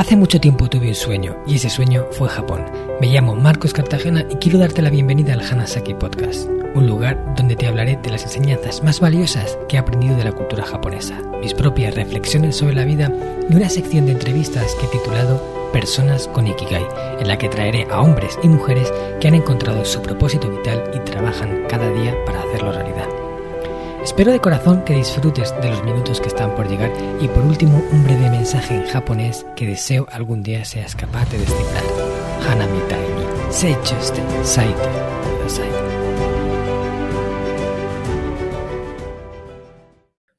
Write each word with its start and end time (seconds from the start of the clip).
Hace 0.00 0.16
mucho 0.16 0.40
tiempo 0.40 0.66
tuve 0.66 0.88
un 0.88 0.94
sueño 0.94 1.36
y 1.46 1.56
ese 1.56 1.68
sueño 1.68 2.06
fue 2.12 2.26
Japón. 2.30 2.64
Me 3.02 3.08
llamo 3.08 3.34
Marcos 3.34 3.74
Cartagena 3.74 4.24
y 4.30 4.36
quiero 4.36 4.58
darte 4.58 4.80
la 4.80 4.88
bienvenida 4.88 5.34
al 5.34 5.42
Hanasaki 5.42 5.92
Podcast, 5.92 6.48
un 6.74 6.86
lugar 6.86 7.34
donde 7.36 7.54
te 7.54 7.66
hablaré 7.66 7.98
de 8.02 8.08
las 8.08 8.22
enseñanzas 8.22 8.82
más 8.82 8.98
valiosas 8.98 9.58
que 9.68 9.76
he 9.76 9.78
aprendido 9.78 10.16
de 10.16 10.24
la 10.24 10.32
cultura 10.32 10.64
japonesa, 10.64 11.20
mis 11.42 11.52
propias 11.52 11.94
reflexiones 11.94 12.56
sobre 12.56 12.76
la 12.76 12.86
vida 12.86 13.12
y 13.50 13.54
una 13.54 13.68
sección 13.68 14.06
de 14.06 14.12
entrevistas 14.12 14.74
que 14.76 14.86
he 14.86 14.98
titulado 14.98 15.70
Personas 15.70 16.28
con 16.28 16.46
Ikigai, 16.46 16.86
en 17.18 17.28
la 17.28 17.36
que 17.36 17.50
traeré 17.50 17.86
a 17.90 18.00
hombres 18.00 18.38
y 18.42 18.48
mujeres 18.48 18.90
que 19.20 19.28
han 19.28 19.34
encontrado 19.34 19.84
su 19.84 20.00
propósito 20.00 20.48
vital 20.48 20.82
y 20.94 21.00
trabajan 21.00 21.66
cada 21.68 21.90
día 21.90 22.16
para 22.24 22.40
hacerlo 22.40 22.72
realidad. 22.72 23.29
Espero 24.02 24.32
de 24.32 24.40
corazón 24.40 24.82
que 24.84 24.94
disfrutes 24.94 25.54
de 25.60 25.68
los 25.68 25.84
minutos 25.84 26.22
que 26.22 26.28
están 26.28 26.54
por 26.54 26.66
llegar 26.66 26.90
y 27.20 27.28
por 27.28 27.44
último 27.44 27.82
un 27.92 28.02
breve 28.02 28.30
mensaje 28.30 28.74
en 28.74 28.86
japonés 28.86 29.44
que 29.54 29.66
deseo 29.66 30.06
algún 30.10 30.42
día 30.42 30.64
seas 30.64 30.96
capaz 30.96 31.28
de 31.30 31.38
descifrar. 31.38 31.84
Hanamitai 32.48 32.98
ni 32.98 33.52
seichuste 33.52 34.22
saite. 34.42 34.88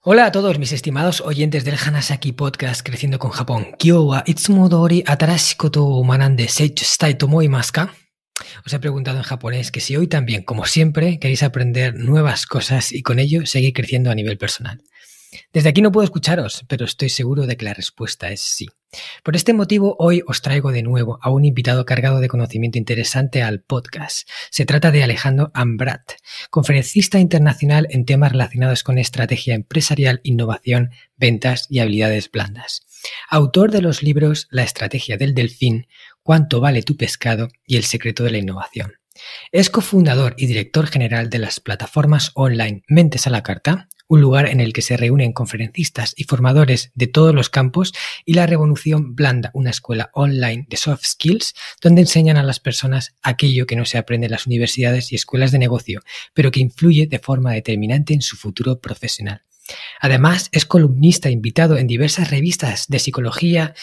Hola 0.04 0.26
a 0.26 0.32
todos 0.32 0.58
mis 0.58 0.72
estimados 0.72 1.22
oyentes 1.22 1.64
del 1.64 1.78
Hanasaki 1.78 2.32
Podcast 2.32 2.82
Creciendo 2.84 3.20
con 3.20 3.30
Japón. 3.30 3.68
Kyo 3.78 4.02
wa 4.02 4.24
itsumo 4.26 4.70
dori 4.70 5.04
atarashi 5.06 5.56
koto 5.56 5.86
o 5.86 6.04
manande 6.04 6.48
seichustai 6.48 7.20
tomoimasu 7.20 7.72
ka? 7.72 7.94
Os 8.66 8.74
he 8.74 8.80
preguntado 8.80 9.18
en 9.18 9.24
japonés 9.24 9.72
que 9.72 9.82
si 9.82 9.96
hoy 9.96 10.08
también, 10.08 10.44
como 10.44 10.66
siempre, 10.66 11.20
queréis 11.20 11.44
aprender 11.44 11.96
nuevas 11.96 12.46
cosas 12.46 12.92
y 12.92 13.02
con 13.02 13.20
ello 13.20 13.46
seguir 13.46 13.74
creciendo 13.74 14.12
a 14.12 14.16
nivel 14.16 14.38
personal. 14.38 14.82
Desde 15.54 15.70
aquí 15.70 15.82
no 15.82 15.92
puedo 15.92 16.04
escucharos, 16.04 16.66
pero 16.68 16.86
estoy 16.86 17.10
seguro 17.10 17.46
de 17.46 17.56
que 17.56 17.66
la 17.66 17.74
respuesta 17.74 18.30
es 18.32 18.42
sí. 18.42 18.68
Por 19.24 19.38
este 19.38 19.54
motivo, 19.54 19.96
hoy 20.00 20.22
os 20.28 20.42
traigo 20.42 20.74
de 20.74 20.84
nuevo 20.84 21.18
a 21.22 21.30
un 21.30 21.46
invitado 21.46 21.86
cargado 21.86 22.20
de 22.20 22.28
conocimiento 22.28 22.78
interesante 22.78 23.42
al 23.42 23.62
podcast. 23.62 24.28
Se 24.50 24.66
trata 24.66 24.92
de 24.92 25.04
Alejandro 25.04 25.50
Ambrat, 25.54 26.02
conferencista 26.50 27.20
internacional 27.20 27.88
en 27.92 28.04
temas 28.04 28.34
relacionados 28.34 28.84
con 28.84 28.98
estrategia 28.98 29.56
empresarial, 29.56 30.20
innovación, 30.24 30.92
ventas 31.16 31.68
y 31.70 31.80
habilidades 31.80 32.30
blandas. 32.30 32.86
Autor 33.30 33.72
de 33.72 33.82
los 33.82 34.04
libros 34.04 34.48
La 34.52 34.64
estrategia 34.64 35.16
del 35.16 35.34
delfín, 35.34 35.88
Cuánto 36.32 36.62
vale 36.62 36.82
tu 36.82 36.96
pescado 36.96 37.50
y 37.68 37.76
el 37.76 37.84
secreto 37.84 38.24
de 38.24 38.32
la 38.32 38.38
innovación. 38.38 38.94
Es 39.52 39.70
cofundador 39.70 40.34
y 40.38 40.46
director 40.46 40.88
general 40.88 41.30
de 41.30 41.40
las 41.40 41.60
plataformas 41.60 42.32
online 42.36 42.84
Mentes 42.88 43.28
a 43.28 43.30
la 43.30 43.44
Carta, 43.44 43.90
un 44.08 44.22
lugar 44.22 44.48
en 44.48 44.62
el 44.62 44.72
que 44.72 44.82
se 44.82 44.96
reúnen 44.96 45.34
conferencistas 45.34 46.14
y 46.16 46.24
formadores 46.24 46.92
de 46.96 47.08
todos 47.08 47.36
los 47.36 47.50
campos, 47.50 47.92
y 48.26 48.36
La 48.36 48.48
Revolución 48.48 49.14
Blanda, 49.14 49.52
una 49.54 49.72
escuela 49.72 50.10
online 50.14 50.68
de 50.70 50.78
soft 50.78 51.04
skills 51.04 51.54
donde 51.82 52.00
enseñan 52.00 52.38
a 52.38 52.44
las 52.44 52.62
personas 52.62 53.14
aquello 53.22 53.66
que 53.66 53.76
no 53.76 53.84
se 53.84 53.98
aprende 53.98 54.28
en 54.28 54.32
las 54.32 54.48
universidades 54.48 55.12
y 55.12 55.16
escuelas 55.16 55.52
de 55.52 55.60
negocio, 55.60 56.02
pero 56.34 56.50
que 56.50 56.62
influye 56.62 57.08
de 57.08 57.20
forma 57.20 57.52
determinante 57.52 58.14
en 58.14 58.22
su 58.22 58.38
futuro 58.38 58.80
profesional. 58.80 59.42
Además, 60.00 60.50
es 60.54 60.66
columnista 60.66 61.30
invitado 61.30 61.78
en 61.78 61.88
diversas 61.88 62.32
revistas 62.32 62.88
de 62.88 63.00
psicología, 63.00 63.74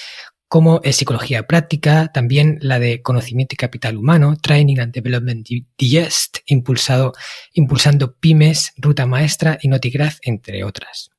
como 0.49 0.81
es 0.83 0.97
psicología 0.97 1.47
práctica, 1.47 2.11
también 2.13 2.59
la 2.61 2.79
de 2.79 3.03
conocimiento 3.03 3.55
y 3.55 3.57
capital 3.57 3.97
humano, 3.97 4.37
Training 4.41 4.79
and 4.79 4.93
Development 4.93 5.47
Digest, 5.77 6.39
impulsado, 6.47 7.13
impulsando 7.53 8.15
pymes, 8.15 8.73
ruta 8.79 9.07
maestra 9.07 9.59
y 9.61 9.69
Notigraph, 9.69 10.19
entre 10.23 10.65
otras. 10.65 11.11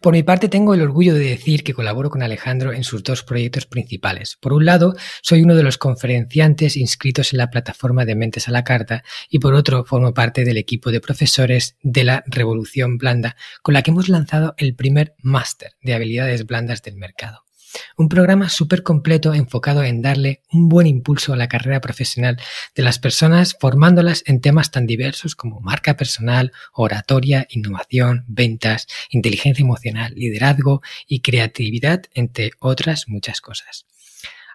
Por 0.00 0.14
mi 0.14 0.22
parte, 0.22 0.48
tengo 0.48 0.72
el 0.72 0.80
orgullo 0.80 1.12
de 1.12 1.20
decir 1.20 1.62
que 1.62 1.74
colaboro 1.74 2.08
con 2.08 2.22
Alejandro 2.22 2.72
en 2.72 2.84
sus 2.84 3.02
dos 3.02 3.22
proyectos 3.22 3.66
principales. 3.66 4.36
Por 4.40 4.54
un 4.54 4.64
lado, 4.64 4.94
soy 5.20 5.42
uno 5.42 5.54
de 5.54 5.62
los 5.62 5.76
conferenciantes 5.76 6.76
inscritos 6.76 7.32
en 7.32 7.38
la 7.38 7.50
plataforma 7.50 8.06
de 8.06 8.14
Mentes 8.14 8.48
a 8.48 8.52
la 8.52 8.64
Carta 8.64 9.04
y 9.28 9.40
por 9.40 9.54
otro, 9.54 9.84
formo 9.84 10.14
parte 10.14 10.44
del 10.44 10.56
equipo 10.56 10.90
de 10.90 11.00
profesores 11.00 11.76
de 11.82 12.04
la 12.04 12.24
Revolución 12.26 12.96
Blanda, 12.96 13.36
con 13.62 13.74
la 13.74 13.82
que 13.82 13.90
hemos 13.90 14.08
lanzado 14.08 14.54
el 14.56 14.74
primer 14.74 15.14
máster 15.18 15.72
de 15.82 15.94
habilidades 15.94 16.46
blandas 16.46 16.82
del 16.82 16.96
mercado. 16.96 17.47
Un 17.96 18.08
programa 18.08 18.48
súper 18.48 18.82
completo 18.82 19.34
enfocado 19.34 19.82
en 19.82 20.02
darle 20.02 20.42
un 20.52 20.68
buen 20.68 20.86
impulso 20.86 21.32
a 21.32 21.36
la 21.36 21.48
carrera 21.48 21.80
profesional 21.80 22.40
de 22.74 22.82
las 22.82 22.98
personas, 22.98 23.56
formándolas 23.58 24.22
en 24.26 24.40
temas 24.40 24.70
tan 24.70 24.86
diversos 24.86 25.34
como 25.34 25.60
marca 25.60 25.96
personal, 25.96 26.52
oratoria, 26.72 27.46
innovación, 27.50 28.24
ventas, 28.28 28.86
inteligencia 29.10 29.62
emocional, 29.62 30.14
liderazgo 30.14 30.82
y 31.06 31.20
creatividad, 31.20 32.02
entre 32.14 32.52
otras 32.60 33.08
muchas 33.08 33.40
cosas. 33.40 33.86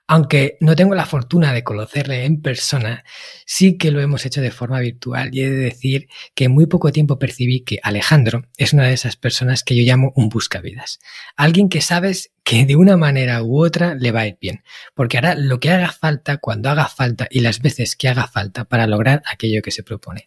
Aunque 0.06 0.58
no 0.59 0.75
tengo 0.75 0.96
la 0.96 1.06
fortuna 1.06 1.53
de 1.53 1.64
conocerle 1.64 2.25
en 2.25 2.41
persona, 2.41 3.06
sí 3.46 3.78
que 3.78 3.90
lo 3.90 4.02
hemos 4.02 4.25
hecho 4.25 4.41
de 4.41 4.52
forma 4.52 4.81
virtual 4.81 5.30
y 5.34 5.41
he 5.41 5.50
de 5.50 5.56
decir 5.56 6.09
que 6.36 6.46
en 6.46 6.52
muy 6.52 6.66
poco 6.66 6.91
tiempo 6.91 7.19
percibí 7.19 7.62
que 7.62 7.80
Alejandro 7.81 8.44
es 8.58 8.74
una 8.74 8.84
de 8.84 8.94
esas 8.94 9.16
personas 9.16 9.64
que 9.64 9.75
yo 9.75 9.84
llamo 9.84 10.12
un 10.16 10.28
buscavidas. 10.28 11.00
Alguien 11.38 11.69
que 11.69 11.80
sabes 11.80 12.34
que 12.44 12.66
de 12.66 12.75
una 12.75 12.97
manera 12.97 13.41
u 13.44 13.64
otra 13.64 13.96
le 13.96 14.12
va 14.12 14.22
a 14.22 14.28
ir 14.28 14.38
bien, 14.41 14.64
porque 14.94 15.18
hará 15.18 15.36
lo 15.36 15.62
que 15.62 15.72
haga 15.72 15.91
falta 15.91 16.38
cuando 16.38 16.70
haga 16.70 16.90
falta 16.90 17.28
y 17.31 17.40
las 17.40 17.62
veces 17.62 17.96
que 17.96 18.09
haga 18.09 18.28
falta 18.28 18.66
para 18.66 18.88
lograr 18.88 19.24
aquello 19.25 19.62
que 19.62 19.72
se 19.72 19.84
propone. 19.84 20.25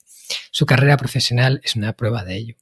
Su 0.51 0.65
carrera 0.65 0.97
profesional 0.97 1.61
es 1.63 1.77
una 1.77 1.93
prueba 1.93 2.25
de 2.25 2.37
ello. 2.37 2.57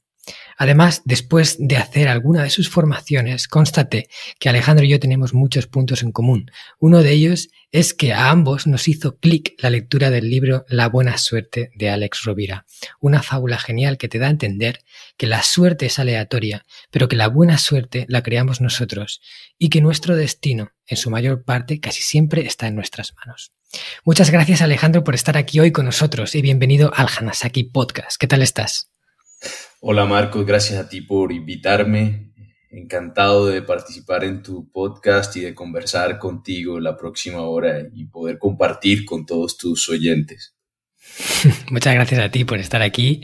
Además, 0.57 1.01
después 1.05 1.57
de 1.59 1.77
hacer 1.77 2.07
alguna 2.07 2.43
de 2.43 2.49
sus 2.49 2.69
formaciones, 2.69 3.47
constaté 3.47 4.07
que 4.39 4.49
Alejandro 4.49 4.85
y 4.85 4.89
yo 4.89 4.99
tenemos 4.99 5.33
muchos 5.33 5.67
puntos 5.67 6.01
en 6.01 6.11
común. 6.11 6.51
Uno 6.79 7.03
de 7.03 7.11
ellos 7.11 7.49
es 7.71 7.93
que 7.93 8.13
a 8.13 8.29
ambos 8.29 8.67
nos 8.67 8.87
hizo 8.87 9.17
clic 9.17 9.53
la 9.59 9.69
lectura 9.69 10.09
del 10.09 10.29
libro 10.29 10.65
La 10.69 10.87
buena 10.87 11.17
suerte 11.17 11.71
de 11.75 11.89
Alex 11.89 12.23
Rovira, 12.23 12.65
una 12.99 13.21
fábula 13.21 13.59
genial 13.59 13.97
que 13.97 14.07
te 14.07 14.17
da 14.17 14.27
a 14.27 14.31
entender 14.31 14.79
que 15.17 15.27
la 15.27 15.43
suerte 15.43 15.87
es 15.87 15.99
aleatoria, 15.99 16.65
pero 16.89 17.07
que 17.07 17.17
la 17.17 17.27
buena 17.27 17.57
suerte 17.57 18.05
la 18.07 18.23
creamos 18.23 18.61
nosotros 18.61 19.21
y 19.57 19.69
que 19.69 19.81
nuestro 19.81 20.15
destino, 20.15 20.71
en 20.87 20.97
su 20.97 21.09
mayor 21.09 21.43
parte, 21.43 21.79
casi 21.79 22.01
siempre 22.01 22.45
está 22.45 22.67
en 22.67 22.75
nuestras 22.75 23.13
manos. 23.15 23.51
Muchas 24.05 24.31
gracias 24.31 24.61
Alejandro 24.61 25.03
por 25.03 25.15
estar 25.15 25.37
aquí 25.37 25.59
hoy 25.59 25.71
con 25.71 25.85
nosotros 25.85 26.33
y 26.35 26.41
bienvenido 26.41 26.93
al 26.95 27.09
Hanasaki 27.15 27.65
Podcast. 27.65 28.17
¿Qué 28.17 28.27
tal 28.27 28.41
estás? 28.41 28.94
Hola 29.87 30.07
Marcos, 30.07 30.47
gracias 30.47 30.79
a 30.79 30.89
ti 30.89 31.01
por 31.01 31.31
invitarme. 31.31 32.31
Encantado 32.71 33.45
de 33.45 33.61
participar 33.61 34.23
en 34.23 34.41
tu 34.41 34.71
podcast 34.71 35.35
y 35.37 35.41
de 35.41 35.53
conversar 35.53 36.17
contigo 36.17 36.79
la 36.79 36.97
próxima 36.97 37.43
hora 37.43 37.83
y 37.93 38.05
poder 38.05 38.39
compartir 38.39 39.05
con 39.05 39.27
todos 39.27 39.59
tus 39.59 39.87
oyentes. 39.87 40.55
Muchas 41.69 41.93
gracias 41.93 42.19
a 42.19 42.31
ti 42.31 42.45
por 42.45 42.57
estar 42.57 42.81
aquí. 42.81 43.21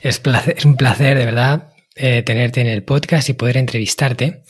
Es, 0.00 0.20
un 0.64 0.76
placer, 0.76 1.16
de 1.16 1.24
verdad, 1.24 1.72
eh, 1.94 2.24
tenerte 2.24 2.60
en 2.60 2.66
el 2.66 2.82
podcast 2.82 3.28
y 3.28 3.34
poder 3.34 3.56
entrevistarte. 3.56 4.42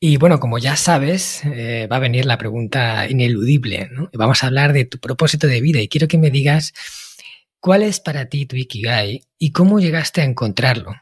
Y 0.00 0.16
bueno, 0.16 0.40
como 0.40 0.58
ya 0.58 0.74
sabes, 0.74 1.42
eh, 1.44 1.86
va 1.86 1.96
a 1.96 2.00
venir 2.00 2.26
la 2.26 2.36
pregunta 2.36 3.08
ineludible. 3.08 3.90
Vamos 4.14 4.42
a 4.42 4.48
hablar 4.48 4.72
de 4.72 4.86
tu 4.86 4.98
propósito 4.98 5.46
de 5.46 5.60
vida 5.60 5.80
y 5.80 5.86
quiero 5.86 6.08
que 6.08 6.18
me 6.18 6.32
digas 6.32 6.74
¿Cuál 7.60 7.82
es 7.82 8.00
para 8.00 8.26
ti 8.26 8.46
tu 8.46 8.56
Ikigai 8.56 9.22
y 9.38 9.52
cómo 9.52 9.80
llegaste 9.80 10.22
a 10.22 10.24
encontrarlo? 10.24 10.94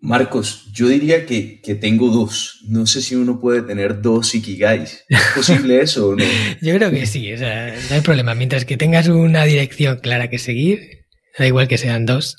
Marcos, 0.00 0.70
yo 0.72 0.88
diría 0.88 1.24
que, 1.24 1.62
tengo 1.80 2.10
dos. 2.10 2.60
No 2.68 2.86
sé 2.86 3.00
si 3.00 3.14
uno 3.14 3.40
puede 3.40 3.62
tener 3.62 4.02
dos 4.02 4.34
Ikigais. 4.34 5.06
¿Es 5.08 5.20
posible 5.34 5.80
eso 5.82 6.10
o 6.10 6.16
no? 6.16 6.24
yo 6.60 6.74
creo 6.74 6.90
que 6.90 7.06
sí, 7.06 7.32
o 7.32 7.38
sea, 7.38 7.74
no 7.88 7.94
hay 7.94 8.02
problema. 8.02 8.34
Mientras 8.34 8.66
que 8.66 8.76
tengas 8.76 9.08
una 9.08 9.44
dirección 9.44 9.98
clara 10.00 10.28
que 10.28 10.38
seguir, 10.38 11.06
da 11.38 11.46
igual 11.46 11.68
que 11.68 11.78
sean 11.78 12.04
dos. 12.04 12.36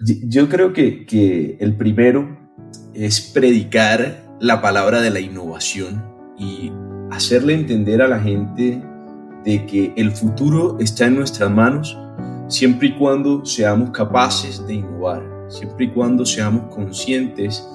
Yo 0.00 0.48
creo 0.48 0.72
que, 0.72 1.04
que 1.04 1.58
el 1.60 1.76
primero 1.76 2.38
es 2.94 3.20
predicar 3.20 4.24
la 4.40 4.62
palabra 4.62 5.02
de 5.02 5.10
la 5.10 5.20
innovación 5.20 6.02
y 6.38 6.72
hacerle 7.10 7.52
entender 7.52 8.00
a 8.00 8.08
la 8.08 8.20
gente 8.20 8.82
de 9.46 9.64
que 9.64 9.92
el 9.96 10.10
futuro 10.10 10.76
está 10.80 11.06
en 11.06 11.14
nuestras 11.14 11.50
manos 11.50 11.96
siempre 12.48 12.88
y 12.88 12.92
cuando 12.92 13.44
seamos 13.44 13.90
capaces 13.90 14.66
de 14.66 14.74
innovar, 14.74 15.22
siempre 15.48 15.86
y 15.86 15.90
cuando 15.90 16.26
seamos 16.26 16.74
conscientes 16.74 17.66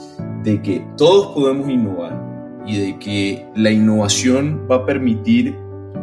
de 0.43 0.61
que 0.61 0.85
todos 0.97 1.33
podemos 1.33 1.69
innovar 1.69 2.21
y 2.65 2.77
de 2.77 2.99
que 2.99 3.45
la 3.55 3.71
innovación 3.71 4.67
va 4.69 4.77
a 4.77 4.85
permitir 4.85 5.55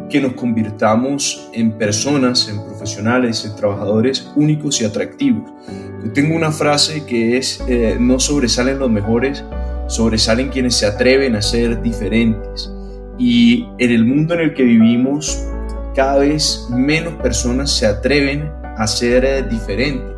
que 0.08 0.20
nos 0.20 0.32
convirtamos 0.32 1.50
en 1.52 1.72
personas, 1.72 2.48
en 2.48 2.64
profesionales, 2.64 3.44
en 3.44 3.54
trabajadores 3.54 4.30
únicos 4.36 4.80
y 4.80 4.86
atractivos. 4.86 5.50
Yo 6.02 6.12
tengo 6.12 6.34
una 6.34 6.50
frase 6.50 7.04
que 7.04 7.36
es, 7.36 7.62
eh, 7.68 7.96
no 8.00 8.18
sobresalen 8.18 8.78
los 8.78 8.90
mejores, 8.90 9.44
sobresalen 9.86 10.48
quienes 10.48 10.76
se 10.76 10.86
atreven 10.86 11.36
a 11.36 11.42
ser 11.42 11.82
diferentes. 11.82 12.72
Y 13.18 13.66
en 13.78 13.90
el 13.90 14.06
mundo 14.06 14.34
en 14.34 14.40
el 14.40 14.54
que 14.54 14.62
vivimos, 14.62 15.46
cada 15.98 16.18
vez 16.18 16.68
menos 16.70 17.14
personas 17.14 17.72
se 17.72 17.84
atreven 17.84 18.52
a 18.76 18.86
ser 18.86 19.24
eh, 19.24 19.42
diferentes. 19.42 20.08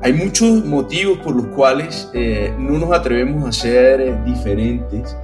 Hay 0.00 0.12
muchos 0.12 0.64
motivos 0.64 1.18
por 1.18 1.34
los 1.34 1.46
cuales 1.56 2.08
eh, 2.14 2.54
no 2.56 2.78
nos 2.78 2.92
atrevemos 2.92 3.48
a 3.48 3.50
ser 3.50 4.00
eh, 4.00 4.16
diferentes. 4.24 5.16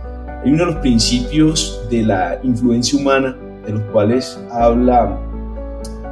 hay 0.42 0.50
uno 0.50 0.66
de 0.66 0.72
los 0.72 0.80
principios 0.80 1.80
de 1.92 2.02
la 2.02 2.40
influencia 2.42 2.98
humana, 2.98 3.38
de 3.64 3.70
los 3.70 3.82
cuales 3.92 4.36
habla 4.50 5.16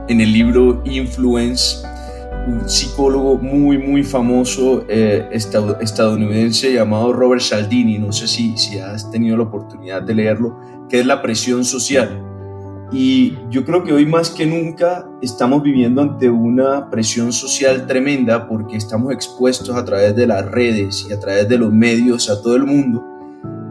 en 0.06 0.20
el 0.20 0.32
libro 0.32 0.81
Influence 0.84 1.84
un 2.46 2.69
psicólogo 2.69 3.37
muy, 3.38 3.79
muy 3.79 4.05
famoso 4.05 4.84
estadounidense 4.88 6.73
llamado 6.73 7.12
Robert 7.12 7.43
Cialdini, 7.43 7.99
no 7.99 8.12
sé 8.12 8.29
si, 8.29 8.56
si 8.56 8.79
has 8.79 9.11
tenido 9.11 9.37
la 9.37 9.43
oportunidad 9.43 10.02
de 10.02 10.14
leerlo, 10.14 10.56
que 10.88 11.00
es 11.00 11.06
la 11.06 11.20
presión 11.20 11.64
social. 11.64 12.31
Y 12.93 13.39
yo 13.50 13.65
creo 13.65 13.85
que 13.85 13.93
hoy 13.93 14.05
más 14.05 14.31
que 14.31 14.44
nunca 14.44 15.09
estamos 15.23 15.62
viviendo 15.62 16.03
ante 16.03 16.29
una 16.29 16.91
presión 16.91 17.33
social 17.33 17.87
tremenda 17.87 18.47
porque 18.47 18.77
estamos 18.77 19.12
expuestos 19.12 19.75
a 19.75 19.85
través 19.85 20.15
de 20.15 20.27
las 20.27 20.44
redes 20.50 21.06
y 21.09 21.12
a 21.12 21.19
través 21.19 21.49
de 21.49 21.56
los 21.56 21.73
medios 21.73 22.29
a 22.29 22.43
todo 22.43 22.56
el 22.56 22.65
mundo. 22.65 23.03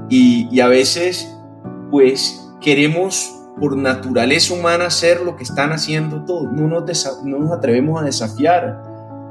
Y, 0.10 0.48
y 0.52 0.60
a 0.60 0.68
veces, 0.68 1.38
pues, 1.92 2.50
queremos 2.60 3.38
por 3.60 3.78
naturaleza 3.78 4.54
humana 4.54 4.86
hacer 4.86 5.22
lo 5.22 5.36
que 5.36 5.44
están 5.44 5.72
haciendo 5.72 6.26
todos. 6.26 6.52
No 6.52 6.68
nos, 6.68 7.24
no 7.24 7.40
nos 7.40 7.52
atrevemos 7.52 8.02
a 8.02 8.06
desafiar 8.06 8.82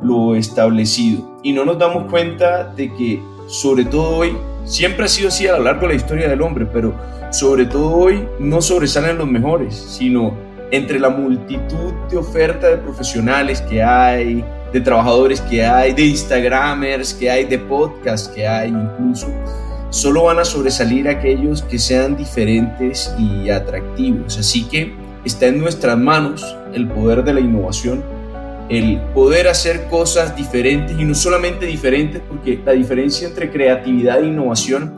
lo 0.02 0.34
establecido 0.34 1.38
y 1.42 1.52
no 1.52 1.64
nos 1.64 1.78
damos 1.78 2.10
cuenta 2.10 2.72
de 2.74 2.92
que 2.94 3.22
sobre 3.50 3.84
todo 3.84 4.16
hoy, 4.16 4.36
siempre 4.64 5.04
ha 5.04 5.08
sido 5.08 5.28
así 5.28 5.46
a 5.46 5.56
lo 5.56 5.64
largo 5.64 5.82
de 5.82 5.88
la 5.88 5.94
historia 5.94 6.28
del 6.28 6.40
hombre, 6.40 6.66
pero 6.66 6.94
sobre 7.30 7.66
todo 7.66 7.90
hoy 7.92 8.26
no 8.38 8.60
sobresalen 8.60 9.18
los 9.18 9.28
mejores, 9.28 9.74
sino 9.74 10.36
entre 10.70 10.98
la 11.00 11.10
multitud 11.10 11.92
de 12.10 12.16
ofertas 12.16 12.70
de 12.70 12.76
profesionales 12.78 13.60
que 13.62 13.82
hay, 13.82 14.44
de 14.72 14.80
trabajadores 14.80 15.40
que 15.40 15.64
hay, 15.64 15.92
de 15.92 16.02
Instagramers 16.06 17.14
que 17.14 17.30
hay, 17.30 17.44
de 17.44 17.58
podcasts 17.58 18.28
que 18.28 18.46
hay 18.46 18.68
incluso 18.68 19.28
solo 19.90 20.24
van 20.24 20.38
a 20.38 20.44
sobresalir 20.44 21.08
aquellos 21.08 21.62
que 21.62 21.78
sean 21.78 22.16
diferentes 22.16 23.12
y 23.18 23.50
atractivos. 23.50 24.38
Así 24.38 24.64
que 24.64 24.94
está 25.24 25.46
en 25.46 25.60
nuestras 25.60 25.98
manos 25.98 26.56
el 26.72 26.88
poder 26.88 27.24
de 27.24 27.34
la 27.34 27.40
innovación, 27.40 28.02
el 28.68 29.00
poder 29.14 29.48
hacer 29.48 29.88
cosas 29.88 30.36
diferentes 30.36 30.96
y 30.98 31.04
no 31.04 31.14
solamente 31.14 31.66
diferentes, 31.66 32.22
porque 32.26 32.60
la 32.64 32.72
diferencia 32.72 33.26
entre 33.26 33.50
creatividad 33.50 34.22
e 34.22 34.28
innovación 34.28 34.96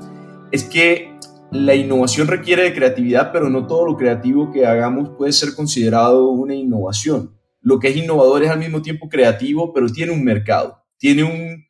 es 0.51 0.65
que 0.65 1.12
la 1.53 1.75
innovación 1.75 2.29
requiere 2.29 2.63
de 2.63 2.75
creatividad, 2.75 3.31
pero 3.31 3.51
no 3.51 3.67
todo 3.67 3.85
lo 3.85 3.97
creativo 3.97 4.51
que 4.51 4.65
hagamos 4.65 5.11
puede 5.19 5.33
ser 5.33 5.55
considerado 5.55 6.31
una 6.31 6.55
innovación. 6.55 7.37
Lo 7.61 7.79
que 7.79 7.89
es 7.89 7.97
innovador 7.97 8.43
es 8.43 8.51
al 8.51 8.59
mismo 8.59 8.81
tiempo 8.81 9.09
creativo, 9.09 9.73
pero 9.73 9.89
tiene 9.89 10.13
un 10.13 10.25
mercado, 10.25 10.83
tiene 10.97 11.25
un, 11.25 11.65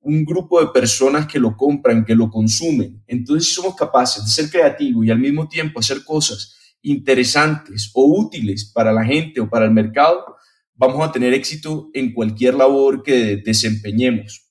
un 0.00 0.24
grupo 0.24 0.60
de 0.60 0.68
personas 0.68 1.26
que 1.26 1.40
lo 1.40 1.56
compran, 1.56 2.04
que 2.04 2.14
lo 2.14 2.30
consumen. 2.30 3.02
Entonces, 3.08 3.48
si 3.48 3.54
somos 3.54 3.74
capaces 3.74 4.24
de 4.24 4.30
ser 4.30 4.50
creativos 4.50 5.04
y 5.04 5.10
al 5.10 5.18
mismo 5.18 5.48
tiempo 5.48 5.80
hacer 5.80 6.04
cosas 6.04 6.76
interesantes 6.82 7.90
o 7.92 8.04
útiles 8.20 8.70
para 8.72 8.92
la 8.92 9.04
gente 9.04 9.40
o 9.40 9.50
para 9.50 9.64
el 9.64 9.72
mercado, 9.72 10.36
vamos 10.74 11.06
a 11.06 11.10
tener 11.10 11.34
éxito 11.34 11.90
en 11.92 12.12
cualquier 12.14 12.54
labor 12.54 13.02
que 13.02 13.42
desempeñemos. 13.44 14.43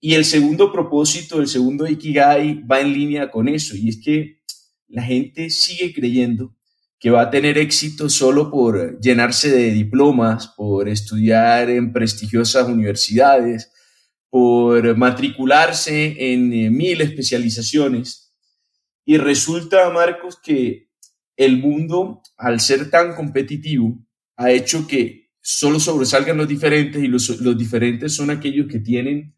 Y 0.00 0.14
el 0.14 0.24
segundo 0.24 0.72
propósito, 0.72 1.40
el 1.40 1.48
segundo 1.48 1.86
Ikigai 1.86 2.62
va 2.62 2.80
en 2.80 2.92
línea 2.92 3.30
con 3.30 3.48
eso, 3.48 3.76
y 3.76 3.88
es 3.88 4.00
que 4.02 4.38
la 4.86 5.02
gente 5.02 5.50
sigue 5.50 5.92
creyendo 5.92 6.54
que 7.00 7.10
va 7.10 7.22
a 7.22 7.30
tener 7.30 7.58
éxito 7.58 8.08
solo 8.08 8.50
por 8.50 9.00
llenarse 9.00 9.50
de 9.50 9.70
diplomas, 9.70 10.48
por 10.48 10.88
estudiar 10.88 11.70
en 11.70 11.92
prestigiosas 11.92 12.66
universidades, 12.66 13.72
por 14.30 14.96
matricularse 14.96 16.32
en 16.32 16.52
eh, 16.52 16.70
mil 16.70 17.00
especializaciones. 17.00 18.34
Y 19.04 19.16
resulta, 19.16 19.88
Marcos, 19.90 20.38
que 20.42 20.90
el 21.36 21.58
mundo, 21.58 22.20
al 22.36 22.60
ser 22.60 22.90
tan 22.90 23.14
competitivo, 23.14 23.96
ha 24.36 24.50
hecho 24.50 24.86
que 24.86 25.30
solo 25.40 25.78
sobresalgan 25.78 26.36
los 26.36 26.48
diferentes 26.48 27.02
y 27.02 27.06
los, 27.06 27.40
los 27.40 27.56
diferentes 27.56 28.12
son 28.12 28.30
aquellos 28.30 28.66
que 28.66 28.80
tienen 28.80 29.37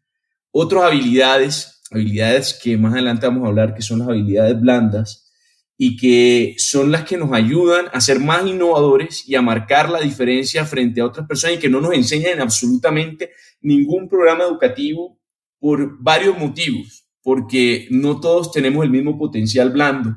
otras 0.51 0.83
habilidades, 0.83 1.81
habilidades 1.91 2.53
que 2.61 2.77
más 2.77 2.93
adelante 2.93 3.25
vamos 3.25 3.45
a 3.45 3.47
hablar, 3.47 3.73
que 3.73 3.81
son 3.81 3.99
las 3.99 4.09
habilidades 4.09 4.59
blandas, 4.59 5.31
y 5.83 5.97
que 5.97 6.53
son 6.59 6.91
las 6.91 7.05
que 7.05 7.17
nos 7.17 7.33
ayudan 7.33 7.87
a 7.91 7.99
ser 8.01 8.19
más 8.19 8.45
innovadores 8.45 9.27
y 9.27 9.33
a 9.33 9.41
marcar 9.41 9.89
la 9.89 9.99
diferencia 9.99 10.63
frente 10.63 11.01
a 11.01 11.07
otras 11.07 11.25
personas 11.25 11.55
y 11.55 11.59
que 11.59 11.69
no 11.69 11.81
nos 11.81 11.95
enseñan 11.95 12.39
absolutamente 12.39 13.31
ningún 13.61 14.07
programa 14.07 14.43
educativo 14.43 15.19
por 15.57 15.97
varios 15.99 16.37
motivos, 16.37 17.07
porque 17.23 17.87
no 17.89 18.19
todos 18.19 18.51
tenemos 18.51 18.83
el 18.83 18.91
mismo 18.91 19.17
potencial 19.17 19.71
blando, 19.71 20.15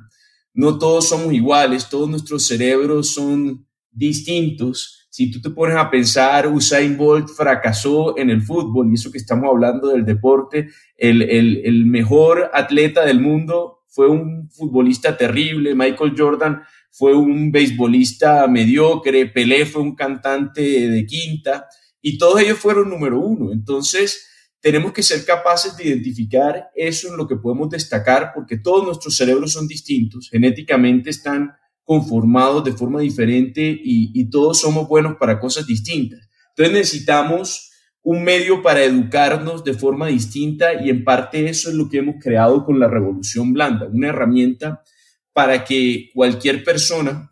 no 0.53 0.79
todos 0.79 1.09
somos 1.09 1.33
iguales, 1.33 1.89
todos 1.89 2.11
nuestros 2.11 2.47
cerebros 2.47 3.15
son 3.15 3.67
distintos. 3.91 5.04
Si 5.15 5.31
tú 5.31 5.41
te 5.41 5.51
pones 5.51 5.77
a 5.77 5.89
pensar, 5.89 6.49
Usain 6.49 6.97
Bolt 6.97 7.29
fracasó 7.29 8.19
en 8.19 8.31
el 8.31 8.43
fútbol, 8.43 8.91
y 8.91 8.95
eso 8.95 9.13
que 9.13 9.19
estamos 9.19 9.49
hablando 9.49 9.91
del 9.91 10.05
deporte, 10.05 10.71
el, 10.97 11.23
el, 11.23 11.87
mejor 11.87 12.51
atleta 12.53 13.05
del 13.05 13.21
mundo 13.21 13.85
fue 13.87 14.09
un 14.09 14.51
futbolista 14.51 15.17
terrible, 15.17 15.77
Michael 15.77 16.15
Jordan 16.19 16.63
fue 16.91 17.15
un 17.15 17.53
beisbolista 17.53 18.49
mediocre, 18.49 19.27
Pelé 19.27 19.67
fue 19.67 19.83
un 19.83 19.95
cantante 19.95 20.61
de 20.61 21.07
quinta 21.07 21.69
y 22.03 22.19
todos 22.19 22.41
ellos 22.41 22.59
fueron 22.59 22.91
número 22.91 23.21
uno. 23.21 23.53
Entonces, 23.53 24.29
tenemos 24.59 24.93
que 24.93 25.05
ser 25.05 25.25
capaces 25.25 25.77
de 25.77 25.85
identificar 25.85 26.71
eso 26.75 27.07
en 27.07 27.17
lo 27.17 27.29
que 27.29 27.37
podemos 27.37 27.71
destacar 27.71 28.33
porque 28.35 28.59
todos 28.59 28.85
nuestros 28.85 29.17
cerebros 29.17 29.53
son 29.53 29.69
distintos, 29.69 30.29
genéticamente 30.29 31.11
están 31.11 31.53
conformados 31.85 32.65
de 32.65 32.73
forma 32.73 33.01
diferente 33.01 33.79
y, 33.83 34.29
todos 34.31 34.61
somos 34.61 34.89
buenos 34.89 35.17
para 35.17 35.39
cosas 35.39 35.67
distintas. 35.67 36.29
Entonces 36.51 36.73
necesitamos 36.75 37.71
un 38.03 38.25
medio 38.25 38.63
para 38.63 38.83
educarnos 38.83 39.65
de 39.65 39.75
forma 39.75 40.09
distinta 40.09 40.75
y 40.83 40.91
en 40.91 41.05
parte 41.05 41.49
eso 41.49 41.69
es 41.69 41.75
lo 41.75 41.89
que 41.89 41.99
hemos 41.99 42.17
creado 42.23 42.65
con 42.65 42.79
la 42.81 42.89
revolución 42.89 43.53
blanda, 43.53 43.87
una 43.87 44.09
herramienta 44.09 44.83
para 45.33 45.65
que 45.65 46.11
cualquier 46.15 46.65
persona, 46.65 47.31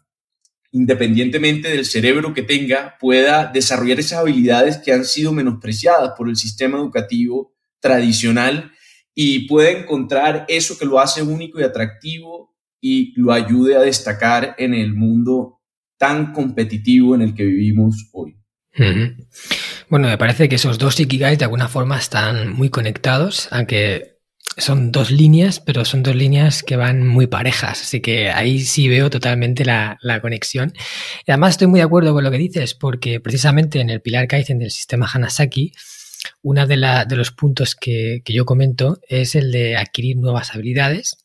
independientemente 0.71 1.69
del 1.69 1.85
cerebro 1.85 2.35
que 2.35 2.43
tenga, 2.43 2.97
pueda 3.01 3.51
desarrollar 3.53 4.01
esas 4.01 4.21
habilidades 4.21 4.79
que 4.79 4.93
han 4.93 5.05
sido 5.05 5.33
menospreciadas 5.33 6.13
por 6.17 6.29
el 6.29 6.37
sistema 6.37 6.79
educativo 6.79 7.55
tradicional 7.81 8.73
y 9.15 9.47
pueda 9.47 9.71
encontrar 9.71 10.47
eso 10.49 10.79
que 10.79 10.87
lo 10.87 10.99
hace 11.01 11.23
único 11.23 11.61
y 11.61 11.65
atractivo 11.65 12.52
y 12.82 13.19
lo 13.19 13.32
ayude 13.32 13.76
a 13.76 13.81
destacar 13.81 14.56
en 14.58 14.75
el 14.75 14.93
mundo 14.93 15.60
tan 15.96 16.32
competitivo 16.32 17.15
en 17.15 17.22
el 17.22 17.34
que 17.34 17.44
vivimos 17.44 18.10
hoy. 18.12 18.36
Bueno, 19.89 20.08
me 20.08 20.19
parece 20.19 20.48
que 20.48 20.56
esos 20.56 20.79
dos 20.79 20.98
Ikigais 20.98 21.39
de 21.39 21.44
alguna 21.44 21.69
forma 21.69 21.96
están 21.96 22.53
muy 22.53 22.70
conectados, 22.70 23.48
aunque 23.53 24.19
son 24.56 24.91
dos 24.91 25.10
líneas, 25.10 25.60
pero 25.60 25.84
son 25.84 26.03
dos 26.03 26.17
líneas 26.17 26.62
que 26.62 26.77
van 26.77 27.06
muy 27.06 27.27
parejas, 27.27 27.82
así 27.82 28.01
que 28.01 28.31
ahí 28.31 28.60
sí 28.60 28.89
veo 28.89 29.10
totalmente 29.10 29.65
la, 29.65 29.98
conexión. 30.20 30.72
Y 31.27 31.31
además 31.31 31.53
estoy 31.53 31.69
muy 31.69 31.81
de 31.81 31.84
acuerdo 31.84 32.12
con 32.12 32.24
lo 32.24 32.31
que 32.31 32.39
dices, 32.39 32.74
porque 32.74 33.20
precisamente 33.20 33.81
en 33.81 33.91
el 33.91 34.03
pilar 34.03 34.27
Kaizen 34.27 34.58
del 34.58 34.70
sistema 34.70 35.08
Hanasaki, 35.12 35.72
uno 36.43 36.67
de, 36.67 36.77
de 37.06 37.17
los 37.17 37.31
puntos 37.31 37.74
que, 37.74 38.22
yo 38.27 38.44
comento 38.44 38.98
es 39.08 39.36
el 39.36 39.53
de 39.53 39.77
adquirir 39.77 40.17
nuevas 40.17 40.55
habilidades 40.55 41.21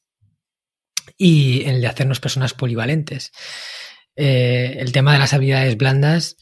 y 1.17 1.63
el 1.65 1.81
de 1.81 1.88
hacernos 1.88 2.19
personas 2.19 2.53
polivalentes. 2.53 3.31
Eh, 4.15 4.77
el 4.79 4.91
tema 4.91 5.13
de 5.13 5.19
las 5.19 5.33
habilidades 5.33 5.77
blandas 5.77 6.38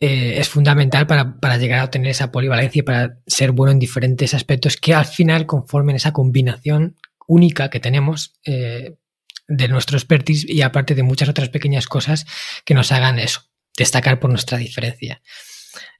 eh, 0.00 0.38
es 0.38 0.48
fundamental 0.48 1.06
para, 1.06 1.56
llegar 1.56 1.80
a 1.80 1.84
obtener 1.84 2.10
esa 2.10 2.30
polivalencia 2.30 2.80
y 2.80 2.82
para 2.82 3.18
ser 3.26 3.52
bueno 3.52 3.72
en 3.72 3.78
diferentes 3.78 4.32
aspectos 4.34 4.76
que 4.76 4.94
al 4.94 5.06
final 5.06 5.46
conformen 5.46 5.96
esa 5.96 6.12
combinación 6.12 6.96
única 7.26 7.68
que 7.68 7.80
tenemos 7.80 8.34
eh, 8.44 8.96
de 9.48 9.68
nuestro 9.68 9.96
expertise 9.96 10.44
y 10.48 10.62
aparte 10.62 10.94
de 10.94 11.02
muchas 11.02 11.28
otras 11.28 11.48
pequeñas 11.48 11.86
cosas 11.86 12.26
que 12.64 12.74
nos 12.74 12.92
hagan 12.92 13.18
eso, 13.18 13.42
destacar 13.76 14.20
por 14.20 14.30
nuestra 14.30 14.58
diferencia. 14.58 15.20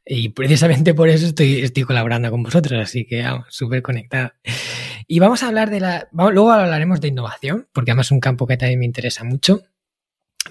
Y 0.05 0.31
precisamente 0.31 0.95
por 0.95 1.09
eso 1.09 1.27
estoy, 1.27 1.61
estoy 1.61 1.83
colaborando 1.83 2.31
con 2.31 2.43
vosotros, 2.43 2.81
así 2.81 3.05
que 3.05 3.27
súper 3.49 3.83
conectado. 3.83 4.33
Y 5.11 5.21
vamos 5.21 5.43
a 5.43 5.49
hablar 5.49 5.71
de 5.71 5.81
la. 5.81 6.09
luego 6.13 6.53
hablaremos 6.53 7.01
de 7.01 7.09
innovación, 7.09 7.67
porque 7.73 7.91
además 7.93 8.09
es 8.09 8.11
un 8.13 8.21
campo 8.21 8.47
que 8.47 8.59
también 8.59 8.79
me 8.79 8.85
interesa 8.85 9.25
mucho. 9.25 9.63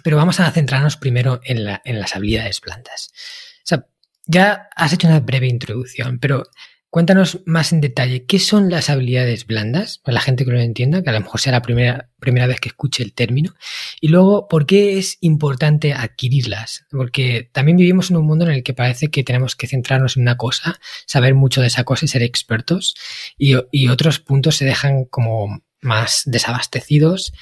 Pero 0.04 0.18
vamos 0.18 0.40
a 0.40 0.52
centrarnos 0.52 0.98
primero 0.98 1.40
en, 1.44 1.64
las 1.64 2.16
habilidades 2.16 2.60
blandas. 2.60 3.12
O 3.60 3.66
sea, 3.66 3.88
ya 4.26 4.68
has 4.76 4.94
hecho 4.94 5.08
una 5.08 5.20
breve 5.20 5.48
introducción, 5.48 6.20
pero 6.20 6.44
cuéntanos 6.90 7.42
más 7.46 7.74
en 7.74 7.82
detalle 7.82 8.26
qué 8.26 8.40
son 8.40 8.70
las 8.70 8.90
habilidades 8.90 9.46
blandas, 9.46 10.00
para 10.00 10.16
la 10.16 10.22
gente 10.22 10.46
que 10.46 10.52
lo 10.52 10.60
entienda, 10.60 11.04
que 11.04 11.10
a 11.10 11.14
lo 11.14 11.20
mejor 11.20 11.40
sea 11.40 11.52
la 11.52 11.62
primera, 11.62 12.10
primera 12.20 12.48
vez 12.48 12.60
que 12.60 12.70
escuche 12.70 13.04
el 13.04 13.14
término, 13.14 13.54
y 14.02 14.08
luego 14.08 14.48
por 14.48 14.66
qué 14.66 14.98
es 14.98 15.18
importante 15.22 15.94
adquirirlas, 15.94 16.86
porque 16.90 17.50
también 17.52 17.78
vivimos 17.78 18.10
en 18.10 18.18
un 18.18 18.26
mundo 18.26 18.46
en 18.46 18.52
el 18.52 18.64
que 18.64 18.74
parece 18.74 19.10
que 19.10 19.24
tenemos 19.24 19.56
que 19.56 19.68
centrarnos 19.68 20.18
en 20.18 20.24
una 20.24 20.38
cosa, 20.38 20.80
saber 21.06 21.36
mucho 21.36 21.62
de 21.62 21.68
esa 21.68 21.84
cosa 21.84 22.06
y 22.06 22.08
ser 22.08 22.24
expertos, 22.24 22.96
y, 23.38 23.56
y 23.72 23.90
otros 23.90 24.20
puntos 24.20 24.56
se 24.56 24.66
dejan 24.66 25.06
como 25.06 25.62
más 25.82 26.24
desabastecidos, 26.26 27.34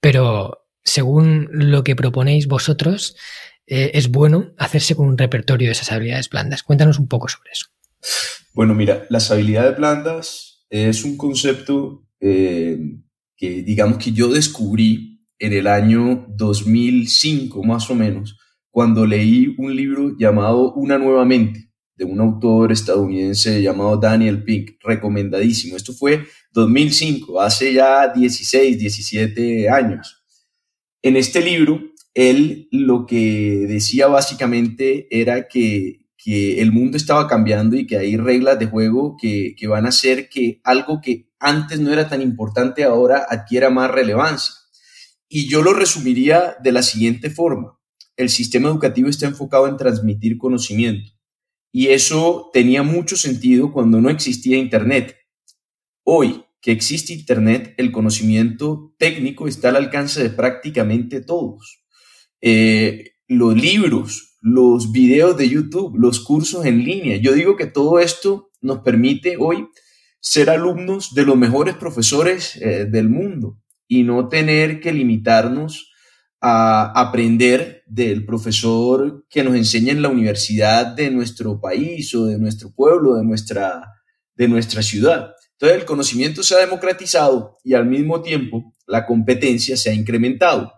pero 0.00 0.66
según 0.84 1.48
lo 1.52 1.84
que 1.84 1.96
proponéis 1.96 2.46
vosotros, 2.46 3.16
eh, 3.66 3.90
es 3.94 4.08
bueno 4.08 4.52
hacerse 4.56 4.94
con 4.94 5.06
un 5.06 5.18
repertorio 5.18 5.68
de 5.68 5.72
esas 5.72 5.92
habilidades 5.92 6.30
blandas. 6.30 6.62
Cuéntanos 6.62 6.98
un 6.98 7.08
poco 7.08 7.28
sobre 7.28 7.50
eso. 7.52 7.66
Bueno, 8.58 8.74
mira, 8.74 9.06
las 9.08 9.30
habilidades 9.30 9.76
blandas 9.76 10.66
es 10.68 11.04
un 11.04 11.16
concepto 11.16 12.08
eh, 12.18 12.76
que 13.36 13.62
digamos 13.62 13.98
que 13.98 14.10
yo 14.10 14.26
descubrí 14.26 15.22
en 15.38 15.52
el 15.52 15.68
año 15.68 16.26
2005 16.30 17.62
más 17.62 17.88
o 17.88 17.94
menos, 17.94 18.36
cuando 18.68 19.06
leí 19.06 19.54
un 19.58 19.76
libro 19.76 20.16
llamado 20.18 20.72
Una 20.74 20.98
nueva 20.98 21.24
mente, 21.24 21.70
de 21.94 22.04
un 22.04 22.18
autor 22.18 22.72
estadounidense 22.72 23.62
llamado 23.62 23.96
Daniel 23.96 24.42
Pink, 24.42 24.72
recomendadísimo. 24.82 25.76
Esto 25.76 25.92
fue 25.92 26.24
2005, 26.50 27.40
hace 27.40 27.74
ya 27.74 28.08
16, 28.08 28.76
17 28.76 29.70
años. 29.70 30.24
En 31.00 31.16
este 31.16 31.42
libro, 31.42 31.80
él 32.12 32.66
lo 32.72 33.06
que 33.06 33.66
decía 33.68 34.08
básicamente 34.08 35.06
era 35.12 35.46
que, 35.46 36.07
que 36.28 36.60
el 36.60 36.72
mundo 36.72 36.98
estaba 36.98 37.26
cambiando 37.26 37.74
y 37.74 37.86
que 37.86 37.96
hay 37.96 38.18
reglas 38.18 38.58
de 38.58 38.66
juego 38.66 39.16
que, 39.18 39.54
que 39.56 39.66
van 39.66 39.86
a 39.86 39.88
hacer 39.88 40.28
que 40.28 40.60
algo 40.62 41.00
que 41.00 41.30
antes 41.38 41.80
no 41.80 41.90
era 41.90 42.06
tan 42.06 42.20
importante 42.20 42.84
ahora 42.84 43.26
adquiera 43.30 43.70
más 43.70 43.90
relevancia. 43.90 44.52
Y 45.26 45.48
yo 45.48 45.62
lo 45.62 45.72
resumiría 45.72 46.54
de 46.62 46.72
la 46.72 46.82
siguiente 46.82 47.30
forma. 47.30 47.78
El 48.14 48.28
sistema 48.28 48.68
educativo 48.68 49.08
está 49.08 49.26
enfocado 49.26 49.68
en 49.68 49.78
transmitir 49.78 50.36
conocimiento 50.36 51.12
y 51.72 51.86
eso 51.86 52.50
tenía 52.52 52.82
mucho 52.82 53.16
sentido 53.16 53.72
cuando 53.72 53.98
no 54.02 54.10
existía 54.10 54.58
Internet. 54.58 55.16
Hoy 56.04 56.44
que 56.60 56.72
existe 56.72 57.14
Internet, 57.14 57.74
el 57.78 57.90
conocimiento 57.90 58.94
técnico 58.98 59.48
está 59.48 59.70
al 59.70 59.76
alcance 59.76 60.22
de 60.22 60.28
prácticamente 60.28 61.22
todos. 61.22 61.84
Eh, 62.42 63.12
los 63.28 63.56
libros, 63.56 64.27
los 64.40 64.92
videos 64.92 65.36
de 65.36 65.48
YouTube, 65.48 65.96
los 65.98 66.20
cursos 66.20 66.64
en 66.64 66.84
línea. 66.84 67.16
Yo 67.16 67.32
digo 67.32 67.56
que 67.56 67.66
todo 67.66 67.98
esto 67.98 68.50
nos 68.60 68.80
permite 68.80 69.36
hoy 69.38 69.68
ser 70.20 70.50
alumnos 70.50 71.14
de 71.14 71.24
los 71.24 71.36
mejores 71.36 71.74
profesores 71.76 72.56
eh, 72.56 72.86
del 72.86 73.08
mundo 73.08 73.58
y 73.86 74.02
no 74.02 74.28
tener 74.28 74.80
que 74.80 74.92
limitarnos 74.92 75.92
a 76.40 76.92
aprender 77.00 77.82
del 77.86 78.24
profesor 78.24 79.26
que 79.28 79.42
nos 79.42 79.56
enseña 79.56 79.92
en 79.92 80.02
la 80.02 80.08
universidad 80.08 80.86
de 80.86 81.10
nuestro 81.10 81.60
país 81.60 82.14
o 82.14 82.26
de 82.26 82.38
nuestro 82.38 82.72
pueblo, 82.72 83.16
de 83.16 83.24
nuestra, 83.24 83.82
de 84.36 84.48
nuestra 84.48 84.82
ciudad. 84.82 85.32
Entonces 85.52 85.80
el 85.80 85.84
conocimiento 85.84 86.42
se 86.44 86.54
ha 86.54 86.58
democratizado 86.58 87.58
y 87.64 87.74
al 87.74 87.86
mismo 87.86 88.22
tiempo 88.22 88.72
la 88.86 89.04
competencia 89.04 89.76
se 89.76 89.90
ha 89.90 89.94
incrementado. 89.94 90.72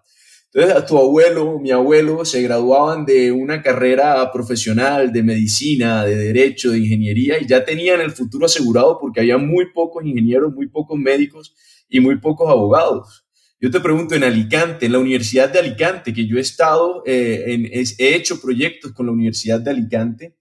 Entonces 0.52 0.76
a 0.76 0.84
tu 0.84 0.98
abuelo, 0.98 1.60
mi 1.60 1.70
abuelo, 1.70 2.24
se 2.24 2.42
graduaban 2.42 3.04
de 3.04 3.30
una 3.30 3.62
carrera 3.62 4.32
profesional 4.32 5.12
de 5.12 5.22
medicina, 5.22 6.04
de 6.04 6.16
derecho, 6.16 6.72
de 6.72 6.78
ingeniería 6.78 7.40
y 7.40 7.46
ya 7.46 7.64
tenían 7.64 8.00
el 8.00 8.10
futuro 8.10 8.46
asegurado 8.46 8.98
porque 9.00 9.20
había 9.20 9.38
muy 9.38 9.72
pocos 9.72 10.04
ingenieros, 10.04 10.52
muy 10.52 10.68
pocos 10.68 10.98
médicos 10.98 11.54
y 11.88 12.00
muy 12.00 12.18
pocos 12.18 12.50
abogados. 12.50 13.24
Yo 13.60 13.70
te 13.70 13.78
pregunto, 13.78 14.14
en 14.14 14.24
Alicante, 14.24 14.86
en 14.86 14.92
la 14.92 14.98
Universidad 14.98 15.50
de 15.50 15.58
Alicante, 15.58 16.14
que 16.14 16.26
yo 16.26 16.38
he 16.38 16.40
estado, 16.40 17.02
eh, 17.06 17.44
en, 17.46 17.66
he 17.66 18.16
hecho 18.16 18.40
proyectos 18.40 18.92
con 18.92 19.06
la 19.06 19.12
Universidad 19.12 19.60
de 19.60 19.70
Alicante, 19.70 20.34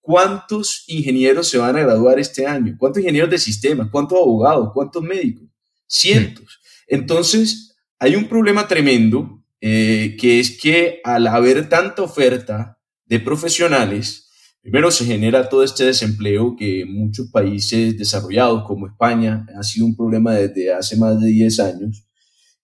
¿cuántos 0.00 0.84
ingenieros 0.86 1.48
se 1.48 1.58
van 1.58 1.76
a 1.76 1.80
graduar 1.80 2.18
este 2.18 2.46
año? 2.46 2.76
¿Cuántos 2.78 3.00
ingenieros 3.00 3.28
de 3.28 3.38
sistemas? 3.38 3.88
¿Cuántos 3.90 4.18
abogados? 4.18 4.70
¿Cuántos 4.72 5.02
médicos? 5.02 5.48
Cientos. 5.86 6.60
Entonces, 6.86 7.76
hay 7.98 8.14
un 8.14 8.28
problema 8.28 8.68
tremendo, 8.68 9.39
eh, 9.60 10.16
que 10.18 10.40
es 10.40 10.58
que 10.58 11.00
al 11.04 11.26
haber 11.26 11.68
tanta 11.68 12.02
oferta 12.02 12.78
de 13.04 13.20
profesionales, 13.20 14.28
primero 14.62 14.90
se 14.90 15.04
genera 15.04 15.48
todo 15.48 15.62
este 15.62 15.84
desempleo 15.84 16.56
que 16.56 16.82
en 16.82 16.92
muchos 16.92 17.28
países 17.30 17.98
desarrollados 17.98 18.64
como 18.66 18.86
España 18.86 19.46
ha 19.56 19.62
sido 19.62 19.86
un 19.86 19.96
problema 19.96 20.34
desde 20.34 20.72
hace 20.72 20.96
más 20.96 21.20
de 21.20 21.28
10 21.28 21.60
años 21.60 22.06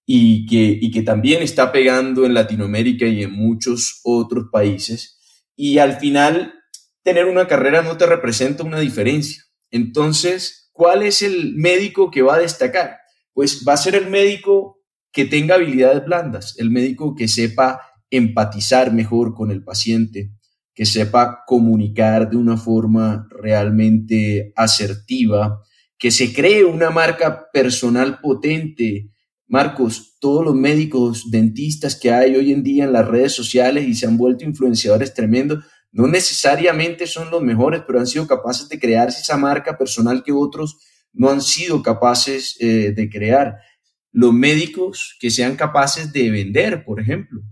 y 0.07 0.47
que, 0.47 0.79
y 0.81 0.91
que 0.91 1.03
también 1.03 1.43
está 1.43 1.73
pegando 1.73 2.25
en 2.25 2.35
Latinoamérica 2.35 3.07
y 3.07 3.25
en 3.25 3.33
muchos 3.33 4.01
otros 4.05 4.47
países. 4.53 5.19
Y 5.57 5.79
al 5.79 5.99
final, 5.99 6.55
tener 7.03 7.27
una 7.27 7.49
carrera 7.49 7.83
no 7.83 7.97
te 7.97 8.07
representa 8.07 8.63
una 8.63 8.79
diferencia. 8.79 9.43
Entonces, 9.71 10.71
¿cuál 10.73 11.03
es 11.03 11.23
el 11.23 11.55
médico 11.57 12.11
que 12.11 12.23
va 12.23 12.37
a 12.37 12.41
destacar? 12.41 12.99
Pues 13.33 13.65
va 13.67 13.73
a 13.73 13.79
ser 13.79 13.97
el 13.97 14.09
médico 14.09 14.76
que 15.17 15.25
tenga 15.25 15.55
habilidades 15.55 16.05
blandas, 16.05 16.55
el 16.59 16.71
médico 16.71 17.15
que 17.15 17.27
sepa 17.27 17.81
empatizar 18.11 18.93
mejor 18.93 19.35
con 19.35 19.51
el 19.51 19.65
paciente, 19.65 20.31
que 20.75 20.85
sepa 20.85 21.43
comunicar 21.47 22.29
de 22.29 22.37
una 22.37 22.59
forma 22.59 23.27
realmente 23.31 24.53
asertiva, 24.55 25.63
que 25.97 26.11
se 26.11 26.35
cree 26.35 26.67
una 26.67 26.91
marca 26.91 27.47
personal 27.51 28.21
potente, 28.21 29.09
Marcos, 29.49 30.19
todos 30.21 30.45
los 30.45 30.55
médicos, 30.55 31.31
dentistas 31.31 31.97
que 31.97 32.11
hay 32.11 32.37
hoy 32.37 32.53
en 32.53 32.63
día 32.63 32.85
en 32.85 32.93
las 32.93 33.09
redes 33.09 33.33
sociales 33.33 33.89
y 33.89 33.95
se 33.95 34.05
han 34.05 34.19
vuelto 34.19 34.45
influenciadores 34.45 35.15
tremendos, 35.15 35.65
no 35.93 36.09
necesariamente 36.09 37.07
son 37.07 37.31
los 37.31 37.41
mejores, 37.41 37.81
pero 37.87 38.01
han 38.01 38.07
sido 38.07 38.27
capaces 38.27 38.69
de 38.69 38.79
crearse 38.79 39.23
esa 39.23 39.39
marca 39.39 39.79
personal 39.79 40.23
que 40.23 40.33
otros 40.33 40.77
no 41.15 41.31
han 41.31 41.41
sido 41.41 41.83
capaces 41.83 42.59
eh, 42.61 42.93
de 42.95 43.09
crear. 43.09 43.57
Los 44.17 44.33
médicos 44.33 45.15
que 45.21 45.31
sean 45.31 45.57
capaces 45.57 46.11
de 46.11 46.31
vender, 46.31 46.87
por 46.87 47.01
ejemplo. 47.01 47.43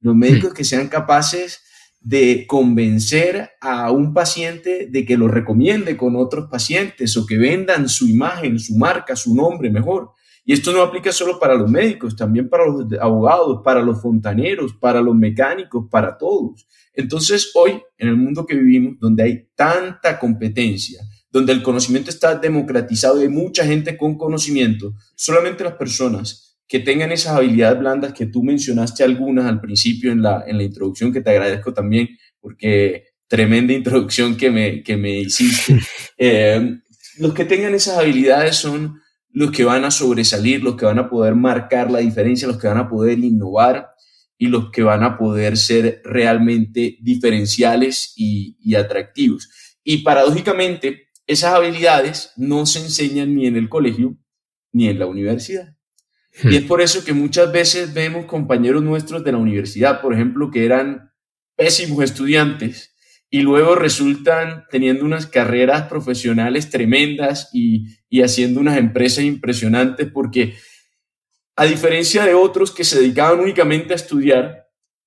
Los 0.00 0.16
médicos 0.16 0.54
que 0.54 0.64
sean 0.64 0.88
capaces 0.88 1.62
de 2.00 2.46
convencer 2.46 3.50
a 3.60 3.90
un 3.90 4.14
paciente 4.14 4.88
de 4.90 5.04
que 5.04 5.18
lo 5.18 5.28
recomiende 5.28 5.98
con 5.98 6.16
otros 6.16 6.48
pacientes 6.50 7.14
o 7.18 7.26
que 7.26 7.36
vendan 7.36 7.90
su 7.90 8.08
imagen, 8.08 8.58
su 8.58 8.78
marca, 8.78 9.14
su 9.14 9.34
nombre 9.34 9.68
mejor. 9.68 10.12
Y 10.46 10.54
esto 10.54 10.72
no 10.72 10.80
aplica 10.80 11.12
solo 11.12 11.38
para 11.38 11.54
los 11.54 11.70
médicos, 11.70 12.16
también 12.16 12.48
para 12.48 12.64
los 12.64 12.86
abogados, 12.98 13.60
para 13.62 13.82
los 13.82 14.00
fontaneros, 14.00 14.72
para 14.80 15.02
los 15.02 15.14
mecánicos, 15.14 15.84
para 15.90 16.16
todos. 16.16 16.66
Entonces, 16.94 17.50
hoy, 17.54 17.78
en 17.98 18.08
el 18.08 18.16
mundo 18.16 18.46
que 18.46 18.54
vivimos, 18.54 18.98
donde 18.98 19.22
hay 19.22 19.48
tanta 19.54 20.18
competencia, 20.18 21.02
donde 21.34 21.52
el 21.52 21.64
conocimiento 21.64 22.10
está 22.10 22.36
democratizado 22.36 23.18
y 23.18 23.24
hay 23.24 23.28
mucha 23.28 23.66
gente 23.66 23.96
con 23.96 24.16
conocimiento, 24.16 24.94
solamente 25.16 25.64
las 25.64 25.74
personas 25.74 26.56
que 26.68 26.78
tengan 26.78 27.10
esas 27.10 27.36
habilidades 27.36 27.80
blandas 27.80 28.12
que 28.12 28.26
tú 28.26 28.44
mencionaste 28.44 29.02
algunas 29.02 29.46
al 29.46 29.60
principio 29.60 30.12
en 30.12 30.22
la, 30.22 30.44
en 30.46 30.58
la 30.58 30.62
introducción, 30.62 31.12
que 31.12 31.20
te 31.20 31.30
agradezco 31.30 31.74
también, 31.74 32.08
porque 32.40 33.08
tremenda 33.26 33.72
introducción 33.72 34.36
que 34.36 34.48
me, 34.50 34.84
que 34.84 34.96
me 34.96 35.18
hiciste. 35.18 35.80
Eh, 36.16 36.78
los 37.18 37.34
que 37.34 37.44
tengan 37.44 37.74
esas 37.74 37.98
habilidades 37.98 38.54
son 38.54 39.00
los 39.30 39.50
que 39.50 39.64
van 39.64 39.84
a 39.84 39.90
sobresalir, 39.90 40.62
los 40.62 40.76
que 40.76 40.86
van 40.86 41.00
a 41.00 41.10
poder 41.10 41.34
marcar 41.34 41.90
la 41.90 41.98
diferencia, 41.98 42.46
los 42.46 42.58
que 42.58 42.68
van 42.68 42.78
a 42.78 42.88
poder 42.88 43.18
innovar 43.18 43.88
y 44.38 44.46
los 44.46 44.70
que 44.70 44.84
van 44.84 45.02
a 45.02 45.18
poder 45.18 45.56
ser 45.56 46.00
realmente 46.04 46.96
diferenciales 47.00 48.12
y, 48.14 48.74
atractivos. 48.76 49.48
Y 49.82 49.98
paradójicamente, 49.98 51.08
esas 51.26 51.54
habilidades 51.54 52.32
no 52.36 52.66
se 52.66 52.80
enseñan 52.80 53.34
ni 53.34 53.46
en 53.46 53.56
el 53.56 53.68
colegio 53.68 54.16
ni 54.72 54.88
en 54.88 54.98
la 54.98 55.06
universidad. 55.06 55.76
Y 56.42 56.48
hmm. 56.48 56.52
es 56.54 56.62
por 56.62 56.80
eso 56.80 57.04
que 57.04 57.12
muchas 57.12 57.52
veces 57.52 57.94
vemos 57.94 58.26
compañeros 58.26 58.82
nuestros 58.82 59.22
de 59.24 59.32
la 59.32 59.38
universidad, 59.38 60.00
por 60.00 60.14
ejemplo, 60.14 60.50
que 60.50 60.64
eran 60.64 61.12
pésimos 61.56 62.02
estudiantes 62.02 62.94
y 63.30 63.42
luego 63.42 63.74
resultan 63.74 64.64
teniendo 64.70 65.04
unas 65.04 65.26
carreras 65.26 65.88
profesionales 65.88 66.70
tremendas 66.70 67.50
y, 67.52 67.98
haciendo 68.22 68.60
unas 68.60 68.78
empresas 68.78 69.24
impresionantes 69.24 70.08
porque 70.12 70.54
a 71.56 71.64
diferencia 71.64 72.24
de 72.24 72.34
otros 72.34 72.70
que 72.70 72.84
se 72.84 73.00
dedicaban 73.00 73.40
únicamente 73.40 73.92
a 73.92 73.96
estudiar, 73.96 74.63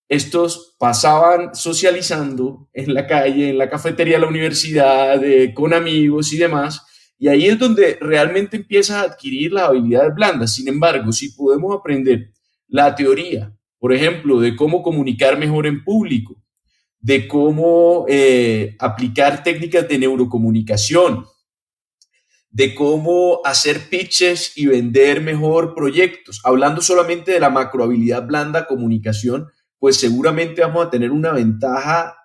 estos 0.09 0.75
pasaban 0.79 1.53
socializando 1.53 2.69
en 2.73 2.93
la 2.93 3.05
calle, 3.07 3.49
en 3.49 3.57
la 3.57 3.69
cafetería 3.69 4.15
de 4.15 4.21
la 4.21 4.27
universidad, 4.27 5.21
con 5.53 5.73
amigos 5.73 6.31
y 6.33 6.37
demás, 6.37 6.81
y 7.19 7.27
ahí 7.27 7.47
es 7.47 7.57
donde 7.57 7.97
realmente 7.99 8.57
empiezas 8.57 8.97
a 8.97 9.01
adquirir 9.01 9.51
las 9.51 9.69
habilidades 9.69 10.13
blandas. 10.13 10.53
Sin 10.53 10.67
embargo, 10.67 11.11
si 11.11 11.31
podemos 11.31 11.75
aprender 11.75 12.31
la 12.67 12.93
teoría, 12.95 13.53
por 13.79 13.93
ejemplo, 13.93 14.39
de 14.39 14.55
cómo 14.55 14.83
comunicar 14.83 15.37
mejor 15.37 15.65
en 15.67 15.83
público, 15.83 16.35
de 16.99 17.27
cómo 17.27 18.05
eh, 18.07 18.75
aplicar 18.79 19.43
técnicas 19.43 19.87
de 19.87 19.97
neurocomunicación, 19.99 21.25
de 22.49 22.73
cómo 22.73 23.41
hacer 23.45 23.89
pitches 23.89 24.57
y 24.57 24.65
vender 24.67 25.21
mejor 25.21 25.75
proyectos. 25.75 26.41
Hablando 26.43 26.81
solamente 26.81 27.31
de 27.31 27.39
la 27.39 27.49
macrohabilidad 27.49 28.25
blanda 28.25 28.67
comunicación, 28.67 29.47
pues 29.79 29.97
seguramente 29.97 30.61
vamos 30.61 30.85
a 30.85 30.89
tener 30.89 31.11
una 31.11 31.31
ventaja 31.31 32.15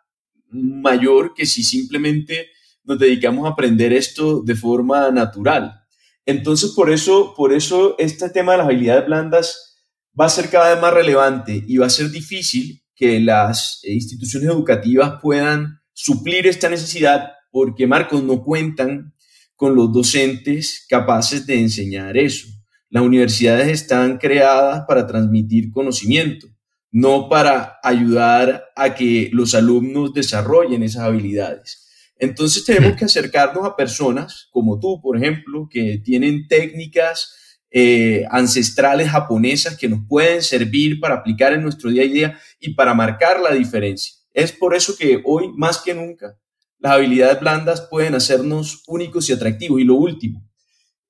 mayor 0.50 1.34
que 1.34 1.46
si 1.46 1.62
simplemente 1.62 2.48
nos 2.84 2.98
dedicamos 2.98 3.46
a 3.46 3.50
aprender 3.50 3.92
esto 3.92 4.42
de 4.42 4.54
forma 4.54 5.10
natural. 5.10 5.82
Entonces, 6.26 6.70
por 6.70 6.90
eso, 6.90 7.34
por 7.36 7.52
eso 7.52 7.96
este 7.98 8.30
tema 8.30 8.52
de 8.52 8.58
las 8.58 8.66
habilidades 8.66 9.06
blandas 9.06 9.78
va 10.18 10.26
a 10.26 10.30
ser 10.30 10.50
cada 10.50 10.72
vez 10.72 10.80
más 10.80 10.94
relevante 10.94 11.64
y 11.66 11.78
va 11.78 11.86
a 11.86 11.90
ser 11.90 12.10
difícil 12.10 12.82
que 12.94 13.20
las 13.20 13.80
instituciones 13.84 14.50
educativas 14.50 15.14
puedan 15.20 15.80
suplir 15.92 16.46
esta 16.46 16.68
necesidad 16.68 17.32
porque, 17.50 17.86
Marcos, 17.86 18.22
no 18.22 18.42
cuentan 18.42 19.14
con 19.56 19.74
los 19.74 19.92
docentes 19.92 20.86
capaces 20.88 21.46
de 21.46 21.60
enseñar 21.60 22.16
eso. 22.16 22.48
Las 22.88 23.02
universidades 23.02 23.68
están 23.68 24.18
creadas 24.18 24.84
para 24.86 25.06
transmitir 25.06 25.70
conocimiento, 25.70 26.48
no 26.92 27.28
para 27.28 27.80
ayudar 27.82 28.66
a 28.76 28.94
que 28.94 29.30
los 29.32 29.54
alumnos 29.54 30.12
desarrollen 30.12 30.82
esas 30.82 31.02
habilidades. 31.02 31.88
Entonces 32.18 32.64
tenemos 32.64 32.96
que 32.96 33.06
acercarnos 33.06 33.66
a 33.66 33.74
personas 33.74 34.48
como 34.52 34.78
tú, 34.78 35.00
por 35.00 35.16
ejemplo, 35.16 35.68
que 35.68 35.98
tienen 36.04 36.46
técnicas 36.46 37.34
eh, 37.70 38.24
ancestrales 38.30 39.08
japonesas 39.08 39.76
que 39.78 39.88
nos 39.88 40.06
pueden 40.06 40.42
servir 40.42 41.00
para 41.00 41.14
aplicar 41.14 41.54
en 41.54 41.62
nuestro 41.62 41.90
día 41.90 42.02
a 42.02 42.06
día 42.06 42.38
y 42.60 42.74
para 42.74 42.92
marcar 42.92 43.40
la 43.40 43.54
diferencia. 43.54 44.14
Es 44.34 44.52
por 44.52 44.76
eso 44.76 44.94
que 44.96 45.22
hoy, 45.24 45.50
más 45.56 45.78
que 45.78 45.94
nunca, 45.94 46.38
las 46.78 46.92
habilidades 46.92 47.40
blandas 47.40 47.80
pueden 47.80 48.14
hacernos 48.14 48.82
únicos 48.86 49.30
y 49.30 49.32
atractivos. 49.32 49.80
Y 49.80 49.84
lo 49.84 49.94
último, 49.94 50.46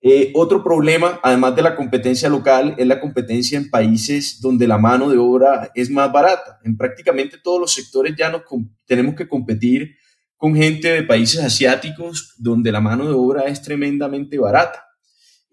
eh, 0.05 0.33
otro 0.35 0.65
problema, 0.65 1.21
además 1.23 1.55
de 1.55 1.63
la 1.63 1.77
competencia 1.77 2.29
local, 2.29 2.75
es 2.77 2.87
la 2.89 3.01
competencia 3.01 3.57
en 3.57 3.71
países 3.71 4.41
donde 4.41 4.67
la 4.67 4.77
mano 4.77 5.09
de 5.09 5.17
obra 5.17 5.71
es 5.77 5.91
más 5.91 6.11
barata. 6.11 6.59
En 6.65 6.77
prácticamente 6.77 7.39
todos 7.39 7.61
los 7.61 7.73
sectores 7.73 8.15
ya 8.19 8.29
nos 8.29 8.43
tenemos 8.85 9.15
que 9.15 9.29
competir 9.29 9.95
con 10.37 10.57
gente 10.57 10.89
de 10.89 11.05
países 11.05 11.41
asiáticos 11.41 12.35
donde 12.37 12.73
la 12.73 12.81
mano 12.81 13.07
de 13.07 13.15
obra 13.15 13.43
es 13.43 13.63
tremendamente 13.63 14.39
barata. 14.39 14.85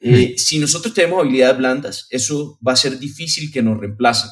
Eh, 0.01 0.33
si 0.37 0.57
nosotros 0.57 0.95
tenemos 0.95 1.21
habilidades 1.21 1.57
blandas, 1.57 2.07
eso 2.09 2.57
va 2.65 2.71
a 2.71 2.77
ser 2.77 2.97
difícil 2.97 3.51
que 3.51 3.61
nos 3.61 3.79
reemplacen. 3.79 4.31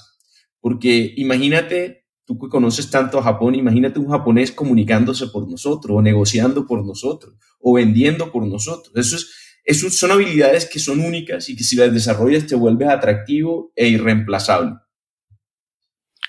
Porque 0.60 1.14
imagínate 1.18 2.06
tú 2.26 2.40
que 2.40 2.50
conoces 2.50 2.90
tanto 2.90 3.20
a 3.20 3.24
Japón, 3.24 3.54
imagínate 3.54 4.00
un 4.00 4.10
japonés 4.10 4.52
comunicándose 4.52 5.28
por 5.28 5.48
nosotros, 5.48 5.96
o 5.96 6.02
negociando 6.02 6.66
por 6.66 6.84
nosotros, 6.84 7.36
o 7.60 7.74
vendiendo 7.74 8.32
por 8.32 8.48
nosotros. 8.48 8.92
Eso, 8.96 9.16
es, 9.16 9.47
son 9.74 10.12
habilidades 10.12 10.66
que 10.66 10.80
son 10.80 11.00
únicas 11.00 11.50
y 11.50 11.56
que 11.56 11.64
si 11.64 11.76
las 11.76 11.94
desarrollas 11.94 12.48
te 12.48 12.56
vuelves 12.56 12.90
atractivo 12.90 13.72
e 13.76 13.88
irreemplazable. 13.88 14.76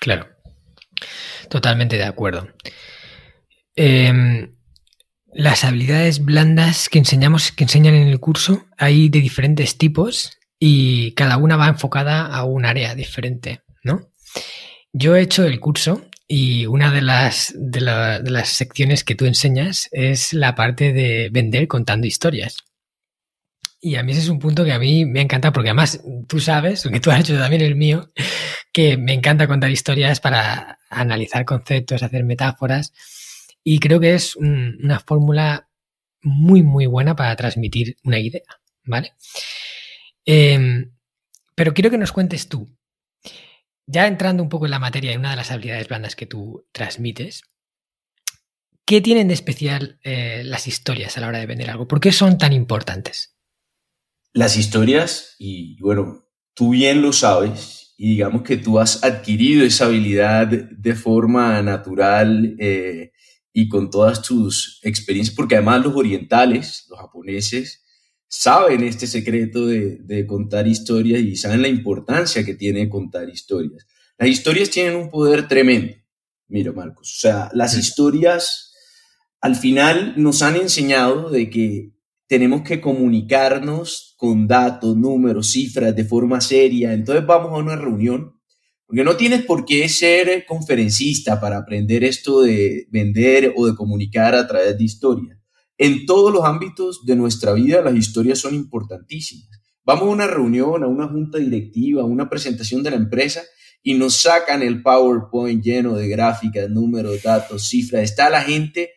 Claro, 0.01 0.29
totalmente 1.49 1.97
de 1.97 2.05
acuerdo. 2.05 2.49
Em, 3.77 4.53
las 5.33 5.65
habilidades 5.65 6.25
blandas 6.25 6.89
que 6.89 6.99
enseñamos, 6.99 7.53
que 7.53 7.65
enseñan 7.65 7.95
en 7.95 8.09
el 8.09 8.19
curso, 8.19 8.67
hay 8.77 9.09
de 9.09 9.21
diferentes 9.21 9.79
tipos 9.79 10.39
y 10.59 11.13
cada 11.13 11.37
una 11.37 11.57
va 11.57 11.69
enfocada 11.69 12.27
a 12.27 12.45
un 12.45 12.65
área 12.65 12.95
diferente, 12.95 13.63
¿no? 13.85 14.11
Yo 14.93 15.15
he 15.15 15.23
hecho 15.23 15.45
el 15.45 15.61
curso 15.61 16.09
y 16.27 16.67
una 16.67 16.91
de 16.93 17.03
las, 17.03 17.55
de, 17.57 17.81
las 17.81 18.49
secciones 18.49 19.05
que 19.05 19.15
tú 19.15 19.27
enseñas 19.27 19.89
es 19.93 20.33
la 20.33 20.55
parte 20.55 20.93
de 20.93 21.29
vender 21.31 21.69
contando 21.69 22.07
historias. 22.07 22.57
Y 23.81 23.95
a 23.95 24.03
mí 24.03 24.13
ese 24.13 24.23
es 24.23 24.29
un 24.29 24.41
punto 24.41 24.65
que 24.65 24.73
a 24.73 24.79
mí 24.79 25.05
me 25.05 25.21
encanta 25.21 25.53
porque 25.53 25.71
además 25.71 26.03
tú 26.27 26.41
sabes, 26.41 26.83
que 26.83 27.01
tú 27.01 27.11
has 27.11 27.21
hecho 27.21 27.39
también 27.39 27.63
el 27.63 27.77
mío, 27.77 28.13
que 28.73 28.97
me 28.97 29.15
encanta 29.15 29.47
contar 29.47 29.71
historias 29.71 30.21
para 30.21 30.79
analizar 30.91 31.45
conceptos, 31.45 32.03
hacer 32.03 32.25
metáforas. 32.25 32.93
Y 33.63 33.79
creo 33.79 34.01
que 34.01 34.15
es 34.15 34.35
una 34.37 34.99
fórmula 35.01 35.69
muy, 36.23 36.63
muy 36.63 36.87
buena 36.87 37.15
para 37.15 37.37
transmitir 37.37 37.97
una 38.03 38.19
idea, 38.19 38.43
¿vale? 38.85 39.15
Em, 40.25 40.93
pero 41.55 41.75
quiero 41.75 41.91
que 41.91 41.99
nos 41.99 42.13
cuentes 42.13 42.49
tú, 42.49 42.69
ya 43.87 44.07
entrando 44.07 44.43
un 44.43 44.49
poco 44.49 44.67
en 44.67 44.73
la 44.73 44.79
materia, 44.79 45.13
en 45.13 45.21
una 45.21 45.31
de 45.31 45.37
las 45.37 45.51
habilidades 45.51 45.89
blandas 45.89 46.17
que 46.17 46.27
tú 46.27 46.67
transmites, 46.73 47.43
¿qué 48.85 49.01
tienen 49.01 49.29
de 49.29 49.35
especial 49.35 49.99
eh, 50.03 50.43
las 50.45 50.67
historias 50.67 51.17
a 51.17 51.21
la 51.21 51.29
hora 51.29 51.39
de 51.39 51.47
vender 51.47 51.71
algo? 51.71 51.89
¿Por 51.89 52.01
qué 52.01 52.13
son 52.13 52.37
tan 52.37 52.53
importantes? 52.53 53.38
Las 54.33 54.57
historias, 54.57 55.35
y 55.39 55.81
bueno, 55.81 56.27
tú 56.55 56.71
bien 56.71 57.03
lo 57.03 57.13
sabes, 57.13 57.95
y 57.97 58.11
digamos 58.11 58.43
que 58.43 58.57
tú 58.57 58.79
has 58.79 59.03
adquirido 59.03 59.65
esa 59.65 59.87
habilidad 59.87 60.47
de 60.47 60.95
forma 60.95 61.61
natural 61.63 62.55
eh, 62.59 63.11
y 63.53 63.69
con 63.69 63.91
todas 63.91 64.23
tus 64.23 64.81
experiencias, 64.85 65.35
porque 65.35 65.57
además 65.57 65.85
los 65.85 65.97
orientales, 65.97 66.87
los 66.89 66.99
japoneses, 67.01 67.85
saben 68.29 68.85
este 68.85 69.07
secreto 69.07 69.67
de, 69.67 70.27
contar 70.29 70.69
historias 70.69 71.23
y 71.23 71.35
saben 71.35 71.63
la 71.63 71.69
importancia 71.69 72.45
que 72.45 72.55
tiene 72.55 72.89
contar 72.89 73.29
historias. 73.29 73.87
Las 74.17 74.29
historias 74.29 74.71
tienen 74.71 74.95
un 74.95 75.11
poder 75.11 75.49
tremendo. 75.49 75.95
Mira, 76.47 76.73
Marcos, 76.73 77.17
o 77.17 77.21
sea, 77.21 77.51
las 77.53 77.77
historias 77.77 78.75
al 79.41 79.57
final 79.57 80.15
nos 80.17 80.43
han 80.43 80.57
enseñado 80.57 81.31
de 81.31 81.51
que 81.51 81.93
tenemos 82.29 82.63
que 82.63 82.81
comunicarnos 82.81 84.15
con 84.17 84.47
datos, 84.47 84.97
números, 84.97 85.51
cifras 85.51 85.97
de 85.97 86.05
forma 86.05 86.41
seria. 86.41 86.93
Entonces 86.93 87.27
vamos 87.27 87.53
a 87.53 87.57
una 87.57 87.75
reunión, 87.75 88.39
porque 88.87 89.03
no 89.03 89.17
tienes 89.17 89.45
por 89.45 89.65
qué 89.65 89.89
ser 89.89 90.47
conferencista 90.47 91.41
para 91.41 91.59
aprender 91.59 92.05
esto 92.05 92.43
de 92.43 92.87
vender 92.91 93.53
o 93.57 93.67
de 93.67 93.75
comunicar 93.75 94.37
a 94.37 94.47
través 94.47 94.79
de 94.79 94.85
historias 94.85 95.39
en 95.79 96.07
todos 96.07 96.33
los 96.33 96.45
ámbitos 96.45 97.07
de 97.07 97.15
nuestra 97.15 97.53
vida 97.53 97.81
las 97.81 97.95
historias 97.95 98.41
son 98.41 98.55
importantísimas. 98.55 99.49
Vamos 99.85 100.03
a 100.03 100.11
una 100.11 100.27
reunión, 100.27 100.83
a 100.83 100.89
una 100.89 101.07
junta 101.07 101.39
directiva, 101.39 102.03
a 102.03 102.05
una 102.07 102.29
presentación 102.29 102.83
de 102.83 102.91
la 102.91 102.97
empresa 102.97 103.43
y 103.83 103.95
nos 103.95 104.17
sacan 104.17 104.63
el 104.63 104.83
PowerPoint 104.83 105.63
lleno 105.63 105.95
de 105.95 106.09
gráficas, 106.09 106.69
números, 106.69 107.23
datos, 107.23 107.69
cifras. 107.69 108.03
Está 108.03 108.29
la 108.29 108.43
gente, 108.43 108.91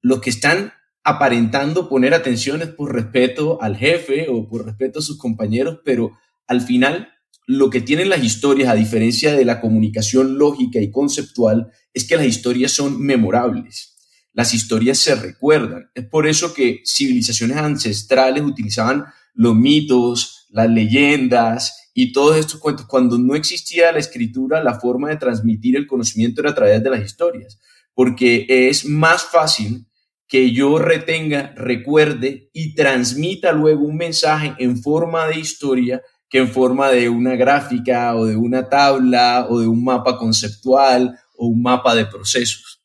los 0.00 0.20
que 0.20 0.30
están 0.30 0.72
aparentando 1.02 1.88
poner 1.88 2.14
atenciones 2.14 2.68
por 2.68 2.94
respeto 2.94 3.60
al 3.62 3.76
jefe 3.76 4.26
o 4.28 4.48
por 4.48 4.66
respeto 4.66 4.98
a 4.98 5.02
sus 5.02 5.18
compañeros, 5.18 5.80
pero 5.84 6.12
al 6.46 6.60
final 6.60 7.08
lo 7.46 7.70
que 7.70 7.80
tienen 7.80 8.08
las 8.08 8.22
historias, 8.22 8.68
a 8.68 8.74
diferencia 8.74 9.34
de 9.34 9.44
la 9.44 9.60
comunicación 9.60 10.38
lógica 10.38 10.80
y 10.80 10.90
conceptual, 10.90 11.70
es 11.94 12.06
que 12.06 12.16
las 12.16 12.26
historias 12.26 12.72
son 12.72 13.00
memorables 13.00 13.90
las 14.32 14.54
historias 14.54 14.98
se 14.98 15.14
recuerdan. 15.14 15.90
Es 15.94 16.06
por 16.06 16.26
eso 16.26 16.54
que 16.54 16.82
civilizaciones 16.86 17.56
ancestrales 17.56 18.42
utilizaban 18.42 19.04
los 19.34 19.54
mitos, 19.54 20.46
las 20.50 20.68
leyendas 20.68 21.90
y 21.94 22.12
todos 22.12 22.36
estos 22.36 22.60
cuentos. 22.60 22.86
Cuando 22.86 23.18
no 23.18 23.34
existía 23.34 23.92
la 23.92 23.98
escritura, 23.98 24.62
la 24.62 24.78
forma 24.78 25.08
de 25.08 25.16
transmitir 25.16 25.76
el 25.76 25.86
conocimiento 25.86 26.40
era 26.40 26.50
a 26.50 26.54
través 26.54 26.82
de 26.82 26.90
las 26.90 27.04
historias, 27.04 27.60
porque 27.94 28.46
es 28.48 28.84
más 28.84 29.24
fácil 29.24 29.86
que 30.30 30.52
yo 30.52 30.78
retenga, 30.78 31.52
recuerde 31.56 32.50
y 32.52 32.76
transmita 32.76 33.50
luego 33.50 33.82
un 33.84 33.96
mensaje 33.96 34.54
en 34.60 34.80
forma 34.80 35.26
de 35.26 35.40
historia 35.40 36.02
que 36.28 36.38
en 36.38 36.48
forma 36.48 36.88
de 36.90 37.08
una 37.08 37.34
gráfica 37.34 38.14
o 38.14 38.26
de 38.26 38.36
una 38.36 38.68
tabla 38.68 39.48
o 39.50 39.58
de 39.58 39.66
un 39.66 39.82
mapa 39.82 40.16
conceptual 40.16 41.18
o 41.36 41.48
un 41.48 41.60
mapa 41.60 41.96
de 41.96 42.06
procesos. 42.06 42.80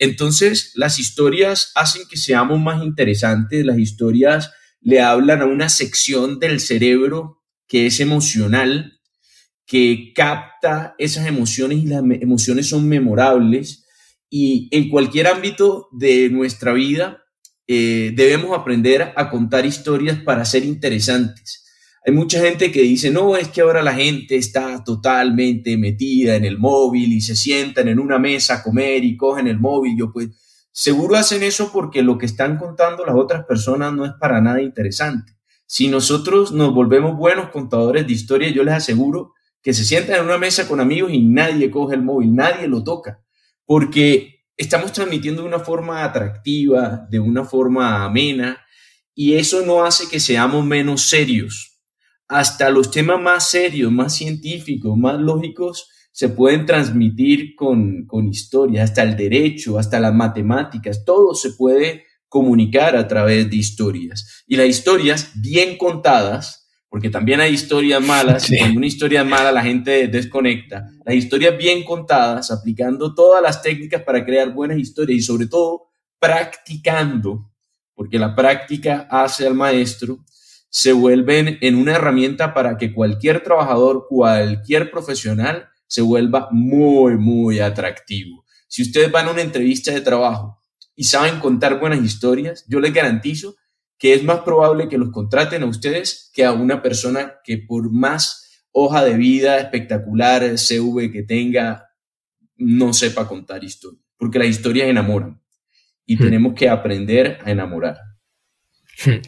Entonces, 0.00 0.72
las 0.74 0.98
historias 0.98 1.70
hacen 1.76 2.02
que 2.10 2.16
seamos 2.16 2.58
más 2.58 2.82
interesantes, 2.82 3.64
las 3.64 3.78
historias 3.78 4.50
le 4.80 5.00
hablan 5.00 5.40
a 5.40 5.46
una 5.46 5.68
sección 5.68 6.40
del 6.40 6.58
cerebro 6.58 7.44
que 7.68 7.86
es 7.86 8.00
emocional, 8.00 8.98
que 9.66 10.12
capta 10.16 10.96
esas 10.98 11.28
emociones 11.28 11.78
y 11.78 11.86
las 11.86 12.02
emociones 12.20 12.68
son 12.68 12.88
memorables 12.88 13.84
y 14.30 14.68
en 14.70 14.88
cualquier 14.88 15.26
ámbito 15.26 15.88
de 15.92 16.28
nuestra 16.30 16.72
vida 16.72 17.24
eh, 17.66 18.12
debemos 18.14 18.56
aprender 18.56 19.12
a 19.14 19.30
contar 19.30 19.66
historias 19.66 20.18
para 20.22 20.44
ser 20.44 20.64
interesantes. 20.64 21.64
Hay 22.06 22.14
mucha 22.14 22.40
gente 22.40 22.72
que 22.72 22.80
dice, 22.80 23.10
no, 23.10 23.36
es 23.36 23.48
que 23.48 23.60
ahora 23.60 23.82
la 23.82 23.92
gente 23.92 24.36
está 24.36 24.82
totalmente 24.82 25.76
metida 25.76 26.36
en 26.36 26.46
el 26.46 26.56
móvil 26.56 27.12
y 27.12 27.20
se 27.20 27.36
sientan 27.36 27.88
en 27.88 27.98
una 27.98 28.18
mesa 28.18 28.54
a 28.54 28.62
comer 28.62 29.04
y 29.04 29.16
cogen 29.16 29.46
el 29.46 29.58
móvil. 29.58 29.96
Yo 29.98 30.12
pues, 30.12 30.30
seguro 30.72 31.16
hacen 31.16 31.42
eso 31.42 31.70
porque 31.70 32.02
lo 32.02 32.16
que 32.16 32.24
están 32.24 32.56
contando 32.56 33.04
las 33.04 33.14
otras 33.14 33.44
personas 33.44 33.92
no 33.92 34.06
es 34.06 34.12
para 34.18 34.40
nada 34.40 34.62
interesante. 34.62 35.34
Si 35.66 35.88
nosotros 35.88 36.52
nos 36.52 36.72
volvemos 36.72 37.18
buenos 37.18 37.50
contadores 37.50 38.06
de 38.06 38.14
historia, 38.14 38.48
yo 38.48 38.64
les 38.64 38.72
aseguro 38.72 39.34
que 39.62 39.74
se 39.74 39.84
sientan 39.84 40.20
en 40.20 40.24
una 40.24 40.38
mesa 40.38 40.66
con 40.66 40.80
amigos 40.80 41.12
y 41.12 41.22
nadie 41.22 41.70
coge 41.70 41.96
el 41.96 42.02
móvil, 42.02 42.34
nadie 42.34 42.68
lo 42.68 42.82
toca, 42.84 43.20
porque 43.68 44.46
estamos 44.56 44.92
transmitiendo 44.92 45.42
de 45.42 45.48
una 45.48 45.60
forma 45.60 46.02
atractiva, 46.02 47.06
de 47.10 47.20
una 47.20 47.44
forma 47.44 48.02
amena, 48.04 48.64
y 49.14 49.34
eso 49.34 49.60
no 49.66 49.84
hace 49.84 50.08
que 50.08 50.18
seamos 50.18 50.64
menos 50.64 51.02
serios 51.02 51.68
hasta 52.28 52.68
los 52.68 52.90
temas 52.90 53.20
más 53.20 53.50
serios, 53.50 53.90
más 53.90 54.14
científicos, 54.14 54.96
más 54.96 55.18
lógicos, 55.18 55.88
se 56.12 56.28
pueden 56.28 56.66
transmitir 56.66 57.54
con, 57.56 58.06
con 58.06 58.28
historia, 58.28 58.84
hasta 58.84 59.02
el 59.02 59.16
derecho, 59.16 59.78
hasta 59.78 59.98
las 59.98 60.14
matemáticas, 60.14 61.04
todo 61.04 61.34
se 61.34 61.52
puede 61.52 62.04
comunicar 62.28 62.96
a 62.96 63.08
través 63.08 63.48
de 63.48 63.56
historias. 63.56 64.44
Y 64.46 64.56
las 64.56 64.66
historias 64.66 65.32
bien 65.40 65.78
contadas, 65.78 66.67
porque 66.88 67.10
también 67.10 67.40
hay 67.40 67.52
historias 67.52 68.02
malas, 68.02 68.50
y 68.50 68.58
cuando 68.58 68.78
una 68.78 68.86
historia 68.86 69.24
mala 69.24 69.52
la 69.52 69.62
gente 69.62 70.08
desconecta, 70.08 70.88
las 71.04 71.14
historias 71.14 71.56
bien 71.56 71.84
contadas, 71.84 72.50
aplicando 72.50 73.14
todas 73.14 73.42
las 73.42 73.62
técnicas 73.62 74.02
para 74.02 74.24
crear 74.24 74.52
buenas 74.52 74.78
historias 74.78 75.18
y 75.18 75.22
sobre 75.22 75.46
todo 75.46 75.90
practicando, 76.18 77.50
porque 77.94 78.18
la 78.18 78.34
práctica 78.34 79.06
hace 79.10 79.46
al 79.46 79.54
maestro, 79.54 80.24
se 80.70 80.92
vuelven 80.92 81.58
en 81.60 81.76
una 81.76 81.94
herramienta 81.94 82.52
para 82.54 82.76
que 82.76 82.92
cualquier 82.92 83.42
trabajador, 83.42 84.06
cualquier 84.08 84.90
profesional 84.90 85.68
se 85.86 86.02
vuelva 86.02 86.48
muy, 86.50 87.16
muy 87.16 87.60
atractivo. 87.60 88.44
Si 88.66 88.82
ustedes 88.82 89.10
van 89.10 89.28
a 89.28 89.30
una 89.32 89.40
entrevista 89.40 89.92
de 89.92 90.02
trabajo 90.02 90.62
y 90.94 91.04
saben 91.04 91.40
contar 91.40 91.80
buenas 91.80 92.04
historias, 92.04 92.64
yo 92.68 92.80
les 92.80 92.92
garantizo 92.92 93.56
que 93.98 94.14
es 94.14 94.22
más 94.22 94.40
probable 94.40 94.88
que 94.88 94.98
los 94.98 95.10
contraten 95.10 95.62
a 95.62 95.66
ustedes 95.66 96.30
que 96.32 96.44
a 96.44 96.52
una 96.52 96.82
persona 96.82 97.34
que 97.44 97.58
por 97.58 97.90
más 97.92 98.64
hoja 98.70 99.04
de 99.04 99.16
vida 99.16 99.58
espectacular, 99.58 100.56
CV 100.56 101.10
que 101.10 101.24
tenga, 101.24 101.88
no 102.56 102.92
sepa 102.92 103.26
contar 103.26 103.64
historias, 103.64 104.04
porque 104.16 104.38
las 104.38 104.48
historias 104.48 104.88
enamoran 104.88 105.40
y 106.06 106.16
hmm. 106.16 106.18
tenemos 106.18 106.54
que 106.54 106.68
aprender 106.68 107.38
a 107.44 107.50
enamorar. 107.50 107.98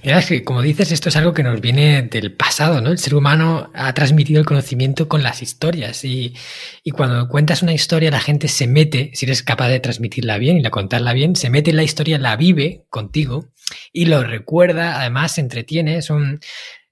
Es 0.02 0.26
que, 0.26 0.42
como 0.42 0.62
dices, 0.62 0.90
esto 0.90 1.10
es 1.10 1.16
algo 1.16 1.32
que 1.32 1.44
nos 1.44 1.60
viene 1.60 2.02
del 2.02 2.32
pasado, 2.32 2.80
¿no? 2.80 2.90
El 2.90 2.98
ser 2.98 3.14
humano 3.14 3.70
ha 3.72 3.92
transmitido 3.94 4.40
el 4.40 4.46
conocimiento 4.46 5.06
con 5.06 5.22
las 5.22 5.42
historias 5.42 6.04
y, 6.04 6.34
y, 6.82 6.90
cuando 6.90 7.28
cuentas 7.28 7.62
una 7.62 7.72
historia 7.72 8.10
la 8.10 8.18
gente 8.18 8.48
se 8.48 8.66
mete, 8.66 9.12
si 9.14 9.26
eres 9.26 9.44
capaz 9.44 9.68
de 9.68 9.78
transmitirla 9.78 10.38
bien 10.38 10.56
y 10.56 10.62
la 10.62 10.70
contarla 10.70 11.12
bien, 11.12 11.36
se 11.36 11.50
mete 11.50 11.70
en 11.70 11.76
la 11.76 11.84
historia, 11.84 12.18
la 12.18 12.34
vive 12.34 12.84
contigo 12.90 13.52
y 13.92 14.06
lo 14.06 14.22
recuerda, 14.22 15.00
además 15.00 15.34
se 15.34 15.40
entretiene, 15.40 16.02
son 16.02 16.40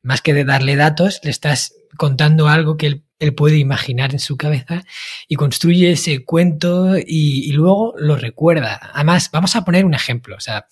más 0.02 0.22
que 0.22 0.34
de 0.34 0.44
darle 0.44 0.76
datos, 0.76 1.20
le 1.22 1.30
estás 1.30 1.74
contando 1.96 2.48
algo 2.48 2.76
que 2.76 3.02
él 3.18 3.34
puede 3.34 3.58
imaginar 3.58 4.12
en 4.12 4.20
su 4.20 4.36
cabeza 4.36 4.84
y 5.26 5.34
construye 5.34 5.90
ese 5.90 6.24
cuento 6.24 6.96
y, 6.96 7.50
luego 7.52 7.94
lo 7.98 8.16
recuerda. 8.16 8.78
Además, 8.94 9.30
vamos 9.32 9.56
a 9.56 9.64
poner 9.64 9.84
un 9.84 9.94
ejemplo, 9.94 10.36
o 10.36 10.40
sea, 10.40 10.66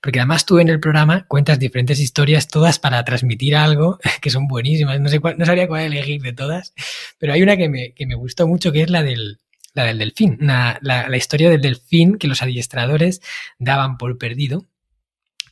porque 0.00 0.20
además 0.20 0.46
tú 0.46 0.58
en 0.58 0.68
el 0.68 0.80
programa 0.80 1.26
cuentas 1.26 1.58
diferentes 1.58 1.98
historias, 1.98 2.48
todas 2.48 2.78
para 2.78 3.04
transmitir 3.04 3.56
algo, 3.56 3.98
que 4.22 4.30
son 4.30 4.46
buenísimas, 4.46 5.00
no, 5.00 5.08
sé 5.08 5.18
cuál, 5.20 5.36
no 5.38 5.44
sabría 5.44 5.66
cuál 5.66 5.82
elegir 5.82 6.22
de 6.22 6.32
todas, 6.32 6.72
pero 7.18 7.32
hay 7.32 7.42
una 7.42 7.56
que 7.56 7.68
me, 7.68 7.92
que 7.92 8.06
me 8.06 8.14
gustó 8.14 8.46
mucho, 8.46 8.70
que 8.70 8.82
es 8.82 8.90
la 8.90 9.02
del, 9.02 9.38
la 9.74 9.84
del 9.84 9.98
delfín, 9.98 10.38
la, 10.40 10.78
la, 10.82 11.16
historia 11.16 11.50
del 11.50 11.60
delfín 11.60 12.18
que 12.18 12.28
los 12.28 12.42
adiestradores 12.42 13.20
daban 13.58 13.98
por 13.98 14.18
perdido. 14.18 14.66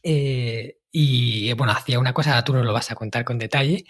Eh, 0.08 0.78
y 0.92 1.52
bueno, 1.54 1.72
hacía 1.72 1.98
una 1.98 2.12
cosa, 2.12 2.42
tú 2.44 2.52
no 2.52 2.62
lo 2.62 2.72
vas 2.72 2.92
a 2.92 2.94
contar 2.94 3.24
con 3.24 3.38
detalle, 3.38 3.84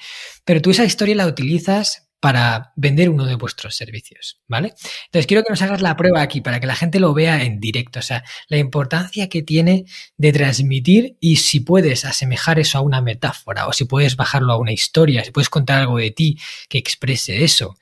pero 0.47 0.63
tú 0.63 0.71
esa 0.71 0.85
historia 0.85 1.15
la 1.15 1.27
utilizas 1.27 2.09
para 2.21 2.73
vender 2.75 3.11
uno 3.11 3.27
de 3.27 3.35
vuestros 3.35 3.77
servicios, 3.77 4.41
¿vale? 4.49 4.73
Entonces 5.05 5.27
quiero 5.27 5.43
que 5.43 5.51
nos 5.51 5.61
hagas 5.61 5.83
la 5.83 5.95
prueba 5.95 6.23
aquí 6.23 6.41
para 6.41 6.59
que 6.59 6.67
la 6.67 6.75
gente 6.75 6.99
lo 6.99 7.13
vea 7.13 7.45
en 7.45 7.61
directo, 7.61 7.99
o 7.99 8.03
sea, 8.03 8.25
la 8.49 8.57
importancia 8.57 9.29
que 9.29 9.43
tiene 9.43 9.85
de 10.17 10.33
transmitir 10.33 11.19
y 11.21 11.37
si 11.37 11.61
puedes 11.61 12.07
asemejar 12.07 12.59
eso 12.59 12.79
a 12.79 12.81
una 12.81 13.03
metáfora 13.03 13.69
o 13.69 13.75
si 13.75 13.85
puedes 13.85 14.17
bajarlo 14.17 14.55
a 14.55 14.59
una 14.59 14.73
historia, 14.73 15.23
si 15.23 15.33
puedes 15.33 15.51
contar 15.51 15.81
algo 15.81 15.99
de 15.99 16.11
ti 16.13 16.39
que 16.71 16.79
exprese 16.79 17.45
eso 17.45 17.77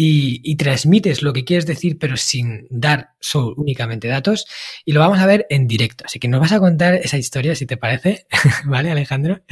y, 0.00 0.54
transmites 0.54 1.22
lo 1.22 1.32
que 1.32 1.44
quieres 1.44 1.66
decir, 1.66 1.98
pero 1.98 2.16
sin 2.16 2.68
dar 2.70 3.10
solo 3.18 3.54
únicamente 3.56 4.06
datos. 4.06 4.46
Y 4.84 4.92
lo 4.92 5.00
vamos 5.00 5.18
a 5.18 5.26
ver 5.26 5.46
en 5.50 5.66
directo. 5.66 6.04
Así 6.06 6.20
que 6.20 6.28
nos 6.28 6.40
vas 6.40 6.52
a 6.52 6.60
contar 6.60 6.94
esa 6.94 7.18
historia, 7.18 7.56
si 7.56 7.66
te 7.66 7.76
parece, 7.76 8.26
¿vale, 8.64 8.92
Alejandro? 8.92 9.42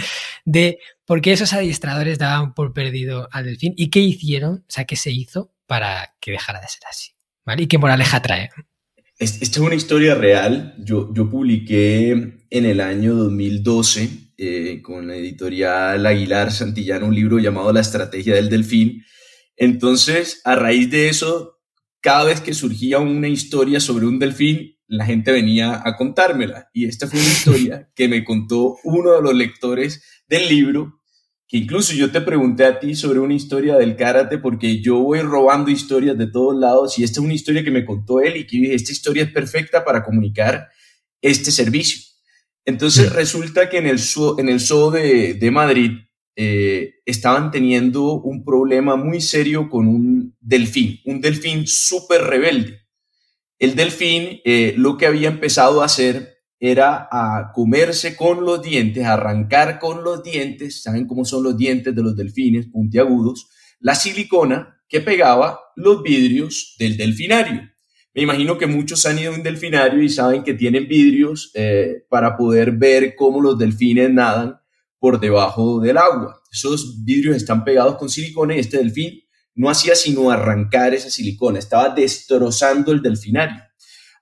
De 0.44 0.78
por 1.04 1.20
qué 1.20 1.32
esos 1.32 1.52
adiestradores 1.52 2.18
daban 2.18 2.54
por 2.54 2.72
perdido 2.72 3.28
al 3.32 3.46
delfín 3.46 3.74
y 3.76 3.90
qué 3.90 3.98
hicieron, 3.98 4.54
o 4.58 4.64
sea, 4.70 4.84
qué 4.84 4.94
se 4.94 5.10
hizo 5.10 5.52
para 5.66 6.14
que 6.20 6.30
dejara 6.30 6.60
de 6.60 6.68
ser 6.68 6.82
así. 6.88 7.10
¿Vale? 7.44 7.64
Y 7.64 7.66
qué 7.66 7.78
moraleja 7.78 8.22
trae. 8.22 8.50
Esta 9.18 9.44
es 9.44 9.58
una 9.58 9.74
historia 9.74 10.14
real. 10.14 10.76
Yo, 10.78 11.12
yo 11.12 11.28
publiqué 11.28 12.10
en 12.50 12.64
el 12.64 12.80
año 12.80 13.16
2012 13.16 14.10
eh, 14.38 14.80
con 14.80 15.08
la 15.08 15.16
editorial 15.16 16.06
Aguilar 16.06 16.52
Santillana 16.52 17.06
un 17.06 17.14
libro 17.14 17.40
llamado 17.40 17.72
La 17.72 17.80
Estrategia 17.80 18.34
del 18.34 18.48
Delfín 18.48 19.02
entonces, 19.56 20.40
a 20.44 20.54
raíz 20.54 20.90
de 20.90 21.08
eso, 21.08 21.58
cada 22.00 22.24
vez 22.24 22.40
que 22.40 22.54
surgía 22.54 22.98
una 22.98 23.28
historia 23.28 23.80
sobre 23.80 24.06
un 24.06 24.18
delfín, 24.18 24.76
la 24.86 25.06
gente 25.06 25.32
venía 25.32 25.82
a 25.84 25.96
contármela. 25.96 26.68
Y 26.72 26.86
esta 26.86 27.08
fue 27.08 27.18
una 27.18 27.28
historia 27.28 27.90
que 27.94 28.08
me 28.08 28.24
contó 28.24 28.76
uno 28.84 29.12
de 29.12 29.22
los 29.22 29.34
lectores 29.34 30.02
del 30.28 30.48
libro, 30.48 31.00
que 31.48 31.56
incluso 31.58 31.94
yo 31.94 32.10
te 32.10 32.20
pregunté 32.20 32.64
a 32.64 32.78
ti 32.78 32.94
sobre 32.94 33.20
una 33.20 33.34
historia 33.34 33.76
del 33.76 33.96
karate, 33.96 34.38
porque 34.38 34.80
yo 34.80 34.98
voy 34.98 35.20
robando 35.20 35.70
historias 35.70 36.18
de 36.18 36.26
todos 36.26 36.56
lados 36.56 36.98
y 36.98 37.04
esta 37.04 37.20
es 37.20 37.24
una 37.24 37.34
historia 37.34 37.64
que 37.64 37.70
me 37.70 37.84
contó 37.84 38.20
él 38.20 38.36
y 38.36 38.46
que 38.46 38.58
dije, 38.58 38.74
esta 38.74 38.92
historia 38.92 39.24
es 39.24 39.30
perfecta 39.30 39.84
para 39.84 40.04
comunicar 40.04 40.68
este 41.22 41.50
servicio. 41.50 42.02
Entonces 42.64 43.12
resulta 43.12 43.68
que 43.68 43.78
en 43.78 43.86
el 43.86 44.00
zoo, 44.00 44.38
en 44.40 44.48
el 44.48 44.60
zoo 44.60 44.90
de, 44.90 45.34
de 45.34 45.50
Madrid 45.52 45.92
eh, 46.36 46.96
estaban 47.06 47.50
teniendo 47.50 48.20
un 48.20 48.44
problema 48.44 48.96
muy 48.96 49.22
serio 49.22 49.70
con 49.70 49.88
un 49.88 50.36
delfín, 50.38 51.00
un 51.06 51.22
delfín 51.22 51.66
súper 51.66 52.22
rebelde. 52.22 52.82
El 53.58 53.74
delfín 53.74 54.40
eh, 54.44 54.74
lo 54.76 54.98
que 54.98 55.06
había 55.06 55.28
empezado 55.28 55.80
a 55.80 55.86
hacer 55.86 56.36
era 56.60 57.08
a 57.10 57.52
comerse 57.54 58.16
con 58.16 58.44
los 58.44 58.62
dientes, 58.62 59.04
arrancar 59.04 59.78
con 59.78 60.04
los 60.04 60.22
dientes, 60.22 60.82
¿saben 60.82 61.06
cómo 61.06 61.24
son 61.24 61.42
los 61.42 61.56
dientes 61.56 61.94
de 61.94 62.02
los 62.02 62.14
delfines 62.14 62.66
puntiagudos? 62.66 63.48
La 63.80 63.94
silicona 63.94 64.82
que 64.88 65.00
pegaba 65.00 65.58
los 65.74 66.02
vidrios 66.02 66.76
del 66.78 66.98
delfinario. 66.98 67.62
Me 68.14 68.22
imagino 68.22 68.56
que 68.56 68.66
muchos 68.66 69.04
han 69.06 69.18
ido 69.18 69.32
a 69.32 69.36
un 69.36 69.42
delfinario 69.42 70.02
y 70.02 70.08
saben 70.08 70.42
que 70.42 70.54
tienen 70.54 70.86
vidrios 70.86 71.50
eh, 71.54 72.04
para 72.08 72.36
poder 72.36 72.72
ver 72.72 73.14
cómo 73.14 73.40
los 73.40 73.58
delfines 73.58 74.10
nadan 74.10 74.58
por 74.98 75.20
debajo 75.20 75.80
del 75.80 75.98
agua. 75.98 76.40
Esos 76.50 77.04
vidrios 77.04 77.36
están 77.36 77.64
pegados 77.64 77.96
con 77.96 78.08
silicona 78.08 78.56
y 78.56 78.60
este 78.60 78.78
delfín 78.78 79.20
no 79.54 79.70
hacía 79.70 79.94
sino 79.94 80.30
arrancar 80.30 80.94
esa 80.94 81.10
silicona, 81.10 81.58
estaba 81.58 81.88
destrozando 81.88 82.92
el 82.92 83.02
delfinario. 83.02 83.62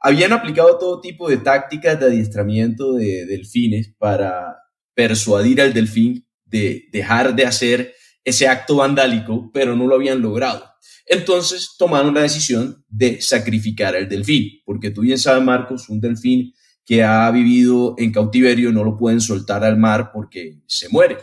Habían 0.01 0.33
aplicado 0.33 0.79
todo 0.79 1.01
tipo 1.01 1.29
de 1.29 1.39
tácticas 1.39 1.99
de 1.99 2.07
adiestramiento 2.07 2.93
de 2.93 3.27
delfines 3.27 3.93
para 3.99 4.57
persuadir 4.95 5.61
al 5.61 5.75
delfín 5.75 6.27
de 6.45 6.89
dejar 6.93 7.35
de 7.35 7.47
hacer 7.47 7.95
ese 8.23 8.47
acto 8.49 8.77
vandálico, 8.77 9.51
pero 9.53 9.75
no 9.75 9.87
lo 9.87 9.97
habían 9.97 10.23
logrado. 10.23 10.65
Entonces 11.07 11.75
tomaron 11.79 12.15
la 12.15 12.23
decisión 12.23 12.85
de 12.89 13.21
sacrificar 13.21 13.97
al 13.97 14.09
delfín, 14.09 14.63
porque 14.65 14.91
tú 14.91 15.03
bien 15.03 15.19
sabes, 15.19 15.43
Marcos, 15.43 15.89
un 15.89 16.01
delfín 16.01 16.53
que 16.85 17.03
ha 17.03 17.31
vivido 17.31 17.95
en 17.99 18.13
cautiverio 18.13 18.73
no 18.73 18.85
lo 18.85 18.97
pueden 18.97 19.21
soltar 19.21 19.65
al 19.65 19.79
mar 19.79 20.11
porque 20.13 20.59
se 20.67 20.89
muere. 20.89 21.19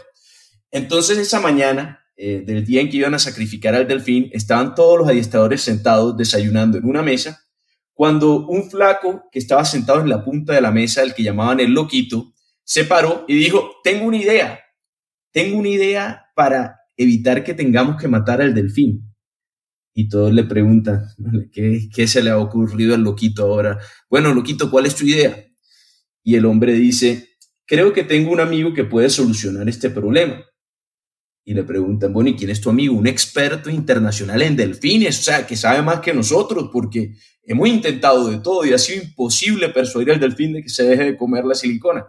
Entonces 0.72 1.18
esa 1.18 1.40
mañana 1.40 2.02
eh, 2.24 2.44
del 2.46 2.64
día 2.64 2.82
en 2.82 2.90
que 2.90 2.98
iban 2.98 3.16
a 3.16 3.20
sacrificar 3.20 3.74
al 3.74 3.88
delfín, 3.88 4.30
estaban 4.32 4.76
todos 4.76 5.00
los 5.00 5.08
adiestradores 5.08 5.62
sentados 5.62 6.16
desayunando 6.16 6.78
en 6.78 6.86
una 6.86 7.02
mesa, 7.02 7.48
cuando 7.94 8.48
un 8.48 8.70
flaco 8.70 9.24
que 9.32 9.40
estaba 9.40 9.66
sentado 9.66 10.02
en 10.02 10.10
la 10.10 10.24
punta 10.24 10.54
de 10.54 10.62
la 10.62 10.72
mesa, 10.72 11.02
el 11.02 11.16
que 11.16 11.24
llamaban 11.24 11.60
el 11.60 11.72
loquito, 11.72 12.34
se 12.64 12.86
paró 12.86 13.26
y 13.28 13.36
dijo, 13.36 13.72
tengo 13.84 14.06
una 14.06 14.18
idea, 14.18 14.60
tengo 15.32 15.58
una 15.58 15.70
idea 15.70 16.26
para 16.36 16.80
evitar 16.96 17.44
que 17.44 17.56
tengamos 17.56 18.00
que 18.00 18.08
matar 18.08 18.40
al 18.40 18.54
delfín. 18.54 19.12
Y 19.94 20.08
todos 20.08 20.32
le 20.32 20.44
preguntan, 20.44 21.08
¿qué, 21.52 21.90
¿qué 21.92 22.08
se 22.08 22.22
le 22.22 22.30
ha 22.30 22.38
ocurrido 22.38 22.94
al 22.94 23.02
loquito 23.02 23.44
ahora? 23.44 23.80
Bueno, 24.10 24.32
loquito, 24.34 24.70
¿cuál 24.70 24.86
es 24.86 24.96
tu 24.96 25.06
idea? 25.06 25.44
Y 26.24 26.36
el 26.36 26.46
hombre 26.46 26.74
dice, 26.74 27.30
creo 27.66 27.94
que 27.94 28.04
tengo 28.04 28.32
un 28.32 28.40
amigo 28.40 28.74
que 28.74 28.84
puede 28.84 29.10
solucionar 29.10 29.68
este 29.70 29.90
problema. 29.90 30.46
Y 31.44 31.54
le 31.54 31.64
preguntan, 31.64 32.14
bueno, 32.14 32.30
¿y 32.30 32.36
quién 32.36 32.52
es 32.52 32.62
tu 32.62 32.70
amigo? 32.70 32.96
Un 32.96 33.08
experto 33.08 33.70
internacional 33.70 34.42
en 34.42 34.56
delfines, 34.56 35.20
o 35.20 35.24
sea, 35.24 35.48
que 35.48 35.56
sabe 35.56 35.82
más 35.82 36.00
que 36.00 36.14
nosotros, 36.14 36.70
porque 36.72 37.16
hemos 37.44 37.68
intentado 37.68 38.30
de 38.30 38.38
todo 38.38 38.66
y 38.66 38.74
ha 38.74 38.78
sido 38.78 39.04
imposible 39.04 39.70
persuadir 39.70 40.12
al 40.12 40.20
delfín 40.20 40.54
de 40.54 40.62
que 40.64 40.70
se 40.70 40.84
deje 40.84 41.04
de 41.04 41.18
comer 41.18 41.46
la 41.46 41.56
silicona. 41.56 42.06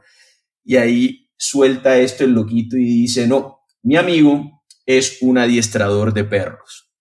Y 0.65 0.77
ahí 0.77 1.31
suelta 1.37 1.99
esto 1.99 2.25
el 2.25 2.33
loquito 2.33 2.77
y 2.77 2.85
dice, 2.85 3.27
no, 3.27 3.61
mi 3.83 3.97
amigo 3.97 4.63
es 4.87 5.19
un 5.23 5.39
adiestrador 5.39 6.13
de 6.13 6.25
perros. 6.25 6.93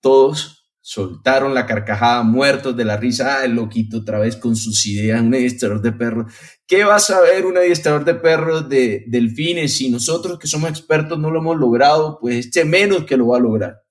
Todos 0.00 0.63
soltaron 0.86 1.54
la 1.54 1.64
carcajada, 1.64 2.22
muertos 2.24 2.76
de 2.76 2.84
la 2.84 2.98
risa, 2.98 3.38
ah, 3.38 3.44
el 3.46 3.52
loquito 3.54 3.96
otra 4.00 4.18
vez 4.18 4.36
con 4.36 4.54
sus 4.54 4.84
ideas, 4.84 5.22
un 5.22 5.32
adiestrador 5.32 5.80
de 5.80 5.92
perros. 5.92 6.30
¿Qué 6.66 6.84
va 6.84 6.96
a 6.96 7.00
saber 7.00 7.46
un 7.46 7.56
adiestrador 7.56 8.04
de 8.04 8.12
perros 8.12 8.68
de 8.68 9.02
delfines 9.08 9.78
si 9.78 9.88
nosotros 9.88 10.38
que 10.38 10.46
somos 10.46 10.68
expertos 10.68 11.18
no 11.18 11.30
lo 11.30 11.40
hemos 11.40 11.56
logrado? 11.56 12.18
Pues 12.20 12.44
este 12.44 12.66
menos 12.66 13.04
que 13.04 13.16
lo 13.16 13.28
va 13.28 13.38
a 13.38 13.40
lograr. 13.40 13.82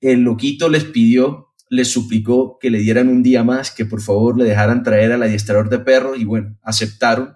El 0.00 0.22
loquito 0.22 0.68
les 0.68 0.82
pidió, 0.82 1.54
les 1.70 1.92
suplicó 1.92 2.58
que 2.60 2.70
le 2.70 2.78
dieran 2.78 3.08
un 3.08 3.22
día 3.22 3.44
más, 3.44 3.70
que 3.70 3.86
por 3.86 4.02
favor 4.02 4.36
le 4.36 4.44
dejaran 4.44 4.82
traer 4.82 5.12
al 5.12 5.22
adiestrador 5.22 5.68
de 5.68 5.78
perros 5.78 6.18
y 6.18 6.24
bueno, 6.24 6.58
aceptaron. 6.64 7.34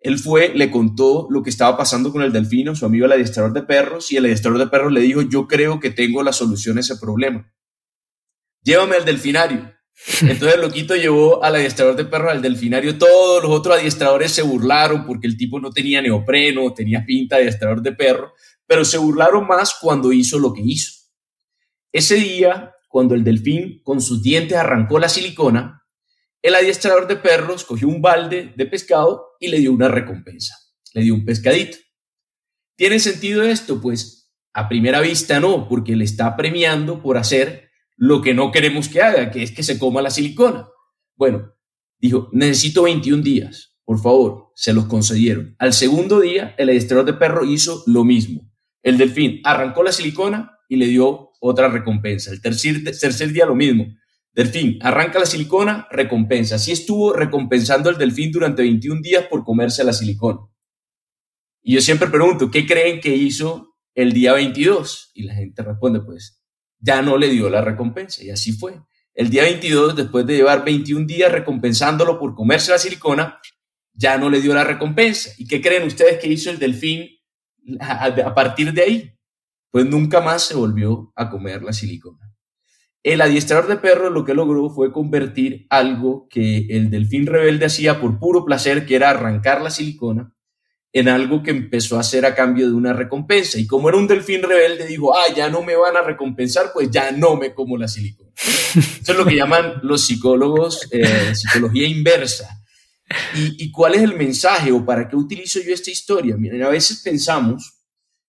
él 0.00 0.18
fue, 0.18 0.52
le 0.54 0.70
contó 0.70 1.28
lo 1.30 1.42
que 1.42 1.48
estaba 1.48 1.78
pasando 1.78 2.12
con 2.12 2.20
el 2.20 2.30
delfino, 2.30 2.76
su 2.76 2.84
amigo 2.84 3.06
el 3.06 3.12
adiestrador 3.12 3.54
de 3.54 3.62
perros, 3.62 4.12
y 4.12 4.18
el 4.18 4.26
adiestrador 4.26 4.58
de 4.58 4.66
perros 4.66 4.92
le 4.92 5.00
dijo, 5.00 5.22
yo 5.22 5.48
creo 5.48 5.80
que 5.80 5.90
tengo 5.90 6.22
la 6.22 6.34
solución 6.34 6.76
a 6.76 6.80
ese 6.80 6.96
problema. 6.98 7.50
Llévame 8.62 8.96
al 8.96 9.04
delfinario. 9.04 9.72
Entonces 10.20 10.54
el 10.54 10.60
loquito 10.60 10.96
llevó 10.96 11.42
al 11.44 11.56
adiestrador 11.56 11.96
de 11.96 12.04
perros 12.04 12.32
al 12.32 12.42
delfinario. 12.42 12.98
Todos 12.98 13.42
los 13.42 13.52
otros 13.52 13.76
adiestradores 13.76 14.32
se 14.32 14.42
burlaron 14.42 15.06
porque 15.06 15.26
el 15.26 15.36
tipo 15.36 15.60
no 15.60 15.70
tenía 15.70 16.02
neopreno, 16.02 16.72
tenía 16.74 17.04
pinta 17.04 17.36
de 17.36 17.42
adiestrador 17.42 17.82
de 17.82 17.92
perro, 17.92 18.32
pero 18.66 18.84
se 18.84 18.98
burlaron 18.98 19.46
más 19.46 19.76
cuando 19.80 20.12
hizo 20.12 20.38
lo 20.38 20.52
que 20.52 20.62
hizo. 20.64 20.92
Ese 21.92 22.16
día, 22.16 22.74
cuando 22.88 23.14
el 23.14 23.22
delfín 23.22 23.80
con 23.82 24.00
sus 24.00 24.22
dientes 24.22 24.56
arrancó 24.56 24.98
la 24.98 25.08
silicona, 25.08 25.82
el 26.40 26.54
adiestrador 26.56 27.06
de 27.06 27.16
perros 27.16 27.64
cogió 27.64 27.86
un 27.86 28.02
balde 28.02 28.52
de 28.56 28.66
pescado 28.66 29.36
y 29.38 29.48
le 29.48 29.58
dio 29.58 29.72
una 29.72 29.88
recompensa. 29.88 30.56
Le 30.94 31.02
dio 31.02 31.14
un 31.14 31.24
pescadito. 31.24 31.78
¿Tiene 32.76 32.98
sentido 32.98 33.42
esto? 33.42 33.80
Pues 33.80 34.32
a 34.52 34.68
primera 34.68 35.00
vista 35.00 35.38
no, 35.38 35.68
porque 35.68 35.94
le 35.94 36.04
está 36.04 36.36
premiando 36.36 37.00
por 37.00 37.16
hacer 37.16 37.70
lo 37.96 38.22
que 38.22 38.34
no 38.34 38.50
queremos 38.50 38.88
que 38.88 39.02
haga, 39.02 39.30
que 39.30 39.42
es 39.42 39.52
que 39.52 39.62
se 39.62 39.78
coma 39.78 40.02
la 40.02 40.10
silicona. 40.10 40.68
Bueno, 41.16 41.52
dijo, 41.98 42.28
necesito 42.32 42.82
21 42.82 43.22
días, 43.22 43.76
por 43.84 44.00
favor, 44.00 44.50
se 44.54 44.72
los 44.72 44.86
concedieron. 44.86 45.54
Al 45.58 45.72
segundo 45.72 46.20
día, 46.20 46.54
el 46.58 46.68
adiestrador 46.68 47.04
de 47.04 47.14
perro 47.14 47.44
hizo 47.44 47.82
lo 47.86 48.04
mismo. 48.04 48.50
El 48.82 48.98
delfín 48.98 49.40
arrancó 49.44 49.82
la 49.82 49.92
silicona 49.92 50.58
y 50.68 50.76
le 50.76 50.86
dio 50.86 51.30
otra 51.40 51.68
recompensa. 51.68 52.30
El 52.30 52.40
tercer, 52.40 52.82
tercer 52.84 53.32
día 53.32 53.46
lo 53.46 53.54
mismo. 53.54 53.86
Delfín, 54.32 54.78
arranca 54.80 55.18
la 55.18 55.26
silicona, 55.26 55.86
recompensa. 55.90 56.54
Así 56.54 56.72
estuvo 56.72 57.12
recompensando 57.12 57.90
el 57.90 57.98
delfín 57.98 58.32
durante 58.32 58.62
21 58.62 59.02
días 59.02 59.26
por 59.26 59.44
comerse 59.44 59.84
la 59.84 59.92
silicona. 59.92 60.40
Y 61.62 61.74
yo 61.74 61.80
siempre 61.80 62.08
pregunto, 62.08 62.50
¿qué 62.50 62.66
creen 62.66 63.00
que 63.00 63.14
hizo 63.14 63.74
el 63.94 64.12
día 64.12 64.32
22? 64.32 65.10
Y 65.14 65.24
la 65.24 65.34
gente 65.34 65.62
responde, 65.62 66.00
pues, 66.00 66.41
ya 66.82 67.00
no 67.00 67.16
le 67.16 67.28
dio 67.28 67.48
la 67.48 67.62
recompensa. 67.62 68.22
Y 68.22 68.30
así 68.30 68.52
fue. 68.52 68.74
El 69.14 69.30
día 69.30 69.44
22, 69.44 69.96
después 69.96 70.26
de 70.26 70.36
llevar 70.36 70.64
21 70.64 71.06
días 71.06 71.32
recompensándolo 71.32 72.18
por 72.18 72.34
comerse 72.34 72.72
la 72.72 72.78
silicona, 72.78 73.38
ya 73.94 74.18
no 74.18 74.28
le 74.28 74.40
dio 74.40 74.52
la 74.52 74.64
recompensa. 74.64 75.30
¿Y 75.38 75.46
qué 75.46 75.62
creen 75.62 75.84
ustedes 75.84 76.18
que 76.18 76.28
hizo 76.28 76.50
el 76.50 76.58
delfín 76.58 77.08
a 77.80 78.34
partir 78.34 78.72
de 78.72 78.82
ahí? 78.82 79.12
Pues 79.70 79.86
nunca 79.86 80.20
más 80.20 80.42
se 80.42 80.54
volvió 80.54 81.12
a 81.14 81.30
comer 81.30 81.62
la 81.62 81.72
silicona. 81.72 82.32
El 83.02 83.20
adiestrador 83.20 83.66
de 83.66 83.76
perros 83.76 84.12
lo 84.12 84.24
que 84.24 84.34
logró 84.34 84.70
fue 84.70 84.92
convertir 84.92 85.66
algo 85.70 86.28
que 86.28 86.66
el 86.70 86.88
delfín 86.88 87.26
rebelde 87.26 87.66
hacía 87.66 88.00
por 88.00 88.18
puro 88.18 88.44
placer, 88.44 88.86
que 88.86 88.94
era 88.94 89.10
arrancar 89.10 89.60
la 89.60 89.70
silicona, 89.70 90.32
en 90.92 91.08
algo 91.08 91.42
que 91.42 91.50
empezó 91.50 91.96
a 91.96 92.00
hacer 92.00 92.26
a 92.26 92.34
cambio 92.34 92.66
de 92.66 92.74
una 92.74 92.92
recompensa. 92.92 93.58
Y 93.58 93.66
como 93.66 93.88
era 93.88 93.98
un 93.98 94.06
delfín 94.06 94.42
rebelde, 94.42 94.86
dijo, 94.86 95.16
ah, 95.16 95.32
ya 95.34 95.48
no 95.48 95.62
me 95.62 95.74
van 95.74 95.96
a 95.96 96.02
recompensar, 96.02 96.70
pues 96.72 96.90
ya 96.90 97.12
no 97.12 97.36
me 97.36 97.54
como 97.54 97.76
la 97.76 97.88
silicona. 97.88 98.30
Eso 98.36 99.12
es 99.12 99.16
lo 99.16 99.24
que 99.24 99.36
llaman 99.36 99.80
los 99.82 100.04
psicólogos 100.06 100.88
eh, 100.90 101.34
psicología 101.34 101.86
inversa. 101.86 102.48
¿Y, 103.34 103.64
¿Y 103.64 103.70
cuál 103.70 103.94
es 103.94 104.02
el 104.02 104.16
mensaje 104.16 104.72
o 104.72 104.84
para 104.84 105.08
qué 105.08 105.16
utilizo 105.16 105.60
yo 105.60 105.72
esta 105.72 105.90
historia? 105.90 106.36
Miren, 106.36 106.62
a 106.62 106.68
veces 106.68 107.00
pensamos 107.02 107.78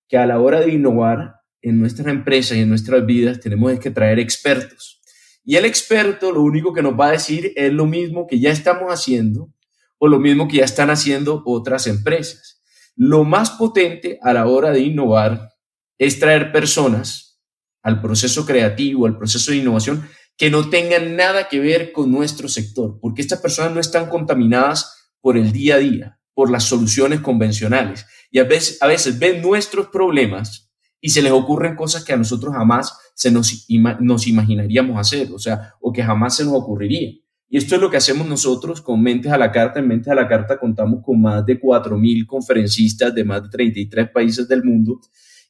que 0.08 0.18
a 0.18 0.26
la 0.26 0.40
hora 0.40 0.62
de 0.62 0.72
innovar 0.72 1.36
en 1.62 1.80
nuestras 1.80 2.08
empresas 2.08 2.58
y 2.58 2.62
en 2.62 2.70
nuestras 2.70 3.06
vidas 3.06 3.40
tenemos 3.40 3.78
que 3.80 3.92
traer 3.92 4.20
expertos. 4.20 5.02
Y 5.46 5.56
el 5.56 5.66
experto 5.66 6.32
lo 6.32 6.42
único 6.42 6.74
que 6.74 6.82
nos 6.82 6.98
va 6.98 7.08
a 7.08 7.12
decir 7.12 7.52
es 7.56 7.72
lo 7.74 7.86
mismo 7.86 8.28
que 8.28 8.40
ya 8.40 8.52
estamos 8.52 8.92
haciendo 8.92 9.50
o 9.98 10.08
lo 10.08 10.20
mismo 10.20 10.48
que 10.48 10.58
ya 10.58 10.66
están 10.66 10.90
haciendo 10.90 11.42
otras 11.46 11.88
empresas. 11.88 12.53
Lo 12.96 13.24
más 13.24 13.52
potente 13.52 14.20
a 14.22 14.34
la 14.34 14.48
hora 14.48 14.72
de 14.72 14.82
innovar 14.82 15.50
es 15.98 16.20
traer 16.20 16.52
personas 16.52 17.42
al 17.82 18.02
proceso 18.02 18.46
creativo, 18.46 19.06
al 19.06 19.18
proceso 19.18 19.52
de 19.52 19.58
innovación, 19.58 20.08
que 20.38 20.50
no 20.50 20.70
tengan 20.70 21.16
nada 21.16 21.48
que 21.48 21.60
ver 21.60 21.92
con 21.92 22.12
nuestro 22.12 22.48
sector, 22.48 22.98
porque 23.00 23.22
estas 23.22 23.40
personas 23.40 23.74
no 23.74 23.80
están 23.80 24.10
contaminadas 24.10 25.12
por 25.22 25.38
el 25.38 25.52
día 25.52 25.76
a 25.76 25.80
día, 25.80 26.20
por 26.34 26.50
las 26.50 26.64
soluciones 26.64 27.22
convencionales. 27.22 28.06
Y 28.32 28.40
a 28.40 28.44
veces, 28.44 28.82
a 28.82 28.88
veces 28.88 29.20
ven 29.20 29.42
nuestros 29.42 29.88
problemas 29.88 30.72
y 31.00 31.10
se 31.10 31.22
les 31.22 31.32
ocurren 31.32 31.76
cosas 31.76 32.04
que 32.04 32.14
a 32.14 32.18
nosotros 32.18 32.54
jamás 32.54 32.98
se 33.14 33.30
nos, 33.30 33.68
nos 34.00 34.28
imaginaríamos 34.28 34.98
hacer, 34.98 35.32
o 35.32 35.40
sea, 35.40 35.74
o 35.82 35.92
que 35.92 36.04
jamás 36.04 36.36
se 36.38 36.46
nos 36.46 36.54
ocurriría. 36.54 37.12
Y 37.54 37.58
esto 37.58 37.76
es 37.76 37.82
lo 37.82 37.92
que 37.92 37.98
hacemos 37.98 38.26
nosotros 38.26 38.82
con 38.82 39.00
Mentes 39.00 39.32
a 39.32 39.38
la 39.38 39.52
Carta. 39.52 39.80
En 39.80 39.88
Mentes 39.88 40.12
a 40.12 40.16
la 40.16 40.28
Carta 40.28 40.58
contamos 40.58 41.04
con 41.06 41.22
más 41.22 41.46
de 41.46 41.62
4.000 41.62 42.26
conferencistas 42.26 43.14
de 43.14 43.24
más 43.24 43.44
de 43.44 43.50
33 43.50 44.10
países 44.10 44.48
del 44.48 44.64
mundo. 44.64 45.00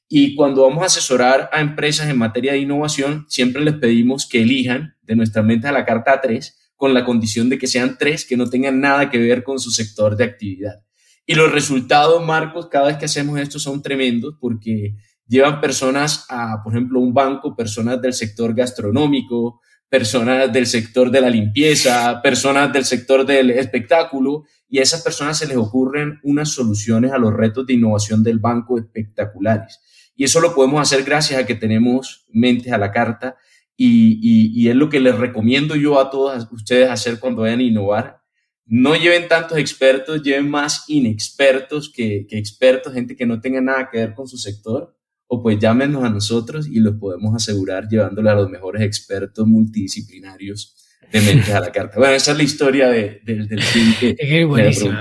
Y 0.09 0.35
cuando 0.35 0.63
vamos 0.63 0.83
a 0.83 0.87
asesorar 0.87 1.49
a 1.53 1.61
empresas 1.61 2.09
en 2.09 2.17
materia 2.17 2.51
de 2.51 2.57
innovación, 2.57 3.25
siempre 3.29 3.63
les 3.63 3.75
pedimos 3.75 4.27
que 4.27 4.41
elijan 4.41 4.97
de 5.01 5.15
nuestra 5.15 5.43
Mentes 5.43 5.69
a 5.69 5.71
la 5.71 5.85
Carta 5.85 6.11
a 6.11 6.19
tres, 6.19 6.73
con 6.75 6.93
la 6.93 7.05
condición 7.05 7.47
de 7.47 7.57
que 7.57 7.67
sean 7.67 7.97
tres 7.97 8.25
que 8.25 8.35
no 8.35 8.49
tengan 8.49 8.81
nada 8.81 9.09
que 9.09 9.19
ver 9.19 9.41
con 9.41 9.57
su 9.57 9.71
sector 9.71 10.17
de 10.17 10.25
actividad. 10.25 10.83
Y 11.25 11.35
los 11.35 11.53
resultados, 11.53 12.21
Marcos, 12.21 12.67
cada 12.67 12.87
vez 12.87 12.97
que 12.97 13.05
hacemos 13.05 13.39
esto 13.39 13.59
son 13.59 13.81
tremendos 13.81 14.35
porque 14.41 14.97
llevan 15.25 15.61
personas 15.61 16.25
a, 16.27 16.61
por 16.65 16.73
ejemplo, 16.73 16.99
un 16.99 17.13
banco, 17.13 17.55
personas 17.55 18.01
del 18.01 18.11
sector 18.11 18.53
gastronómico, 18.53 19.61
personas 19.93 20.51
del 20.51 20.65
sector 20.65 21.11
de 21.11 21.21
la 21.21 21.29
limpieza, 21.29 22.19
personas 22.23 22.73
del 22.73 22.83
sector 22.83 23.27
del 23.27 23.51
espectáculo, 23.51 24.43
y 24.67 24.79
a 24.79 24.81
esas 24.81 25.03
personas 25.03 25.37
se 25.37 25.45
les 25.45 25.55
ocurren 25.55 26.19
unas 26.23 26.49
soluciones 26.49 27.11
a 27.11 27.19
los 27.19 27.31
retos 27.31 27.67
de 27.67 27.75
innovación 27.75 28.23
del 28.23 28.39
banco 28.39 28.79
espectaculares. 28.79 29.79
Y 30.15 30.23
eso 30.23 30.41
lo 30.41 30.55
podemos 30.55 30.81
hacer 30.81 31.03
gracias 31.03 31.39
a 31.39 31.45
que 31.45 31.53
tenemos 31.53 32.25
mentes 32.31 32.73
a 32.73 32.79
la 32.79 32.91
carta 32.91 33.37
y, 33.77 34.67
es 34.67 34.75
lo 34.75 34.89
que 34.89 34.99
les 34.99 35.15
recomiendo 35.15 35.75
yo 35.75 35.99
a 35.99 36.09
todos 36.09 36.47
ustedes 36.51 36.89
hacer 36.89 37.19
cuando 37.19 37.43
vayan 37.43 37.59
a 37.59 37.63
innovar. 37.63 38.21
No 38.65 38.95
lleven 38.95 39.27
tantos 39.27 39.59
expertos, 39.59 40.23
lleven 40.23 40.49
más 40.49 40.85
inexpertos 40.87 41.93
que, 41.93 42.25
que 42.27 42.39
expertos, 42.39 42.95
gente 42.95 43.15
que 43.15 43.27
no 43.27 43.39
tenga 43.39 43.61
nada 43.61 43.89
que 43.91 43.99
ver 43.99 44.15
con 44.15 44.27
su 44.27 44.39
sector 44.39 44.97
o 45.33 45.41
pues 45.41 45.57
llámenos 45.57 46.03
a 46.03 46.09
nosotros 46.09 46.67
y 46.67 46.79
los 46.79 46.95
podemos 46.95 47.33
asegurar 47.35 47.87
llevándole 47.87 48.29
a 48.29 48.35
los 48.35 48.49
mejores 48.51 48.83
expertos 48.83 49.47
multidisciplinarios 49.47 50.75
de 51.11 51.21
mentes 51.21 51.49
a 51.49 51.59
la 51.59 51.71
carta. 51.71 51.97
Bueno, 51.97 52.13
esa 52.13 52.31
es 52.31 52.37
la 52.37 52.43
historia 52.43 52.89
del 52.89 53.47
delfín 53.47 53.95
que, 53.99 54.15
es 54.19 54.47
buenísimo. 54.47 54.95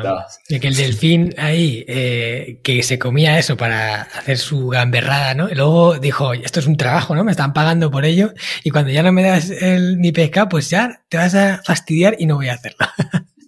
De 0.49 0.59
que 0.59 0.69
el 0.69 0.75
delfín 0.75 1.35
ahí, 1.37 1.85
eh, 1.87 2.61
que 2.63 2.83
se 2.83 2.99
comía 2.99 3.39
eso 3.39 3.59
para 3.59 4.03
hacer 4.03 4.39
su 4.39 4.69
gamberrada, 4.69 5.35
¿no? 5.35 5.51
Y 5.51 5.55
luego 5.55 5.99
dijo, 5.99 6.33
esto 6.33 6.61
es 6.61 6.67
un 6.67 6.79
trabajo, 6.79 7.15
¿no? 7.15 7.25
Me 7.25 7.33
están 7.33 7.53
pagando 7.53 7.91
por 7.91 8.07
ello 8.07 8.33
y 8.65 8.71
cuando 8.71 8.91
ya 8.91 9.03
no 9.03 9.13
me 9.13 9.23
das 9.23 9.51
el, 9.51 9.99
mi 9.99 10.13
pesca, 10.13 10.49
pues 10.49 10.71
ya 10.71 11.05
te 11.11 11.19
vas 11.19 11.35
a 11.35 11.61
fastidiar 11.63 12.17
y 12.19 12.25
no 12.25 12.37
voy 12.37 12.49
a 12.49 12.55
hacerlo. 12.55 12.87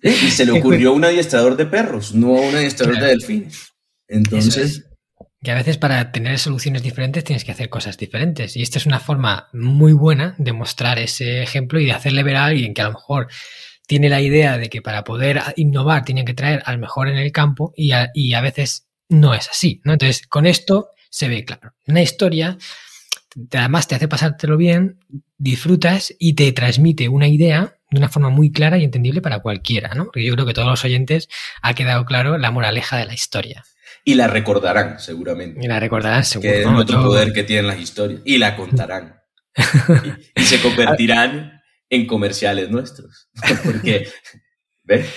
Y 0.03 0.31
se 0.31 0.44
le 0.44 0.53
ocurrió 0.61 0.90
a 0.90 0.92
un 0.92 1.05
adiestrador 1.05 1.57
de 1.57 1.64
perros, 1.64 2.14
no 2.14 2.37
a 2.37 2.40
un 2.42 2.55
adiestrador 2.55 3.01
de 3.01 3.07
delfines. 3.07 3.73
Entonces... 4.07 4.85
Que 5.44 5.50
a 5.50 5.54
veces 5.54 5.76
para 5.76 6.11
tener 6.11 6.38
soluciones 6.38 6.83
diferentes 6.83 7.22
tienes 7.22 7.44
que 7.44 7.52
hacer 7.52 7.68
cosas 7.68 7.98
diferentes. 7.98 8.57
Y 8.57 8.62
esta 8.62 8.78
es 8.78 8.87
una 8.87 8.98
forma 8.98 9.50
muy 9.52 9.92
buena 9.92 10.35
de 10.38 10.54
mostrar 10.54 10.98
ese 10.98 11.42
ejemplo 11.42 11.78
y 11.78 11.85
de 11.85 11.92
hacerle 11.92 12.22
ver 12.22 12.37
a 12.37 12.46
alguien 12.46 12.72
que 12.72 12.80
a 12.80 12.87
lo 12.87 12.92
mejor 12.94 13.28
tiene 13.87 14.09
la 14.09 14.22
idea 14.22 14.57
de 14.57 14.70
que 14.70 14.80
para 14.80 15.04
poder 15.04 15.42
innovar 15.57 16.02
tienen 16.02 16.24
que 16.24 16.33
traer 16.33 16.62
al 16.64 16.78
mejor 16.78 17.09
en 17.09 17.18
el 17.18 17.30
campo 17.30 17.74
y 17.76 17.92
a, 17.92 18.40
veces 18.40 18.87
no 19.11 19.35
es 19.35 19.50
así. 19.50 19.83
¿no? 19.85 19.92
Entonces, 19.92 20.26
con 20.26 20.46
esto 20.46 20.88
se 21.11 21.28
ve 21.28 21.44
claro. 21.44 21.74
Una 21.87 22.00
historia, 22.00 22.57
además 23.52 23.87
te 23.87 23.96
hace 23.96 24.09
pasártelo 24.09 24.57
bien, 24.57 24.98
disfrutas 25.37 26.14
y 26.18 26.37
te 26.37 26.50
transmite 26.52 27.11
una 27.11 27.28
idea 27.28 27.76
de 27.90 27.98
una 27.98 28.09
forma 28.09 28.30
muy 28.30 28.50
clara 28.50 28.78
y 28.78 28.85
entendible 28.85 29.20
para 29.20 29.40
cualquiera. 29.40 29.92
¿no? 29.94 30.07
Porque 30.07 30.24
yo 30.24 30.33
creo 30.33 30.46
que 30.46 30.54
todos 30.54 30.68
los 30.68 30.85
oyentes 30.87 31.28
ha 31.61 31.74
quedado 31.74 32.07
claro 32.07 32.38
la 32.38 32.50
moraleja 32.50 32.96
de 32.96 33.04
la 33.04 33.12
historia. 33.12 33.62
Y 34.05 34.14
la 34.14 34.27
recordarán, 34.27 35.01
seguramente. 35.01 35.61
Y 35.62 35.67
la 35.67 35.81
recordarán, 35.81 36.25
seguro. 36.25 36.51
Que 36.51 36.61
es 36.61 36.67
otro 36.67 37.03
poder 37.03 37.33
que 37.33 37.43
tienen 37.43 37.67
las 37.67 37.81
historias. 37.81 38.21
Y 38.25 38.38
la 38.38 38.55
contarán. 38.55 39.21
y, 40.37 40.43
se 40.43 40.61
convertirán 40.61 41.62
en 41.88 42.07
comerciales 42.07 42.71
nuestros. 42.71 43.29
Porque, 43.64 44.09
¿ves? 44.83 45.09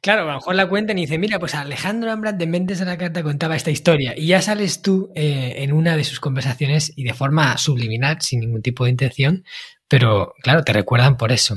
Claro, 0.00 0.22
a 0.22 0.24
lo 0.24 0.34
mejor 0.34 0.56
la 0.56 0.68
cuentan 0.68 0.98
y 0.98 1.02
dicen, 1.02 1.20
mira, 1.20 1.38
pues 1.38 1.54
Alejandro 1.54 2.10
Ambrat 2.10 2.34
de 2.34 2.48
Mentes 2.48 2.80
a 2.80 2.84
la 2.84 2.98
Carta 2.98 3.22
contaba 3.22 3.54
esta 3.54 3.70
historia 3.70 4.14
y 4.16 4.26
ya 4.26 4.42
sales 4.42 4.82
tú 4.82 5.12
eh, 5.14 5.54
en 5.58 5.72
una 5.72 5.96
de 5.96 6.02
sus 6.02 6.18
conversaciones 6.18 6.92
y 6.96 7.04
de 7.04 7.14
forma 7.14 7.56
subliminal, 7.56 8.20
sin 8.20 8.40
ningún 8.40 8.62
tipo 8.62 8.84
de 8.84 8.90
intención, 8.90 9.44
pero 9.86 10.34
claro, 10.42 10.64
te 10.64 10.72
recuerdan 10.72 11.16
por 11.16 11.30
eso. 11.30 11.56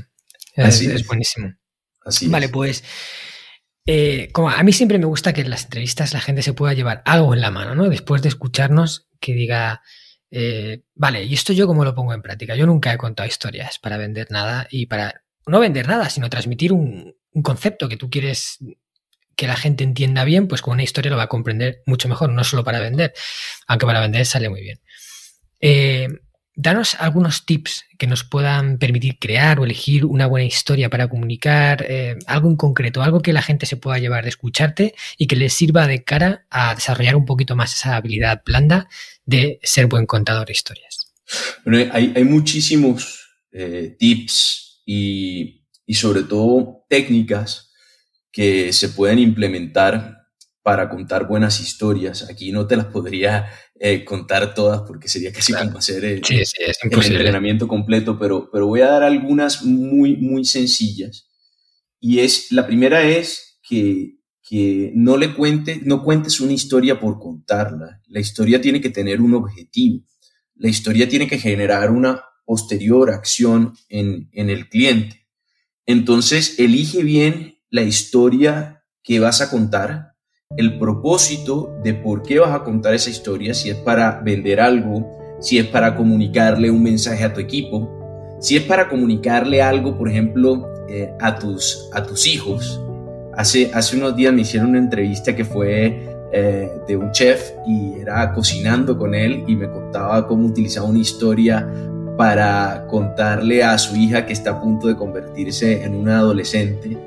Es, 0.54 0.80
es. 0.82 1.08
buenísimo. 1.08 1.56
Así 2.06 2.28
vale, 2.28 2.50
pues 2.50 2.84
eh, 3.86 4.30
como 4.32 4.50
a 4.50 4.64
mí 4.64 4.74
siempre 4.74 4.98
me 4.98 5.06
gusta 5.06 5.34
que 5.34 5.42
en 5.42 5.50
las 5.50 5.66
entrevistas 5.66 6.14
la 6.14 6.22
gente 6.22 6.42
se 6.42 6.54
pueda 6.54 6.74
llevar 6.74 7.04
algo 7.06 7.34
en 7.34 7.42
la 7.42 7.52
mano, 7.52 7.76
¿no? 7.76 7.88
Después 7.88 8.22
de 8.22 8.30
escucharnos, 8.30 9.08
que 9.20 9.34
diga, 9.34 9.82
eh, 10.32 10.84
vale, 10.96 11.24
¿y 11.24 11.34
esto 11.34 11.54
yo 11.54 11.68
cómo 11.68 11.84
lo 11.86 11.94
pongo 11.94 12.14
en 12.14 12.22
práctica? 12.22 12.56
Yo 12.56 12.66
nunca 12.66 12.92
he 12.94 12.98
contado 12.98 13.28
historias 13.28 13.80
para 13.80 13.98
vender 13.98 14.28
nada 14.32 14.68
y 14.72 14.88
para 14.88 15.24
no 15.46 15.60
vender 15.60 15.88
nada, 15.88 16.10
sino 16.10 16.30
transmitir 16.30 16.74
un, 16.74 17.16
concepto 17.44 17.90
que 17.90 17.98
tú 17.98 18.10
quieres 18.10 18.60
que 19.36 19.48
la 19.48 19.58
gente 19.58 19.84
entienda 19.84 20.24
bien, 20.24 20.48
pues 20.48 20.62
con 20.62 20.74
una 20.74 20.84
historia 20.84 21.12
lo 21.12 21.18
va 21.18 21.24
a 21.24 21.28
comprender 21.28 21.84
mucho 21.86 22.08
mejor, 22.08 22.30
no 22.32 22.44
solo 22.46 22.64
para 22.64 22.80
vender, 22.80 23.14
aunque 23.68 23.86
para 23.86 24.00
vender 24.00 24.26
sale 24.26 24.50
muy 24.50 24.62
bien. 24.62 24.80
Eh, 25.60 26.08
danos 26.56 26.96
algunos 27.00 27.46
tips 27.46 27.86
que 27.98 28.08
nos 28.08 28.24
puedan 28.24 28.78
permitir 28.78 29.20
crear 29.20 29.60
o 29.60 29.66
elegir 29.66 30.06
una 30.06 30.26
buena 30.26 30.46
historia 30.46 30.90
para 30.90 31.08
comunicar, 31.08 31.86
eh, 31.88 32.18
algo 32.28 32.50
en 32.50 32.56
concreto, 32.56 33.04
algo 33.04 33.22
que 33.22 33.34
la 33.34 33.42
gente 33.42 33.66
se 33.66 33.78
pueda 33.78 34.00
llevar 34.00 34.24
de 34.24 34.30
escucharte 34.30 34.96
y 35.18 35.28
que 35.28 35.36
les 35.36 35.54
sirva 35.54 35.88
de 35.88 36.04
cara 36.04 36.46
a 36.50 36.74
desarrollar 36.76 37.16
un 37.16 37.26
poquito 37.26 37.56
más 37.56 37.74
esa 37.74 37.96
habilidad 37.96 38.42
blanda 38.46 38.88
de 39.26 39.60
ser 39.64 39.88
buen 39.88 40.06
contador 40.06 40.48
de 40.48 40.54
historias. 40.54 41.14
Bueno, 41.66 41.92
hay, 41.94 42.24
muchísimos 42.24 43.38
eh, 43.52 43.96
tips 43.98 44.82
y, 44.86 45.64
y 45.86 45.94
sobre 45.96 46.24
todo 46.24 46.86
técnicas 46.90 47.72
que 48.32 48.74
se 48.74 48.90
pueden 48.90 49.20
implementar 49.20 50.25
para 50.66 50.90
contar 50.90 51.28
buenas 51.28 51.60
historias. 51.60 52.28
Aquí 52.28 52.52
no 52.52 52.66
te 52.66 52.76
las 52.76 52.88
podría 52.88 53.46
eh, 53.80 54.04
contar 54.04 54.56
todas 54.56 54.82
porque 54.82 55.08
sería 55.08 55.32
casi 55.32 55.54
como 55.54 55.78
hacer 55.78 56.04
el, 56.04 56.24
entrenamiento 56.82 57.68
completo, 57.68 58.18
pero, 58.18 58.50
pero 58.52 58.66
voy 58.66 58.82
a 58.82 58.88
dar 58.88 59.04
algunas 59.04 59.64
muy, 59.64 60.18
muy 60.18 60.44
sencillas. 60.44 61.30
Y 62.00 62.18
es, 62.22 62.52
la 62.52 62.66
primera 62.66 63.04
es 63.04 63.60
que, 63.62 64.16
que 64.42 64.92
no 64.96 65.18
le 65.18 65.36
cuente, 65.36 65.82
no 65.84 66.04
cuentes 66.04 66.40
una 66.40 66.54
historia 66.54 67.00
por 67.00 67.20
contarla. 67.20 68.02
La 68.08 68.20
historia 68.20 68.60
tiene 68.60 68.82
que 68.82 68.90
tener 68.90 69.22
un 69.22 69.36
objetivo. 69.36 70.04
La 70.56 70.70
historia 70.70 71.08
tiene 71.08 71.28
que 71.28 71.38
generar 71.38 71.92
una 71.92 72.24
posterior 72.44 73.12
acción 73.12 73.76
en, 73.88 74.30
en 74.32 74.50
el 74.50 74.68
cliente. 74.68 75.28
Entonces, 75.86 76.58
elige 76.58 77.04
bien 77.04 77.60
la 77.70 77.84
historia 77.84 78.84
que 79.04 79.20
vas 79.20 79.42
a 79.42 79.52
contar, 79.52 80.15
el 80.58 80.78
propósito 80.78 81.76
de 81.84 81.94
por 81.94 82.22
qué 82.22 82.40
vas 82.40 82.54
a 82.54 82.64
contar 82.64 82.94
esa 82.94 83.10
historia, 83.10 83.54
si 83.54 83.70
es 83.70 83.78
para 83.78 84.22
vender 84.22 84.62
algo, 84.62 85.38
si 85.40 85.58
es 85.58 85.66
para 85.66 85.96
comunicarle 85.96 86.70
un 86.70 86.84
mensaje 86.84 87.24
a 87.24 87.34
tu 87.34 87.42
equipo, 87.42 88.38
si 88.40 88.56
es 88.56 88.64
para 88.64 88.88
comunicarle 88.88 89.62
algo, 89.62 89.98
por 89.98 90.08
ejemplo, 90.08 90.70
eh, 90.88 91.12
a, 91.20 91.38
tus, 91.38 91.90
a 91.94 92.04
tus 92.04 92.28
hijos. 92.28 92.80
Hace, 93.36 93.72
hace 93.74 93.98
unos 93.98 94.16
días 94.16 94.34
me 94.34 94.42
hicieron 94.42 94.70
una 94.70 94.80
entrevista 94.80 95.36
que 95.36 95.44
fue 95.44 96.08
eh, 96.32 96.72
de 96.88 96.96
un 96.96 97.12
chef 97.12 97.52
y 97.68 98.00
era 98.00 98.32
cocinando 98.32 98.98
con 98.98 99.14
él 99.14 99.44
y 99.48 99.56
me 99.56 99.70
contaba 99.70 100.28
cómo 100.28 100.48
utilizaba 100.48 100.88
una 100.88 101.00
historia 101.00 101.68
para 102.18 102.86
contarle 102.88 103.62
a 103.62 103.78
su 103.78 103.96
hija 103.96 104.26
que 104.26 104.32
está 104.32 104.52
a 104.52 104.62
punto 104.62 104.88
de 104.88 104.96
convertirse 104.96 105.84
en 105.84 105.96
una 105.96 106.20
adolescente 106.20 106.98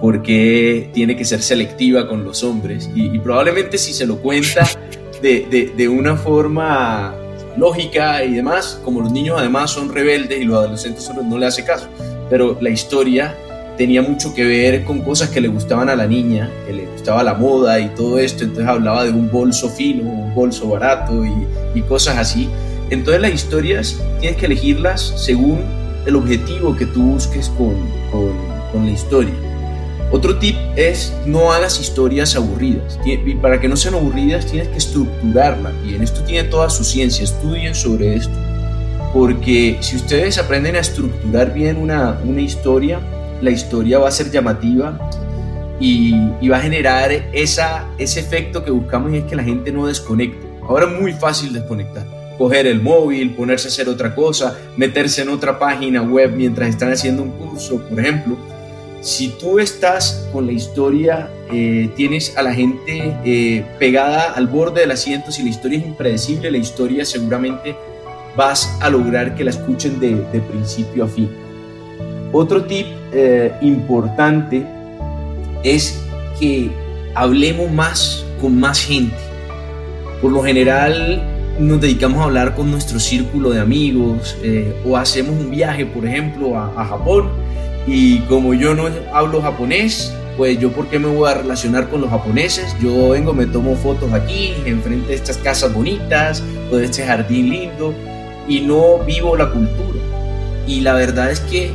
porque 0.00 0.90
tiene 0.92 1.16
que 1.16 1.24
ser 1.24 1.42
selectiva 1.42 2.08
con 2.08 2.24
los 2.24 2.42
hombres. 2.42 2.90
Y, 2.94 3.18
probablemente 3.18 3.78
si 3.78 3.92
se 3.92 4.06
lo 4.06 4.18
cuenta 4.18 4.68
de, 5.22 5.72
de, 5.76 5.88
una 5.88 6.16
forma 6.16 7.14
lógica 7.56 8.24
y 8.24 8.34
demás, 8.34 8.80
como 8.84 9.00
los 9.00 9.12
niños 9.12 9.36
además 9.38 9.70
son 9.70 9.92
rebeldes 9.92 10.40
y 10.40 10.44
los 10.44 10.58
adolescentes 10.58 11.08
no 11.24 11.38
le 11.38 11.46
hace 11.46 11.64
caso. 11.64 11.88
Pero 12.28 12.58
la 12.60 12.70
historia 12.70 13.36
tenía 13.76 14.02
mucho 14.02 14.34
que 14.34 14.44
ver 14.44 14.84
con 14.84 15.00
cosas 15.00 15.30
que 15.30 15.40
le 15.40 15.48
gustaban 15.48 15.88
a 15.88 15.96
la 15.96 16.06
niña, 16.06 16.50
que 16.66 16.72
le 16.72 16.86
gustaba 16.86 17.22
la 17.22 17.34
moda 17.34 17.80
y 17.80 17.88
todo 17.90 18.18
esto, 18.18 18.44
entonces 18.44 18.68
hablaba 18.68 19.04
de 19.04 19.10
un 19.10 19.30
bolso 19.30 19.68
fino, 19.68 20.08
un 20.08 20.34
bolso 20.34 20.68
barato 20.68 21.24
y, 21.24 21.32
y 21.74 21.82
cosas 21.82 22.18
así. 22.18 22.48
Entonces 22.90 23.22
las 23.22 23.32
historias 23.32 24.00
tienes 24.20 24.38
que 24.38 24.46
elegirlas 24.46 25.14
según 25.16 25.60
el 26.06 26.16
objetivo 26.16 26.76
que 26.76 26.86
tú 26.86 27.02
busques 27.02 27.48
con, 27.50 27.74
con, 28.10 28.32
con 28.72 28.86
la 28.86 28.92
historia. 28.92 29.34
Otro 30.14 30.36
tip 30.36 30.54
es 30.76 31.12
no 31.26 31.50
hagas 31.50 31.80
historias 31.80 32.36
aburridas. 32.36 33.00
Y 33.04 33.34
para 33.34 33.60
que 33.60 33.66
no 33.66 33.76
sean 33.76 33.94
aburridas 33.94 34.46
tienes 34.46 34.68
que 34.68 34.78
estructurarla 34.78 35.72
bien. 35.82 36.04
Esto 36.04 36.22
tiene 36.22 36.48
toda 36.48 36.70
su 36.70 36.84
ciencia. 36.84 37.24
Estudien 37.24 37.74
sobre 37.74 38.14
esto. 38.14 38.32
Porque 39.12 39.76
si 39.80 39.96
ustedes 39.96 40.38
aprenden 40.38 40.76
a 40.76 40.78
estructurar 40.78 41.52
bien 41.52 41.78
una, 41.78 42.20
una 42.24 42.40
historia, 42.40 43.00
la 43.42 43.50
historia 43.50 43.98
va 43.98 44.06
a 44.06 44.12
ser 44.12 44.30
llamativa 44.30 45.00
y, 45.80 46.14
y, 46.40 46.48
va 46.48 46.58
a 46.58 46.60
generar 46.60 47.10
esa, 47.32 47.84
ese 47.98 48.20
efecto 48.20 48.64
que 48.64 48.70
buscamos 48.70 49.12
y 49.12 49.16
es 49.16 49.24
que 49.24 49.34
la 49.34 49.42
gente 49.42 49.72
no 49.72 49.88
desconecte. 49.88 50.46
Ahora 50.62 50.86
es 50.86 51.00
muy 51.00 51.12
fácil 51.12 51.52
desconectar. 51.52 52.06
Coger 52.38 52.68
el 52.68 52.80
móvil, 52.80 53.34
ponerse 53.34 53.66
a 53.66 53.70
hacer 53.72 53.88
otra 53.88 54.14
cosa, 54.14 54.56
meterse 54.76 55.22
en 55.22 55.30
otra 55.30 55.58
página 55.58 56.02
web 56.02 56.30
mientras 56.36 56.68
están 56.68 56.92
haciendo 56.92 57.24
un 57.24 57.30
curso, 57.32 57.80
por 57.88 57.98
ejemplo 57.98 58.53
si 59.04 59.28
tú 59.28 59.58
estás 59.58 60.26
con 60.32 60.46
la 60.46 60.52
historia, 60.52 61.28
eh, 61.52 61.90
tienes 61.94 62.38
a 62.38 62.42
la 62.42 62.54
gente 62.54 63.14
eh, 63.22 63.62
pegada 63.78 64.32
al 64.32 64.46
borde 64.46 64.80
del 64.80 64.92
asiento, 64.92 65.30
si 65.30 65.42
la 65.42 65.50
historia 65.50 65.78
es 65.78 65.84
impredecible, 65.84 66.50
la 66.50 66.56
historia 66.56 67.04
seguramente 67.04 67.76
vas 68.34 68.78
a 68.80 68.88
lograr 68.88 69.34
que 69.34 69.44
la 69.44 69.50
escuchen 69.50 70.00
de, 70.00 70.16
principio 70.50 71.04
a 71.04 71.08
fin. 71.08 71.28
Otro 72.32 72.64
tip 72.64 72.86
eh, 73.12 73.52
importante 73.60 74.64
es 75.62 76.00
que 76.40 76.70
hablemos 77.14 77.70
más 77.70 78.24
con 78.40 78.58
más 78.58 78.80
gente. 78.80 79.16
Por 80.22 80.32
lo 80.32 80.42
general 80.42 81.22
nos 81.58 81.78
dedicamos 81.78 82.20
a 82.20 82.24
hablar 82.24 82.54
con 82.54 82.70
nuestro 82.70 82.98
círculo 82.98 83.50
de 83.50 83.60
amigos 83.60 84.34
o 84.86 84.96
hacemos 84.96 85.38
un 85.38 85.50
viaje, 85.50 85.84
por 85.84 86.06
ejemplo, 86.06 86.58
a 86.58 86.84
Japón 86.86 87.44
y 87.86 88.20
como 88.20 88.54
yo 88.54 88.74
no 88.74 88.84
hablo 89.12 89.42
japonés, 89.42 90.12
pues 90.36 90.58
yo 90.58 90.72
por 90.72 90.88
qué 90.88 90.98
me 90.98 91.08
voy 91.08 91.30
a 91.30 91.34
relacionar 91.34 91.88
con 91.88 92.00
los 92.00 92.10
japoneses. 92.10 92.74
Yo 92.80 93.10
vengo, 93.10 93.32
me 93.32 93.46
tomo 93.46 93.76
fotos 93.76 94.12
aquí, 94.12 94.54
enfrente 94.64 95.08
de 95.08 95.14
estas 95.14 95.38
casas 95.38 95.72
bonitas 95.72 96.42
o 96.70 96.76
de 96.76 96.86
este 96.86 97.04
jardín 97.04 97.50
lindo 97.50 97.94
y 98.48 98.60
no 98.60 98.98
vivo 99.04 99.36
la 99.36 99.50
cultura. 99.50 99.98
Y 100.66 100.80
la 100.80 100.94
verdad 100.94 101.30
es 101.30 101.40
que 101.40 101.70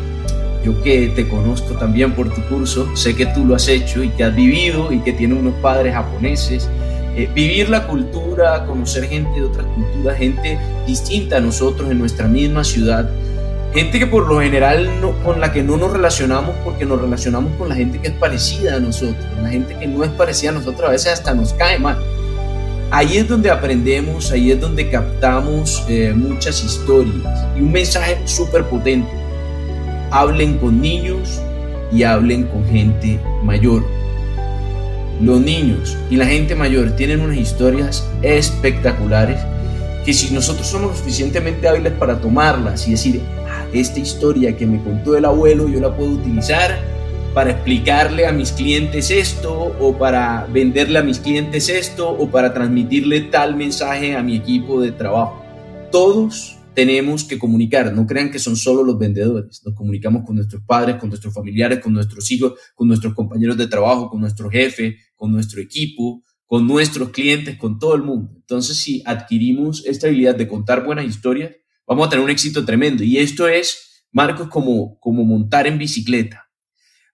yo 0.63 0.82
que 0.82 1.08
te 1.15 1.28
conozco 1.28 1.76
también 1.76 2.13
por 2.13 2.34
tu 2.34 2.41
curso, 2.43 2.95
sé 2.95 3.15
que 3.15 3.26
tú 3.28 3.45
lo 3.45 3.56
has 3.56 3.67
hecho 3.67 4.04
y 4.04 4.10
que 4.10 4.24
has 4.24 4.36
vivido 4.36 4.91
y 4.91 5.00
que 5.00 5.13
tienes 5.13 5.39
unos 5.39 5.54
padres 5.56 5.93
japoneses. 5.93 6.69
Eh, 7.15 7.30
vivir 7.34 7.69
la 7.69 7.88
cultura, 7.88 8.65
conocer 8.65 9.06
gente 9.06 9.39
de 9.39 9.45
otras 9.45 9.65
culturas, 9.67 10.17
gente 10.17 10.60
distinta 10.86 11.38
a 11.38 11.39
nosotros 11.39 11.89
en 11.89 12.00
nuestra 12.00 12.28
misma 12.28 12.63
ciudad, 12.63 13.10
Gente 13.73 13.99
que 13.99 14.08
por 14.08 14.27
lo 14.27 14.41
general 14.41 14.89
con 15.23 15.39
la 15.39 15.51
que 15.51 15.62
no 15.62 15.77
nos 15.77 15.93
relacionamos 15.93 16.55
porque 16.63 16.86
nos 16.86 16.99
relacionamos 16.99 17.55
con 17.55 17.69
la 17.69 17.75
gente 17.75 17.99
que 17.99 18.08
es 18.08 18.13
parecida 18.15 18.77
a 18.77 18.79
nosotros. 18.79 19.23
La 19.41 19.49
gente 19.49 19.77
que 19.77 19.86
no 19.86 20.03
es 20.03 20.10
parecida 20.12 20.49
a 20.49 20.53
nosotros 20.53 20.89
a 20.89 20.91
veces 20.91 21.13
hasta 21.13 21.36
nos 21.36 21.53
cae 21.53 21.77
mal. 21.77 21.97
Ahí 22.89 23.17
es 23.17 23.27
donde 23.27 23.51
aprendemos, 23.51 24.32
ahí 24.32 24.51
es 24.51 24.60
donde 24.60 24.89
captamos 24.89 25.86
eh, 25.88 26.13
muchas 26.15 26.63
historias. 26.63 27.45
Y 27.55 27.62
un 27.62 27.71
mensaje 27.71 28.17
súper 28.25 28.63
potente. 28.65 29.12
Hablen 30.10 30.58
con 30.58 30.82
niños 30.82 31.39
y 31.91 32.01
hablen 32.01 32.45
con 32.45 32.65
gente 32.65 33.19
mayor. 33.43 33.86
Los 35.21 35.41
niños 35.41 35.95
y 36.10 36.15
la 36.15 36.25
gente 36.25 36.55
mayor 36.55 36.95
tienen 36.95 37.21
unas 37.21 37.38
historias 37.38 38.10
espectaculares 38.23 39.39
que 40.05 40.13
si 40.13 40.34
nosotros 40.34 40.65
somos 40.65 40.97
suficientemente 40.97 41.67
hábiles 41.67 41.93
para 41.93 42.19
tomarlas 42.19 42.88
y 42.88 42.91
decir, 42.91 43.21
esta 43.73 43.99
historia 43.99 44.58
que 44.58 44.65
me 44.65 44.84
contó 44.84 45.15
el 45.15 45.25
abuelo 45.25 45.67
yo 45.69 45.79
la 45.79 45.95
puedo 45.95 46.12
utilizar 46.12 46.79
para 47.34 47.51
explicarle 47.51 48.25
a 48.25 48.32
mis 48.32 48.51
clientes 48.51 49.12
esto 49.12 49.75
o 49.79 49.97
para 49.97 50.47
venderle 50.47 50.99
a 50.99 51.03
mis 51.03 51.19
clientes 51.19 51.69
esto 51.69 52.10
o 52.10 52.29
para 52.29 52.53
transmitirle 52.53 53.21
tal 53.21 53.55
mensaje 53.55 54.15
a 54.15 54.23
mi 54.23 54.36
equipo 54.36 54.82
de 54.82 54.91
trabajo. 54.91 55.43
Todos 55.91 56.58
tenemos 56.73 57.23
que 57.23 57.38
comunicar, 57.38 57.93
no 57.93 58.08
crean 58.08 58.32
que 58.32 58.39
son 58.39 58.55
solo 58.55 58.84
los 58.84 58.97
vendedores, 58.97 59.62
nos 59.65 59.75
comunicamos 59.75 60.25
con 60.25 60.36
nuestros 60.38 60.63
padres, 60.63 60.95
con 60.95 61.10
nuestros 61.10 61.34
familiares, 61.34 61.79
con 61.79 61.93
nuestros 61.93 62.32
hijos, 62.32 62.53
con 62.73 62.88
nuestros 62.88 63.13
compañeros 63.13 63.58
de 63.58 63.67
trabajo, 63.67 64.10
con 64.10 64.21
nuestro 64.21 64.49
jefe, 64.49 64.97
con 65.15 65.32
nuestro 65.32 65.62
equipo, 65.62 66.23
con 66.46 66.65
nuestros 66.65 67.10
clientes, 67.10 67.58
con 67.58 67.77
todo 67.77 67.96
el 67.96 68.02
mundo. 68.02 68.31
Entonces, 68.35 68.77
si 68.77 69.04
adquirimos 69.06 69.85
esta 69.85 70.08
habilidad 70.08 70.35
de 70.35 70.48
contar 70.48 70.83
buenas 70.83 71.06
historias, 71.06 71.52
vamos 71.90 72.06
a 72.06 72.10
tener 72.12 72.23
un 72.23 72.29
éxito 72.29 72.63
tremendo. 72.63 73.04
Y 73.04 73.17
esto 73.17 73.48
es, 73.48 74.06
Marcos, 74.12 74.48
como, 74.48 75.00
como 75.00 75.25
montar 75.25 75.65
en 75.65 75.79
bicicleta. 75.79 76.48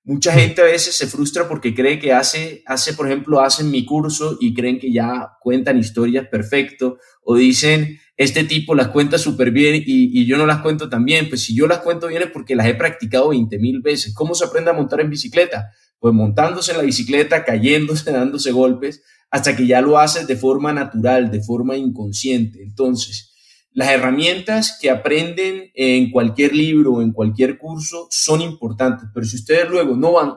Mucha 0.04 0.34
gente 0.34 0.62
a 0.62 0.66
veces 0.66 0.94
se 0.94 1.08
frustra 1.08 1.48
porque 1.48 1.74
cree 1.74 1.98
que 1.98 2.14
hace, 2.14 2.62
hace, 2.68 2.94
por 2.94 3.08
ejemplo, 3.08 3.40
hacen 3.40 3.72
mi 3.72 3.86
curso 3.86 4.38
y 4.40 4.54
creen 4.54 4.78
que 4.78 4.92
ya 4.92 5.32
cuentan 5.42 5.80
historias 5.80 6.28
perfecto 6.28 7.00
o 7.24 7.36
dicen, 7.36 8.00
este 8.18 8.44
tipo 8.44 8.76
las 8.76 8.90
cuenta 8.90 9.18
súper 9.18 9.50
bien 9.50 9.76
y, 9.76 9.84
y, 9.86 10.26
yo 10.26 10.38
no 10.38 10.46
las 10.46 10.62
cuento 10.62 10.90
tan 10.90 11.06
bien. 11.06 11.30
Pues 11.30 11.42
si 11.42 11.56
yo 11.56 11.66
las 11.68 11.80
cuento 11.80 12.08
bien 12.08 12.22
es 12.22 12.30
porque 12.30 12.56
las 12.56 12.68
he 12.68 12.76
practicado 12.76 13.30
20 13.30 13.58
mil 13.58 13.82
veces. 13.82 14.14
¿Cómo 14.14 14.36
se 14.36 14.46
aprende 14.46 14.70
a 14.70 14.74
montar 14.74 15.00
en 15.00 15.10
bicicleta? 15.10 15.72
Pues 16.00 16.14
montándose 16.14 16.72
en 16.72 16.78
la 16.78 16.84
bicicleta, 16.84 17.44
cayéndose, 17.46 18.12
dándose 18.12 18.52
golpes, 18.52 19.02
hasta 19.32 19.56
que 19.56 19.66
ya 19.66 19.82
lo 19.82 19.98
haces 19.98 20.28
de 20.28 20.36
forma 20.36 20.74
natural, 20.74 21.32
de 21.32 21.42
forma 21.42 21.78
inconsciente. 21.78 22.62
Entonces, 22.62 23.35
las 23.76 23.90
herramientas 23.90 24.78
que 24.82 24.90
aprenden 24.90 25.70
en 25.76 26.10
cualquier 26.10 26.56
libro 26.56 26.94
o 26.94 27.02
en 27.02 27.12
cualquier 27.12 27.58
curso 27.58 28.08
son 28.10 28.42
importantes, 28.42 29.10
pero 29.14 29.26
si 29.26 29.36
ustedes 29.36 29.70
luego 29.70 29.98
no 29.98 30.14
van 30.14 30.34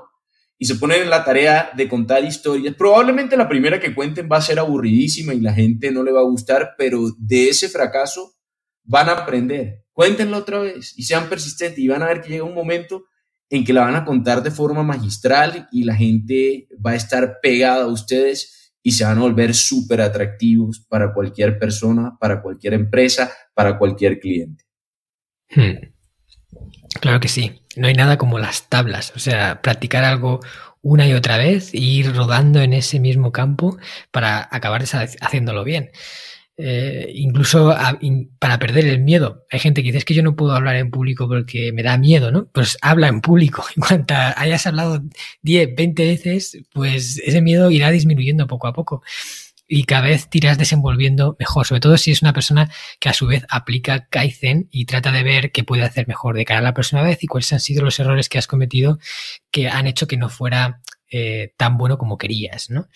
y 0.58 0.66
se 0.66 0.74
ponen 0.74 1.02
en 1.02 1.10
la 1.10 1.24
tarea 1.24 1.70
de 1.76 1.88
contar 1.88 2.24
historias. 2.24 2.74
Probablemente 2.74 3.36
la 3.36 3.48
primera 3.48 3.78
que 3.78 3.94
cuenten 3.94 4.28
va 4.30 4.38
a 4.38 4.42
ser 4.42 4.58
aburridísima 4.58 5.34
y 5.34 5.40
la 5.40 5.54
gente 5.54 5.92
no 5.92 6.02
le 6.02 6.10
va 6.10 6.18
a 6.18 6.24
gustar, 6.24 6.74
pero 6.76 7.14
de 7.16 7.48
ese 7.48 7.68
fracaso 7.68 8.34
van 8.82 9.08
a 9.08 9.12
aprender. 9.12 9.84
Cuéntenlo 9.92 10.38
otra 10.38 10.58
vez 10.58 10.94
y 10.96 11.04
sean 11.04 11.28
persistentes 11.28 11.78
y 11.78 11.86
van 11.86 12.02
a 12.02 12.06
ver 12.06 12.20
que 12.20 12.30
llega 12.30 12.42
un 12.42 12.54
momento 12.54 13.04
en 13.50 13.64
que 13.64 13.72
la 13.72 13.82
van 13.82 13.94
a 13.94 14.04
contar 14.04 14.42
de 14.42 14.50
forma 14.50 14.82
magistral 14.82 15.68
y 15.70 15.84
la 15.84 15.94
gente 15.94 16.66
va 16.84 16.90
a 16.90 16.96
estar 16.96 17.38
pegada 17.40 17.84
a 17.84 17.88
ustedes 17.88 18.57
y 18.82 18.92
se 18.92 19.04
van 19.04 19.18
a 19.18 19.22
volver 19.22 19.54
súper 19.54 20.00
atractivos 20.00 20.80
para 20.80 21.12
cualquier 21.12 21.58
persona, 21.58 22.16
para 22.18 22.40
cualquier 22.40 22.74
empresa, 22.74 23.32
para 23.54 23.78
cualquier 23.78 24.18
cliente. 24.20 24.64
Hmm. 25.50 25.90
Claro 27.00 27.20
que 27.20 27.28
sí. 27.28 27.62
No 27.76 27.86
hay 27.86 27.94
nada 27.94 28.18
como 28.18 28.38
las 28.38 28.68
tablas. 28.68 29.12
O 29.14 29.18
sea, 29.18 29.62
practicar 29.62 30.04
algo 30.04 30.40
una 30.82 31.06
y 31.06 31.12
otra 31.12 31.36
vez 31.38 31.74
e 31.74 31.78
ir 31.78 32.14
rodando 32.14 32.60
en 32.60 32.72
ese 32.72 33.00
mismo 33.00 33.32
campo 33.32 33.76
para 34.10 34.48
acabar 34.50 34.82
haciéndolo 34.82 35.64
bien. 35.64 35.90
Eh, 36.60 37.12
incluso 37.14 37.72
para 38.40 38.58
perder 38.58 38.86
el 38.86 39.00
miedo. 39.00 39.46
Hay 39.48 39.60
gente 39.60 39.82
que 39.84 39.92
dice 39.92 40.04
que 40.04 40.14
yo 40.14 40.24
no 40.24 40.34
puedo 40.34 40.52
hablar 40.54 40.74
en 40.74 40.90
público 40.90 41.28
porque 41.28 41.72
me 41.72 41.84
da 41.84 41.96
miedo, 41.98 42.32
¿no? 42.32 42.46
Pues 42.46 42.76
habla 42.82 43.06
en 43.06 43.20
público. 43.20 43.64
En 43.76 43.82
cuanto 43.82 44.14
hayas 44.14 44.66
hablado 44.66 45.00
10, 45.42 45.76
20 45.76 46.04
veces, 46.04 46.58
pues 46.72 47.18
ese 47.24 47.40
miedo 47.42 47.70
irá 47.70 47.90
disminuyendo 47.90 48.48
poco 48.48 48.66
a 48.66 48.72
poco 48.72 49.02
y 49.68 49.84
cada 49.84 50.08
vez 50.08 50.28
tiras 50.30 50.56
desenvolviendo 50.58 51.36
mejor, 51.38 51.66
sobre 51.66 51.80
todo 51.80 51.98
si 51.98 52.10
es 52.10 52.22
una 52.22 52.32
persona 52.32 52.72
que 52.98 53.10
a 53.10 53.12
su 53.12 53.26
vez 53.26 53.44
aplica 53.50 54.06
Kaizen 54.08 54.66
y 54.72 54.86
trata 54.86 55.12
de 55.12 55.22
ver 55.22 55.52
qué 55.52 55.62
puede 55.62 55.82
hacer 55.82 56.08
mejor 56.08 56.34
de 56.36 56.46
cara 56.46 56.60
a 56.60 56.62
la 56.62 56.74
próxima 56.74 57.02
vez 57.02 57.22
y 57.22 57.26
cuáles 57.26 57.52
han 57.52 57.60
sido 57.60 57.84
los 57.84 58.00
errores 58.00 58.30
que 58.30 58.38
has 58.38 58.46
cometido 58.46 58.98
que 59.50 59.68
han 59.68 59.86
hecho 59.86 60.06
que 60.06 60.16
no 60.16 60.30
fuera 60.30 60.80
eh, 61.10 61.52
tan 61.56 61.76
bueno 61.76 61.98
como 61.98 62.18
querías, 62.18 62.70
¿no? 62.70 62.88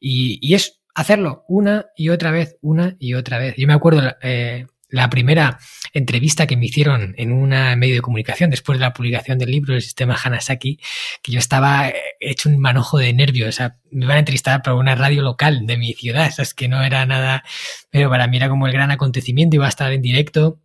Y, 0.00 0.54
es 0.54 0.80
hacerlo 0.96 1.44
una 1.46 1.86
y 1.94 2.08
otra 2.08 2.30
vez, 2.30 2.56
una 2.62 2.96
y 2.98 3.14
otra 3.14 3.38
vez. 3.38 3.54
Yo 3.56 3.66
me 3.66 3.74
acuerdo 3.74 4.16
eh, 4.22 4.66
la 4.88 5.10
primera 5.10 5.58
entrevista 5.92 6.46
que 6.46 6.56
me 6.56 6.66
hicieron 6.66 7.14
en 7.18 7.32
un 7.32 7.50
medio 7.50 7.94
de 7.94 8.00
comunicación 8.00 8.50
después 8.50 8.78
de 8.78 8.84
la 8.84 8.94
publicación 8.94 9.38
del 9.38 9.50
libro 9.50 9.74
del 9.74 9.82
sistema 9.82 10.16
Hanasaki, 10.22 10.80
que 11.22 11.32
yo 11.32 11.38
estaba 11.38 11.90
eh, 11.90 11.94
hecho 12.18 12.48
un 12.48 12.58
manojo 12.58 12.96
de 12.96 13.12
nervios. 13.12 13.50
O 13.50 13.52
sea, 13.52 13.76
me 13.90 14.06
iban 14.06 14.16
a 14.16 14.20
entrevistar 14.20 14.62
para 14.62 14.74
una 14.74 14.94
radio 14.94 15.20
local 15.20 15.66
de 15.66 15.76
mi 15.76 15.92
ciudad. 15.92 16.32
O 16.38 16.42
es 16.42 16.54
que 16.54 16.66
no 16.66 16.82
era 16.82 17.04
nada, 17.04 17.44
pero 17.90 18.08
para 18.08 18.26
mí 18.26 18.38
era 18.38 18.48
como 18.48 18.66
el 18.66 18.72
gran 18.72 18.90
acontecimiento. 18.90 19.56
Iba 19.56 19.66
a 19.66 19.70
estar 19.70 19.92
en 19.92 20.00
directo 20.00 20.60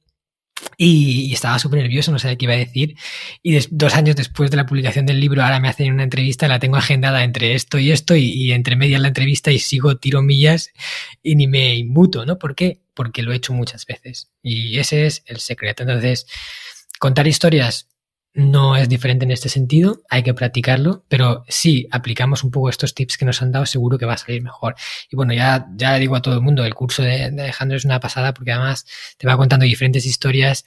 y, 0.77 1.31
estaba 1.33 1.59
súper 1.59 1.81
nervioso, 1.81 2.11
no 2.11 2.19
sabía 2.19 2.37
qué 2.37 2.45
iba 2.45 2.53
a 2.53 2.57
decir. 2.57 2.95
Y 3.43 3.57
dos 3.69 3.95
años 3.95 4.15
después 4.15 4.51
de 4.51 4.57
la 4.57 4.65
publicación 4.65 5.05
del 5.05 5.19
libro, 5.19 5.43
ahora 5.43 5.59
me 5.59 5.69
hacen 5.69 5.93
una 5.93 6.03
entrevista, 6.03 6.47
la 6.47 6.59
tengo 6.59 6.77
agendada 6.77 7.23
entre 7.23 7.53
esto 7.53 7.77
y 7.77 7.91
esto, 7.91 8.15
y, 8.15 8.51
entre 8.51 8.75
medias 8.75 9.01
la 9.01 9.09
entrevista 9.09 9.51
y 9.51 9.59
sigo 9.59 9.97
tiro 9.97 10.21
millas 10.21 10.71
y 11.21 11.35
ni 11.35 11.47
me 11.47 11.75
inmuto, 11.75 12.25
¿no? 12.25 12.37
¿Por 12.37 12.55
qué? 12.55 12.81
Porque 12.93 13.23
lo 13.23 13.31
he 13.31 13.35
hecho 13.37 13.53
muchas 13.53 13.85
veces. 13.85 14.31
Y 14.41 14.79
ese 14.79 15.05
es 15.05 15.23
el 15.27 15.39
secreto. 15.39 15.83
Entonces, 15.83 16.27
contar 16.99 17.27
historias 17.27 17.90
no 18.33 18.77
es 18.77 18.87
diferente 18.87 19.25
en 19.25 19.31
este 19.31 19.49
sentido, 19.49 20.01
hay 20.09 20.23
que 20.23 20.33
practicarlo, 20.33 21.03
pero 21.09 21.43
si 21.49 21.87
aplicamos 21.91 22.43
un 22.43 22.51
poco 22.51 22.69
estos 22.69 22.95
tips 22.95 23.17
que 23.17 23.25
nos 23.25 23.41
han 23.41 23.51
dado, 23.51 23.65
seguro 23.65 23.97
que 23.97 24.05
va 24.05 24.13
a 24.13 24.17
salir 24.17 24.41
mejor. 24.41 24.75
Y 25.09 25.15
bueno, 25.15 25.33
ya, 25.33 25.67
ya 25.75 25.95
digo 25.95 26.15
a 26.15 26.21
todo 26.21 26.35
el 26.35 26.41
mundo, 26.41 26.63
el 26.63 26.73
curso 26.73 27.03
de, 27.03 27.25
Alejandro 27.25 27.77
es 27.77 27.85
una 27.85 27.99
pasada 27.99 28.33
porque 28.33 28.51
además 28.51 28.85
te 29.17 29.27
va 29.27 29.35
contando 29.35 29.65
diferentes 29.65 30.05
historias 30.05 30.65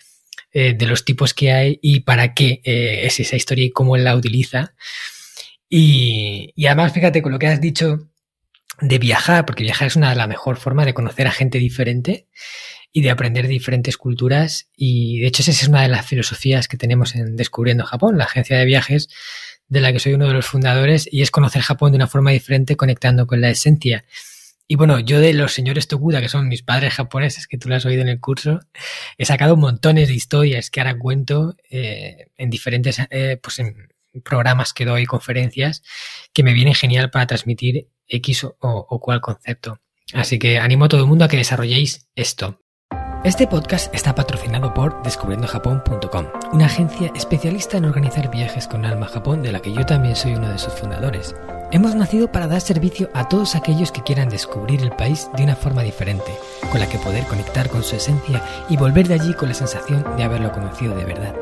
eh, 0.52 0.74
de 0.74 0.86
los 0.86 1.04
tipos 1.04 1.32
que 1.32 1.52
hay 1.52 1.78
y 1.82 2.00
para 2.00 2.34
qué 2.34 2.60
eh, 2.64 3.06
es 3.06 3.18
esa 3.20 3.36
historia 3.36 3.64
y 3.64 3.70
cómo 3.70 3.96
él 3.96 4.04
la 4.04 4.14
utiliza. 4.14 4.74
Y, 5.68 6.52
y 6.54 6.66
además, 6.66 6.92
fíjate 6.92 7.22
con 7.22 7.32
lo 7.32 7.38
que 7.38 7.46
has 7.46 7.60
dicho 7.60 8.10
de 8.80 8.98
viajar, 8.98 9.46
porque 9.46 9.62
viajar 9.62 9.88
es 9.88 9.96
una 9.96 10.10
de 10.10 10.16
las 10.16 10.28
mejores 10.28 10.62
formas 10.62 10.84
de 10.84 10.94
conocer 10.94 11.26
a 11.26 11.30
gente 11.30 11.58
diferente 11.58 12.28
y 12.96 13.02
de 13.02 13.10
aprender 13.10 13.48
diferentes 13.48 13.96
culturas. 13.98 14.70
Y 14.76 15.18
de 15.18 15.26
hecho, 15.26 15.42
esa 15.42 15.50
es 15.50 15.68
una 15.68 15.82
de 15.82 15.88
las 15.88 16.06
filosofías 16.06 16.68
que 16.68 16.76
tenemos 16.76 17.16
en 17.16 17.34
Descubriendo 17.34 17.84
Japón, 17.84 18.16
la 18.16 18.24
agencia 18.24 18.56
de 18.56 18.64
viajes 18.64 19.08
de 19.66 19.80
la 19.80 19.92
que 19.92 19.98
soy 19.98 20.14
uno 20.14 20.28
de 20.28 20.32
los 20.32 20.46
fundadores, 20.46 21.08
y 21.10 21.22
es 21.22 21.32
conocer 21.32 21.60
Japón 21.60 21.90
de 21.90 21.96
una 21.96 22.06
forma 22.06 22.30
diferente, 22.30 22.76
conectando 22.76 23.26
con 23.26 23.40
la 23.40 23.50
esencia. 23.50 24.04
Y 24.68 24.76
bueno, 24.76 25.00
yo 25.00 25.18
de 25.18 25.34
los 25.34 25.52
señores 25.52 25.88
Tokuda, 25.88 26.20
que 26.20 26.28
son 26.28 26.46
mis 26.46 26.62
padres 26.62 26.94
japoneses, 26.94 27.48
que 27.48 27.58
tú 27.58 27.68
lo 27.68 27.74
has 27.74 27.84
oído 27.84 28.02
en 28.02 28.08
el 28.08 28.20
curso, 28.20 28.60
he 29.18 29.24
sacado 29.24 29.56
montones 29.56 30.06
de 30.06 30.14
historias 30.14 30.70
que 30.70 30.80
ahora 30.80 30.96
cuento 30.96 31.56
eh, 31.68 32.28
en 32.36 32.48
diferentes 32.48 33.00
eh, 33.10 33.40
pues 33.42 33.58
en 33.58 33.88
programas 34.22 34.72
que 34.72 34.84
doy, 34.84 35.04
conferencias, 35.04 35.82
que 36.32 36.44
me 36.44 36.52
vienen 36.52 36.74
genial 36.74 37.10
para 37.10 37.26
transmitir 37.26 37.88
X 38.06 38.44
o, 38.44 38.56
o 38.60 39.00
cual 39.00 39.20
concepto. 39.20 39.80
Así 40.12 40.38
que 40.38 40.58
animo 40.58 40.84
a 40.84 40.88
todo 40.88 41.00
el 41.00 41.08
mundo 41.08 41.24
a 41.24 41.28
que 41.28 41.38
desarrolléis 41.38 42.06
esto. 42.14 42.60
Este 43.24 43.46
podcast 43.46 43.94
está 43.94 44.14
patrocinado 44.14 44.74
por 44.74 45.02
descubriendojapón.com, 45.02 46.26
una 46.52 46.66
agencia 46.66 47.10
especialista 47.14 47.78
en 47.78 47.86
organizar 47.86 48.30
viajes 48.30 48.68
con 48.68 48.84
alma 48.84 49.06
a 49.06 49.08
Japón 49.08 49.42
de 49.42 49.50
la 49.50 49.60
que 49.60 49.72
yo 49.72 49.86
también 49.86 50.14
soy 50.14 50.34
uno 50.34 50.50
de 50.50 50.58
sus 50.58 50.74
fundadores. 50.74 51.34
Hemos 51.70 51.94
nacido 51.94 52.30
para 52.30 52.48
dar 52.48 52.60
servicio 52.60 53.08
a 53.14 53.26
todos 53.26 53.54
aquellos 53.54 53.92
que 53.92 54.02
quieran 54.02 54.28
descubrir 54.28 54.82
el 54.82 54.90
país 54.90 55.30
de 55.38 55.42
una 55.42 55.56
forma 55.56 55.80
diferente, 55.80 56.36
con 56.70 56.80
la 56.80 56.86
que 56.86 56.98
poder 56.98 57.24
conectar 57.24 57.70
con 57.70 57.82
su 57.82 57.96
esencia 57.96 58.44
y 58.68 58.76
volver 58.76 59.08
de 59.08 59.14
allí 59.14 59.32
con 59.32 59.48
la 59.48 59.54
sensación 59.54 60.04
de 60.18 60.22
haberlo 60.22 60.52
conocido 60.52 60.94
de 60.94 61.06
verdad 61.06 61.34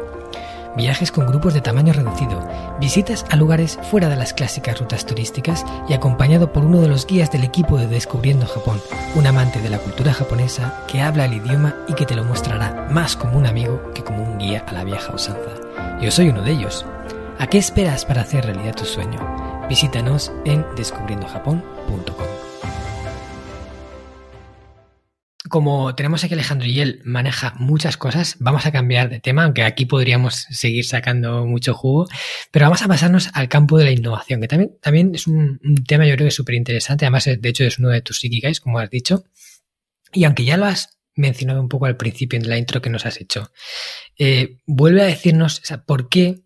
viajes 0.77 1.13
con 1.13 1.27
grupos 1.27 1.55
de 1.55 1.61
tamaño 1.61 1.93
reducido, 1.93 2.47
visitas 2.81 3.25
a 3.31 3.37
lugares 3.37 3.79
fuera 3.91 4.09
de 4.09 4.17
las 4.17 4.33
clásicas 4.33 4.79
rutas 4.79 5.07
turísticas 5.07 5.65
y 5.89 5.93
acompañado 5.93 6.53
por 6.53 6.65
uno 6.65 6.81
de 6.81 6.89
los 6.89 7.07
guías 7.07 7.31
del 7.31 7.45
equipo 7.45 7.79
de 7.79 7.87
Descubriendo 7.87 8.47
Japón, 8.47 8.81
un 9.15 9.27
amante 9.27 9.61
de 9.61 9.71
la 9.71 9.79
cultura 9.79 10.13
japonesa 10.13 10.85
que 10.89 11.01
habla 11.01 11.27
el 11.27 11.35
idioma 11.35 11.77
y 11.89 11.95
que 11.95 12.07
te 12.07 12.15
lo 12.15 12.25
mostrará 12.25 12.89
más 12.91 13.17
como 13.17 13.39
un 13.39 13.47
amigo 13.47 13.93
que 13.95 14.03
como 14.03 14.23
un 14.23 14.39
guía 14.39 14.65
a 14.67 14.73
la 14.73 14.85
vieja 14.85 15.15
usanza. 15.15 15.51
Yo 16.01 16.11
soy 16.11 16.29
uno 16.29 16.43
de 16.43 16.53
ellos. 16.53 16.85
¿A 17.39 17.47
qué 17.47 17.59
esperas 17.59 18.05
para 18.05 18.23
hacer 18.23 18.45
realidad 18.45 18.75
tu 18.75 18.85
sueño? 18.85 19.19
Visítanos 19.69 20.33
en 20.45 20.65
descubriendojapón.com. 20.77 22.32
como 25.53 25.95
tenemos 25.95 26.25
aquí 26.25 26.33
Alejandro 26.33 26.67
y 26.67 26.81
él 26.81 27.03
maneja 27.05 27.53
muchas 27.59 27.99
cosas, 27.99 28.37
vamos 28.39 28.65
a 28.65 28.73
cambiar 28.73 29.11
de 29.11 29.21
tema, 29.21 29.45
aunque 29.45 29.65
aquí 29.65 29.85
podríamos 29.85 30.47
seguir 30.49 30.87
sacando 30.87 31.45
mucho 31.45 31.75
jugo, 31.75 32.09
pero 32.51 32.65
vamos 32.65 32.81
a 32.81 32.89
pasarnos 32.89 33.29
al 33.35 33.51
campo 33.51 33.77
de 33.77 33.85
la 33.85 33.91
innovación, 33.91 34.41
que 34.41 34.49
también, 34.49 34.79
también 34.81 35.15
es 35.15 35.27
un, 35.27 35.61
tema 35.87 36.07
yo 36.07 36.15
creo 36.15 36.27
que 36.27 36.31
súper 36.31 36.55
interesante, 36.55 37.05
además 37.05 37.27
de 37.27 37.49
hecho 37.51 37.65
es 37.65 37.79
uno 37.79 37.91
de 37.91 38.01
tus 38.01 38.21
psíquicas, 38.21 38.61
como 38.61 38.79
has 38.79 38.89
dicho, 38.89 39.25
y 40.11 40.25
aunque 40.25 40.47
ya 40.47 40.57
lo 40.57 40.65
has 40.65 40.99
mencionado 41.17 41.61
un 41.61 41.69
poco 41.69 41.85
al 41.85 41.99
principio 41.99 42.39
en 42.39 42.49
la 42.49 42.57
intro 42.57 42.81
que 42.81 42.89
nos 42.89 43.05
has 43.05 43.21
hecho, 43.21 43.53
eh, 44.19 44.57
vuelve 44.65 45.03
a 45.03 45.07
decirnos 45.07 45.61
por 45.87 46.09
qué 46.09 46.45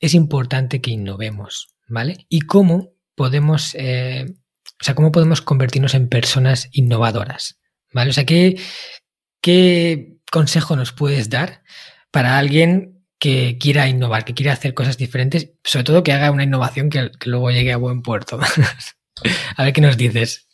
es 0.00 0.14
importante 0.14 0.80
que 0.80 0.90
innovemos, 0.90 1.76
¿vale? 1.86 2.24
Y 2.30 2.40
cómo 2.40 2.94
podemos, 3.14 3.74
eh, 3.74 4.24
o 4.80 4.84
sea, 4.84 4.94
cómo 4.94 5.12
podemos 5.12 5.42
convertirnos 5.42 5.92
en 5.92 6.08
personas 6.08 6.70
innovadoras. 6.72 7.57
¿Vale? 7.98 8.10
O 8.10 8.12
sea, 8.12 8.24
¿qué, 8.24 8.56
qué 9.40 10.20
consejo 10.30 10.76
nos 10.76 10.92
puedes 10.92 11.30
dar 11.30 11.64
para 12.12 12.38
alguien 12.38 13.02
que 13.18 13.58
quiera 13.58 13.88
innovar, 13.88 14.24
que 14.24 14.34
quiera 14.34 14.52
hacer 14.52 14.72
cosas 14.72 14.96
diferentes, 14.96 15.50
sobre 15.64 15.82
todo 15.82 16.04
que 16.04 16.12
haga 16.12 16.30
una 16.30 16.44
innovación 16.44 16.90
que, 16.90 17.10
luego 17.24 17.50
llegue 17.50 17.72
a 17.72 17.76
buen 17.76 18.02
puerto? 18.02 18.38
a 19.56 19.64
ver 19.64 19.72
qué 19.72 19.80
nos 19.80 19.96
dices. 19.96 20.46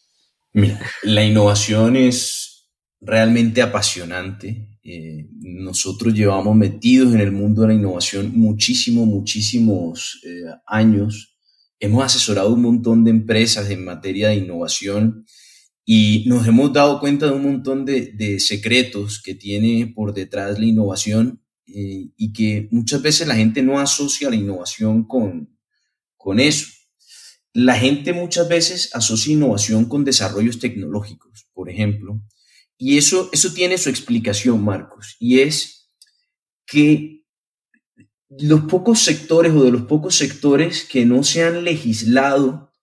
Mira, 0.55 0.81
la 1.03 1.23
innovación 1.23 1.97
es 1.97 2.71
realmente 2.99 3.61
apasionante. 3.61 4.79
Eh, 4.83 5.27
nosotros 5.43 6.15
llevamos 6.15 6.57
metidos 6.57 7.13
en 7.13 7.21
el 7.21 7.33
mundo 7.33 7.61
de 7.61 7.69
la 7.69 7.75
innovación 7.75 8.33
muchísimos, 8.35 9.07
muchísimos 9.07 10.19
eh, 10.25 10.51
años. 10.67 11.37
Hemos 11.79 12.07
asesorado 12.07 12.55
un 12.55 12.63
montón 12.63 13.05
de 13.05 13.11
empresas 13.11 13.69
en 13.69 13.85
materia 13.85 14.29
de 14.29 14.37
innovación 14.37 15.27
y 15.85 16.25
nos 16.27 16.47
hemos 16.47 16.73
dado 16.73 16.99
cuenta 16.99 17.27
de 17.27 17.33
un 17.33 17.43
montón 17.43 17.85
de, 17.85 18.41
secretos 18.41 19.21
que 19.23 19.35
tiene 19.35 19.87
por 19.95 20.15
detrás 20.15 20.59
la 20.59 20.65
innovación 20.65 21.43
eh, 21.67 22.09
y 22.17 22.33
que 22.33 22.69
muchas 22.71 23.03
veces 23.03 23.29
la 23.29 23.37
gente 23.37 23.63
no 23.63 23.79
asocia 23.79 24.31
la 24.31 24.37
innovación 24.37 25.05
con, 25.05 25.59
con 26.17 26.41
eso. 26.41 26.67
La 27.53 27.77
gente 27.77 28.13
muchas 28.13 28.49
veces 28.49 28.91
asocia 28.95 29.35
innovación 29.35 29.85
con 29.85 30.05
desarrollos 30.05 30.59
tecnológicos, 30.59 31.47
por 31.53 31.71
ejemplo, 31.71 32.21
y 32.77 32.99
eso, 32.99 33.29
eso 33.33 33.53
tiene 33.53 33.79
su 33.79 33.89
explicación, 33.89 34.65
Marcos, 34.65 35.17
y 35.21 35.41
es 35.41 35.91
que 36.67 37.25
los 38.29 38.63
pocos 38.63 39.01
sectores 39.01 39.53
o 39.53 39.63
de 39.63 39.71
los 39.71 39.83
pocos 39.83 40.17
sectores 40.17 40.85
que 40.85 41.05
no 41.05 41.23
se 41.23 41.45
han 41.45 41.63
legislado 41.63 42.74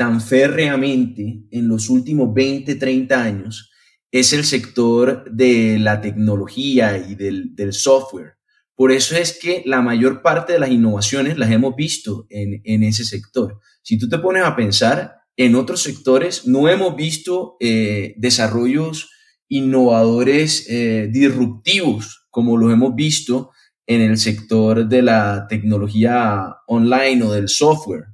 tan 0.00 0.22
férreamente 0.22 1.42
en 1.50 1.68
los 1.68 1.90
últimos 1.90 2.32
20, 2.32 2.76
30 2.76 3.22
años 3.22 3.70
es 4.10 4.32
el 4.32 4.44
sector 4.44 5.30
de 5.30 5.78
la 5.78 6.00
tecnología 6.00 6.96
y 6.96 7.16
del, 7.16 7.74
software. 7.74 8.36
Por 8.74 8.92
eso 8.92 9.14
es 9.14 9.38
que 9.38 9.62
la 9.66 9.82
mayor 9.82 10.22
parte 10.22 10.54
de 10.54 10.58
las 10.58 10.70
innovaciones 10.70 11.36
las 11.36 11.50
hemos 11.50 11.76
visto 11.76 12.26
en, 12.30 12.82
ese 12.82 13.04
sector. 13.04 13.60
Si 13.82 13.98
tú 13.98 14.08
te 14.08 14.16
pones 14.16 14.42
a 14.42 14.56
pensar, 14.56 15.16
en 15.36 15.54
otros 15.54 15.82
sectores 15.82 16.46
no 16.46 16.70
hemos 16.70 16.96
visto 16.96 17.58
eh, 17.60 18.14
desarrollos 18.16 19.10
innovadores 19.48 20.64
eh, 20.70 21.10
disruptivos 21.12 22.26
como 22.30 22.56
los 22.56 22.72
hemos 22.72 22.94
visto 22.94 23.50
en 23.86 24.00
el 24.00 24.16
sector 24.16 24.88
de 24.88 25.02
la 25.02 25.46
tecnología 25.46 26.56
online 26.66 27.22
o 27.22 27.32
del 27.34 27.50
software. 27.50 28.09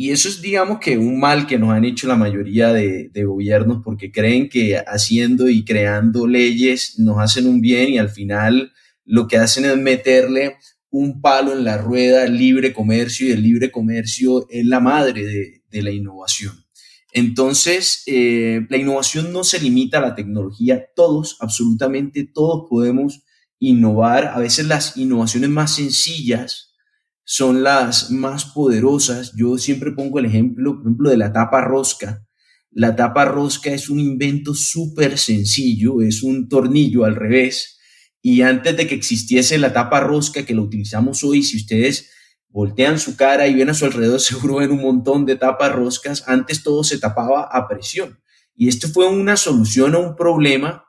Y 0.00 0.12
eso 0.12 0.28
es, 0.28 0.40
digamos, 0.40 0.78
que 0.78 0.96
un 0.96 1.18
mal 1.18 1.48
que 1.48 1.58
nos 1.58 1.70
han 1.70 1.84
hecho 1.84 2.06
la 2.06 2.14
mayoría 2.14 2.72
de, 2.72 3.10
gobiernos 3.26 3.82
porque 3.84 4.12
creen 4.12 4.48
que 4.48 4.78
haciendo 4.78 5.48
y 5.48 5.64
creando 5.64 6.28
leyes 6.28 7.00
nos 7.00 7.18
hacen 7.18 7.48
un 7.48 7.60
bien 7.60 7.88
y 7.88 7.98
al 7.98 8.08
final 8.08 8.72
lo 9.04 9.26
que 9.26 9.38
hacen 9.38 9.64
es 9.64 9.76
meterle 9.76 10.56
un 10.88 11.20
palo 11.20 11.52
en 11.52 11.64
la 11.64 11.78
rueda 11.78 12.22
al 12.22 12.38
libre 12.38 12.72
comercio 12.72 13.26
y 13.26 13.32
el 13.32 13.42
libre 13.42 13.72
comercio 13.72 14.46
es 14.50 14.64
la 14.64 14.78
madre 14.78 15.60
de, 15.68 15.82
la 15.82 15.90
innovación. 15.90 16.64
Entonces, 17.12 18.04
eh, 18.06 18.66
la 18.70 18.76
innovación 18.76 19.32
no 19.32 19.42
se 19.42 19.58
limita 19.58 19.98
a 19.98 20.02
la 20.02 20.14
tecnología, 20.14 20.86
todos, 20.94 21.38
absolutamente 21.40 22.22
todos 22.22 22.68
podemos 22.70 23.24
innovar. 23.58 24.28
A 24.28 24.38
veces 24.38 24.66
las 24.66 24.96
innovaciones 24.96 25.50
más 25.50 25.74
sencillas 25.74 26.67
son 27.30 27.62
las 27.62 28.10
más 28.10 28.46
poderosas. 28.46 29.34
Yo 29.36 29.58
siempre 29.58 29.92
pongo 29.92 30.18
el 30.18 30.24
ejemplo, 30.24 30.76
por 30.76 30.86
ejemplo, 30.86 31.10
de 31.10 31.18
la 31.18 31.30
tapa 31.30 31.60
rosca. 31.60 32.26
La 32.70 32.96
tapa 32.96 33.26
rosca 33.26 33.70
es 33.70 33.90
un 33.90 34.00
invento 34.00 34.54
súper 34.54 35.18
sencillo, 35.18 36.00
es 36.00 36.22
un 36.22 36.48
tornillo 36.48 37.04
al 37.04 37.16
revés. 37.16 37.78
Y 38.22 38.40
antes 38.40 38.78
de 38.78 38.86
que 38.86 38.94
existiese 38.94 39.58
la 39.58 39.74
tapa 39.74 40.00
rosca 40.00 40.46
que 40.46 40.54
lo 40.54 40.62
utilizamos 40.62 41.22
hoy, 41.22 41.42
si 41.42 41.58
ustedes 41.58 42.08
voltean 42.48 42.98
su 42.98 43.14
cara 43.14 43.46
y 43.46 43.54
ven 43.54 43.68
a 43.68 43.74
su 43.74 43.84
alrededor, 43.84 44.20
seguro 44.20 44.56
ven 44.56 44.70
un 44.70 44.80
montón 44.80 45.26
de 45.26 45.36
tapas 45.36 45.74
roscas. 45.74 46.24
Antes 46.26 46.62
todo 46.62 46.82
se 46.82 46.96
tapaba 46.96 47.42
a 47.42 47.68
presión. 47.68 48.20
Y 48.56 48.68
esto 48.68 48.88
fue 48.88 49.06
una 49.06 49.36
solución 49.36 49.94
a 49.94 49.98
un 49.98 50.16
problema 50.16 50.87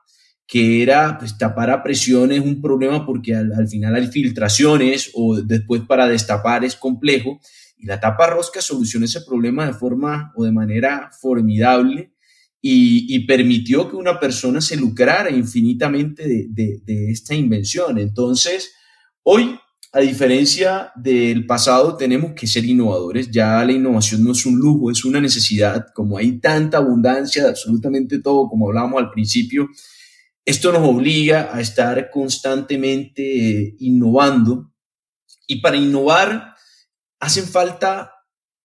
que 0.49 0.81
era 0.81 1.15
pues, 1.19 1.37
tapar 1.37 1.69
a 1.69 1.83
presión 1.83 2.31
es 2.31 2.39
un 2.39 2.59
problema 2.59 3.05
porque 3.05 3.35
al, 3.35 3.67
final 3.67 3.93
hay 3.93 4.07
filtraciones 4.07 5.11
o 5.13 5.39
después 5.39 5.83
para 5.87 6.07
destapar 6.07 6.65
es 6.65 6.75
complejo 6.75 7.39
y 7.77 7.85
la 7.85 7.99
tapa 7.99 8.25
rosca 8.31 8.59
solucionó 8.59 9.05
ese 9.05 9.21
problema 9.21 9.67
de 9.67 9.73
forma 9.73 10.33
o 10.35 10.43
de 10.43 10.51
manera 10.51 11.11
formidable 11.21 12.13
y, 12.61 13.25
permitió 13.27 13.87
que 13.87 13.95
una 13.95 14.19
persona 14.19 14.59
se 14.59 14.75
lucrara 14.75 15.29
infinitamente 15.29 16.27
de, 16.27 16.81
de 16.83 17.11
esta 17.11 17.33
invención. 17.33 17.97
Entonces, 17.97 18.73
hoy, 19.23 19.57
a 19.93 20.01
diferencia 20.01 20.91
del 20.95 21.45
pasado, 21.45 21.95
tenemos 21.95 22.33
que 22.33 22.47
ser 22.47 22.65
innovadores. 22.65 23.31
Ya 23.31 23.63
la 23.63 23.71
innovación 23.71 24.25
no 24.25 24.33
es 24.33 24.45
un 24.45 24.57
lujo, 24.57 24.91
es 24.91 25.05
una 25.05 25.21
necesidad. 25.21 25.85
Como 25.93 26.17
hay 26.17 26.39
tanta 26.39 26.79
abundancia 26.79 27.43
de 27.43 27.49
absolutamente 27.49 28.19
todo, 28.19 28.49
como 28.49 28.67
hablábamos 28.67 28.99
al 28.99 29.11
principio, 29.11 29.69
esto 30.45 30.71
nos 30.71 30.87
obliga 30.87 31.49
a 31.53 31.61
estar 31.61 32.09
constantemente 32.09 33.21
eh, 33.23 33.75
innovando 33.79 34.73
y 35.47 35.61
para 35.61 35.77
innovar 35.77 36.55
hacen 37.19 37.45
falta, 37.45 38.13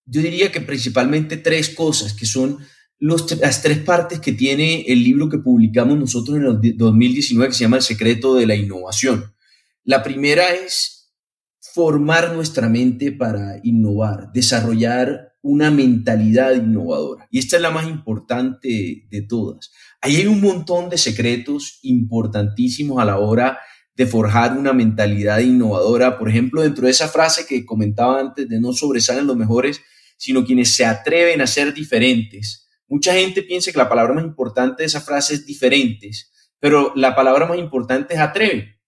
yo 0.05 0.21
diría 0.21 0.53
que 0.53 0.61
principalmente 0.61 1.37
tres 1.37 1.71
cosas, 1.71 2.15
que 2.15 2.27
son 2.27 2.59
las 2.99 3.63
tres 3.63 3.79
partes 3.79 4.21
que 4.21 4.33
tiene 4.33 4.83
el 4.87 5.03
libro 5.03 5.29
que 5.29 5.39
publicamos 5.39 5.99
nosotros 5.99 6.37
en 6.37 6.45
el 6.45 6.77
2019 6.77 7.49
que 7.49 7.55
se 7.55 7.65
llama 7.65 7.77
El 7.77 7.83
secreto 7.83 8.35
de 8.35 8.47
la 8.47 8.55
innovación. 8.55 9.35
La 9.83 10.03
primera 10.03 10.55
es 10.55 11.13
formar 11.61 12.33
nuestra 12.33 12.69
mente 12.69 13.13
para 13.13 13.59
innovar, 13.63 14.31
desarrollar 14.33 15.35
una 15.43 15.71
mentalidad 15.71 16.55
innovadora. 16.55 17.29
Y 17.31 17.39
esta 17.39 17.57
es 17.57 17.63
la 17.63 17.71
más 17.71 17.87
importante 17.87 19.07
de 19.11 19.23
todas. 19.23 19.73
Ahí 20.05 20.17
hay 20.17 20.27
un 20.27 20.43
montón 20.43 20.91
de 20.91 20.99
secretos 20.99 21.79
importantísimos 21.81 23.01
a 23.01 23.07
la 23.07 23.19
hora 23.19 23.59
de 23.95 24.05
forjar 24.05 24.55
una 24.55 24.75
mentalidad 24.75 25.39
innovadora. 25.39 26.19
Por 26.19 26.29
ejemplo, 26.29 26.61
dentro 26.61 26.85
de 26.85 26.91
esa 26.91 27.09
frase 27.09 27.47
que 27.47 27.65
comentaba 27.65 28.21
antes 28.21 28.47
de 28.47 28.61
no 28.61 28.75
sobresalen 28.75 29.27
los 29.27 29.35
mejores, 29.35 29.81
sino 30.19 30.45
quienes 30.45 30.73
se 30.73 30.85
atreven 30.85 31.41
a 31.41 31.47
ser 31.47 31.73
diferentes. 31.73 32.69
Mucha 32.87 33.15
gente 33.15 33.43
piensa 33.45 33.73
que 33.73 33.79
la 33.79 33.89
palabra 33.89 34.13
más 34.13 34.25
importante 34.25 34.83
de 34.83 34.89
esa 34.89 35.01
frase 35.01 35.37
es 35.37 35.47
diferentes, 35.47 36.31
pero 36.61 36.93
la 36.95 37.17
palabra 37.17 37.47
más 37.47 37.57
importante 37.57 38.13
es 38.13 38.21
atreve, 38.21 38.79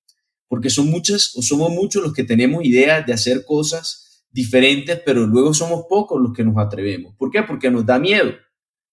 porque 0.49 0.69
son 0.69 0.91
muchas 0.91 1.35
o 1.35 1.41
somos 1.41 1.71
muchos 1.71 2.03
los 2.03 2.13
que 2.13 2.25
tenemos 2.25 2.63
ideas 2.63 3.07
de 3.07 3.15
hacer 3.15 3.47
cosas 3.47 4.23
diferentes, 4.31 5.01
pero 5.07 5.27
luego 5.27 5.55
somos 5.55 5.87
pocos 5.89 6.21
los 6.21 6.35
que 6.35 6.45
nos 6.45 6.59
atrevemos. 6.59 7.15
¿Por 7.17 7.31
qué? 7.31 7.43
Porque 7.43 7.71
nos 7.71 7.87
da 7.87 7.99
miedo. 7.99 8.35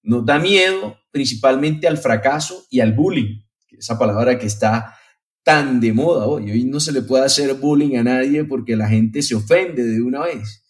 Nos 0.04 0.26
da 0.26 0.38
miedo 0.38 0.97
principalmente 1.12 1.88
al 1.88 1.97
fracaso 1.97 2.66
y 2.70 2.82
al 2.82 2.93
bullying, 2.93 3.41
esa 3.72 3.97
palabra 3.97 4.38
que 4.38 4.45
está 4.45 4.95
tan 5.43 5.80
de 5.80 5.93
moda 5.93 6.26
hoy. 6.26 6.51
Hoy 6.51 6.64
no 6.64 6.80
se 6.80 6.91
le 6.91 7.01
puede 7.01 7.26
hacer 7.26 7.54
bullying 7.56 7.97
a 7.97 8.04
nadie 8.04 8.43
porque 8.43 8.76
la 8.76 8.88
gente 8.88 9.22
se 9.22 9.36
ofende 9.36 9.84
de 9.84 10.01
una 10.01 10.22
vez. 10.22 10.64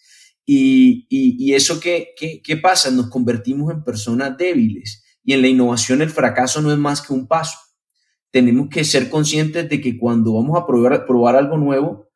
Y, 0.46 1.08
y, 1.10 1.54
eso 1.54 1.80
qué, 1.80 2.10
qué, 2.18 2.42
qué 2.42 2.58
pasa? 2.58 2.92
Nos 2.92 3.10
convertimos 3.10 3.72
en 3.72 3.84
personas 3.84 4.38
débiles. 4.38 5.04
Y 5.24 5.34
en 5.34 5.42
la 5.42 5.48
innovación 5.48 6.02
el 6.02 6.10
fracaso 6.10 6.62
no 6.62 6.72
es 6.72 6.78
más 6.78 7.02
que 7.02 7.14
un 7.14 7.28
paso. 7.28 7.58
Tenemos 8.30 8.68
que 8.70 8.84
ser 8.84 9.10
conscientes 9.10 9.70
de 9.70 9.80
que 9.80 9.98
cuando 9.98 10.34
vamos 10.34 10.60
a 10.60 10.66
probar, 10.66 11.06
probar 11.06 11.36
algo 11.36 11.58
nuevo, 11.58 12.10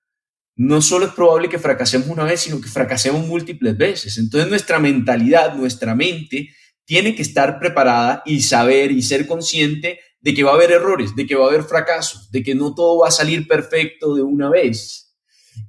no 0.56 0.82
solo 0.82 1.06
es 1.06 1.14
probable 1.14 1.48
que 1.48 1.60
fracasemos 1.60 2.08
una 2.10 2.24
vez, 2.24 2.42
sino 2.42 2.60
que 2.60 2.68
fracasemos 2.68 3.26
múltiples 3.26 3.78
veces. 3.78 4.18
Entonces 4.18 4.50
nuestra 4.50 4.80
mentalidad, 4.80 5.56
nuestra 5.56 5.96
mente, 5.96 6.50
tiene 6.88 7.16
que 7.16 7.22
estar 7.22 7.60
preparada 7.60 8.24
y 8.26 8.42
saber 8.42 8.94
y 8.94 9.02
ser 9.02 9.28
consciente 9.28 10.00
de 10.22 10.34
que 10.34 10.44
va 10.44 10.52
a 10.52 10.56
haber 10.56 10.72
errores, 10.72 11.14
de 11.18 11.28
que 11.28 11.36
va 11.36 11.46
a 11.46 11.50
haber 11.50 11.64
fracasos, 11.64 12.32
de 12.32 12.42
que 12.42 12.56
no 12.56 12.74
todo 12.74 13.00
va 13.00 13.10
a 13.10 13.12
salir 13.12 13.46
perfecto 13.46 14.16
de 14.16 14.24
una 14.24 14.50
vez. 14.50 15.14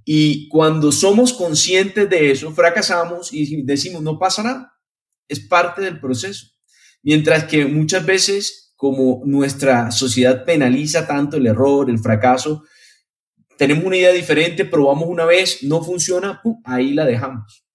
Y 0.05 0.49
cuando 0.49 0.93
somos 0.93 1.33
conscientes 1.33 2.09
de 2.09 2.31
eso, 2.31 2.53
fracasamos 2.53 3.33
y 3.33 3.63
decimos, 3.65 4.01
no 4.01 4.17
pasa 4.17 4.45
nada, 4.45 4.73
es 5.27 5.41
parte 5.41 5.83
del 5.83 5.99
proceso. 5.99 6.47
Mientras 7.03 7.45
que 7.45 7.67
muchas 7.67 8.07
veces, 8.07 8.73
como 8.77 9.21
nuestra 9.25 9.91
sociedad 9.91 10.45
penaliza 10.45 11.05
tanto 11.05 11.37
el 11.37 11.49
error, 11.49 11.91
el 11.91 11.99
fracaso, 11.99 12.63
tenemos 13.57 13.85
una 13.85 13.97
idea 13.97 14.13
diferente, 14.13 14.65
probamos 14.65 15.09
una 15.09 15.25
vez, 15.25 15.65
no 15.65 15.83
funciona, 15.83 16.41
ahí 16.65 16.95
la 16.95 17.05
dejamos. 17.05 17.68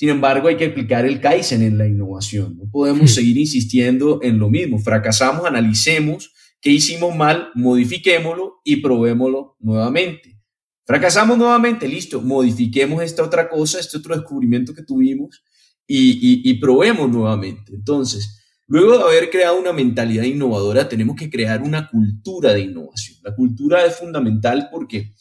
Sin 0.00 0.08
embargo, 0.08 0.48
hay 0.48 0.56
que 0.56 0.64
aplicar 0.64 1.04
el 1.04 1.20
Kaizen 1.20 1.60
en 1.60 1.76
la 1.76 1.86
innovación. 1.86 2.56
No 2.56 2.70
podemos 2.70 3.12
seguir 3.12 3.36
insistiendo 3.36 4.18
en 4.22 4.38
lo 4.38 4.48
mismo. 4.48 4.78
Fracasamos, 4.78 5.44
analicemos 5.44 6.32
qué 6.58 6.70
hicimos 6.70 7.14
mal, 7.14 7.50
modifiquémoslo 7.54 8.62
y 8.64 8.76
probémoslo 8.76 9.56
nuevamente. 9.60 10.40
Fracasamos 10.86 11.36
nuevamente, 11.36 11.86
listo, 11.86 12.22
modifiquemos 12.22 13.02
esta 13.02 13.22
otra 13.22 13.50
cosa, 13.50 13.78
este 13.78 13.98
otro 13.98 14.16
descubrimiento 14.16 14.72
que 14.72 14.84
tuvimos 14.84 15.44
y, 15.86 16.48
y 16.48 16.54
probemos 16.54 17.10
nuevamente. 17.10 17.74
Entonces, 17.74 18.38
Luego 18.66 18.96
de 18.96 19.02
haber 19.02 19.30
creado 19.30 19.58
una 19.58 19.72
mentalidad 19.72 20.22
innovadora, 20.22 20.88
tenemos 20.88 21.16
que 21.16 21.28
crear 21.28 21.60
una 21.60 21.90
cultura 21.90 22.54
de 22.54 22.60
innovación. 22.60 23.18
La 23.24 23.34
cultura 23.34 23.84
es 23.84 23.96
fundamental 23.96 24.68
porque 24.70 25.12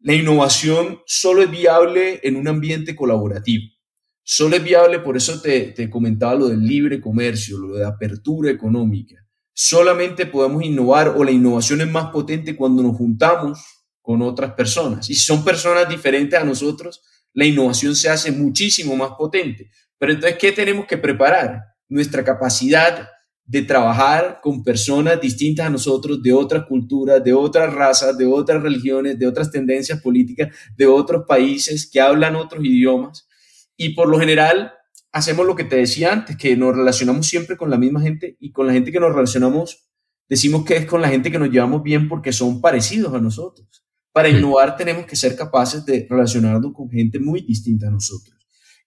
la 0.00 0.12
innovación 0.12 0.98
solo 1.06 1.40
es 1.42 1.50
viable 1.50 2.18
en 2.24 2.34
un 2.34 2.48
ambiente 2.48 2.96
colaborativo. 2.96 3.75
Solo 4.28 4.56
es 4.56 4.64
viable, 4.64 4.98
por 4.98 5.16
eso 5.16 5.40
te, 5.40 5.72
te 5.72 5.88
comentaba 5.88 6.34
lo 6.34 6.48
del 6.48 6.66
libre 6.66 7.00
comercio, 7.00 7.58
lo 7.58 7.76
de 7.76 7.86
apertura 7.86 8.50
económica. 8.50 9.24
Solamente 9.54 10.26
podemos 10.26 10.64
innovar 10.64 11.14
o 11.16 11.22
la 11.22 11.30
innovación 11.30 11.80
es 11.80 11.88
más 11.88 12.10
potente 12.10 12.56
cuando 12.56 12.82
nos 12.82 12.96
juntamos 12.96 13.60
con 14.02 14.22
otras 14.22 14.52
personas. 14.54 15.08
Y 15.08 15.14
si 15.14 15.24
son 15.24 15.44
personas 15.44 15.88
diferentes 15.88 16.38
a 16.38 16.44
nosotros, 16.44 17.02
la 17.32 17.44
innovación 17.44 17.94
se 17.94 18.08
hace 18.08 18.32
muchísimo 18.32 18.96
más 18.96 19.10
potente. 19.16 19.70
Pero 19.96 20.12
entonces, 20.12 20.38
¿qué 20.38 20.50
tenemos 20.50 20.86
que 20.86 20.98
preparar? 20.98 21.62
nuestra 21.88 22.24
capacidad 22.24 23.08
de 23.44 23.62
trabajar 23.62 24.40
con 24.42 24.64
personas 24.64 25.20
distintas 25.20 25.66
a 25.66 25.70
nosotros, 25.70 26.20
de 26.20 26.32
otras 26.32 26.66
culturas, 26.66 27.22
de 27.22 27.32
otras 27.32 27.72
razas, 27.72 28.18
de 28.18 28.26
otras 28.26 28.60
religiones, 28.60 29.18
de 29.18 29.26
otras 29.26 29.50
tendencias 29.50 30.00
políticas, 30.00 30.52
de 30.76 30.86
otros 30.86 31.24
países 31.28 31.88
que 31.88 32.00
hablan 32.00 32.34
otros 32.34 32.64
idiomas. 32.64 33.25
Y 33.76 33.94
por 33.94 34.08
lo 34.08 34.18
general 34.18 34.72
hacemos 35.12 35.46
lo 35.46 35.56
que 35.56 35.64
te 35.64 35.76
decía 35.76 36.12
antes, 36.12 36.36
que 36.36 36.56
nos 36.56 36.76
relacionamos 36.76 37.26
siempre 37.26 37.56
con 37.56 37.70
la 37.70 37.78
misma 37.78 38.00
gente 38.00 38.36
y 38.40 38.52
con 38.52 38.66
la 38.66 38.72
gente 38.72 38.92
que 38.92 39.00
nos 39.00 39.14
relacionamos, 39.14 39.88
decimos 40.28 40.64
que 40.64 40.76
es 40.76 40.86
con 40.86 41.00
la 41.00 41.08
gente 41.08 41.30
que 41.30 41.38
nos 41.38 41.50
llevamos 41.50 41.82
bien 41.82 42.08
porque 42.08 42.32
son 42.32 42.60
parecidos 42.60 43.14
a 43.14 43.20
nosotros. 43.20 43.84
Para 44.12 44.28
innovar 44.28 44.76
tenemos 44.76 45.06
que 45.06 45.16
ser 45.16 45.36
capaces 45.36 45.84
de 45.84 46.06
relacionarnos 46.08 46.72
con 46.72 46.90
gente 46.90 47.18
muy 47.18 47.42
distinta 47.42 47.88
a 47.88 47.90
nosotros. 47.90 48.36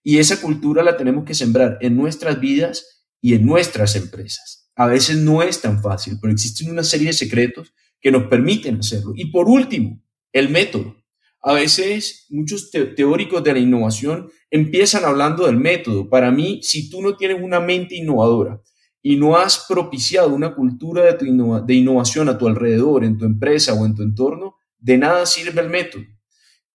Y 0.02 0.18
esa 0.18 0.40
cultura 0.40 0.82
la 0.82 0.96
tenemos 0.96 1.24
que 1.24 1.34
sembrar 1.34 1.78
en 1.80 1.96
nuestras 1.96 2.40
vidas 2.40 3.06
y 3.20 3.34
en 3.34 3.44
nuestras 3.44 3.96
empresas. 3.96 4.70
A 4.74 4.86
veces 4.86 5.18
no 5.18 5.42
es 5.42 5.60
tan 5.60 5.82
fácil, 5.82 6.18
pero 6.20 6.32
existen 6.32 6.70
una 6.70 6.82
serie 6.82 7.08
de 7.08 7.12
secretos 7.12 7.74
que 8.00 8.10
nos 8.10 8.24
permiten 8.24 8.78
hacerlo. 8.78 9.12
Y 9.14 9.26
por 9.26 9.48
último, 9.48 10.02
el 10.32 10.48
método. 10.48 10.96
A 11.42 11.54
veces 11.54 12.26
muchos 12.28 12.70
teóricos 12.70 13.42
de 13.42 13.54
la 13.54 13.58
innovación 13.58 14.30
empiezan 14.50 15.04
hablando 15.04 15.46
del 15.46 15.56
método. 15.56 16.08
Para 16.08 16.30
mí, 16.30 16.60
si 16.62 16.90
tú 16.90 17.00
no 17.00 17.16
tienes 17.16 17.42
una 17.42 17.60
mente 17.60 17.96
innovadora 17.96 18.60
y 19.02 19.16
no 19.16 19.36
has 19.36 19.64
propiciado 19.66 20.34
una 20.34 20.54
cultura 20.54 21.14
de, 21.14 21.74
innovación 21.74 22.28
a 22.28 22.36
tu 22.36 22.46
alrededor, 22.46 23.04
en 23.04 23.16
tu 23.16 23.24
empresa 23.24 23.72
o 23.72 23.86
en 23.86 23.94
tu 23.94 24.02
entorno, 24.02 24.56
de 24.78 24.98
nada 24.98 25.24
sirve 25.24 25.62
el 25.62 25.70
método. 25.70 26.04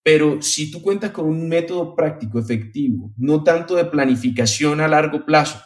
Pero 0.01 0.41
si 0.41 0.72
tú 0.72 0.82
cuentas 0.82 1.11
con 1.11 1.26
un 1.26 1.47
método 1.47 1.95
práctico, 1.95 2.39
efectivo, 2.39 3.13
no 3.18 3.43
tanto 3.43 3.76
de 3.76 3.86
planificación 3.86 4.82
a 4.82 4.88
largo 4.88 5.26
plazo, 5.26 5.59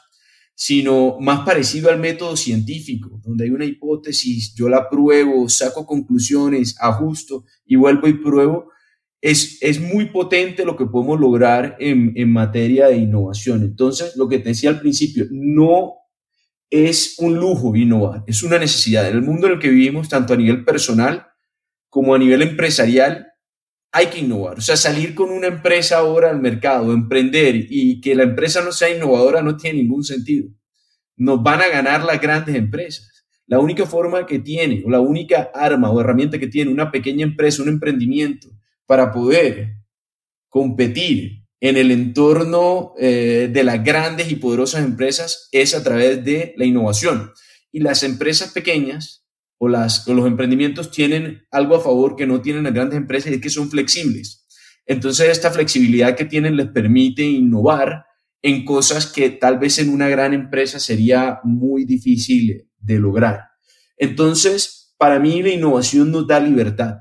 sino 0.56 1.18
más 1.22 1.45
parecido 1.45 1.89
al 1.89 2.00
método 2.00 2.36
científico, 2.36 3.22
donde 3.24 3.45
hay 3.45 3.52
una 3.52 3.64
hipótesis, 3.64 4.54
yo 4.56 4.68
la 4.68 4.89
pruebo, 4.89 5.47
saco 5.47 5.86
conclusiones, 5.86 6.76
ajusto 6.82 7.45
y 7.66 7.78
vuelvo 7.78 8.10
y 8.10 8.14
pruebo, 8.14 8.70
es, 9.22 9.57
es 9.61 9.80
muy 9.80 10.05
potente 10.05 10.65
lo 10.65 10.78
que 10.78 10.86
podemos 10.86 11.20
lograr 11.20 11.76
en, 11.80 12.13
en 12.15 12.32
materia 12.32 12.88
de 12.88 12.97
innovación. 12.97 13.63
Entonces, 13.63 14.15
lo 14.15 14.30
que 14.30 14.39
te 14.39 14.49
decía 14.49 14.70
al 14.70 14.80
principio, 14.80 15.28
no 15.30 15.95
es 16.70 17.15
un 17.20 17.36
lujo 17.36 17.76
innovar, 17.76 18.24
es 18.28 18.43
una 18.43 18.59
necesidad. 18.59 19.07
En 19.07 19.15
el 19.15 19.22
mundo 19.22 19.47
en 19.47 19.53
el 19.53 19.59
que 19.59 19.70
vivimos, 19.70 20.07
tanto 20.07 20.34
a 20.34 20.38
nivel 20.38 20.63
personal 20.63 21.28
como 21.89 22.13
a 22.13 22.20
nivel 22.20 22.43
empresarial, 22.43 23.28
hay 23.91 24.07
que 24.07 24.20
innovar. 24.20 24.59
O 24.59 24.61
sea, 24.61 24.78
salir 24.78 25.15
con 25.15 25.32
una 25.32 25.47
empresa 25.47 25.97
ahora 25.97 26.30
al 26.30 26.39
mercado, 26.39 26.93
emprender 26.93 27.55
y 27.70 27.99
que 28.01 28.13
la 28.13 28.24
empresa 28.24 28.63
no 28.63 28.72
sea 28.72 28.95
innovadora 28.95 29.41
no 29.41 29.57
tiene 29.57 29.80
ningún 29.80 30.03
sentido. 30.03 30.49
Nos 31.17 31.41
van 31.41 31.61
a 31.61 31.67
ganar 31.67 32.03
las 32.03 32.22
grandes 32.22 32.55
empresas. 32.55 33.26
La 33.47 33.59
única 33.59 33.88
forma 33.88 34.28
que 34.28 34.38
tiene, 34.38 34.84
o 34.86 34.91
la 34.91 34.99
única 34.99 35.49
arma 35.55 35.89
o 35.89 35.99
herramienta 35.99 36.38
que 36.38 36.47
tiene 36.47 36.72
una 36.72 36.91
pequeña 36.91 37.26
empresa, 37.26 37.63
un 37.63 37.70
emprendimiento, 37.70 38.49
para 38.90 39.12
poder 39.12 39.76
competir 40.48 41.46
en 41.60 41.78
el 41.78 41.92
entorno 41.92 42.96
eh, 42.98 43.48
de 43.54 43.64
las 43.64 43.84
grandes 43.84 44.32
y 44.32 44.38
poderosas 44.38 44.84
empresas 44.84 45.48
es 45.52 45.76
a 45.76 45.84
través 45.84 46.26
de 46.26 46.56
la 46.58 46.66
innovación. 46.66 47.32
Y 47.72 47.82
las 47.82 48.02
empresas 48.02 48.52
pequeñas 48.52 49.28
o, 49.60 49.68
los 49.68 50.08
emprendimientos 50.08 50.90
tienen 50.90 51.44
algo 51.52 51.76
a 51.76 51.82
favor 51.82 52.16
que 52.16 52.26
no 52.26 52.42
tienen 52.42 52.64
las 52.64 52.74
grandes 52.74 52.98
empresas 52.98 53.32
y 53.32 53.36
es 53.36 53.42
que 53.42 53.52
son 53.52 53.70
flexibles. 53.70 54.48
Entonces, 54.88 55.30
esta 55.30 55.52
flexibilidad 55.52 56.16
que 56.16 56.26
tienen 56.26 56.58
les 56.58 56.70
permite 56.70 57.22
innovar 57.22 58.06
en 58.42 58.66
cosas 58.66 59.06
que 59.06 59.30
tal 59.30 59.60
vez 59.60 59.78
en 59.78 59.90
una 59.90 60.10
gran 60.10 60.34
empresa 60.34 60.80
sería 60.80 61.42
muy 61.44 61.86
difícil 61.86 62.68
de 62.80 62.98
lograr. 62.98 63.50
Entonces, 63.98 64.96
para 64.98 65.20
mí 65.20 65.44
la 65.44 65.50
innovación 65.50 66.10
nos 66.10 66.26
da 66.26 66.40
libertad 66.40 66.96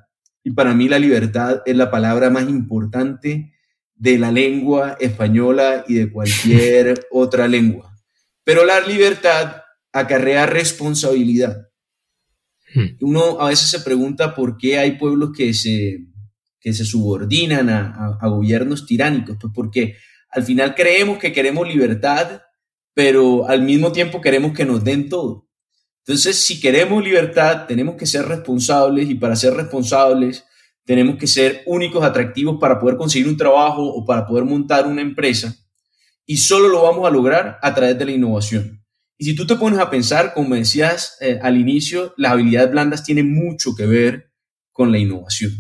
y 0.45 0.53
para 0.53 0.75
mí 0.75 0.89
la 0.89 0.99
libertad 0.99 1.63
es 1.67 1.77
la 1.77 1.91
palabra 1.91 2.31
más 2.31 2.49
importante 2.49 3.53
de 3.95 4.19
la 4.19 4.31
lengua 4.31 4.97
española 5.01 5.85
y 5.89 5.95
de 5.95 6.13
cualquier 6.13 7.07
otra 7.11 7.49
lengua. 7.49 7.95
Pero 8.45 8.65
la 8.65 8.81
libertad 8.81 9.63
acarrea 9.93 10.47
responsabilidad. 10.47 11.69
Hmm. 12.75 12.97
Uno 13.01 13.41
a 13.41 13.49
veces 13.49 13.69
se 13.69 13.81
pregunta 13.81 14.35
por 14.35 14.57
qué 14.57 14.79
hay 14.79 14.93
pueblos 14.93 15.31
que 15.37 15.53
se, 15.53 16.07
que 16.61 16.73
se 16.73 16.85
subordinan 16.85 17.69
a, 17.69 18.19
gobiernos 18.29 18.87
tiránicos, 18.87 19.37
pues 19.41 19.53
porque 19.55 19.97
al 20.31 20.45
final 20.45 20.75
creemos 20.75 21.19
que 21.19 21.33
queremos 21.33 21.67
libertad, 21.67 22.43
pero 22.95 23.49
al 23.49 23.63
mismo 23.63 23.93
tiempo 23.93 24.21
queremos 24.21 24.53
que 24.53 24.65
nos 24.65 24.85
den 24.85 25.09
todo. 25.09 25.48
Entonces, 26.09 26.39
si 26.39 26.59
queremos 26.59 27.05
libertad, 27.05 27.67
tenemos 27.67 27.97
que 27.97 28.07
ser 28.07 28.25
responsables 28.25 29.11
y 29.11 29.15
para 29.15 29.37
ser 29.37 29.53
responsables 29.53 30.43
tenemos 30.87 31.19
que 31.19 31.27
ser 31.27 31.63
únicos, 31.67 32.03
atractivos 32.03 32.57
para 32.59 32.81
poder 32.81 32.97
conseguir 32.97 33.29
un 33.29 33.37
trabajo 33.37 33.87
o 33.87 34.07
para 34.07 34.27
poder 34.27 34.45
montar 34.45 34.87
una 34.87 35.03
empresa. 35.03 35.55
Y 36.25 36.39
solo 36.39 36.69
lo 36.69 36.85
vamos 36.85 37.07
a 37.07 37.11
lograr 37.11 37.59
a 37.61 37.75
través 37.75 37.99
de 37.99 38.07
la 38.07 38.13
innovación. 38.13 38.83
Y 39.19 39.27
si 39.27 39.35
tú 39.35 39.47
te 39.47 39.57
pones 39.57 39.79
a 39.81 39.91
pensar, 39.91 40.33
como 40.33 40.55
decías 40.55 41.19
eh, 41.21 41.41
al 41.43 41.59
inicio, 41.59 42.15
las 42.17 42.33
habilidades 42.33 42.71
blandas 42.71 43.05
tienen 43.05 43.31
mucho 43.31 43.75
que 43.75 43.85
ver 43.85 44.33
con 44.73 44.91
la 44.91 44.97
innovación. 44.97 45.53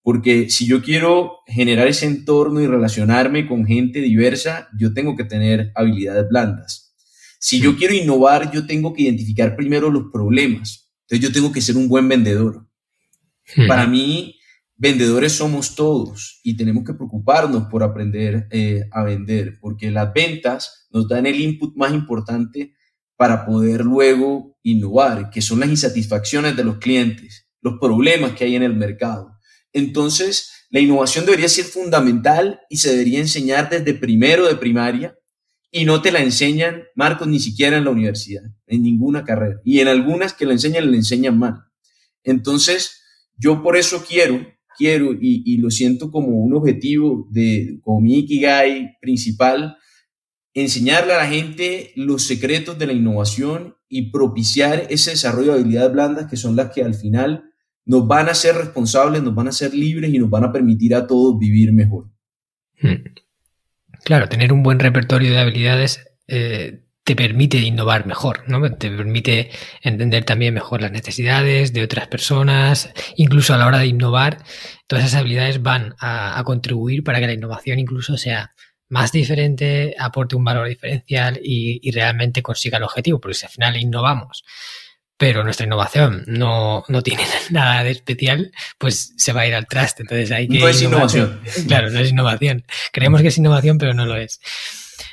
Porque 0.00 0.48
si 0.48 0.64
yo 0.68 0.80
quiero 0.80 1.38
generar 1.48 1.88
ese 1.88 2.06
entorno 2.06 2.60
y 2.60 2.68
relacionarme 2.68 3.48
con 3.48 3.66
gente 3.66 3.98
diversa, 3.98 4.68
yo 4.78 4.94
tengo 4.94 5.16
que 5.16 5.24
tener 5.24 5.72
habilidades 5.74 6.28
blandas. 6.28 6.87
Si 7.38 7.60
yo 7.60 7.76
quiero 7.76 7.94
innovar, 7.94 8.50
yo 8.52 8.66
tengo 8.66 8.92
que 8.92 9.02
identificar 9.02 9.56
primero 9.56 9.90
los 9.90 10.10
problemas. 10.12 10.90
Entonces 11.02 11.28
yo 11.28 11.32
tengo 11.32 11.52
que 11.52 11.60
ser 11.60 11.76
un 11.76 11.88
buen 11.88 12.08
vendedor. 12.08 12.66
Hmm. 13.54 13.66
Para 13.66 13.86
mí, 13.86 14.38
vendedores 14.76 15.32
somos 15.32 15.74
todos 15.74 16.40
y 16.42 16.56
tenemos 16.56 16.84
que 16.84 16.94
preocuparnos 16.94 17.64
por 17.64 17.82
aprender 17.82 18.46
eh, 18.50 18.84
a 18.92 19.02
vender, 19.02 19.58
porque 19.60 19.90
las 19.90 20.12
ventas 20.12 20.88
nos 20.90 21.08
dan 21.08 21.26
el 21.26 21.40
input 21.40 21.76
más 21.76 21.92
importante 21.92 22.74
para 23.16 23.44
poder 23.44 23.84
luego 23.84 24.56
innovar, 24.62 25.30
que 25.30 25.42
son 25.42 25.60
las 25.60 25.68
insatisfacciones 25.68 26.56
de 26.56 26.64
los 26.64 26.78
clientes, 26.78 27.48
los 27.60 27.78
problemas 27.80 28.32
que 28.32 28.44
hay 28.44 28.54
en 28.54 28.62
el 28.62 28.76
mercado. 28.76 29.36
Entonces, 29.72 30.50
la 30.70 30.80
innovación 30.80 31.24
debería 31.24 31.48
ser 31.48 31.64
fundamental 31.64 32.60
y 32.68 32.76
se 32.76 32.90
debería 32.90 33.18
enseñar 33.18 33.70
desde 33.70 33.94
primero 33.94 34.46
de 34.46 34.54
primaria 34.54 35.17
y 35.70 35.84
no 35.84 36.00
te 36.00 36.12
la 36.12 36.20
enseñan, 36.20 36.84
Marcos, 36.94 37.28
ni 37.28 37.40
siquiera 37.40 37.76
en 37.76 37.84
la 37.84 37.90
universidad, 37.90 38.42
en 38.66 38.82
ninguna 38.82 39.24
carrera. 39.24 39.60
Y 39.64 39.80
en 39.80 39.88
algunas 39.88 40.32
que 40.32 40.46
la 40.46 40.52
enseñan, 40.52 40.90
la 40.90 40.96
enseñan 40.96 41.38
mal. 41.38 41.64
Entonces, 42.24 43.02
yo 43.36 43.62
por 43.62 43.76
eso 43.76 44.04
quiero, 44.06 44.46
quiero 44.76 45.12
y, 45.12 45.56
lo 45.58 45.70
siento 45.70 46.10
como 46.10 46.28
un 46.28 46.54
objetivo 46.54 47.28
de, 47.30 47.78
como 47.82 48.00
mi 48.00 48.18
Ikigai 48.20 48.98
principal, 49.00 49.76
enseñarle 50.54 51.12
a 51.12 51.18
la 51.18 51.28
gente 51.28 51.92
los 51.96 52.24
secretos 52.24 52.78
de 52.78 52.86
la 52.86 52.92
innovación 52.92 53.76
y 53.88 54.10
propiciar 54.10 54.86
ese 54.90 55.10
desarrollo 55.10 55.52
de 55.52 55.60
habilidades 55.60 55.92
blandas 55.92 56.30
que 56.30 56.36
son 56.36 56.56
las 56.56 56.70
que 56.70 56.82
al 56.82 56.94
final 56.94 57.44
nos 57.84 58.06
van 58.06 58.28
a 58.28 58.34
ser 58.34 58.54
responsables, 58.56 59.22
nos 59.22 59.34
van 59.34 59.48
a 59.48 59.52
ser 59.52 59.72
libres 59.74 60.12
y 60.12 60.18
nos 60.18 60.28
van 60.28 60.44
a 60.44 60.52
permitir 60.52 60.94
a 60.94 61.06
todos 61.06 61.38
vivir 61.38 61.72
mejor. 61.72 62.10
Hmm. 62.80 63.02
Claro, 64.04 64.28
tener 64.28 64.52
un 64.52 64.62
buen 64.62 64.78
repertorio 64.78 65.30
de 65.30 65.38
habilidades 65.38 66.06
eh, 66.26 66.80
te 67.04 67.16
permite 67.16 67.58
innovar 67.58 68.06
mejor, 68.06 68.44
¿no? 68.48 68.60
Te 68.76 68.90
permite 68.90 69.50
entender 69.82 70.24
también 70.24 70.54
mejor 70.54 70.82
las 70.82 70.92
necesidades 70.92 71.72
de 71.72 71.82
otras 71.82 72.06
personas, 72.08 72.92
incluso 73.16 73.54
a 73.54 73.58
la 73.58 73.66
hora 73.66 73.78
de 73.78 73.86
innovar, 73.86 74.44
todas 74.86 75.06
esas 75.06 75.20
habilidades 75.20 75.62
van 75.62 75.94
a 76.00 76.42
contribuir 76.44 77.02
para 77.02 77.18
que 77.18 77.26
la 77.26 77.32
innovación 77.32 77.78
incluso 77.78 78.16
sea 78.16 78.52
más 78.88 79.12
diferente, 79.12 79.94
aporte 79.98 80.36
un 80.36 80.44
valor 80.44 80.68
diferencial 80.68 81.38
y, 81.42 81.90
realmente 81.90 82.42
consiga 82.42 82.78
el 82.78 82.84
objetivo, 82.84 83.20
porque 83.20 83.34
si 83.34 83.46
al 83.46 83.52
final 83.52 83.76
innovamos, 83.76 84.44
pero 85.18 85.44
nuestra 85.44 85.66
innovación 85.66 86.24
no, 86.26 86.84
tiene 87.04 87.24
nada 87.50 87.84
de 87.84 87.90
especial, 87.90 88.52
pues 88.78 89.12
se 89.16 89.32
va 89.32 89.42
a 89.42 89.46
ir 89.46 89.54
al 89.54 89.66
traste. 89.66 90.04
Entonces 90.04 90.30
hay 90.30 90.48
que. 90.48 90.60
No 90.60 90.68
es 90.68 90.80
innovación. 90.80 91.40
Claro, 91.66 91.90
no 91.90 91.98
es 91.98 92.10
innovación. 92.10 92.64
Creemos 92.92 93.20
que 93.20 93.28
es 93.28 93.38
innovación, 93.38 93.76
pero 93.76 93.92
no 93.92 94.06
lo 94.06 94.16
es. 94.16 94.40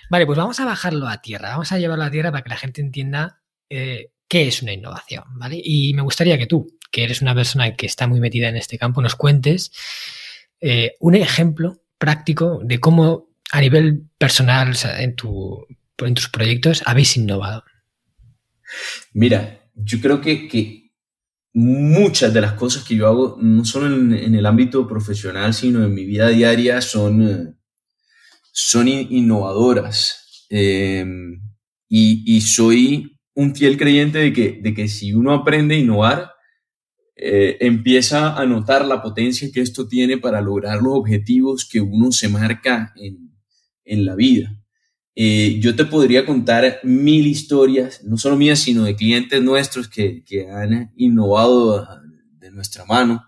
Vale, 0.09 0.25
pues 0.25 0.37
vamos 0.37 0.59
a 0.59 0.65
bajarlo 0.65 1.07
a 1.07 1.21
tierra. 1.21 1.49
Vamos 1.49 1.71
a 1.71 1.79
llevarlo 1.79 2.03
a 2.03 2.11
tierra 2.11 2.31
para 2.31 2.43
que 2.43 2.49
la 2.49 2.57
gente 2.57 2.81
entienda 2.81 3.41
eh, 3.69 4.11
qué 4.27 4.47
es 4.47 4.61
una 4.61 4.73
innovación, 4.73 5.23
¿vale? 5.31 5.59
Y 5.61 5.93
me 5.95 6.03
gustaría 6.03 6.37
que 6.37 6.45
tú, 6.45 6.77
que 6.91 7.03
eres 7.03 7.21
una 7.21 7.33
persona 7.33 7.75
que 7.75 7.87
está 7.87 8.07
muy 8.07 8.19
metida 8.19 8.47
en 8.47 8.57
este 8.57 8.77
campo, 8.77 9.01
nos 9.01 9.15
cuentes 9.15 9.71
eh, 10.61 10.95
un 10.99 11.15
ejemplo 11.15 11.81
práctico 11.97 12.59
de 12.63 12.79
cómo 12.79 13.29
a 13.51 13.61
nivel 13.61 14.03
personal, 14.17 14.75
en, 14.97 15.15
tu, 15.15 15.65
en 15.97 16.13
tus 16.13 16.29
proyectos, 16.29 16.83
habéis 16.85 17.15
innovado? 17.17 17.63
Mira, 19.13 19.64
yo 19.75 19.99
creo 20.01 20.21
que, 20.21 20.83
muchas 21.53 22.33
de 22.33 22.41
las 22.41 22.53
cosas 22.53 22.83
que 22.83 22.97
yo 22.97 23.07
hago, 23.07 23.37
no 23.41 23.63
solo 23.63 23.87
en, 23.87 24.35
el 24.35 24.45
ámbito 24.45 24.85
profesional, 24.87 25.53
sino 25.53 25.85
en 25.85 25.93
mi 25.93 26.05
vida 26.05 26.27
diaria, 26.27 26.81
son, 26.81 27.27
eh, 27.27 27.53
son 28.51 28.87
innovadoras. 28.89 30.45
Em, 30.49 31.41
y, 31.87 32.41
soy 32.41 33.17
un 33.35 33.55
fiel 33.55 33.77
creyente 33.77 34.17
de 34.19 34.33
que, 34.33 34.59
de 34.61 34.73
que 34.73 34.87
si 34.89 35.13
uno 35.13 35.33
aprende 35.33 35.75
a 35.75 35.79
innovar, 35.79 36.31
eh, 37.15 37.57
empieza 37.61 38.35
a 38.35 38.45
notar 38.45 38.85
la 38.85 39.01
potencia 39.01 39.49
que 39.53 39.61
esto 39.61 39.87
tiene 39.87 40.17
para 40.17 40.41
lograr 40.41 40.81
los 40.81 40.93
objetivos 40.93 41.67
que 41.69 41.79
uno 41.79 42.11
se 42.11 42.27
marca 42.27 42.93
en, 42.97 43.31
en 43.85 44.05
la 44.05 44.15
vida. 44.15 44.64
Yo 45.15 45.75
te 45.75 45.85
podría 45.85 46.25
contar 46.25 46.79
mil 46.83 47.25
historias, 47.25 48.03
no 48.03 48.17
solo 48.17 48.35
mías, 48.35 48.59
sino 48.59 48.83
de 48.83 48.95
clientes 48.95 49.41
nuestros 49.41 49.87
que, 49.87 50.23
que 50.25 50.49
han 50.49 50.91
innovado 50.97 51.87
de 52.39 52.51
nuestra 52.51 52.85
mano. 52.85 53.23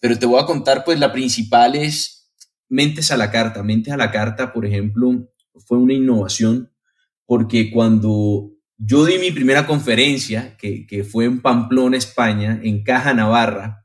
Pero 0.00 0.18
te 0.18 0.26
voy 0.26 0.40
a 0.40 0.46
contar, 0.46 0.84
pues 0.84 0.98
la 0.98 1.12
principal 1.12 1.74
es 1.74 2.30
Mentes 2.68 3.10
a 3.10 3.16
la 3.16 3.30
Carta. 3.30 3.62
Mentes 3.62 3.92
a 3.92 3.96
la 3.96 4.10
Carta, 4.10 4.52
por 4.52 4.66
ejemplo, 4.66 5.30
fue 5.66 5.78
una 5.78 5.94
innovación 5.94 6.70
porque 7.26 7.70
cuando 7.70 8.50
yo 8.76 9.04
di 9.04 9.18
mi 9.18 9.30
primera 9.30 9.66
conferencia, 9.66 10.56
que, 10.56 10.86
que 10.86 11.04
fue 11.04 11.26
en 11.26 11.40
Pamplona, 11.40 11.96
España, 11.96 12.60
en 12.62 12.82
Caja 12.82 13.14
Navarra, 13.14 13.79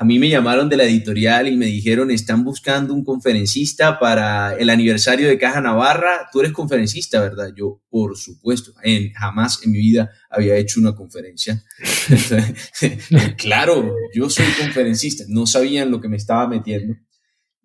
a 0.00 0.04
mí 0.06 0.18
me 0.18 0.30
llamaron 0.30 0.70
de 0.70 0.78
la 0.78 0.84
editorial 0.84 1.46
y 1.46 1.58
me 1.58 1.66
dijeron, 1.66 2.10
están 2.10 2.42
buscando 2.42 2.94
un 2.94 3.04
conferencista 3.04 3.98
para 3.98 4.54
el 4.54 4.70
aniversario 4.70 5.28
de 5.28 5.36
Caja 5.36 5.60
Navarra. 5.60 6.26
Tú 6.32 6.40
eres 6.40 6.52
conferencista, 6.52 7.20
¿verdad? 7.20 7.52
Yo, 7.54 7.82
por 7.90 8.16
supuesto, 8.16 8.72
en, 8.82 9.12
jamás 9.12 9.60
en 9.62 9.72
mi 9.72 9.78
vida 9.78 10.10
había 10.30 10.56
hecho 10.56 10.80
una 10.80 10.94
conferencia. 10.94 11.62
claro, 13.36 13.94
yo 14.14 14.30
soy 14.30 14.46
conferencista. 14.58 15.24
No 15.28 15.46
sabían 15.46 15.90
lo 15.90 16.00
que 16.00 16.08
me 16.08 16.16
estaba 16.16 16.48
metiendo. 16.48 16.96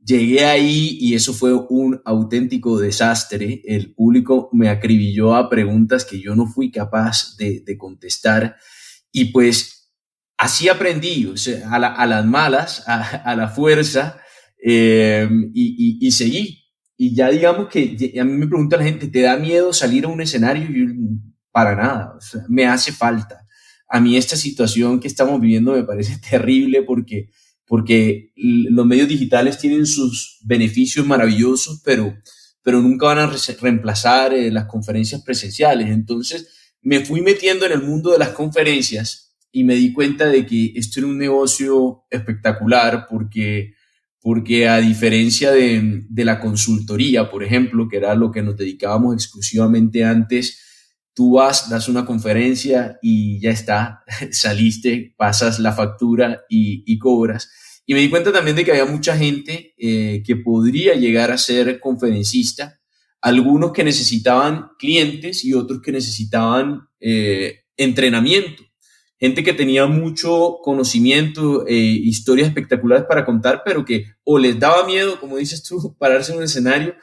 Llegué 0.04 0.44
ahí 0.44 0.98
y 1.00 1.14
eso 1.14 1.34
fue 1.34 1.54
un 1.54 2.02
auténtico 2.04 2.78
desastre. 2.78 3.62
El 3.64 3.94
público 3.94 4.50
me 4.52 4.68
acribilló 4.68 5.36
a 5.36 5.50
preguntas 5.50 6.04
que 6.04 6.20
yo 6.20 6.36
no 6.36 6.48
fui 6.48 6.70
capaz 6.70 7.38
de, 7.38 7.64
de 7.66 7.78
contestar. 7.78 8.58
Y 9.14 9.32
pues 9.32 9.75
así 10.38 10.70
aprendí, 10.70 11.26
o 11.26 11.38
sea, 11.38 11.70
a, 11.72 12.06
las 12.06 12.26
malas, 12.26 12.84
a, 12.88 13.36
la 13.36 13.48
fuerza, 13.48 14.20
eh, 14.64 15.28
y, 15.54 16.12
seguí. 16.12 16.64
Y 16.98 17.14
ya 17.14 17.30
digamos 17.30 17.68
que 17.68 18.14
a 18.20 18.24
mí 18.24 18.34
me 18.34 18.48
pregunta 18.48 18.78
la 18.78 18.84
gente, 18.84 19.08
¿te 19.08 19.22
da 19.22 19.38
miedo 19.38 19.74
salir 19.74 20.06
a 20.06 20.10
un 20.10 20.22
escenario? 20.22 20.64
Y 20.64 20.88
para 21.52 21.76
nada, 21.76 22.18
me 22.48 22.66
hace 22.66 22.92
falta. 22.92 23.46
A 23.88 24.00
mí 24.00 24.18
esta 24.18 24.36
situación 24.36 25.00
que 25.00 25.08
estamos 25.08 25.40
viviendo 25.40 25.74
me 25.74 25.84
parece 25.84 26.18
terrible 26.30 26.84
porque, 26.84 27.30
porque 27.66 28.32
los 28.36 28.86
medios 28.86 29.08
digitales 29.08 29.58
tienen 29.58 29.86
sus 29.86 30.40
beneficios 30.44 31.06
maravillosos, 31.06 31.82
pero, 31.84 32.16
pero 32.62 32.82
nunca 32.82 33.08
van 33.08 33.20
a 33.20 33.32
reemplazar 33.62 34.34
eh, 34.34 34.52
las 34.52 34.66
conferencias 34.66 35.22
presenciales. 35.22 35.90
Entonces 35.90 36.76
me 36.82 37.06
fui 37.06 37.22
metiendo 37.22 37.66
en 37.66 37.74
el 37.74 37.84
mundo 37.84 38.12
de 38.12 38.20
las 38.20 38.30
conferencias 38.30 39.35
y 39.56 39.64
me 39.64 39.76
di 39.76 39.94
cuenta 39.94 40.28
de 40.28 40.46
que 40.46 40.74
esto 40.76 41.00
era 41.00 41.08
un 41.08 41.18
negocio 41.18 42.04
espectacular 42.10 43.08
porque, 43.10 43.74
porque 44.20 44.68
a 44.68 44.80
diferencia 44.82 45.54
de, 45.54 46.04
de 46.10 46.26
la 46.26 46.42
consultoría, 46.42 47.32
por 47.32 47.42
ejemplo, 47.42 47.88
que 47.88 47.96
era 47.96 48.16
lo 48.16 48.34
que 48.34 48.42
nos 48.42 48.58
dedicábamos 48.58 49.14
exclusivamente 49.14 50.04
antes, 50.04 50.60
tú 51.14 51.36
vas, 51.36 51.70
das 51.70 51.88
una 51.88 52.06
conferencia 52.06 53.00
y 53.02 53.40
ya 53.40 53.52
está, 53.52 54.04
saliste, 54.32 55.16
pasas 55.16 55.60
la 55.60 55.72
factura 55.72 56.44
y, 56.50 57.00
cobras. 57.00 57.50
Y 57.86 57.94
me 57.94 58.02
di 58.02 58.10
cuenta 58.10 58.34
también 58.34 58.58
de 58.58 58.66
que 58.66 58.72
había 58.72 58.84
mucha 58.84 59.16
gente 59.16 59.74
eh, 59.78 60.22
que 60.26 60.36
podría 60.36 60.96
llegar 60.96 61.32
a 61.32 61.38
ser 61.38 61.80
conferencista, 61.80 62.82
algunos 63.22 63.72
que 63.72 63.86
necesitaban 63.86 64.72
clientes 64.78 65.46
y 65.46 65.54
otros 65.54 65.82
que 65.82 65.94
necesitaban 65.94 66.90
eh, 67.00 67.62
entrenamiento 67.78 68.66
gente 69.20 69.44
que 69.44 69.54
tenía 69.54 69.86
mucho 69.86 70.58
conocimiento, 70.62 71.66
e 71.68 71.76
historias 71.76 72.48
espectaculares 72.48 73.06
para 73.08 73.26
contar, 73.26 73.62
pero 73.64 73.86
que 73.86 74.06
o 74.24 74.38
les 74.38 74.60
daba 74.60 74.86
miedo, 74.86 75.20
como 75.20 75.38
dices 75.38 75.64
tú, 75.64 75.96
pararse 76.00 76.32
en 76.32 76.40
un 76.40 76.44
escenario, 76.44 76.96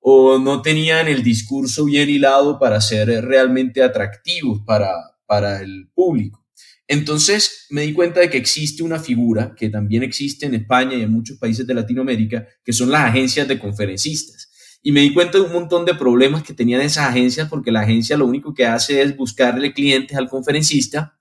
o 0.00 0.38
no 0.38 0.62
tenían 0.62 1.08
el 1.08 1.22
discurso 1.22 1.84
bien 1.84 2.08
hilado 2.08 2.58
para 2.58 2.80
ser 2.80 3.08
realmente 3.24 3.82
atractivos 3.82 4.62
para, 4.66 4.94
para 5.26 5.60
el 5.60 5.90
público. 5.94 6.40
Entonces 6.88 7.66
me 7.70 7.82
di 7.82 7.92
cuenta 7.92 8.18
de 8.18 8.30
que 8.30 8.38
existe 8.38 8.82
una 8.82 8.98
figura 8.98 9.54
que 9.56 9.68
también 9.68 10.02
existe 10.02 10.46
en 10.46 10.54
España 10.54 10.96
y 10.96 11.02
en 11.02 11.12
muchos 11.12 11.38
países 11.38 11.64
de 11.66 11.74
Latinoamérica, 11.74 12.48
que 12.64 12.72
son 12.72 12.90
las 12.90 13.02
agencias 13.02 13.46
de 13.46 13.60
conferencistas. 13.60 14.50
Y 14.82 14.90
me 14.90 15.02
di 15.02 15.12
cuenta 15.12 15.38
de 15.38 15.44
un 15.44 15.52
montón 15.52 15.84
de 15.84 15.94
problemas 15.94 16.42
que 16.42 16.54
tenían 16.54 16.80
esas 16.80 17.06
agencias 17.06 17.48
porque 17.48 17.70
la 17.70 17.82
agencia 17.82 18.16
lo 18.16 18.26
único 18.26 18.54
que 18.54 18.66
hace 18.66 19.02
es 19.02 19.14
buscarle 19.16 19.72
clientes 19.72 20.16
al 20.16 20.28
conferencista 20.28 21.19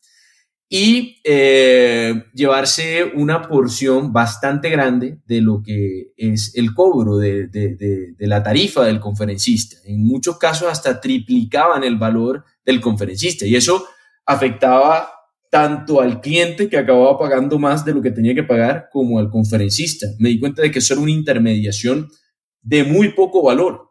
y 0.71 1.19
eh, 1.23 2.25
llevarse 2.31 3.03
una 3.15 3.41
porción 3.41 4.13
bastante 4.13 4.69
grande 4.69 5.17
de 5.25 5.41
lo 5.41 5.63
que 5.63 6.13
es 6.15 6.53
el 6.55 6.75
cobro 6.75 7.17
de, 7.17 7.47
de, 7.47 7.75
de, 7.75 8.27
la 8.27 8.43
tarifa 8.43 8.85
del 8.85 8.99
conferencista. 8.99 9.77
En 9.85 10.05
muchos 10.05 10.37
casos 10.37 10.67
hasta 10.69 11.01
triplicaban 11.01 11.83
el 11.83 11.97
valor 11.97 12.45
del 12.63 12.79
conferencista 12.79 13.47
y 13.47 13.55
eso 13.55 13.83
afectaba 14.27 15.09
tanto 15.49 16.01
al 16.01 16.21
cliente 16.21 16.69
que 16.69 16.77
acababa 16.77 17.17
pagando 17.17 17.57
más 17.57 17.83
de 17.83 17.95
lo 17.95 18.03
que 18.03 18.11
tenía 18.11 18.35
que 18.35 18.43
pagar 18.43 18.89
como 18.91 19.17
al 19.17 19.31
conferencista. 19.31 20.05
Me 20.19 20.29
di 20.29 20.39
cuenta 20.39 20.61
de 20.61 20.69
que 20.69 20.77
eso 20.77 20.93
era 20.93 21.01
una 21.01 21.11
intermediación 21.11 22.07
de 22.61 22.83
muy 22.83 23.13
poco 23.13 23.41
valor 23.41 23.88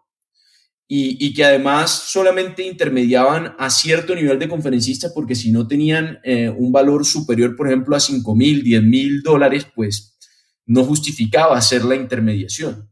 y, 0.91 1.35
que 1.35 1.45
además 1.45 1.91
solamente 1.91 2.67
intermediaban 2.67 3.55
a 3.59 3.69
cierto 3.69 4.15
nivel 4.15 4.39
de 4.39 4.49
conferencistas 4.49 5.13
porque 5.13 5.35
si 5.35 5.53
no 5.53 5.69
tenían 5.69 6.19
eh, 6.25 6.49
un 6.49 6.73
valor 6.73 7.05
superior, 7.05 7.55
por 7.57 7.67
ejemplo, 7.67 7.95
a 7.95 8.01
5 8.01 8.35
mil, 8.35 8.63
10 8.63 8.83
mil 8.85 9.23
dólares, 9.23 9.67
pues 9.75 10.19
no 10.65 10.85
justificaba 10.85 11.59
hacer 11.59 11.85
la 11.85 11.95
intermediación. 11.95 12.91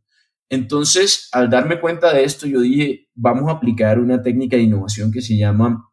Entonces, 0.51 1.31
al 1.33 1.49
darme 1.49 1.81
cuenta 1.81 2.13
de 2.13 2.25
esto, 2.25 2.47
yo 2.47 2.61
dije, 2.61 3.09
vamos 3.15 3.49
a 3.49 3.53
aplicar 3.53 3.99
una 3.99 4.23
técnica 4.23 4.57
de 4.57 4.65
innovación 4.65 5.11
que 5.11 5.23
se 5.23 5.37
llama 5.37 5.91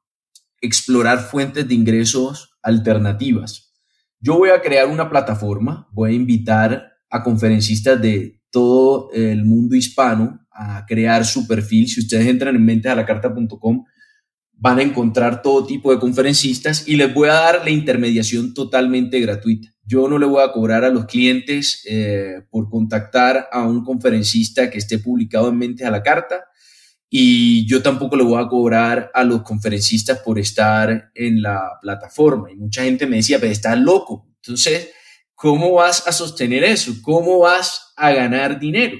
explorar 0.60 1.20
fuentes 1.20 1.66
de 1.66 1.74
ingresos 1.74 2.58
alternativas. 2.62 3.74
Yo 4.20 4.38
voy 4.38 4.50
a 4.50 4.62
crear 4.62 4.88
una 4.88 5.10
plataforma, 5.10 5.88
voy 5.94 6.12
a 6.12 6.16
invitar 6.16 6.92
a 7.10 7.24
conferencistas 7.24 8.02
de 8.02 8.42
todo 8.50 9.10
el 9.14 9.46
mundo 9.46 9.76
hispano 9.76 10.43
a 10.54 10.86
crear 10.88 11.26
su 11.26 11.48
perfil. 11.48 11.88
Si 11.88 12.02
ustedes 12.02 12.28
entran 12.28 12.56
en 12.56 12.66
mentesalacarta.com, 12.66 13.86
van 14.64 14.80
a 14.80 14.84
encontrar 14.84 15.42
todo 15.42 15.66
tipo 15.66 15.92
de 15.92 16.00
conferencistas 16.00 16.88
y 16.88 16.96
les 16.96 17.14
voy 17.14 17.28
a 17.28 17.34
dar 17.34 17.62
la 17.64 17.70
intermediación 17.70 18.54
totalmente 18.54 19.20
gratuita. 19.20 19.70
Yo 19.84 20.08
no 20.08 20.18
le 20.18 20.26
voy 20.26 20.42
a 20.42 20.52
cobrar 20.52 20.86
a 20.86 20.90
los 20.90 21.06
clientes 21.06 21.84
eh, 21.86 22.44
por 22.50 22.70
contactar 22.70 23.50
a 23.52 23.64
un 23.64 23.84
conferencista 23.84 24.70
que 24.70 24.78
esté 24.78 25.00
publicado 25.00 25.50
en 25.50 25.58
Mentes 25.58 25.86
a 25.86 25.92
la 25.92 26.02
Carta 26.02 26.46
y 27.10 27.68
yo 27.68 27.84
tampoco 27.84 28.16
le 28.16 28.24
voy 28.24 28.42
a 28.42 28.48
cobrar 28.48 29.12
a 29.14 29.24
los 29.24 29.44
conferencistas 29.44 30.20
por 30.20 30.40
estar 30.40 31.12
en 31.14 31.42
la 31.42 31.78
plataforma. 31.82 32.50
Y 32.50 32.56
mucha 32.56 32.84
gente 32.84 33.06
me 33.06 33.18
decía, 33.18 33.40
pero 33.40 33.52
estás 33.52 33.78
loco. 33.78 34.30
Entonces, 34.38 34.90
¿cómo 35.36 35.74
vas 35.74 36.08
a 36.08 36.12
sostener 36.12 36.64
eso? 36.64 36.94
¿Cómo 37.02 37.40
vas 37.40 37.94
a 37.98 38.12
ganar 38.12 38.60
dinero? 38.60 38.98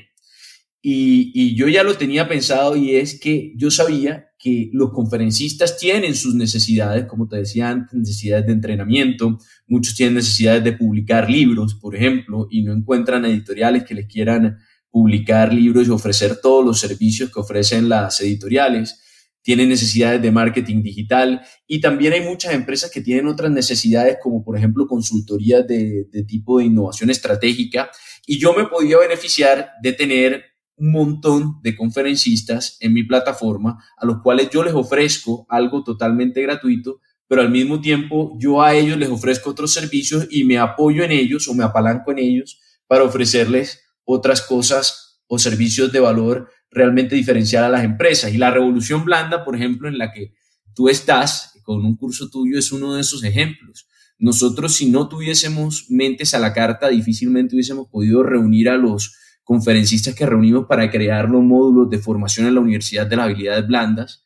Y, 0.86 1.56
yo 1.56 1.70
ya 1.70 1.82
lo 1.82 1.96
tenía 1.96 2.28
pensado 2.28 2.76
y 2.76 2.98
es 2.98 3.18
que 3.18 3.54
yo 3.56 3.72
sabía 3.72 4.28
que 4.38 4.70
los 4.74 4.92
conferencistas 4.92 5.78
tienen 5.78 6.14
sus 6.14 6.36
necesidades, 6.36 7.06
como 7.06 7.30
te 7.30 7.38
decía 7.38 7.70
antes, 7.70 7.98
necesidades 7.98 8.46
de 8.48 8.52
entrenamiento, 8.52 9.40
muchos 9.66 9.96
tienen 9.96 10.16
necesidades 10.16 10.62
de 10.62 10.74
publicar 10.74 11.30
libros, 11.30 11.76
por 11.76 11.96
ejemplo, 11.96 12.48
y 12.52 12.64
no 12.64 12.74
encuentran 12.74 13.24
editoriales 13.24 13.86
que 13.86 13.94
les 13.94 14.08
quieran 14.08 14.58
publicar 14.90 15.54
libros 15.54 15.88
y 15.88 15.90
ofrecer 15.90 16.42
todos 16.42 16.66
los 16.66 16.82
servicios 16.82 17.32
que 17.32 17.40
ofrecen 17.40 17.88
las 17.88 18.20
editoriales, 18.20 19.00
tienen 19.42 19.70
necesidades 19.70 20.22
de 20.22 20.32
marketing 20.32 20.84
digital 20.84 21.42
y 21.66 21.80
también 21.80 22.12
hay 22.12 22.22
muchas 22.22 22.54
empresas 22.54 22.92
que 22.92 23.02
tienen 23.02 23.28
otras 23.28 23.52
necesidades 23.52 24.18
como 24.22 24.44
por 24.44 24.58
ejemplo 24.58 24.88
consultorías 24.88 25.68
de, 25.68 26.08
de 26.10 26.24
tipo 26.24 26.60
de 26.60 26.66
innovación 26.66 27.10
estratégica 27.10 27.90
y 28.26 28.40
yo 28.40 28.54
me 28.54 28.68
podía 28.68 28.98
beneficiar 29.00 29.72
de 29.82 29.92
tener 29.92 30.53
un 30.84 30.92
montón 30.92 31.62
de 31.64 31.78
conferencistas 31.78 32.76
en 32.82 32.92
mi 32.92 33.04
plataforma 33.04 33.82
a 33.96 34.06
los 34.06 34.22
cuales 34.22 34.50
yo 34.52 34.66
les 34.66 34.74
ofrezco 34.74 35.46
algo 35.48 35.82
totalmente 35.82 36.42
gratuito, 36.42 37.00
pero 37.26 37.42
al 37.42 37.50
mismo 37.50 37.80
tiempo 37.80 38.36
yo 38.38 38.62
a 38.62 38.76
ellos 38.76 38.98
les 38.98 39.10
ofrezco 39.10 39.52
otros 39.52 39.72
servicios 39.72 40.28
y 40.30 40.44
me 40.44 40.58
apoyo 40.58 41.06
en 41.06 41.12
ellos 41.12 41.48
o 41.48 41.54
me 41.54 41.64
apalanco 41.64 42.12
en 42.12 42.20
ellos 42.20 42.60
para 42.86 43.06
ofrecerles 43.06 43.80
otras 44.04 44.42
cosas 44.42 45.22
o 45.28 45.40
servicios 45.40 45.90
de 45.94 46.02
valor 46.02 46.50
realmente 46.70 47.16
diferencial 47.16 47.64
a 47.64 47.70
las 47.70 47.86
empresas. 47.86 48.34
Y 48.34 48.38
la 48.38 48.52
revolución 48.52 49.06
blanda, 49.06 49.46
por 49.46 49.56
ejemplo, 49.56 49.88
en 49.88 49.98
la 49.98 50.12
que 50.12 50.34
tú 50.76 50.90
estás 50.90 51.62
con 51.64 51.86
un 51.86 51.96
curso 51.96 52.30
tuyo 52.30 52.60
es 52.60 52.74
uno 52.74 52.96
de 52.96 53.02
esos 53.02 53.24
ejemplos. 53.24 53.88
Nosotros, 54.20 54.74
si 54.76 54.90
no 54.90 55.08
tuviésemos 55.08 55.86
mentes 55.90 56.34
a 56.34 56.40
la 56.40 56.52
carta, 56.52 56.90
difícilmente 56.90 57.56
hubiésemos 57.56 57.88
podido 57.88 58.22
reunir 58.22 58.68
a 58.68 58.76
los 58.76 59.16
conferencistas 59.44 60.16
que 60.16 60.26
reunimos 60.26 60.66
para 60.66 60.90
crear 60.90 61.30
los 61.30 61.44
módulos 61.44 61.90
de 61.90 62.00
formación 62.00 62.48
en 62.48 62.56
la 62.56 62.62
Universidad 62.62 63.06
de 63.06 63.16
las 63.16 63.26
Habilidades 63.26 63.68
Blandas 63.68 64.26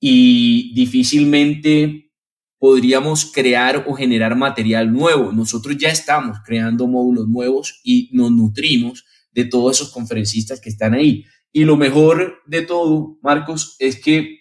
y 0.00 0.72
difícilmente 0.74 2.12
podríamos 2.58 3.30
crear 3.30 3.84
o 3.86 3.94
generar 3.94 4.36
material 4.36 4.90
nuevo. 4.92 5.32
Nosotros 5.32 5.76
ya 5.76 5.90
estamos 5.90 6.38
creando 6.44 6.86
módulos 6.86 7.28
nuevos 7.28 7.80
y 7.84 8.08
nos 8.12 8.32
nutrimos 8.32 9.04
de 9.32 9.44
todos 9.44 9.76
esos 9.76 9.92
conferencistas 9.92 10.60
que 10.60 10.70
están 10.70 10.94
ahí. 10.94 11.26
Y 11.52 11.64
lo 11.64 11.76
mejor 11.76 12.42
de 12.46 12.62
todo, 12.62 13.18
Marcos, 13.22 13.76
es 13.78 14.00
que 14.00 14.38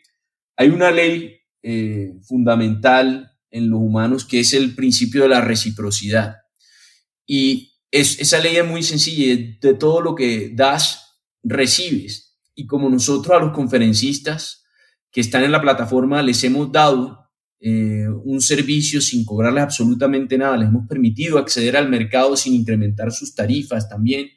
hay 0.55 0.69
una 0.69 0.89
ley 0.89 1.37
eh, 1.61 2.13
fundamental 2.23 3.31
en 3.51 3.69
los 3.69 3.79
humanos 3.79 4.25
que 4.25 4.39
es 4.39 4.53
el 4.53 4.73
principio 4.73 5.23
de 5.23 5.29
la 5.29 5.41
reciprocidad. 5.41 6.37
Y 7.27 7.72
es, 7.93 8.19
esa 8.19 8.39
ley 8.39 8.55
es 8.55 8.65
muy 8.65 8.81
sencilla, 8.81 9.55
de 9.61 9.73
todo 9.75 10.01
lo 10.01 10.15
que 10.15 10.51
das, 10.51 11.19
recibes. 11.43 12.39
Y 12.55 12.65
como 12.65 12.89
nosotros 12.89 13.37
a 13.37 13.43
los 13.43 13.53
conferencistas 13.53 14.65
que 15.11 15.21
están 15.21 15.43
en 15.43 15.51
la 15.51 15.61
plataforma 15.61 16.23
les 16.23 16.43
hemos 16.43 16.71
dado 16.71 17.29
eh, 17.59 18.07
un 18.23 18.41
servicio 18.41 18.99
sin 18.99 19.23
cobrarles 19.23 19.63
absolutamente 19.63 20.39
nada, 20.39 20.57
les 20.57 20.69
hemos 20.69 20.87
permitido 20.87 21.37
acceder 21.37 21.77
al 21.77 21.87
mercado 21.87 22.35
sin 22.35 22.55
incrementar 22.55 23.11
sus 23.11 23.35
tarifas 23.35 23.87
también 23.87 24.27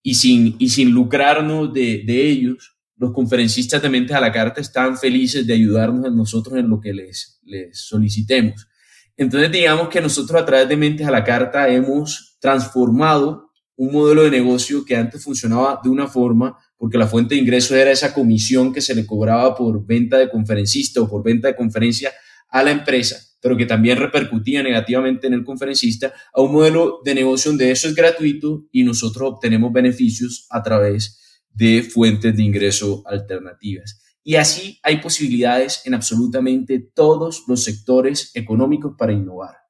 y 0.00 0.14
sin, 0.14 0.54
y 0.60 0.68
sin 0.68 0.92
lucrarnos 0.92 1.72
de, 1.72 2.04
de 2.06 2.30
ellos. 2.30 2.76
Los 2.96 3.12
conferencistas 3.12 3.82
de 3.82 3.90
Mentes 3.90 4.14
a 4.14 4.20
la 4.20 4.30
Carta 4.30 4.60
están 4.60 4.96
felices 4.96 5.44
de 5.44 5.54
ayudarnos 5.54 6.04
a 6.04 6.10
nosotros 6.10 6.56
en 6.56 6.68
lo 6.68 6.80
que 6.80 6.92
les, 6.92 7.40
les 7.42 7.76
solicitemos. 7.80 8.68
Entonces, 9.16 9.50
digamos 9.50 9.88
que 9.88 10.00
nosotros 10.00 10.40
a 10.40 10.46
través 10.46 10.68
de 10.68 10.76
Mentes 10.76 11.06
a 11.06 11.10
la 11.10 11.24
Carta 11.24 11.68
hemos 11.68 12.31
transformado 12.42 13.52
un 13.76 13.92
modelo 13.92 14.24
de 14.24 14.30
negocio 14.30 14.84
que 14.84 14.96
antes 14.96 15.22
funcionaba 15.22 15.80
de 15.82 15.88
una 15.88 16.08
forma, 16.08 16.58
porque 16.76 16.98
la 16.98 17.06
fuente 17.06 17.36
de 17.36 17.40
ingreso 17.40 17.76
era 17.76 17.92
esa 17.92 18.12
comisión 18.12 18.72
que 18.72 18.80
se 18.80 18.96
le 18.96 19.06
cobraba 19.06 19.54
por 19.54 19.86
venta 19.86 20.18
de 20.18 20.28
conferencista 20.28 21.00
o 21.00 21.08
por 21.08 21.22
venta 21.22 21.48
de 21.48 21.56
conferencia 21.56 22.12
a 22.48 22.64
la 22.64 22.72
empresa, 22.72 23.16
pero 23.40 23.56
que 23.56 23.64
también 23.64 23.96
repercutía 23.96 24.62
negativamente 24.62 25.28
en 25.28 25.34
el 25.34 25.44
conferencista, 25.44 26.12
a 26.34 26.42
un 26.42 26.52
modelo 26.52 27.00
de 27.04 27.14
negocio 27.14 27.52
donde 27.52 27.70
eso 27.70 27.88
es 27.88 27.94
gratuito 27.94 28.66
y 28.72 28.82
nosotros 28.82 29.34
obtenemos 29.34 29.72
beneficios 29.72 30.46
a 30.50 30.62
través 30.62 31.46
de 31.48 31.82
fuentes 31.82 32.36
de 32.36 32.42
ingreso 32.42 33.04
alternativas. 33.06 34.02
Y 34.24 34.34
así 34.34 34.80
hay 34.82 35.00
posibilidades 35.00 35.82
en 35.84 35.94
absolutamente 35.94 36.90
todos 36.92 37.44
los 37.46 37.62
sectores 37.62 38.32
económicos 38.34 38.94
para 38.98 39.12
innovar. 39.12 39.61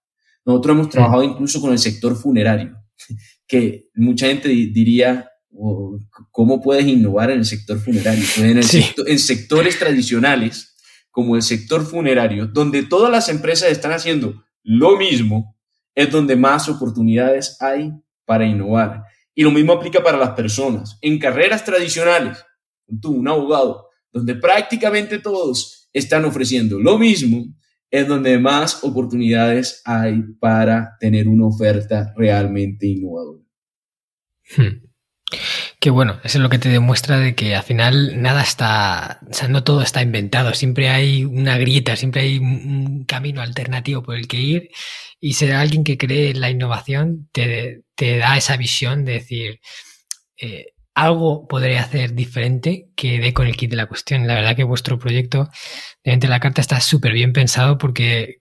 Nosotros 0.45 0.76
hemos 0.76 0.88
trabajado 0.88 1.22
incluso 1.22 1.61
con 1.61 1.72
el 1.72 1.78
sector 1.78 2.16
funerario, 2.16 2.76
que 3.47 3.88
mucha 3.95 4.26
gente 4.26 4.49
diría, 4.49 5.28
oh, 5.53 5.99
¿cómo 6.30 6.61
puedes 6.61 6.86
innovar 6.86 7.30
en 7.30 7.38
el 7.38 7.45
sector 7.45 7.78
funerario? 7.78 8.24
Pues 8.34 8.38
en, 8.38 8.59
el 8.59 9.09
en 9.11 9.18
sectores 9.18 9.78
tradicionales, 9.78 10.74
como 11.11 11.36
el 11.36 11.43
sector 11.43 11.84
funerario, 11.84 12.47
donde 12.47 12.82
todas 12.82 13.11
las 13.11 13.28
empresas 13.28 13.70
están 13.70 13.93
haciendo 13.93 14.43
lo 14.64 14.97
mismo, 14.97 15.57
es 15.95 16.11
donde 16.11 16.36
más 16.36 16.68
oportunidades 16.68 17.57
hay 17.61 17.93
para 18.24 18.47
innovar. 18.47 19.03
Y 19.34 19.43
lo 19.43 19.51
mismo 19.51 19.72
aplica 19.72 20.03
para 20.03 20.18
las 20.18 20.30
personas. 20.30 20.99
En 21.01 21.18
carreras 21.18 21.64
tradicionales, 21.64 22.38
tú, 23.01 23.12
un 23.12 23.28
abogado, 23.28 23.88
donde 24.12 24.34
prácticamente 24.34 25.18
todos 25.18 25.88
están 25.93 26.24
ofreciendo 26.24 26.78
lo 26.78 26.99
mismo, 26.99 27.45
es 27.93 28.09
donde 28.09 28.38
más 28.38 28.82
oportunidades 28.82 29.82
hay 29.84 30.22
para 30.40 30.97
tener 30.99 31.28
una 31.28 31.47
oferta 31.47 32.12
realmente 32.16 32.86
innovadora. 32.86 33.45
Hmm. 34.57 34.88
Qué 35.78 35.90
bueno, 35.90 36.18
eso 36.24 36.38
es 36.38 36.43
lo 36.43 36.49
que 36.49 36.59
te 36.59 36.68
demuestra 36.68 37.18
de 37.18 37.34
que 37.34 37.55
al 37.55 37.62
final 37.62 38.22
nada 38.22 38.43
está, 38.43 39.20
o 39.28 39.34
sea, 39.34 39.49
no 39.49 39.62
todo 39.62 39.82
está 39.82 40.01
inventado, 40.01 40.55
siempre 40.55 40.88
hay 40.88 41.24
una 41.24 41.59
grieta, 41.59 41.97
siempre 41.97 42.22
hay 42.22 42.38
un 42.38 43.05
camino 43.05 43.43
alternativo 43.43 44.03
por 44.03 44.16
el 44.16 44.26
que 44.26 44.38
ir 44.38 44.70
y 45.20 45.34
ser 45.34 45.53
alguien 45.53 45.84
que 45.84 45.99
cree 45.99 46.30
en 46.30 46.40
la 46.40 46.51
innovación 46.51 47.28
te, 47.32 47.82
te 47.95 48.18
da 48.18 48.36
esa 48.36 48.57
visión 48.57 49.05
de 49.05 49.12
decir, 49.12 49.61
eh, 50.38 50.66
algo 50.95 51.47
podría 51.49 51.82
hacer 51.82 52.14
diferente 52.14 52.88
que 52.97 53.18
dé 53.18 53.32
con 53.32 53.47
el 53.47 53.57
kit 53.57 53.70
de 53.70 53.76
la 53.76 53.86
cuestión. 53.86 54.26
La 54.26 54.34
verdad 54.34 54.57
que 54.57 54.64
vuestro 54.64 54.99
proyecto 54.99 55.51
de 56.05 56.28
la 56.28 56.40
carta 56.40 56.61
está 56.61 56.80
súper 56.80 57.12
bien 57.12 57.32
pensado 57.32 57.78
porque 57.78 58.36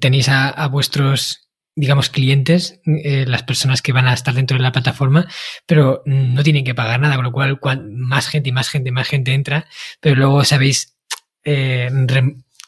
tenéis 0.00 0.28
a, 0.28 0.66
vuestros, 0.68 1.48
digamos, 1.74 2.08
clientes, 2.08 2.80
eh, 2.86 3.24
las 3.26 3.42
personas 3.42 3.82
que 3.82 3.92
van 3.92 4.06
a 4.06 4.14
estar 4.14 4.34
dentro 4.34 4.56
de 4.56 4.62
la 4.62 4.72
plataforma, 4.72 5.26
pero 5.66 6.02
no 6.06 6.42
tienen 6.42 6.64
que 6.64 6.74
pagar 6.74 7.00
nada, 7.00 7.16
con 7.16 7.24
lo 7.24 7.32
cual 7.32 7.90
más 7.90 8.28
gente 8.28 8.50
y 8.50 8.52
más 8.52 8.68
gente, 8.68 8.92
más 8.92 9.08
gente 9.08 9.34
entra, 9.34 9.66
pero 10.00 10.16
luego 10.16 10.44
sabéis, 10.44 10.96
eh, 11.44 11.90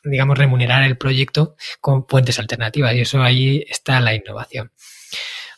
digamos, 0.02 0.38
remunerar 0.38 0.82
el 0.82 0.98
proyecto 0.98 1.56
con 1.80 2.06
fuentes 2.06 2.38
alternativas 2.38 2.94
y 2.94 3.00
eso 3.00 3.22
ahí 3.22 3.64
está 3.68 4.00
la 4.00 4.14
innovación. 4.14 4.72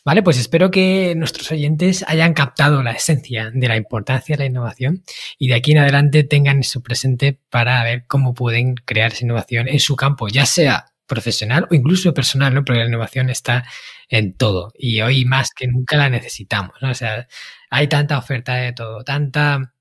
Vale, 0.07 0.23
pues 0.23 0.37
espero 0.37 0.71
que 0.71 1.15
nuestros 1.17 1.51
oyentes 1.51 2.05
hayan 2.07 2.33
captado 2.33 2.81
la 2.81 2.93
esencia 2.93 3.51
de 3.53 3.67
la 3.67 3.75
importancia 3.75 4.37
de 4.37 4.43
la 4.43 4.49
innovación 4.49 5.03
y 5.37 5.49
de 5.49 5.55
aquí 5.55 5.73
en 5.73 5.79
adelante 5.79 6.23
tengan 6.23 6.61
eso 6.61 6.81
presente 6.81 7.41
para 7.49 7.83
ver 7.83 8.05
cómo 8.07 8.33
pueden 8.33 8.75
crear 8.75 9.11
esa 9.11 9.25
innovación 9.25 9.67
en 9.67 9.81
su 9.81 9.97
campo, 9.97 10.29
ya 10.29 10.45
sea 10.45 10.85
profesional 11.07 11.67
o 11.69 11.75
incluso 11.75 12.13
personal, 12.13 12.53
¿no? 12.53 12.63
Porque 12.63 12.79
la 12.79 12.87
innovación 12.87 13.29
está 13.29 13.65
en 14.07 14.33
todo 14.33 14.71
y 14.77 15.01
hoy 15.01 15.25
más 15.25 15.49
que 15.53 15.67
nunca 15.67 15.97
la 15.97 16.09
necesitamos, 16.09 16.77
¿no? 16.81 16.91
O 16.91 16.93
sea, 16.93 17.27
hay 17.69 17.89
tanta 17.89 18.17
oferta 18.17 18.55
de 18.55 18.71
todo, 18.71 19.03
tanta, 19.03 19.73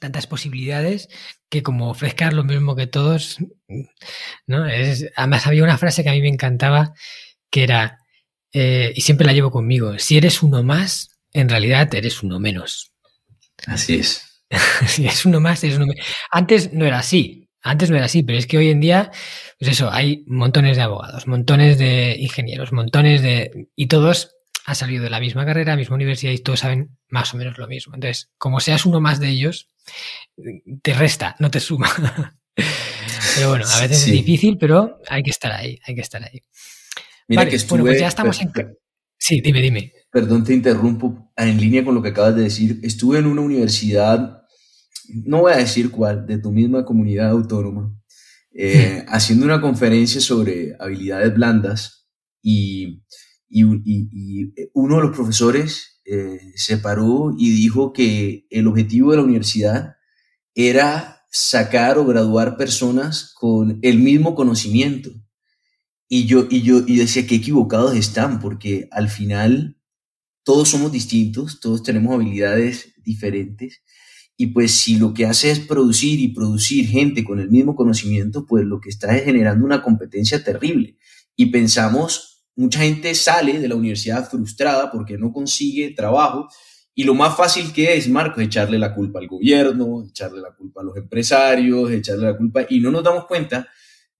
tantas 0.00 0.26
posibilidades 0.26 1.08
que 1.48 1.62
como 1.62 1.90
ofrezcas 1.90 2.34
lo 2.34 2.42
mismo 2.42 2.74
que 2.74 2.88
todos, 2.88 3.38
¿no? 4.48 4.64
Además 4.64 5.46
había 5.46 5.62
una 5.62 5.78
frase 5.78 6.02
que 6.02 6.10
a 6.10 6.14
mí 6.14 6.22
me 6.22 6.28
encantaba 6.28 6.92
que 7.50 7.62
era 7.62 8.03
eh, 8.54 8.92
y 8.94 9.00
siempre 9.00 9.26
la 9.26 9.32
llevo 9.32 9.50
conmigo. 9.50 9.98
Si 9.98 10.16
eres 10.16 10.42
uno 10.42 10.62
más, 10.62 11.10
en 11.32 11.48
realidad 11.48 11.92
eres 11.94 12.22
uno 12.22 12.38
menos. 12.38 12.92
Así 13.66 13.96
es. 13.96 14.44
si 14.86 15.04
eres 15.04 15.26
uno 15.26 15.40
más, 15.40 15.62
eres 15.64 15.76
uno 15.76 15.86
menos. 15.86 16.06
Antes 16.30 16.72
no 16.72 16.86
era 16.86 17.00
así. 17.00 17.50
Antes 17.62 17.90
no 17.90 17.96
era 17.96 18.06
así, 18.06 18.22
pero 18.22 18.38
es 18.38 18.46
que 18.46 18.58
hoy 18.58 18.68
en 18.70 18.80
día, 18.80 19.10
pues 19.58 19.72
eso, 19.72 19.90
hay 19.90 20.22
montones 20.26 20.76
de 20.76 20.82
abogados, 20.82 21.26
montones 21.26 21.78
de 21.78 22.16
ingenieros, 22.18 22.72
montones 22.72 23.22
de... 23.22 23.68
Y 23.74 23.86
todos 23.86 24.36
han 24.66 24.76
salido 24.76 25.02
de 25.02 25.10
la 25.10 25.18
misma 25.18 25.44
carrera, 25.44 25.74
misma 25.74 25.96
universidad 25.96 26.32
y 26.32 26.38
todos 26.38 26.60
saben 26.60 26.96
más 27.08 27.34
o 27.34 27.38
menos 27.38 27.58
lo 27.58 27.66
mismo. 27.66 27.94
Entonces, 27.94 28.30
como 28.38 28.60
seas 28.60 28.86
uno 28.86 29.00
más 29.00 29.18
de 29.18 29.30
ellos, 29.30 29.70
te 30.82 30.94
resta, 30.94 31.36
no 31.38 31.50
te 31.50 31.58
suma. 31.58 31.90
pero 33.34 33.48
bueno, 33.48 33.64
a 33.66 33.80
veces 33.80 34.06
es 34.06 34.12
difícil, 34.12 34.58
pero 34.58 35.00
hay 35.08 35.22
que 35.22 35.30
estar 35.30 35.50
ahí, 35.50 35.80
hay 35.86 35.94
que 35.94 36.00
estar 36.02 36.22
ahí. 36.22 36.42
Mira 37.28 37.48
que 37.48 37.56
estuve, 37.56 37.80
bueno, 37.80 37.92
pues 37.92 38.00
ya 38.00 38.08
estamos 38.08 38.40
en... 38.40 38.52
Sí, 39.18 39.40
dime, 39.40 39.62
dime. 39.62 39.92
Perdón, 40.10 40.44
te 40.44 40.52
interrumpo. 40.52 41.32
En 41.36 41.58
línea 41.58 41.84
con 41.84 41.94
lo 41.94 42.02
que 42.02 42.10
acabas 42.10 42.36
de 42.36 42.42
decir, 42.42 42.80
estuve 42.82 43.18
en 43.18 43.26
una 43.26 43.40
universidad, 43.40 44.42
no 45.08 45.40
voy 45.40 45.52
a 45.52 45.56
decir 45.56 45.90
cuál, 45.90 46.26
de 46.26 46.38
tu 46.38 46.52
misma 46.52 46.84
comunidad 46.84 47.30
autónoma, 47.30 47.92
eh, 48.52 49.04
haciendo 49.08 49.46
una 49.46 49.60
conferencia 49.60 50.20
sobre 50.20 50.76
habilidades 50.78 51.34
blandas 51.34 52.06
y, 52.42 53.02
y, 53.48 53.64
y, 53.84 54.52
uno 54.74 54.96
de 54.96 55.02
los 55.02 55.16
profesores 55.16 56.00
eh, 56.04 56.52
se 56.54 56.78
paró 56.78 57.34
y 57.36 57.50
dijo 57.50 57.92
que 57.92 58.46
el 58.50 58.66
objetivo 58.66 59.10
de 59.10 59.16
la 59.16 59.22
universidad 59.24 59.94
era 60.54 61.24
sacar 61.30 61.98
o 61.98 62.04
graduar 62.04 62.56
personas 62.56 63.32
con 63.34 63.80
el 63.82 63.98
mismo 63.98 64.34
conocimiento 64.34 65.10
y 66.08 66.26
yo, 66.26 66.46
y 66.50 66.62
yo 66.62 66.82
y 66.86 66.96
decía 66.96 67.26
que 67.26 67.36
equivocados 67.36 67.94
están, 67.96 68.40
porque 68.40 68.88
al 68.90 69.08
final 69.08 69.78
todos 70.44 70.68
somos 70.68 70.92
distintos, 70.92 71.60
todos 71.60 71.82
tenemos 71.82 72.14
habilidades 72.14 72.94
diferentes. 73.02 73.82
Y 74.36 74.48
pues 74.48 74.72
si 74.72 74.96
lo 74.96 75.14
que 75.14 75.26
hace 75.26 75.50
es 75.50 75.60
producir 75.60 76.20
y 76.20 76.28
producir 76.28 76.86
gente 76.88 77.24
con 77.24 77.38
el 77.38 77.50
mismo 77.50 77.74
conocimiento, 77.76 78.46
pues 78.46 78.64
lo 78.64 78.80
que 78.80 78.90
está 78.90 79.16
es 79.16 79.24
generando 79.24 79.64
una 79.64 79.82
competencia 79.82 80.42
terrible. 80.42 80.98
Y 81.36 81.46
pensamos, 81.46 82.44
mucha 82.56 82.80
gente 82.80 83.14
sale 83.14 83.60
de 83.60 83.68
la 83.68 83.76
universidad 83.76 84.28
frustrada 84.28 84.90
porque 84.90 85.16
no 85.16 85.32
consigue 85.32 85.92
trabajo. 85.92 86.48
Y 86.94 87.04
lo 87.04 87.14
más 87.14 87.36
fácil 87.36 87.72
que 87.72 87.96
es, 87.96 88.08
Marcos, 88.08 88.42
echarle 88.42 88.78
la 88.78 88.94
culpa 88.94 89.20
al 89.20 89.28
gobierno, 89.28 90.04
echarle 90.08 90.40
la 90.40 90.54
culpa 90.54 90.80
a 90.80 90.84
los 90.84 90.96
empresarios, 90.96 91.90
echarle 91.90 92.26
la 92.26 92.36
culpa. 92.36 92.66
Y 92.68 92.80
no 92.80 92.90
nos 92.90 93.04
damos 93.04 93.26
cuenta 93.26 93.68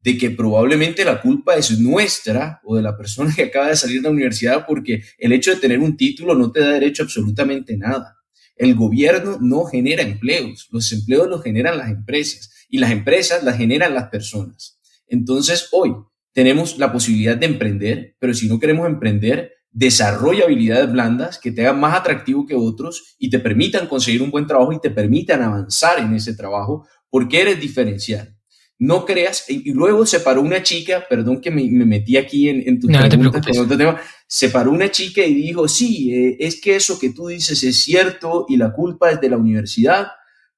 de 0.05 0.19
que 0.19 0.31
probablemente 0.31 1.03
la 1.03 1.23
culpa 1.23 1.57
es 1.57 1.79
nuestra 1.79 2.61
o 2.63 2.77
de 2.77 2.83
la 2.83 2.95
persona 2.95 3.33
que 3.35 3.45
acaba 3.45 3.69
de 3.69 3.77
salir 3.77 3.97
de 3.97 4.03
la 4.03 4.11
universidad 4.11 4.67
porque 4.67 5.03
el 5.17 5.33
hecho 5.33 5.51
de 5.51 5.57
tener 5.57 5.81
un 5.81 5.97
título 5.97 6.35
no 6.35 6.53
te 6.53 6.61
da 6.61 6.73
derecho 6.73 7.05
absolutamente 7.05 7.75
nada. 7.79 8.19
El 8.55 8.75
gobierno 8.75 9.39
no 9.41 9.65
genera 9.65 10.03
empleos, 10.03 10.69
los 10.71 10.93
empleos 10.93 11.27
los 11.29 11.43
generan 11.43 11.79
las 11.79 11.89
empresas 11.89 12.53
y 12.69 12.79
las 12.79 12.91
empresas 12.91 13.43
las 13.43 13.57
generan 13.57 13.95
las 13.95 14.11
personas. 14.11 14.79
Entonces 15.09 15.69
hoy 15.73 15.95
tenemos 16.33 16.77
la 16.79 16.93
posibilidad 16.93 17.39
de 17.39 17.47
emprender, 17.47 18.17
pero 18.19 18.35
si 18.35 18.47
no 18.47 18.61
queremos 18.61 18.87
emprender, 18.87 19.53
desarrolla 19.71 20.45
habilidades 20.45 20.93
blandas 20.93 21.39
que 21.39 21.51
te 21.51 21.63
hagan 21.63 21.81
más 21.81 21.99
atractivo 21.99 22.45
que 22.47 22.55
otros 22.55 23.17
y 23.19 23.31
te 23.31 23.39
permitan 23.39 23.87
conseguir 23.87 24.21
un 24.21 24.31
buen 24.31 24.47
trabajo 24.47 24.75
y 24.75 24.81
te 24.81 24.91
permitan 24.91 25.43
avanzar 25.43 25.99
en 25.99 26.15
ese 26.15 26.35
trabajo 26.35 26.87
porque 27.09 27.41
eres 27.41 27.59
diferencial. 27.59 28.34
No 28.79 29.05
creas, 29.05 29.45
y 29.49 29.73
luego 29.73 30.05
se 30.05 30.21
paró 30.21 30.43
una 30.43 30.63
chica, 30.63 31.05
perdón 31.09 31.41
que 31.41 31.51
me, 31.51 31.63
metí 31.71 32.17
aquí 32.17 32.49
en, 32.49 32.69
en 32.69 32.81
tu 32.81 32.89
no, 32.89 32.99
pregunta, 33.09 33.41
tema, 33.77 34.01
se 34.27 34.49
paró 34.49 34.73
una 34.73 34.91
chica 34.91 35.25
y 35.25 35.33
dijo, 35.33 35.69
sí, 35.69 36.13
eh, 36.13 36.37
es 36.41 36.61
que 36.61 36.75
eso 36.75 36.99
que 36.99 37.11
tú 37.11 37.29
dices 37.29 37.63
es 37.63 37.77
cierto 37.77 38.47
y 38.49 38.57
la 38.57 38.73
culpa 38.73 39.13
es 39.13 39.21
de 39.21 39.31
la 39.31 39.37
universidad, 39.37 40.09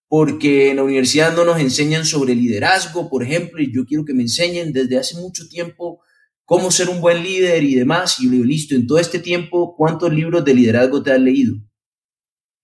porque 0.09 0.71
en 0.71 0.77
la 0.77 0.85
universidad 0.85 1.35
no 1.35 1.45
nos 1.45 1.61
enseñan 1.61 2.05
sobre 2.05 2.35
liderazgo, 2.35 3.11
por 3.11 3.23
ejemplo, 3.23 3.62
y 3.62 3.73
yo 3.73 3.85
quiero 3.85 4.05
que 4.05 4.14
me 4.14 4.23
enseñen 4.23 4.73
desde 4.73 4.99
hace 4.99 5.17
mucho 5.17 5.47
tiempo 5.49 6.01
cómo 6.47 6.71
ser 6.71 6.89
un 6.89 7.01
buen 7.01 7.23
líder 7.23 7.62
y 7.64 7.75
demás. 7.75 8.19
Y 8.19 8.25
yo 8.25 8.31
le 8.31 8.37
digo, 8.37 8.49
listo, 8.49 8.75
en 8.75 8.87
todo 8.87 8.99
este 8.99 9.19
tiempo, 9.19 9.75
¿cuántos 9.77 10.12
libros 10.12 10.45
de 10.45 10.55
liderazgo 10.55 11.03
te 11.03 11.12
has 11.12 11.21
leído? 11.21 11.57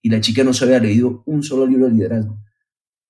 Y 0.01 0.09
la 0.09 0.19
chica 0.19 0.43
no 0.43 0.53
se 0.53 0.65
había 0.65 0.79
leído 0.79 1.21
un 1.25 1.43
solo 1.43 1.67
libro 1.67 1.85
de 1.85 1.93
liderazgo. 1.93 2.39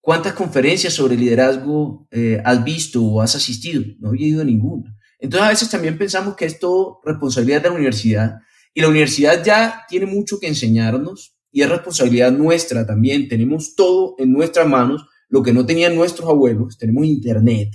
¿Cuántas 0.05 0.33
conferencias 0.33 0.95
sobre 0.95 1.15
liderazgo 1.15 2.09
eh, 2.11 2.37
has 2.43 2.61
visto 2.61 3.01
o 3.01 3.21
has 3.21 3.37
asistido? 3.37 3.85
No 3.99 4.09
había 4.09 4.27
ido 4.27 4.41
a 4.41 4.43
ninguna. 4.43 4.97
Entonces 5.17 5.47
a 5.47 5.49
veces 5.51 5.69
también 5.69 5.97
pensamos 5.97 6.35
que 6.35 6.43
es 6.43 6.59
todo 6.59 6.99
responsabilidad 7.05 7.61
de 7.61 7.69
la 7.69 7.75
universidad 7.75 8.39
y 8.73 8.81
la 8.81 8.89
universidad 8.89 9.41
ya 9.45 9.85
tiene 9.87 10.05
mucho 10.05 10.41
que 10.41 10.49
enseñarnos 10.49 11.37
y 11.53 11.61
es 11.61 11.69
responsabilidad 11.69 12.33
nuestra 12.33 12.85
también. 12.85 13.29
Tenemos 13.29 13.75
todo 13.75 14.15
en 14.17 14.33
nuestras 14.33 14.67
manos, 14.67 15.05
lo 15.29 15.41
que 15.41 15.53
no 15.53 15.65
tenían 15.65 15.95
nuestros 15.95 16.27
abuelos, 16.27 16.77
tenemos 16.77 17.05
internet. 17.05 17.73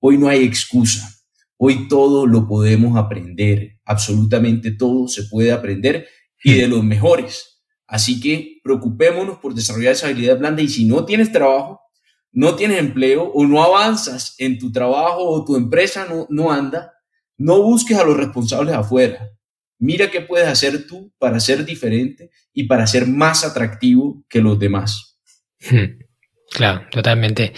Hoy 0.00 0.18
no 0.18 0.26
hay 0.26 0.42
excusa. 0.42 1.08
Hoy 1.56 1.86
todo 1.86 2.26
lo 2.26 2.48
podemos 2.48 2.96
aprender, 2.96 3.78
absolutamente 3.84 4.72
todo 4.72 5.06
se 5.06 5.22
puede 5.22 5.52
aprender 5.52 6.08
y 6.42 6.54
de 6.54 6.66
los 6.66 6.82
mejores. 6.82 7.62
Así 7.86 8.20
que 8.20 8.49
preocupémonos 8.62 9.38
por 9.38 9.54
desarrollar 9.54 9.92
esa 9.92 10.06
habilidad 10.06 10.38
blanda 10.38 10.62
y 10.62 10.68
si 10.68 10.84
no 10.84 11.04
tienes 11.04 11.32
trabajo, 11.32 11.80
no 12.32 12.54
tienes 12.54 12.78
empleo 12.78 13.24
o 13.24 13.46
no 13.46 13.62
avanzas 13.62 14.34
en 14.38 14.58
tu 14.58 14.70
trabajo 14.70 15.24
o 15.24 15.44
tu 15.44 15.56
empresa 15.56 16.06
no, 16.08 16.26
no 16.30 16.52
anda, 16.52 16.92
no 17.36 17.62
busques 17.62 17.98
a 17.98 18.04
los 18.04 18.16
responsables 18.16 18.74
afuera. 18.74 19.30
Mira 19.78 20.10
qué 20.10 20.20
puedes 20.20 20.46
hacer 20.46 20.86
tú 20.86 21.12
para 21.18 21.40
ser 21.40 21.64
diferente 21.64 22.30
y 22.52 22.64
para 22.64 22.86
ser 22.86 23.06
más 23.06 23.44
atractivo 23.44 24.22
que 24.28 24.40
los 24.40 24.58
demás. 24.58 25.18
Hmm. 25.70 25.98
Claro, 26.50 26.82
totalmente. 26.90 27.52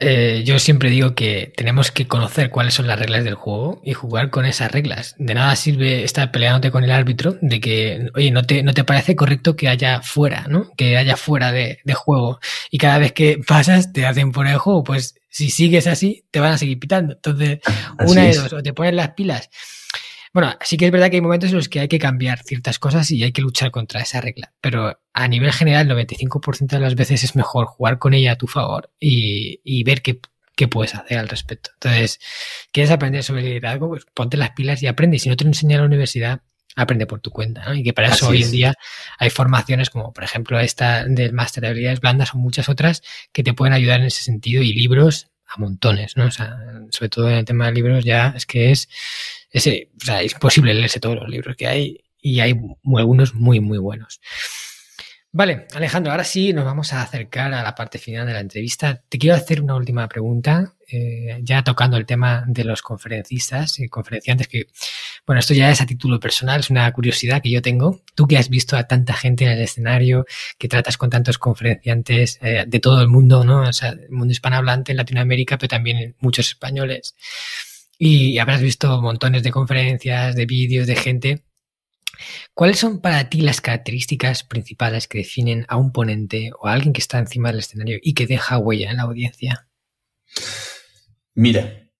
Eh, 0.00 0.42
yo 0.44 0.58
siempre 0.58 0.90
digo 0.90 1.14
que 1.14 1.52
tenemos 1.56 1.90
que 1.90 2.06
conocer 2.06 2.50
cuáles 2.50 2.74
son 2.74 2.86
las 2.86 2.98
reglas 2.98 3.24
del 3.24 3.34
juego 3.34 3.80
y 3.84 3.94
jugar 3.94 4.30
con 4.30 4.44
esas 4.44 4.70
reglas. 4.70 5.14
De 5.18 5.34
nada 5.34 5.56
sirve 5.56 6.04
estar 6.04 6.30
peleándote 6.30 6.70
con 6.70 6.84
el 6.84 6.90
árbitro 6.90 7.36
de 7.40 7.60
que, 7.60 8.10
oye, 8.14 8.30
no 8.30 8.42
te, 8.44 8.62
no 8.62 8.72
te 8.74 8.84
parece 8.84 9.16
correcto 9.16 9.56
que 9.56 9.68
haya 9.68 10.02
fuera, 10.02 10.46
¿no? 10.48 10.70
Que 10.76 10.96
haya 10.96 11.16
fuera 11.16 11.52
de, 11.52 11.80
de 11.84 11.94
juego. 11.94 12.38
Y 12.70 12.78
cada 12.78 12.98
vez 12.98 13.12
que 13.12 13.40
pasas 13.46 13.92
te 13.92 14.06
hacen 14.06 14.32
por 14.32 14.46
el 14.46 14.58
juego. 14.58 14.84
Pues 14.84 15.16
si 15.28 15.50
sigues 15.50 15.86
así, 15.86 16.24
te 16.30 16.40
van 16.40 16.52
a 16.52 16.58
seguir 16.58 16.78
pitando. 16.78 17.14
Entonces, 17.14 17.60
una 18.06 18.24
de 18.24 18.34
dos, 18.34 18.52
o 18.52 18.62
te 18.62 18.72
pones 18.72 18.94
las 18.94 19.10
pilas 19.10 19.50
bueno, 20.32 20.54
sí 20.62 20.76
que 20.76 20.86
es 20.86 20.92
verdad 20.92 21.10
que 21.10 21.16
hay 21.16 21.22
momentos 21.22 21.50
en 21.50 21.56
los 21.56 21.68
que 21.68 21.80
hay 21.80 21.88
que 21.88 21.98
cambiar 21.98 22.42
ciertas 22.44 22.78
cosas 22.78 23.10
y 23.10 23.22
hay 23.24 23.32
que 23.32 23.42
luchar 23.42 23.70
contra 23.70 24.00
esa 24.00 24.20
regla, 24.20 24.52
pero 24.60 25.00
a 25.12 25.28
nivel 25.28 25.52
general, 25.52 25.90
el 25.90 25.96
95% 26.08 26.66
de 26.68 26.80
las 26.80 26.94
veces 26.94 27.24
es 27.24 27.34
mejor 27.34 27.66
jugar 27.66 27.98
con 27.98 28.14
ella 28.14 28.32
a 28.32 28.36
tu 28.36 28.46
favor 28.46 28.90
y, 29.00 29.82
ver 29.84 30.02
qué, 30.02 30.20
puedes 30.68 30.94
hacer 30.94 31.18
al 31.18 31.28
respecto. 31.28 31.70
Entonces, 31.74 32.20
¿quieres 32.70 32.90
aprender 32.90 33.24
sobre 33.24 33.42
liderazgo? 33.42 33.88
Pues 33.88 34.04
ponte 34.12 34.36
las 34.36 34.50
pilas 34.50 34.82
y 34.82 34.86
aprende. 34.86 35.18
si 35.18 35.30
no 35.30 35.36
te 35.36 35.44
lo 35.44 35.50
enseña 35.50 35.78
la 35.78 35.84
universidad, 35.84 36.42
aprende 36.76 37.06
por 37.06 37.20
tu 37.20 37.30
cuenta. 37.30 37.64
¿no? 37.66 37.74
Y 37.74 37.82
que 37.82 37.92
para 37.92 38.08
eso 38.08 38.28
hoy 38.28 38.42
en 38.42 38.50
día 38.50 38.74
hay 39.18 39.30
formaciones 39.30 39.90
como, 39.90 40.12
por 40.12 40.22
ejemplo, 40.22 40.60
esta 40.60 41.04
del 41.04 41.32
máster 41.32 41.62
de 41.62 41.68
habilidades 41.68 42.00
blandas 42.00 42.34
o 42.34 42.38
muchas 42.38 42.68
otras 42.68 43.02
que 43.32 43.42
te 43.42 43.54
pueden 43.54 43.72
ayudar 43.72 44.00
en 44.00 44.06
ese 44.06 44.22
sentido 44.22 44.62
y 44.62 44.72
libros 44.74 45.28
a 45.46 45.58
montones, 45.58 46.16
¿no? 46.16 46.26
O 46.26 46.30
sea, 46.30 46.58
sobre 46.90 47.08
todo 47.08 47.28
en 47.28 47.38
el 47.38 47.44
tema 47.44 47.66
de 47.66 47.72
libros 47.72 48.04
ya 48.04 48.34
es 48.36 48.46
que 48.46 48.70
es 48.70 48.88
es 49.50 50.32
imposible 50.32 50.74
leerse 50.74 51.00
todos 51.00 51.16
los 51.16 51.28
libros 51.28 51.56
que 51.56 51.66
hay 51.66 52.04
y 52.20 52.40
hay 52.40 52.54
algunos 52.96 53.34
muy, 53.34 53.60
muy 53.60 53.78
buenos. 53.78 54.20
Vale, 55.32 55.68
Alejandro, 55.76 56.10
ahora 56.10 56.24
sí 56.24 56.52
nos 56.52 56.64
vamos 56.64 56.92
a 56.92 57.02
acercar 57.02 57.54
a 57.54 57.62
la 57.62 57.72
parte 57.76 57.98
final 57.98 58.26
de 58.26 58.32
la 58.32 58.40
entrevista. 58.40 59.00
Te 59.08 59.16
quiero 59.16 59.36
hacer 59.36 59.62
una 59.62 59.76
última 59.76 60.08
pregunta, 60.08 60.74
eh, 60.90 61.38
ya 61.42 61.62
tocando 61.62 61.96
el 61.96 62.04
tema 62.04 62.42
de 62.48 62.64
los 62.64 62.82
conferencistas 62.82 63.78
y 63.78 63.88
conferenciantes, 63.88 64.48
que, 64.48 64.66
bueno, 65.24 65.38
esto 65.38 65.54
ya 65.54 65.70
es 65.70 65.80
a 65.80 65.86
título 65.86 66.18
personal, 66.18 66.58
es 66.58 66.70
una 66.70 66.90
curiosidad 66.92 67.40
que 67.40 67.50
yo 67.50 67.62
tengo. 67.62 68.02
Tú 68.16 68.26
que 68.26 68.38
has 68.38 68.48
visto 68.48 68.76
a 68.76 68.88
tanta 68.88 69.14
gente 69.14 69.44
en 69.44 69.52
el 69.52 69.60
escenario, 69.60 70.26
que 70.58 70.66
tratas 70.66 70.96
con 70.96 71.10
tantos 71.10 71.38
conferenciantes 71.38 72.40
eh, 72.42 72.64
de 72.66 72.80
todo 72.80 73.00
el 73.00 73.06
mundo, 73.06 73.44
¿no? 73.44 73.60
O 73.68 73.72
sea, 73.72 73.90
el 73.90 74.10
mundo 74.10 74.32
hispanohablante 74.32 74.90
en 74.90 74.96
Latinoamérica, 74.96 75.58
pero 75.58 75.68
también 75.68 76.16
muchos 76.18 76.48
españoles 76.48 77.14
y 78.02 78.38
habrás 78.38 78.62
visto 78.62 79.02
montones 79.02 79.42
de 79.42 79.50
conferencias, 79.50 80.34
de 80.34 80.46
vídeos, 80.46 80.86
de 80.86 80.96
gente. 80.96 81.44
¿Cuáles 82.54 82.78
son 82.78 83.02
para 83.02 83.28
ti 83.28 83.42
las 83.42 83.60
características 83.60 84.42
principales 84.42 85.06
que 85.06 85.18
definen 85.18 85.66
a 85.68 85.76
un 85.76 85.92
ponente 85.92 86.50
o 86.58 86.66
a 86.66 86.72
alguien 86.72 86.94
que 86.94 87.02
está 87.02 87.18
encima 87.18 87.50
del 87.50 87.58
escenario 87.58 87.98
y 88.02 88.14
que 88.14 88.26
deja 88.26 88.56
huella 88.56 88.90
en 88.90 88.96
la 88.96 89.02
audiencia? 89.02 89.68
Mira, 91.34 91.90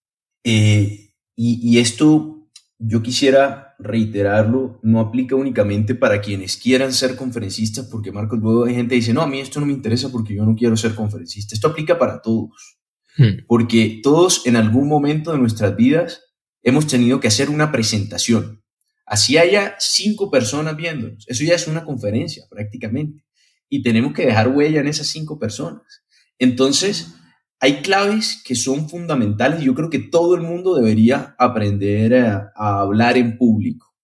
eh, 0.43 1.11
y, 1.37 1.79
esto 1.79 2.49
yo 2.79 3.03
quisiera 3.03 3.75
reiterarlo, 3.79 4.81
no 4.83 5.01
aplica 5.01 5.37
únicamente 5.37 5.95
para 5.95 6.23
quienes 6.23 6.57
quieran 6.57 6.95
ser 6.95 7.15
conferencistas, 7.15 7.87
porque 7.87 8.11
Marcos, 8.11 8.39
luego 8.39 8.65
hay 8.65 8.75
gente 8.75 8.91
que 8.95 9.01
dice, 9.01 9.13
no, 9.13 9.21
a 9.21 9.27
mí 9.27 9.39
esto 9.39 9.61
no 9.61 9.67
me 9.67 9.75
interesa 9.75 10.11
porque 10.11 10.35
yo 10.35 10.47
no 10.47 10.57
quiero 10.57 10.79
ser 10.79 10.95
conferencista. 10.95 11.55
Esto 11.55 11.69
aplica 11.69 11.99
para 11.99 12.23
todos. 12.23 12.80
Hmm. 13.17 13.45
Porque 13.47 14.01
todos 14.03 14.47
en 14.47 14.57
algún 14.57 14.89
momento 14.89 15.33
de 15.33 15.39
nuestras 15.39 15.77
vidas 15.77 16.23
hemos 16.63 16.87
tenido 16.87 17.21
que 17.21 17.29
hacer 17.29 17.51
una 17.51 17.73
presentación. 17.73 18.63
Así 19.07 19.39
haya 19.39 19.75
cinco 19.79 20.31
personas 20.31 20.77
viéndonos. 20.77 21.25
Eso 21.27 21.45
ya 21.45 21.55
es 21.55 21.67
una 21.67 21.85
conferencia 21.85 22.45
prácticamente. 22.49 23.25
Y 23.69 23.83
tenemos 23.83 24.13
que 24.13 24.27
dejar 24.27 24.49
huella 24.49 24.81
en 24.81 24.87
esas 24.87 25.09
cinco 25.09 25.39
personas. 25.39 26.05
Entonces, 26.39 27.15
hay 27.59 27.83
claves 27.83 28.43
que 28.45 28.55
son 28.55 28.89
fundamentales. 28.89 29.63
Yo 29.63 29.75
creo 29.75 29.91
que 29.91 29.99
todo 29.99 30.35
el 30.35 30.43
mundo 30.43 30.75
debería 30.77 31.35
aprender 31.39 32.15
a, 32.15 32.53
a 32.55 32.81
hablar 32.81 33.17
en 33.17 33.37
público. 33.37 33.95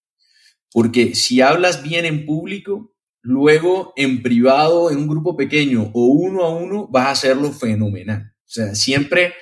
Porque 0.73 1.15
si 1.15 1.41
hablas 1.41 1.83
bien 1.83 2.05
en 2.05 2.27
público, 2.27 2.95
luego 3.23 3.93
en 3.97 4.23
privado, 4.23 4.91
en 4.91 4.99
un 4.99 5.09
grupo 5.09 5.37
pequeño 5.37 5.91
o 5.95 6.07
uno 6.07 6.45
a 6.45 6.51
uno, 6.51 6.89
vas 6.89 7.07
a 7.07 7.11
hacerlo 7.13 7.53
fenomenal. 7.53 8.36
O 8.47 8.49
sea, 8.49 8.75
siempre, 8.75 9.35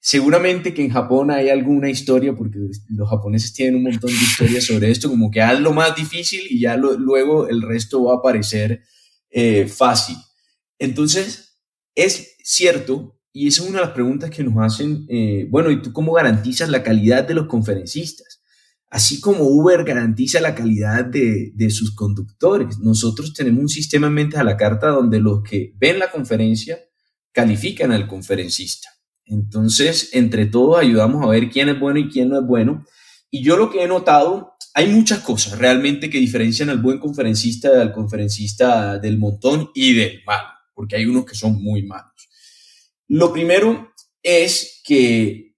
seguramente 0.00 0.74
que 0.74 0.84
en 0.84 0.90
Japón 0.90 1.30
hay 1.30 1.48
alguna 1.48 1.88
historia, 1.88 2.34
porque 2.34 2.58
los 2.88 3.08
japoneses 3.08 3.52
tienen 3.52 3.76
un 3.76 3.84
montón 3.84 4.10
de 4.10 4.16
historias 4.16 4.64
sobre 4.64 4.90
esto, 4.90 5.08
como 5.08 5.30
que 5.30 5.40
haz 5.40 5.60
lo 5.60 5.72
más 5.72 5.94
difícil 5.94 6.40
y 6.50 6.60
ya 6.60 6.76
luego 6.76 7.48
el 7.48 7.62
resto 7.62 8.04
va 8.04 8.16
a 8.16 8.22
parecer 8.22 8.82
eh, 9.30 9.68
fácil. 9.68 10.16
Entonces, 10.78 11.60
es 11.94 12.36
cierto, 12.42 13.20
y 13.32 13.46
esa 13.46 13.62
es 13.62 13.68
una 13.68 13.78
de 13.78 13.84
las 13.86 13.94
preguntas 13.94 14.30
que 14.30 14.42
nos 14.42 14.54
hacen, 14.58 15.06
eh, 15.08 15.46
bueno, 15.50 15.70
¿y 15.70 15.80
tú 15.80 15.92
cómo 15.92 16.12
garantizas 16.12 16.68
la 16.68 16.82
calidad 16.82 17.26
de 17.26 17.34
los 17.34 17.46
conferencistas? 17.46 18.42
Así 18.90 19.20
como 19.20 19.44
Uber 19.44 19.84
garantiza 19.84 20.40
la 20.40 20.54
calidad 20.54 21.04
de, 21.04 21.52
de, 21.54 21.70
sus 21.70 21.94
conductores, 21.94 22.78
nosotros 22.78 23.34
tenemos 23.34 23.60
un 23.60 23.68
sistema 23.68 24.06
en 24.06 24.14
mente 24.14 24.38
a 24.38 24.44
la 24.44 24.56
carta 24.56 24.88
donde 24.88 25.20
los 25.20 25.42
que 25.42 25.74
ven 25.78 25.98
la 25.98 26.10
conferencia 26.10 26.78
califican 27.38 27.92
al 27.92 28.08
conferencista. 28.08 28.88
Entonces, 29.24 30.10
entre 30.12 30.46
todos 30.46 30.80
ayudamos 30.80 31.24
a 31.24 31.28
ver 31.28 31.48
quién 31.50 31.68
es 31.68 31.78
bueno 31.78 32.00
y 32.00 32.08
quién 32.08 32.30
no 32.30 32.40
es 32.40 32.44
bueno. 32.44 32.84
Y 33.30 33.44
yo 33.44 33.56
lo 33.56 33.70
que 33.70 33.84
he 33.84 33.86
notado, 33.86 34.56
hay 34.74 34.88
muchas 34.88 35.20
cosas 35.20 35.56
realmente 35.56 36.10
que 36.10 36.18
diferencian 36.18 36.68
al 36.68 36.82
buen 36.82 36.98
conferencista 36.98 37.70
del 37.70 37.92
conferencista 37.92 38.98
del 38.98 39.18
montón 39.18 39.70
y 39.72 39.94
del 39.94 40.20
malo, 40.26 40.48
porque 40.74 40.96
hay 40.96 41.06
unos 41.06 41.26
que 41.26 41.36
son 41.36 41.62
muy 41.62 41.84
malos. 41.84 42.28
Lo 43.06 43.32
primero 43.32 43.92
es 44.20 44.80
que 44.82 45.54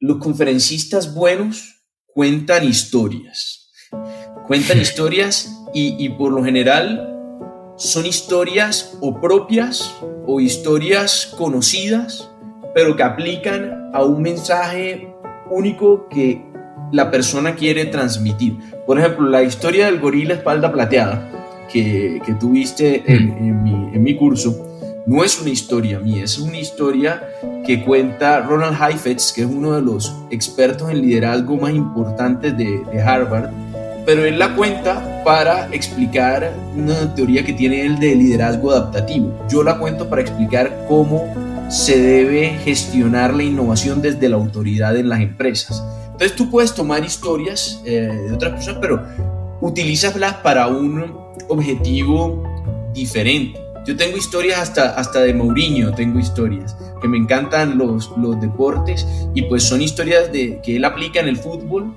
los 0.00 0.16
conferencistas 0.16 1.14
buenos 1.14 1.84
cuentan 2.04 2.64
historias. 2.64 3.70
Cuentan 4.48 4.80
historias 4.86 5.52
y, 5.72 6.04
y 6.04 6.08
por 6.08 6.32
lo 6.32 6.42
general 6.42 7.11
son 7.76 8.06
historias 8.06 8.96
o 9.00 9.20
propias 9.20 9.94
o 10.26 10.40
historias 10.40 11.34
conocidas, 11.36 12.30
pero 12.74 12.96
que 12.96 13.02
aplican 13.02 13.90
a 13.92 14.02
un 14.02 14.22
mensaje 14.22 15.14
único 15.50 16.08
que 16.08 16.42
la 16.92 17.10
persona 17.10 17.54
quiere 17.54 17.86
transmitir. 17.86 18.58
Por 18.86 18.98
ejemplo, 18.98 19.28
la 19.28 19.42
historia 19.42 19.86
del 19.86 20.00
gorila 20.00 20.34
espalda 20.34 20.72
plateada 20.72 21.28
que, 21.72 22.20
que 22.24 22.34
tuviste 22.34 23.02
en, 23.06 23.26
mm. 23.26 23.38
en, 23.38 23.62
mi, 23.62 23.72
en, 23.94 24.02
mi, 24.02 24.16
curso 24.16 24.68
no 25.06 25.24
es 25.24 25.40
una 25.40 25.50
historia 25.50 25.98
mía, 25.98 26.24
es 26.24 26.38
una 26.38 26.58
historia 26.58 27.28
que 27.64 27.82
cuenta 27.82 28.40
Ronald 28.40 28.76
Heifetz, 28.80 29.32
que 29.32 29.42
es 29.42 29.48
uno 29.48 29.74
de 29.74 29.82
los 29.82 30.14
expertos 30.30 30.90
en 30.90 31.00
liderazgo 31.00 31.56
más 31.56 31.72
importantes 31.72 32.56
de, 32.56 32.82
de 32.92 33.02
Harvard 33.02 33.50
pero 34.04 34.24
él 34.24 34.38
la 34.38 34.54
cuenta 34.54 35.22
para 35.24 35.68
explicar 35.72 36.52
una 36.76 37.14
teoría 37.14 37.44
que 37.44 37.52
tiene 37.52 37.86
él 37.86 37.98
de 37.98 38.14
liderazgo 38.14 38.72
adaptativo. 38.72 39.46
Yo 39.48 39.62
la 39.62 39.78
cuento 39.78 40.08
para 40.08 40.22
explicar 40.22 40.86
cómo 40.88 41.32
se 41.70 42.00
debe 42.00 42.58
gestionar 42.64 43.32
la 43.32 43.44
innovación 43.44 44.02
desde 44.02 44.28
la 44.28 44.36
autoridad 44.36 44.96
en 44.96 45.08
las 45.08 45.20
empresas. 45.20 45.82
Entonces 46.06 46.34
tú 46.36 46.50
puedes 46.50 46.74
tomar 46.74 47.04
historias 47.04 47.80
eh, 47.84 48.08
de 48.28 48.32
otras 48.32 48.52
personas, 48.52 48.80
pero 48.80 49.02
utilízalas 49.60 50.34
para 50.34 50.66
un 50.66 51.16
objetivo 51.48 52.42
diferente. 52.92 53.58
Yo 53.86 53.96
tengo 53.96 54.16
historias 54.16 54.60
hasta, 54.60 54.94
hasta 54.94 55.20
de 55.20 55.34
Mourinho, 55.34 55.92
tengo 55.94 56.18
historias 56.18 56.76
que 57.00 57.08
me 57.08 57.16
encantan 57.16 57.78
los, 57.78 58.12
los 58.16 58.40
deportes 58.40 59.06
y 59.34 59.42
pues 59.42 59.64
son 59.64 59.82
historias 59.82 60.30
de, 60.30 60.60
que 60.62 60.76
él 60.76 60.84
aplica 60.84 61.18
en 61.18 61.28
el 61.28 61.36
fútbol 61.36 61.92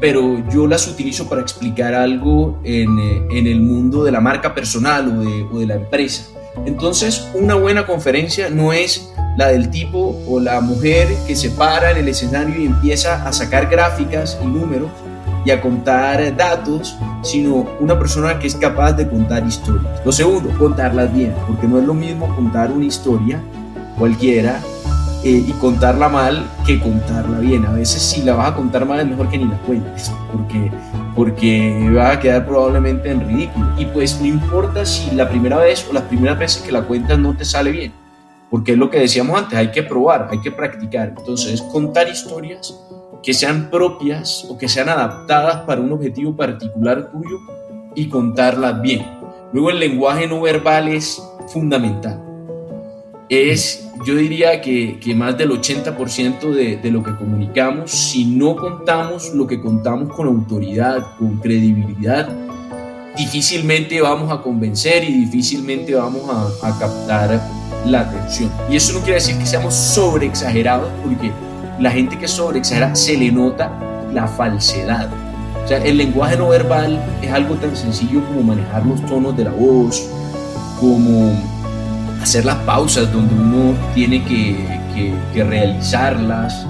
pero 0.00 0.42
yo 0.50 0.66
las 0.66 0.86
utilizo 0.86 1.28
para 1.28 1.40
explicar 1.40 1.94
algo 1.94 2.60
en, 2.64 2.98
eh, 2.98 3.26
en 3.30 3.46
el 3.46 3.60
mundo 3.60 4.04
de 4.04 4.12
la 4.12 4.20
marca 4.20 4.54
personal 4.54 5.08
o 5.08 5.20
de, 5.20 5.42
o 5.52 5.58
de, 5.58 5.66
la 5.66 5.74
empresa. 5.74 6.24
Entonces, 6.66 7.28
una 7.34 7.54
buena 7.54 7.86
conferencia 7.86 8.50
no 8.50 8.72
es 8.72 9.12
la 9.36 9.48
del 9.48 9.70
tipo 9.70 10.20
o 10.28 10.40
la 10.40 10.60
mujer 10.60 11.08
que 11.26 11.36
se 11.36 11.50
para 11.50 11.92
en 11.92 11.98
el 11.98 12.08
escenario 12.08 12.60
y 12.60 12.66
empieza 12.66 13.26
a 13.26 13.32
sacar 13.32 13.68
gráficas 13.68 14.38
y 14.42 14.46
números 14.46 14.90
y 15.44 15.50
a 15.50 15.60
contar 15.60 16.36
datos, 16.36 16.96
sino 17.22 17.66
una 17.80 17.98
persona 17.98 18.38
que 18.38 18.48
es 18.48 18.56
capaz 18.56 18.92
de 18.92 19.08
contar 19.08 19.46
historias. 19.46 20.04
Lo 20.04 20.12
segundo, 20.12 20.50
contarlas 20.58 21.14
bien, 21.14 21.34
porque 21.46 21.66
no 21.66 21.78
es 21.78 21.84
lo 21.84 21.94
mismo 21.94 22.34
contar 22.34 22.70
una 22.70 22.84
historia 22.84 23.40
cualquiera 23.96 24.60
eh, 25.24 25.44
y 25.46 25.52
contarla 25.54 26.08
mal 26.08 26.48
que 26.64 26.78
contarla 26.78 27.40
bien. 27.40 27.66
A 27.66 27.72
veces 27.72 28.00
si 28.00 28.22
la 28.22 28.34
vas 28.34 28.52
a 28.52 28.54
contar 28.54 28.86
mal 28.86 29.00
es 29.00 29.06
mejor 29.06 29.28
que 29.28 29.38
ni 29.38 29.46
la 29.46 29.58
cuentes, 29.58 30.12
porque, 30.32 30.70
porque 31.16 31.90
va 31.96 32.12
a 32.12 32.20
quedar 32.20 32.46
probablemente 32.46 33.10
en 33.10 33.26
ridículo. 33.26 33.66
Y 33.76 33.86
pues 33.86 34.20
no 34.20 34.26
importa 34.26 34.86
si 34.86 35.10
la 35.16 35.28
primera 35.28 35.56
vez 35.58 35.86
o 35.90 35.92
las 35.92 36.04
primeras 36.04 36.38
veces 36.38 36.62
que 36.62 36.70
la 36.70 36.82
cuentas 36.82 37.18
no 37.18 37.36
te 37.36 37.44
sale 37.44 37.72
bien, 37.72 37.92
porque 38.48 38.72
es 38.72 38.78
lo 38.78 38.90
que 38.90 39.00
decíamos 39.00 39.36
antes, 39.36 39.58
hay 39.58 39.72
que 39.72 39.82
probar, 39.82 40.28
hay 40.30 40.40
que 40.40 40.52
practicar. 40.52 41.14
Entonces, 41.16 41.62
contar 41.62 42.08
historias 42.08 42.78
que 43.22 43.34
sean 43.34 43.70
propias 43.70 44.46
o 44.48 44.56
que 44.56 44.68
sean 44.68 44.88
adaptadas 44.88 45.62
para 45.62 45.80
un 45.80 45.90
objetivo 45.92 46.36
particular 46.36 47.10
tuyo 47.10 47.38
y 47.96 48.08
contarlas 48.08 48.80
bien. 48.80 49.04
Luego 49.52 49.70
el 49.70 49.80
lenguaje 49.80 50.28
no 50.28 50.40
verbal 50.40 50.88
es 50.88 51.20
fundamental. 51.48 52.27
Es, 53.28 53.88
yo 54.06 54.14
diría 54.14 54.60
que, 54.60 54.98
que 55.00 55.14
más 55.14 55.36
del 55.36 55.50
80% 55.50 56.50
de, 56.50 56.76
de 56.78 56.90
lo 56.90 57.02
que 57.02 57.14
comunicamos, 57.14 57.90
si 57.90 58.24
no 58.24 58.56
contamos 58.56 59.34
lo 59.34 59.46
que 59.46 59.60
contamos 59.60 60.14
con 60.14 60.26
autoridad, 60.26 61.16
con 61.18 61.36
credibilidad, 61.38 62.28
difícilmente 63.16 64.00
vamos 64.00 64.32
a 64.32 64.40
convencer 64.40 65.04
y 65.04 65.12
difícilmente 65.12 65.94
vamos 65.94 66.22
a, 66.30 66.68
a 66.68 66.78
captar 66.78 67.40
la 67.84 68.00
atención. 68.00 68.50
Y 68.70 68.76
eso 68.76 68.92
no 68.94 69.00
quiere 69.00 69.14
decir 69.14 69.36
que 69.36 69.46
seamos 69.46 69.74
sobreexagerados, 69.74 70.90
porque 71.02 71.30
la 71.78 71.90
gente 71.90 72.18
que 72.18 72.28
sobreexagera 72.28 72.94
se 72.94 73.16
le 73.16 73.30
nota 73.30 73.70
la 74.12 74.26
falsedad. 74.26 75.10
O 75.64 75.68
sea, 75.68 75.84
el 75.84 75.98
lenguaje 75.98 76.36
no 76.36 76.48
verbal 76.48 76.98
es 77.20 77.30
algo 77.30 77.56
tan 77.56 77.76
sencillo 77.76 78.24
como 78.26 78.42
manejar 78.42 78.86
los 78.86 79.04
tonos 79.04 79.36
de 79.36 79.44
la 79.44 79.50
voz, 79.50 80.08
como 80.80 81.57
hacer 82.20 82.44
las 82.44 82.56
pausas 82.64 83.12
donde 83.12 83.34
uno 83.34 83.76
tiene 83.94 84.24
que, 84.24 84.56
que, 85.32 85.44
realizarlas, 85.44 86.66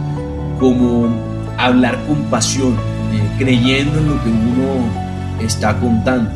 como 0.58 1.08
hablar 1.56 1.98
con 2.06 2.22
pasión, 2.24 2.74
eh, 3.12 3.34
creyendo 3.38 3.98
en 3.98 4.08
lo 4.08 4.22
que 4.22 4.28
uno 4.28 5.40
está 5.40 5.78
contando. 5.80 6.30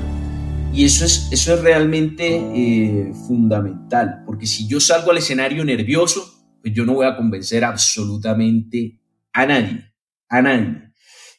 Y 0.72 0.84
eso 0.84 1.04
es, 1.04 1.28
eso 1.30 1.54
es 1.54 1.60
realmente 1.60 2.36
eh, 2.36 3.12
fundamental, 3.26 4.22
porque 4.24 4.46
si 4.46 4.66
yo 4.66 4.80
salgo 4.80 5.10
al 5.10 5.18
escenario 5.18 5.64
nervioso, 5.64 6.42
pues 6.62 6.72
yo 6.72 6.86
no 6.86 6.94
voy 6.94 7.06
a 7.06 7.16
convencer 7.16 7.64
absolutamente 7.64 8.98
a 9.32 9.44
nadie, 9.44 9.92
a 10.28 10.40
nadie. 10.40 10.92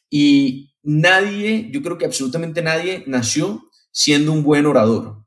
Y 0.08 0.74
nadie, 0.84 1.70
yo 1.72 1.82
creo 1.82 1.98
que 1.98 2.04
absolutamente 2.04 2.62
nadie 2.62 3.02
nació 3.08 3.64
siendo 3.90 4.32
un 4.32 4.44
buen 4.44 4.66
orador. 4.66 5.23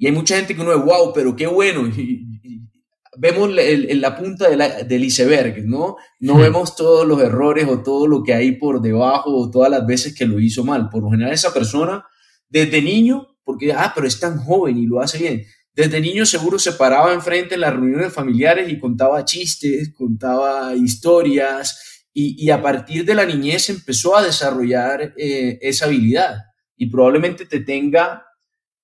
Y 0.00 0.06
hay 0.06 0.12
mucha 0.12 0.34
gente 0.34 0.56
que 0.56 0.60
uno 0.62 0.70
ve, 0.70 0.76
wow, 0.76 1.12
pero 1.14 1.36
qué 1.36 1.46
bueno. 1.46 1.88
vemos 3.16 3.50
en 3.56 4.00
la 4.00 4.16
punta 4.16 4.48
del 4.48 5.04
iceberg, 5.04 5.64
¿no? 5.64 5.96
No 6.18 6.34
hmm. 6.34 6.40
vemos 6.40 6.74
todos 6.74 7.06
los 7.06 7.20
errores 7.20 7.68
o 7.68 7.82
todo 7.82 8.08
lo 8.08 8.24
que 8.24 8.34
hay 8.34 8.52
por 8.56 8.80
debajo 8.80 9.30
o 9.36 9.48
todas 9.48 9.70
las 9.70 9.86
veces 9.86 10.14
que 10.14 10.26
lo 10.26 10.40
hizo 10.40 10.64
mal. 10.64 10.88
Por 10.88 11.04
lo 11.04 11.10
general 11.10 11.32
esa 11.32 11.54
persona, 11.54 12.04
desde 12.48 12.82
niño, 12.82 13.28
porque, 13.44 13.72
ah, 13.72 13.92
pero 13.94 14.08
es 14.08 14.18
tan 14.18 14.38
joven 14.38 14.76
y 14.78 14.86
lo 14.86 15.00
hace 15.00 15.18
bien 15.18 15.44
desde 15.80 16.00
niño 16.00 16.26
seguro 16.26 16.58
se 16.58 16.72
paraba 16.72 17.14
enfrente 17.14 17.54
en 17.54 17.62
las 17.62 17.72
reuniones 17.72 18.12
familiares 18.12 18.70
y 18.70 18.78
contaba 18.78 19.24
chistes, 19.24 19.92
contaba 19.94 20.74
historias 20.74 22.04
y, 22.12 22.50
a 22.50 22.60
partir 22.60 23.04
de 23.04 23.14
la 23.14 23.24
niñez 23.24 23.70
empezó 23.70 24.16
a 24.16 24.22
desarrollar 24.22 25.14
eh, 25.16 25.58
esa 25.62 25.86
habilidad 25.86 26.38
y 26.76 26.90
probablemente 26.90 27.46
te 27.46 27.60
tenga, 27.60 28.26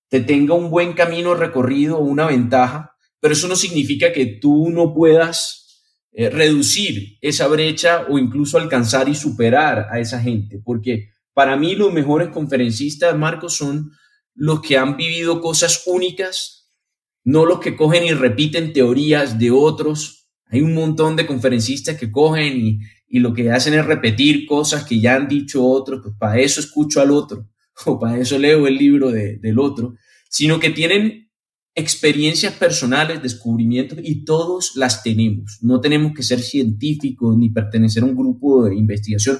te 0.09 0.21
tenga 0.21 0.55
un 0.55 0.71
buen 0.71 0.93
camino 0.93 1.35
recorrido, 1.35 1.99
una 1.99 2.27
ventaja, 2.27 2.97
pero 3.21 3.35
eso 3.35 3.49
no 3.49 3.57
significa 3.57 4.13
que 4.13 4.27
tú 4.27 4.71
no 4.71 4.95
puedas 4.95 5.83
eh, 6.13 6.31
reducir 6.31 7.19
esa 7.21 7.49
brecha 7.49 8.07
o 8.09 8.19
incluso 8.19 8.59
alcanzar 8.59 9.09
y 9.09 9.15
superar 9.15 9.89
a 9.91 9.99
esa 9.99 10.21
gente, 10.21 10.61
porque 10.65 11.11
para 11.35 11.57
mí 11.57 11.75
los 11.75 11.93
mejores 11.93 12.29
conferencistas, 12.29 13.17
Marcos, 13.17 13.57
son 13.57 13.93
los 14.35 14.61
que 14.61 14.79
han 14.79 14.97
vivido 14.97 15.41
cosas 15.41 15.83
únicas 15.87 16.57
no 17.27 17.45
los 17.45 17.59
que 17.59 17.75
cogen 17.75 18.05
y 18.05 18.13
repiten 18.13 18.73
teorías 18.73 19.37
de 19.37 19.51
otros. 19.51 20.29
Hay 20.47 20.63
un 20.63 20.75
montón 20.75 21.17
de 21.17 21.27
conferencistas 21.27 21.97
que 21.97 22.13
cogen 22.13 22.57
y, 22.57 23.19
lo 23.19 23.35
que 23.35 23.51
hacen 23.51 23.75
es 23.75 23.85
repetir 23.85 24.47
cosas 24.47 24.85
que 24.85 25.01
ya 25.01 25.17
han 25.17 25.27
dicho 25.27 25.65
otros, 25.67 26.03
pues 26.03 26.15
para 26.19 26.39
eso 26.39 26.61
escucho 26.61 27.01
al 27.01 27.11
otro 27.11 27.49
o 27.87 27.99
para 27.99 28.19
eso 28.19 28.39
leo 28.39 28.67
el 28.67 28.77
libro 28.77 29.11
del 29.11 29.59
otro, 29.59 29.95
sino 30.29 30.59
que 30.59 30.71
tienen 30.71 31.31
experiencias 31.75 32.55
personales, 32.55 33.23
descubrimientos 33.23 33.99
y 34.03 34.25
todos 34.25 34.73
las 34.77 35.03
tenemos. 35.03 35.59
No 35.61 35.81
tenemos 35.81 36.13
que 36.15 36.23
ser 36.23 36.41
científicos 36.41 37.37
ni 37.37 37.51
pertenecer 37.51 38.03
a 38.03 38.07
un 38.07 38.17
grupo 38.17 38.65
de 38.65 38.75
investigación, 38.75 39.39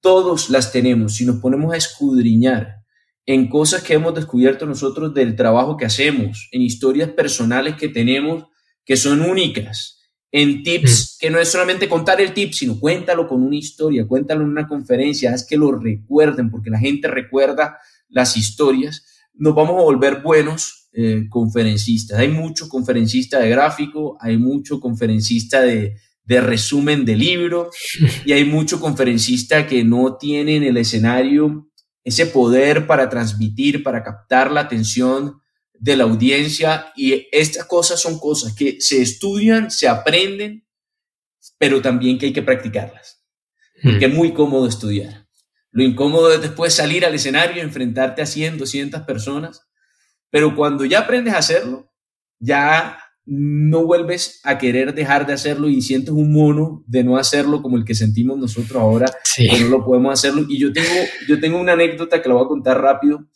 todos 0.00 0.50
las 0.50 0.72
tenemos. 0.72 1.14
Si 1.14 1.24
nos 1.24 1.36
ponemos 1.36 1.72
a 1.72 1.76
escudriñar 1.76 2.84
en 3.24 3.48
cosas 3.48 3.82
que 3.82 3.94
hemos 3.94 4.14
descubierto 4.14 4.66
nosotros 4.66 5.14
del 5.14 5.36
trabajo 5.36 5.76
que 5.76 5.86
hacemos, 5.86 6.48
en 6.52 6.62
historias 6.62 7.10
personales 7.10 7.76
que 7.76 7.88
tenemos 7.88 8.46
que 8.84 8.96
son 8.96 9.20
únicas, 9.20 9.95
en 10.36 10.62
tips, 10.62 11.16
mm. 11.16 11.18
que 11.18 11.30
no 11.30 11.38
es 11.38 11.50
solamente 11.50 11.88
contar 11.88 12.20
el 12.20 12.34
tip, 12.34 12.52
sino 12.52 12.78
cuéntalo 12.78 13.26
con 13.26 13.42
una 13.42 13.56
historia, 13.56 14.06
cuéntalo 14.06 14.42
en 14.42 14.50
una 14.50 14.68
conferencia, 14.68 15.32
haz 15.32 15.46
que 15.46 15.56
lo 15.56 15.72
recuerden, 15.72 16.50
porque 16.50 16.68
la 16.68 16.78
gente 16.78 17.08
recuerda 17.08 17.78
las 18.10 18.36
historias, 18.36 19.06
nos 19.32 19.54
vamos 19.54 19.78
a 19.78 19.84
volver 19.84 20.20
buenos 20.20 20.90
eh, 20.92 21.24
conferencistas. 21.30 22.18
Hay 22.18 22.28
mucho 22.28 22.68
conferencista 22.68 23.38
de 23.40 23.48
gráfico, 23.48 24.18
hay 24.20 24.36
mucho 24.36 24.78
conferencista 24.78 25.62
de, 25.62 25.96
de 26.24 26.40
resumen 26.42 27.06
de 27.06 27.16
libro 27.16 27.70
y 28.26 28.32
hay 28.32 28.44
mucho 28.44 28.78
conferencista 28.78 29.66
que 29.66 29.84
no 29.84 30.18
tiene 30.18 30.56
en 30.56 30.64
el 30.64 30.76
escenario 30.76 31.70
ese 32.04 32.26
poder 32.26 32.86
para 32.86 33.08
transmitir, 33.08 33.82
para 33.82 34.04
captar 34.04 34.50
la 34.50 34.60
atención 34.60 35.40
de 35.78 35.96
la 35.96 36.04
audiencia. 36.04 36.92
Y 36.96 37.28
estas 37.32 37.66
cosas 37.66 38.00
son 38.00 38.18
cosas 38.18 38.54
que 38.54 38.80
se 38.80 39.02
estudian, 39.02 39.70
se 39.70 39.88
aprenden, 39.88 40.66
pero 41.58 41.80
también 41.80 42.18
que 42.18 42.26
hay 42.26 42.32
que 42.32 42.42
practicarlas. 42.42 43.24
Porque 43.82 44.08
hmm. 44.08 44.10
es 44.10 44.16
muy 44.16 44.32
cómodo 44.32 44.66
estudiar. 44.68 45.26
Lo 45.70 45.82
incómodo 45.82 46.32
es 46.32 46.40
después 46.40 46.72
salir 46.72 47.04
al 47.04 47.14
escenario 47.14 47.62
enfrentarte 47.62 48.22
a 48.22 48.26
100, 48.26 48.56
200 48.56 49.02
personas. 49.02 49.60
Pero 50.30 50.56
cuando 50.56 50.84
ya 50.84 51.00
aprendes 51.00 51.34
a 51.34 51.38
hacerlo, 51.38 51.92
ya 52.38 52.98
no 53.26 53.84
vuelves 53.84 54.40
a 54.44 54.56
querer 54.56 54.94
dejar 54.94 55.26
de 55.26 55.32
hacerlo 55.32 55.68
y 55.68 55.82
sientes 55.82 56.10
un 56.10 56.32
mono 56.32 56.84
de 56.86 57.02
no 57.02 57.16
hacerlo 57.16 57.60
como 57.60 57.76
el 57.76 57.84
que 57.84 57.94
sentimos 57.94 58.38
nosotros 58.38 58.80
ahora, 58.80 59.12
que 59.36 59.60
no 59.60 59.68
lo 59.68 59.84
podemos 59.84 60.12
hacerlo. 60.12 60.46
Y 60.48 60.58
yo 60.58 60.72
tengo, 60.72 60.94
yo 61.28 61.40
tengo 61.40 61.60
una 61.60 61.72
anécdota 61.72 62.22
que 62.22 62.28
la 62.28 62.36
voy 62.36 62.44
a 62.44 62.48
contar 62.48 62.80
rápido. 62.80 63.26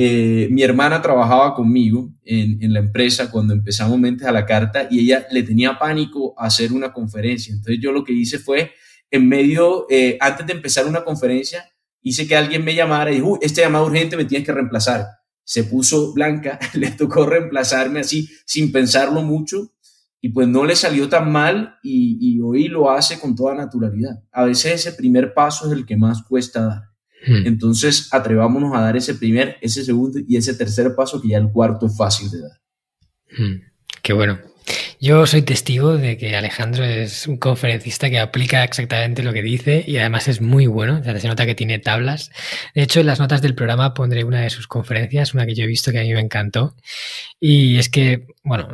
Eh, 0.00 0.46
mi 0.52 0.62
hermana 0.62 1.02
trabajaba 1.02 1.54
conmigo 1.54 2.14
en, 2.22 2.72
la 2.72 2.78
empresa 2.78 3.32
cuando 3.32 3.52
empezamos 3.52 3.98
Mentes 3.98 4.28
a 4.28 4.32
la 4.32 4.46
Carta 4.46 4.86
y 4.88 5.00
ella 5.00 5.26
le 5.32 5.42
tenía 5.42 5.76
pánico 5.76 6.34
a 6.38 6.46
hacer 6.46 6.72
una 6.72 6.92
conferencia. 6.92 7.52
Entonces 7.52 7.80
yo 7.82 7.90
lo 7.90 8.04
que 8.04 8.12
hice 8.12 8.38
fue, 8.38 8.70
en 9.10 9.28
medio, 9.28 9.86
eh, 9.90 10.16
antes 10.20 10.46
de 10.46 10.52
empezar 10.52 10.86
una 10.86 11.02
conferencia, 11.02 11.64
hice 12.00 12.28
que 12.28 12.36
alguien 12.36 12.64
me 12.64 12.76
llamara 12.76 13.10
y 13.10 13.16
dijo, 13.16 13.38
este 13.42 13.62
llamado 13.62 13.86
urgente 13.86 14.16
me 14.16 14.24
tienes 14.24 14.46
que 14.46 14.52
reemplazar 14.52 15.06
se 15.48 15.64
puso 15.64 16.12
blanca, 16.12 16.58
le 16.74 16.90
tocó 16.90 17.24
reemplazarme 17.24 18.00
así 18.00 18.28
sin 18.44 18.70
pensarlo 18.70 19.22
mucho 19.22 19.72
y 20.20 20.28
pues 20.28 20.46
no 20.46 20.66
le 20.66 20.76
salió 20.76 21.08
tan 21.08 21.32
mal 21.32 21.78
y, 21.82 22.38
hoy 22.42 22.68
lo 22.68 22.90
hace 22.90 23.18
con 23.18 23.34
toda 23.34 23.54
naturalidad. 23.54 24.22
A 24.30 24.44
veces 24.44 24.74
ese 24.74 24.92
primer 24.92 25.32
paso 25.32 25.66
es 25.66 25.72
el 25.72 25.86
que 25.86 25.96
más 25.96 26.22
cuesta 26.22 26.66
dar. 26.66 26.82
Hmm. 27.28 27.46
Entonces 27.46 28.08
atrevámonos 28.12 28.74
a 28.74 28.80
dar 28.80 28.96
ese 28.96 29.14
primer, 29.14 29.58
ese 29.60 29.84
segundo 29.84 30.18
y 30.26 30.36
ese 30.36 30.54
tercer 30.54 30.94
paso 30.94 31.20
que 31.20 31.28
ya 31.28 31.38
el 31.38 31.52
cuarto 31.52 31.86
es 31.86 31.96
fácil 31.96 32.30
de 32.30 32.40
dar. 32.40 32.60
Hmm. 33.36 33.60
Qué 34.02 34.12
bueno. 34.14 34.38
Yo 35.00 35.26
soy 35.26 35.42
testigo 35.42 35.96
de 35.96 36.16
que 36.16 36.34
Alejandro 36.34 36.84
es 36.84 37.28
un 37.28 37.36
conferencista 37.36 38.10
que 38.10 38.18
aplica 38.18 38.64
exactamente 38.64 39.22
lo 39.22 39.32
que 39.32 39.42
dice 39.42 39.84
y 39.86 39.96
además 39.98 40.26
es 40.26 40.40
muy 40.40 40.66
bueno. 40.66 41.00
se 41.04 41.28
nota 41.28 41.46
que 41.46 41.54
tiene 41.54 41.78
tablas. 41.78 42.32
De 42.74 42.82
hecho, 42.82 42.98
en 42.98 43.06
las 43.06 43.20
notas 43.20 43.40
del 43.40 43.54
programa 43.54 43.94
pondré 43.94 44.24
una 44.24 44.40
de 44.40 44.50
sus 44.50 44.66
conferencias, 44.66 45.34
una 45.34 45.46
que 45.46 45.54
yo 45.54 45.64
he 45.64 45.68
visto 45.68 45.92
que 45.92 46.00
a 46.00 46.02
mí 46.02 46.12
me 46.12 46.20
encantó. 46.20 46.74
Y 47.38 47.78
es 47.78 47.88
que, 47.88 48.26
bueno, 48.42 48.68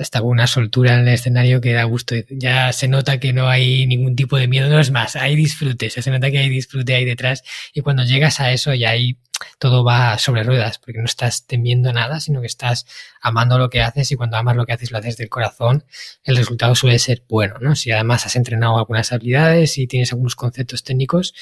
está 0.00 0.20
con 0.20 0.30
una 0.30 0.46
soltura 0.46 0.94
en 0.94 1.00
el 1.00 1.08
escenario 1.08 1.60
que 1.60 1.74
da 1.74 1.84
gusto. 1.84 2.14
Ya 2.30 2.72
se 2.72 2.88
nota 2.88 3.20
que 3.20 3.34
no 3.34 3.48
hay 3.48 3.86
ningún 3.86 4.16
tipo 4.16 4.38
de 4.38 4.48
miedo. 4.48 4.70
No 4.70 4.80
es 4.80 4.90
más, 4.90 5.16
hay 5.16 5.36
disfrute. 5.36 5.90
Se 5.90 6.10
nota 6.10 6.30
que 6.30 6.38
hay 6.38 6.48
disfrute 6.48 6.94
ahí 6.94 7.04
detrás. 7.04 7.42
Y 7.74 7.82
cuando 7.82 8.04
llegas 8.04 8.40
a 8.40 8.52
eso 8.52 8.72
ya 8.72 8.90
hay 8.90 9.18
todo 9.58 9.84
va 9.84 10.18
sobre 10.18 10.42
ruedas, 10.42 10.78
porque 10.78 10.98
no 10.98 11.04
estás 11.04 11.46
temiendo 11.46 11.92
nada, 11.92 12.20
sino 12.20 12.40
que 12.40 12.46
estás 12.46 12.86
amando 13.20 13.58
lo 13.58 13.70
que 13.70 13.82
haces 13.82 14.10
y 14.12 14.16
cuando 14.16 14.36
amas 14.36 14.56
lo 14.56 14.66
que 14.66 14.72
haces 14.72 14.90
lo 14.90 14.98
haces 14.98 15.16
del 15.16 15.28
corazón, 15.28 15.84
el 16.24 16.36
resultado 16.36 16.74
suele 16.74 16.98
ser 16.98 17.24
bueno, 17.28 17.56
¿no? 17.60 17.76
Si 17.76 17.90
además 17.90 18.26
has 18.26 18.36
entrenado 18.36 18.78
algunas 18.78 19.12
habilidades 19.12 19.78
y 19.78 19.86
tienes 19.86 20.12
algunos 20.12 20.36
conceptos 20.36 20.84
técnicos, 20.84 21.34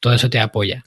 todo 0.00 0.14
eso 0.14 0.30
te 0.30 0.38
apoya. 0.38 0.84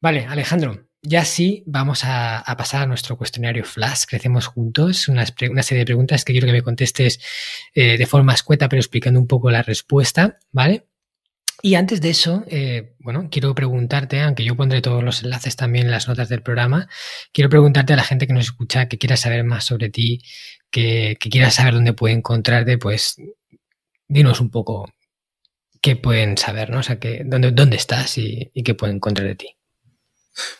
Vale, 0.00 0.26
Alejandro, 0.26 0.86
ya 1.02 1.24
sí, 1.24 1.62
vamos 1.66 2.02
a, 2.04 2.42
pasar 2.58 2.82
a 2.82 2.86
nuestro 2.86 3.16
cuestionario 3.16 3.64
Flash. 3.64 4.04
Crecemos 4.08 4.46
juntos. 4.46 5.08
Una, 5.08 5.24
serie 5.24 5.78
de 5.78 5.84
preguntas 5.84 6.24
que 6.24 6.32
quiero 6.32 6.46
que 6.46 6.52
me 6.52 6.62
contestes 6.62 7.20
eh, 7.74 7.96
de 7.96 8.06
forma 8.06 8.34
escueta, 8.34 8.68
pero 8.68 8.80
explicando 8.80 9.20
un 9.20 9.28
poco 9.28 9.50
la 9.50 9.62
respuesta, 9.62 10.38
¿vale? 10.50 10.86
Y 11.62 11.74
antes 11.74 12.00
de 12.00 12.10
eso, 12.10 12.44
eh, 12.48 12.94
bueno, 12.98 13.28
quiero 13.30 13.54
preguntarte, 13.54 14.20
aunque 14.20 14.44
yo 14.44 14.56
pondré 14.56 14.82
todos 14.82 15.02
los 15.02 15.22
enlaces 15.22 15.56
también 15.56 15.86
en 15.86 15.90
las 15.90 16.06
notas 16.06 16.28
del 16.28 16.42
programa, 16.42 16.88
quiero 17.32 17.48
preguntarte 17.48 17.94
a 17.94 17.96
la 17.96 18.04
gente 18.04 18.26
que 18.26 18.34
nos 18.34 18.44
escucha, 18.44 18.88
que 18.88 18.98
quiera 18.98 19.16
saber 19.16 19.42
más 19.44 19.64
sobre 19.64 19.88
ti, 19.88 20.22
que, 20.70 21.16
quiera 21.18 21.50
saber 21.50 21.74
dónde 21.74 21.94
puede 21.94 22.14
encontrarte, 22.14 22.76
pues 22.78 23.16
dinos 24.06 24.40
un 24.40 24.50
poco 24.50 24.86
qué 25.80 25.96
pueden 25.96 26.36
saber, 26.36 26.70
¿no? 26.70 26.80
O 26.80 26.82
sea, 26.82 26.98
que, 26.98 27.22
dónde, 27.24 27.52
dónde 27.52 27.76
estás 27.76 28.18
y, 28.18 28.50
qué 28.62 28.74
pueden 28.74 28.96
encontrar 28.96 29.26
de 29.26 29.36
ti. 29.36 29.48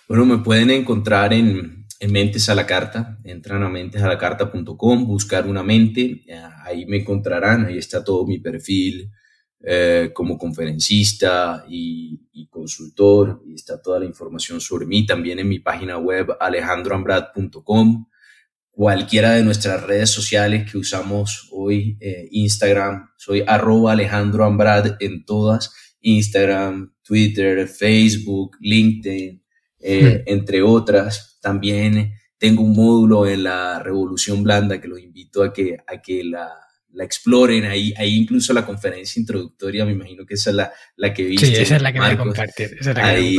Bueno, 0.08 0.24
me 0.24 0.38
pueden 0.38 0.70
encontrar 0.70 1.34
en, 1.34 1.86
en 2.00 2.12
Mentes 2.12 2.48
a 2.48 2.54
la 2.54 2.66
Carta. 2.66 3.18
Entran 3.24 3.62
a 3.62 3.68
mentesalacarta.com, 3.68 5.06
buscar 5.06 5.46
una 5.46 5.62
mente, 5.62 6.24
ahí 6.64 6.86
me 6.86 6.98
encontrarán, 6.98 7.66
ahí 7.66 7.76
está 7.76 8.02
todo 8.02 8.26
mi 8.26 8.38
perfil 8.38 9.10
eh, 9.62 10.10
como 10.12 10.36
conferencista 10.36 11.64
y, 11.68 12.20
consultor, 12.50 13.42
y 13.46 13.54
está 13.54 13.80
toda 13.82 13.98
la 13.98 14.06
información 14.06 14.60
sobre 14.60 14.86
mí 14.86 15.04
también 15.04 15.38
en 15.38 15.48
mi 15.48 15.58
página 15.58 15.98
web 15.98 16.36
alejandroambrad.com. 16.40 18.06
Cualquiera 18.70 19.32
de 19.32 19.42
nuestras 19.42 19.82
redes 19.82 20.10
sociales 20.10 20.70
que 20.70 20.78
usamos 20.78 21.48
hoy, 21.52 21.96
eh, 22.00 22.28
Instagram, 22.30 23.10
soy 23.16 23.42
arroba 23.46 23.92
Alejandro 23.92 24.46
en 25.00 25.24
todas, 25.24 25.72
Instagram, 26.00 26.94
Twitter, 27.02 27.66
Facebook, 27.68 28.56
LinkedIn, 28.60 29.42
eh, 29.80 30.02
hmm. 30.02 30.22
entre 30.26 30.62
otras. 30.62 31.38
También 31.40 32.12
tengo 32.38 32.62
un 32.62 32.74
módulo 32.74 33.26
en 33.26 33.44
la 33.44 33.80
Revolución 33.80 34.42
Blanda 34.42 34.80
que 34.80 34.88
los 34.88 35.00
invito 35.00 35.42
a 35.42 35.52
que, 35.52 35.78
a 35.86 36.00
que 36.02 36.24
la, 36.24 36.65
la 36.96 37.04
exploren. 37.04 37.64
Ahí, 37.66 37.92
ahí 37.96 38.16
incluso 38.16 38.52
la 38.52 38.64
conferencia 38.64 39.20
introductoria, 39.20 39.84
me 39.84 39.92
imagino 39.92 40.24
que 40.24 40.34
esa 40.34 40.50
es 40.50 40.56
la, 40.56 40.72
la 40.96 41.12
que 41.12 41.24
viste. 41.24 41.46
Sí, 41.46 41.54
esa 41.54 41.76
es 41.76 41.82
la 41.82 41.92
que 41.92 42.00
me 42.00 42.06
voy 42.06 42.14
a 42.14 42.18
compartir. 42.18 42.76
ahí, 42.96 43.38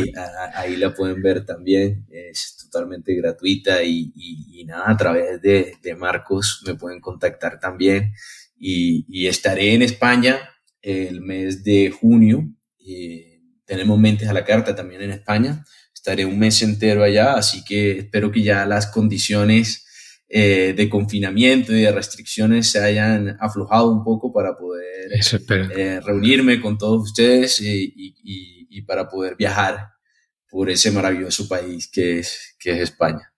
ahí 0.54 0.76
la 0.76 0.94
pueden 0.94 1.20
ver 1.20 1.44
también. 1.44 2.06
Es 2.08 2.56
totalmente 2.56 3.14
gratuita 3.14 3.82
y, 3.82 4.12
y, 4.14 4.64
nada, 4.64 4.84
a 4.86 4.96
través 4.96 5.42
de, 5.42 5.74
de, 5.82 5.94
Marcos 5.96 6.62
me 6.66 6.76
pueden 6.76 7.00
contactar 7.00 7.58
también. 7.58 8.14
Y, 8.56 9.04
y, 9.08 9.26
estaré 9.26 9.74
en 9.74 9.82
España 9.82 10.38
el 10.80 11.20
mes 11.20 11.64
de 11.64 11.90
junio. 11.90 12.48
Eh, 12.86 13.40
tenemos 13.64 13.98
mentes 13.98 14.28
a 14.28 14.32
la 14.32 14.44
carta 14.44 14.74
también 14.74 15.02
en 15.02 15.10
España. 15.10 15.64
Estaré 15.92 16.24
un 16.24 16.38
mes 16.38 16.62
entero 16.62 17.02
allá, 17.02 17.34
así 17.34 17.64
que 17.64 17.98
espero 17.98 18.30
que 18.30 18.42
ya 18.42 18.64
las 18.66 18.86
condiciones 18.86 19.87
eh, 20.30 20.74
de 20.76 20.90
confinamiento 20.90 21.72
y 21.72 21.80
de 21.80 21.90
restricciones 21.90 22.70
se 22.70 22.80
hayan 22.80 23.38
aflojado 23.40 23.90
un 23.90 24.04
poco 24.04 24.30
para 24.30 24.58
poder 24.58 25.10
eh, 25.74 26.00
reunirme 26.04 26.60
con 26.60 26.76
todos 26.76 27.04
ustedes 27.04 27.58
y, 27.62 28.82
para 28.86 29.08
poder 29.08 29.36
viajar 29.36 29.88
por 30.50 30.68
ese 30.68 30.90
maravilloso 30.90 31.48
país 31.48 31.90
que 31.90 32.18
es, 32.18 32.56
que 32.58 32.72
es 32.72 32.80
España. 32.80 33.32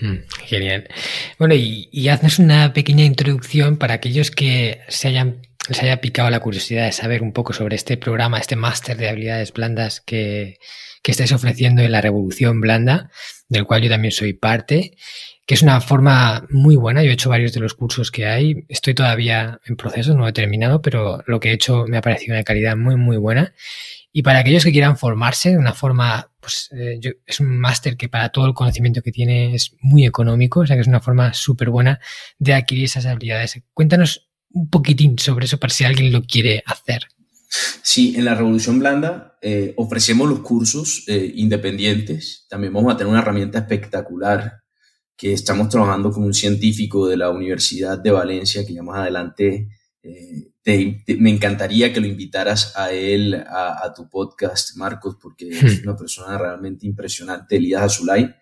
Hmm, 0.00 0.18
genial. 0.44 0.88
Bueno, 1.36 1.54
y, 1.54 1.88
y 1.90 2.08
haznos 2.08 2.38
una 2.38 2.72
pequeña 2.72 3.04
introducción 3.04 3.76
para 3.76 3.94
aquellos 3.94 4.30
que 4.30 4.80
se 4.88 5.08
hayan, 5.08 5.42
les 5.68 5.82
haya 5.82 6.00
picado 6.00 6.30
la 6.30 6.40
curiosidad 6.40 6.86
de 6.86 6.92
saber 6.92 7.22
un 7.22 7.32
poco 7.32 7.52
sobre 7.52 7.74
este 7.74 7.96
programa, 7.96 8.38
este 8.38 8.56
máster 8.56 8.96
de 8.96 9.08
habilidades 9.08 9.52
blandas 9.52 10.00
que, 10.00 10.58
que 11.02 11.10
estáis 11.10 11.32
ofreciendo 11.32 11.82
en 11.82 11.92
la 11.92 12.00
Revolución 12.00 12.60
Blanda, 12.60 13.10
del 13.48 13.64
cual 13.64 13.82
yo 13.82 13.90
también 13.90 14.12
soy 14.12 14.32
parte 14.32 14.96
que 15.48 15.54
es 15.54 15.62
una 15.62 15.80
forma 15.80 16.46
muy 16.50 16.76
buena. 16.76 17.02
Yo 17.02 17.08
he 17.08 17.14
hecho 17.14 17.30
varios 17.30 17.54
de 17.54 17.60
los 17.60 17.72
cursos 17.72 18.10
que 18.10 18.26
hay. 18.26 18.66
Estoy 18.68 18.92
todavía 18.92 19.58
en 19.64 19.76
proceso, 19.76 20.14
no 20.14 20.28
he 20.28 20.32
terminado, 20.34 20.82
pero 20.82 21.24
lo 21.26 21.40
que 21.40 21.48
he 21.48 21.52
hecho 21.54 21.86
me 21.88 21.96
ha 21.96 22.02
parecido 22.02 22.34
una 22.34 22.44
calidad 22.44 22.76
muy, 22.76 22.96
muy 22.96 23.16
buena. 23.16 23.54
Y 24.12 24.22
para 24.22 24.40
aquellos 24.40 24.62
que 24.62 24.72
quieran 24.72 24.98
formarse 24.98 25.52
de 25.52 25.56
una 25.56 25.72
forma, 25.72 26.30
pues 26.38 26.68
eh, 26.72 27.00
es 27.24 27.40
un 27.40 27.58
máster 27.58 27.96
que 27.96 28.10
para 28.10 28.28
todo 28.28 28.44
el 28.44 28.52
conocimiento 28.52 29.00
que 29.00 29.10
tiene 29.10 29.54
es 29.54 29.74
muy 29.80 30.04
económico, 30.04 30.60
o 30.60 30.66
sea 30.66 30.76
que 30.76 30.82
es 30.82 30.86
una 30.86 31.00
forma 31.00 31.32
súper 31.32 31.70
buena 31.70 31.98
de 32.38 32.52
adquirir 32.52 32.84
esas 32.84 33.06
habilidades. 33.06 33.58
Cuéntanos 33.72 34.28
un 34.50 34.68
poquitín 34.68 35.18
sobre 35.18 35.46
eso 35.46 35.58
para 35.58 35.72
si 35.72 35.84
alguien 35.84 36.12
lo 36.12 36.24
quiere 36.24 36.62
hacer. 36.66 37.06
Sí, 37.82 38.14
en 38.18 38.26
la 38.26 38.34
Revolución 38.34 38.80
Blanda 38.80 39.38
eh, 39.40 39.72
ofrecemos 39.78 40.28
los 40.28 40.40
cursos 40.40 41.04
eh, 41.08 41.32
independientes. 41.36 42.44
También 42.50 42.74
vamos 42.74 42.92
a 42.92 42.98
tener 42.98 43.10
una 43.10 43.22
herramienta 43.22 43.60
espectacular 43.60 44.67
que 45.18 45.32
estamos 45.32 45.68
trabajando 45.68 46.12
con 46.12 46.22
un 46.22 46.32
científico 46.32 47.08
de 47.08 47.16
la 47.16 47.30
Universidad 47.30 47.98
de 47.98 48.12
Valencia, 48.12 48.64
que 48.64 48.72
ya 48.72 48.84
más 48.84 49.00
adelante 49.00 49.68
eh, 50.00 50.52
me 51.18 51.30
encantaría 51.30 51.92
que 51.92 52.00
lo 52.00 52.06
invitaras 52.06 52.72
a 52.76 52.92
él 52.92 53.34
a, 53.34 53.92
tu 53.96 54.08
podcast, 54.08 54.76
Marcos, 54.76 55.16
porque 55.20 55.48
es 55.48 55.80
hmm. 55.80 55.82
una 55.88 55.96
persona 55.96 56.38
realmente 56.38 56.86
impresionante, 56.86 57.56
Elías 57.56 57.82
Azulay. 57.82 58.32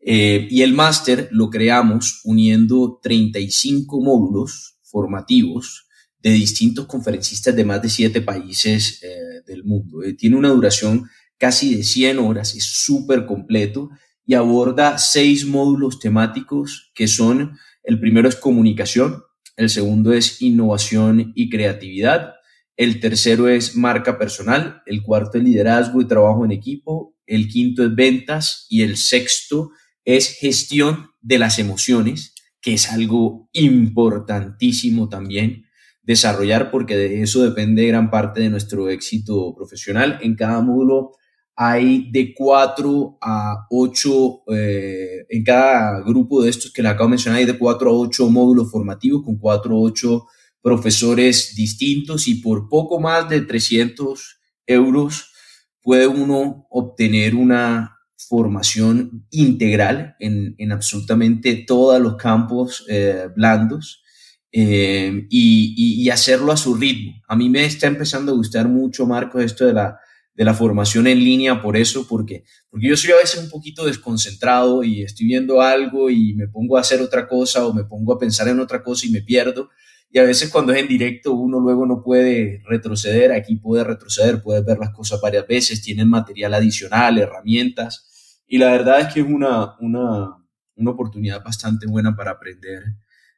Eh, 0.00 0.48
y 0.50 0.62
el 0.62 0.72
máster 0.72 1.28
lo 1.30 1.48
creamos 1.48 2.22
uniendo 2.24 2.98
35 3.00 4.00
módulos 4.00 4.78
formativos 4.82 5.86
de 6.18 6.30
distintos 6.30 6.86
conferencistas 6.86 7.54
de 7.54 7.64
más 7.64 7.80
de 7.82 7.88
siete 7.88 8.20
países 8.20 9.00
eh, 9.04 9.42
del 9.46 9.62
mundo. 9.62 10.00
tiene 10.18 10.36
una 10.36 10.48
duración 10.48 11.08
casi 11.38 11.76
de 11.76 11.84
100 11.84 12.18
horas, 12.18 12.56
es 12.56 12.64
súper 12.64 13.26
completo 13.26 13.90
y 14.26 14.34
aborda 14.34 14.98
seis 14.98 15.46
módulos 15.46 15.98
temáticos 16.00 16.90
que 16.94 17.06
son, 17.06 17.56
el 17.82 18.00
primero 18.00 18.28
es 18.28 18.36
comunicación, 18.36 19.22
el 19.56 19.70
segundo 19.70 20.12
es 20.12 20.42
innovación 20.42 21.32
y 21.34 21.48
creatividad, 21.48 22.34
el 22.76 23.00
tercero 23.00 23.48
es 23.48 23.76
marca 23.76 24.18
personal, 24.18 24.82
el 24.84 25.02
cuarto 25.02 25.38
es 25.38 25.44
liderazgo 25.44 26.00
y 26.02 26.08
trabajo 26.08 26.44
en 26.44 26.50
equipo, 26.50 27.16
el 27.26 27.48
quinto 27.48 27.84
es 27.84 27.94
ventas 27.94 28.66
y 28.68 28.82
el 28.82 28.96
sexto 28.96 29.70
es 30.04 30.36
gestión 30.38 31.10
de 31.20 31.38
las 31.38 31.58
emociones, 31.58 32.34
que 32.60 32.74
es 32.74 32.90
algo 32.90 33.48
importantísimo 33.52 35.08
también 35.08 35.66
desarrollar 36.02 36.70
porque 36.70 36.96
de 36.96 37.22
eso 37.22 37.42
depende 37.42 37.86
gran 37.86 38.10
parte 38.10 38.40
de 38.40 38.48
nuestro 38.48 38.88
éxito 38.88 39.54
profesional. 39.56 40.18
En 40.22 40.36
cada 40.36 40.60
módulo 40.60 41.12
hay 41.56 42.10
de 42.10 42.34
cuatro 42.34 43.16
a 43.22 43.66
ocho, 43.70 44.42
eh, 44.52 45.24
en 45.30 45.42
cada 45.42 46.02
grupo 46.02 46.42
de 46.42 46.50
estos 46.50 46.70
que 46.70 46.82
le 46.82 46.90
acabo 46.90 47.06
de 47.06 47.12
mencionar, 47.12 47.38
hay 47.38 47.46
de 47.46 47.58
cuatro 47.58 47.90
a 47.90 47.94
ocho 47.94 48.28
módulos 48.28 48.70
formativos 48.70 49.24
con 49.24 49.38
cuatro 49.38 49.74
a 49.74 49.80
ocho 49.80 50.26
profesores 50.60 51.54
distintos 51.56 52.28
y 52.28 52.36
por 52.36 52.68
poco 52.68 53.00
más 53.00 53.28
de 53.28 53.40
300 53.40 54.40
euros 54.66 55.32
puede 55.80 56.06
uno 56.06 56.66
obtener 56.70 57.34
una 57.34 57.96
formación 58.16 59.26
integral 59.30 60.16
en, 60.18 60.54
en 60.58 60.72
absolutamente 60.72 61.64
todos 61.66 62.00
los 62.00 62.16
campos 62.16 62.84
eh, 62.88 63.28
blandos 63.34 64.02
eh, 64.50 65.26
y, 65.30 66.02
y, 66.02 66.10
hacerlo 66.10 66.50
a 66.50 66.56
su 66.56 66.74
ritmo. 66.74 67.12
A 67.28 67.36
mí 67.36 67.48
me 67.48 67.64
está 67.64 67.86
empezando 67.86 68.32
a 68.32 68.34
gustar 68.34 68.68
mucho, 68.68 69.06
Marco, 69.06 69.38
esto 69.38 69.66
de 69.66 69.74
la 69.74 70.00
de 70.36 70.44
la 70.44 70.52
formación 70.52 71.06
en 71.06 71.18
línea 71.18 71.62
por 71.62 71.76
eso, 71.78 72.06
porque, 72.06 72.44
porque 72.68 72.88
yo 72.88 72.96
soy 72.96 73.12
a 73.12 73.16
veces 73.16 73.42
un 73.42 73.48
poquito 73.48 73.86
desconcentrado 73.86 74.84
y 74.84 75.02
estoy 75.02 75.26
viendo 75.26 75.62
algo 75.62 76.10
y 76.10 76.34
me 76.34 76.46
pongo 76.46 76.76
a 76.76 76.82
hacer 76.82 77.00
otra 77.00 77.26
cosa 77.26 77.66
o 77.66 77.72
me 77.72 77.84
pongo 77.84 78.12
a 78.12 78.18
pensar 78.18 78.46
en 78.48 78.60
otra 78.60 78.82
cosa 78.82 79.06
y 79.06 79.10
me 79.10 79.22
pierdo. 79.22 79.70
Y 80.10 80.18
a 80.18 80.24
veces 80.24 80.50
cuando 80.50 80.74
es 80.74 80.80
en 80.80 80.88
directo 80.88 81.32
uno 81.32 81.58
luego 81.58 81.86
no 81.86 82.02
puede 82.02 82.62
retroceder, 82.66 83.32
aquí 83.32 83.56
puede 83.56 83.82
retroceder, 83.82 84.42
puede 84.42 84.60
ver 84.62 84.78
las 84.78 84.90
cosas 84.90 85.20
varias 85.22 85.46
veces, 85.46 85.82
tienen 85.82 86.08
material 86.08 86.52
adicional, 86.52 87.18
herramientas. 87.18 88.42
Y 88.46 88.58
la 88.58 88.70
verdad 88.70 89.00
es 89.00 89.14
que 89.14 89.20
es 89.20 89.26
una, 89.26 89.74
una, 89.80 90.36
una 90.76 90.90
oportunidad 90.90 91.42
bastante 91.42 91.86
buena 91.86 92.14
para 92.14 92.32
aprender 92.32 92.82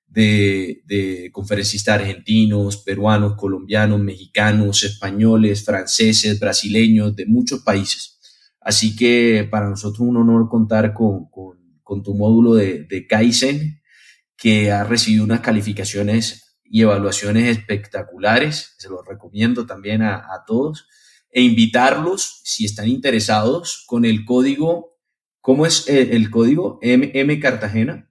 de, 0.09 1.31
conferencistas 1.33 2.01
argentinos, 2.01 2.79
peruanos, 2.79 3.35
colombianos, 3.37 4.01
mexicanos, 4.01 4.83
españoles, 4.83 5.65
franceses, 5.65 6.41
brasileños, 6.41 7.15
de 7.15 7.27
muchos 7.27 7.63
países. 7.63 8.19
Así 8.61 8.97
que 8.97 9.47
para 9.51 9.69
nosotros 9.69 10.01
un 10.01 10.17
honor 10.17 10.49
contar 10.49 10.95
con, 10.95 11.29
tu 12.03 12.15
módulo 12.15 12.55
de, 12.55 12.85
de 12.85 13.07
Kaizen, 13.07 13.81
que 14.37 14.71
ha 14.71 14.85
recibido 14.85 15.25
unas 15.25 15.41
calificaciones 15.41 16.59
y 16.65 16.83
evaluaciones 16.83 17.57
espectaculares. 17.57 18.75
Se 18.79 18.89
los 18.89 19.07
recomiendo 19.07 19.67
también 19.67 20.03
a, 20.03 20.17
a 20.17 20.45
todos. 20.47 20.87
E 21.31 21.43
invitarlos, 21.43 22.41
si 22.45 22.65
están 22.65 22.89
interesados, 22.89 23.85
con 23.87 24.05
el 24.05 24.25
código 24.25 24.99
¿Cómo 25.49 25.65
es 25.65 25.89
eh, 25.89 26.11
el, 26.13 26.31
código? 26.31 26.79
M, 26.83 27.11
M 27.15 27.41
Cartagena. 27.41 28.11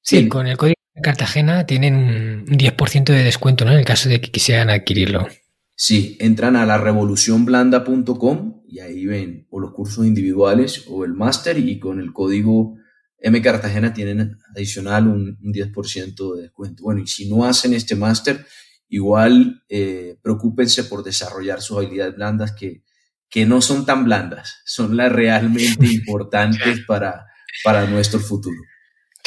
Sí, 0.00 0.28
con 0.28 0.46
el 0.46 0.56
código 0.56 0.77
Cartagena 1.02 1.66
tienen 1.66 1.94
un 1.94 2.46
10% 2.46 3.04
de 3.04 3.24
descuento, 3.24 3.64
¿no? 3.64 3.72
En 3.72 3.78
el 3.78 3.84
caso 3.84 4.08
de 4.08 4.20
que 4.20 4.30
quisieran 4.30 4.70
adquirirlo. 4.70 5.28
Sí, 5.74 6.16
entran 6.20 6.56
a 6.56 6.66
la 6.66 6.78
revolucionblanda.com 6.78 8.62
y 8.68 8.80
ahí 8.80 9.06
ven 9.06 9.46
o 9.50 9.60
los 9.60 9.72
cursos 9.72 10.06
individuales 10.06 10.84
o 10.88 11.04
el 11.04 11.14
máster 11.14 11.58
y 11.58 11.78
con 11.78 12.00
el 12.00 12.12
código 12.12 12.76
M 13.18 13.40
Cartagena 13.42 13.92
tienen 13.92 14.36
adicional 14.54 15.06
un, 15.08 15.38
10% 15.40 16.36
de 16.36 16.42
descuento. 16.42 16.82
Bueno, 16.82 17.00
y 17.00 17.06
si 17.06 17.28
no 17.28 17.44
hacen 17.44 17.74
este 17.74 17.94
máster, 17.96 18.46
igual 18.88 19.62
eh, 19.68 20.18
preocúpense 20.22 20.84
por 20.84 21.04
desarrollar 21.04 21.60
sus 21.60 21.78
habilidades 21.78 22.16
blandas 22.16 22.52
que 22.52 22.82
que 23.30 23.46
no 23.46 23.60
son 23.60 23.84
tan 23.84 24.04
blandas, 24.04 24.62
son 24.64 24.96
las 24.96 25.12
realmente 25.12 25.86
importantes 25.92 26.80
para, 26.86 27.26
para 27.62 27.86
nuestro 27.86 28.20
futuro. 28.20 28.56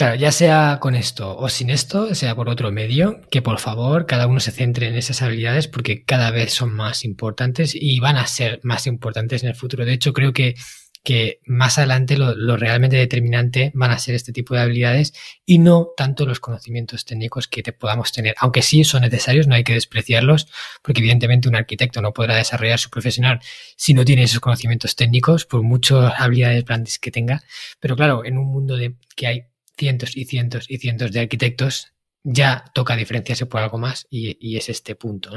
Claro, 0.01 0.15
ya 0.15 0.31
sea 0.31 0.79
con 0.81 0.95
esto 0.95 1.37
o 1.37 1.47
sin 1.47 1.69
esto, 1.69 2.15
sea 2.15 2.33
por 2.33 2.49
otro 2.49 2.71
medio, 2.71 3.21
que 3.29 3.43
por 3.43 3.59
favor 3.59 4.07
cada 4.07 4.25
uno 4.25 4.39
se 4.39 4.49
centre 4.49 4.87
en 4.87 4.95
esas 4.95 5.21
habilidades 5.21 5.67
porque 5.67 6.03
cada 6.03 6.31
vez 6.31 6.51
son 6.55 6.73
más 6.73 7.05
importantes 7.05 7.75
y 7.75 7.99
van 7.99 8.17
a 8.17 8.25
ser 8.25 8.59
más 8.63 8.87
importantes 8.87 9.43
en 9.43 9.49
el 9.49 9.55
futuro. 9.55 9.85
De 9.85 9.93
hecho, 9.93 10.11
creo 10.11 10.33
que 10.33 10.55
que 11.03 11.39
más 11.45 11.77
adelante 11.77 12.17
lo, 12.17 12.57
realmente 12.57 12.95
determinante 12.95 13.71
van 13.73 13.91
a 13.91 13.97
ser 13.99 14.13
este 14.15 14.31
tipo 14.31 14.53
de 14.53 14.61
habilidades 14.61 15.13
y 15.45 15.57
no 15.57 15.89
tanto 15.97 16.25
los 16.25 16.39
conocimientos 16.39 17.05
técnicos 17.05 17.47
que 17.47 17.63
te 17.63 17.73
podamos 17.73 18.11
tener. 18.11 18.35
Aunque 18.39 18.61
sí 18.61 18.83
son 18.83 19.01
necesarios, 19.01 19.47
no 19.47 19.55
hay 19.55 19.63
que 19.63 19.73
despreciarlos, 19.73 20.47
porque 20.83 21.01
evidentemente 21.01 21.49
un 21.49 21.55
arquitecto 21.55 22.01
no 22.01 22.13
podrá 22.13 22.35
desarrollar 22.35 22.79
su 22.79 22.89
profesional 22.89 23.39
si 23.75 23.93
no 23.93 24.05
tiene 24.05 24.23
esos 24.23 24.39
conocimientos 24.39 24.95
técnicos, 24.95 25.45
por 25.45 25.63
muchas 25.63 26.13
habilidades 26.19 26.65
grandes 26.65 26.99
que 26.99 27.11
tenga. 27.11 27.43
Pero 27.79 27.95
claro, 27.95 28.23
en 28.23 28.37
un 28.37 28.47
mundo 28.51 28.77
de 28.77 28.95
que 29.15 29.27
hay 29.27 29.50
cientos 29.77 30.15
y 30.15 30.25
cientos 30.25 30.65
y 30.69 30.77
cientos 30.77 31.11
de 31.11 31.21
arquitectos, 31.21 31.91
ya 32.23 32.63
toca 32.73 32.95
diferenciarse 32.95 33.45
por 33.45 33.61
algo 33.61 33.77
más 33.77 34.07
y, 34.09 34.55
es 34.55 34.69
este 34.69 34.95
punto. 34.95 35.31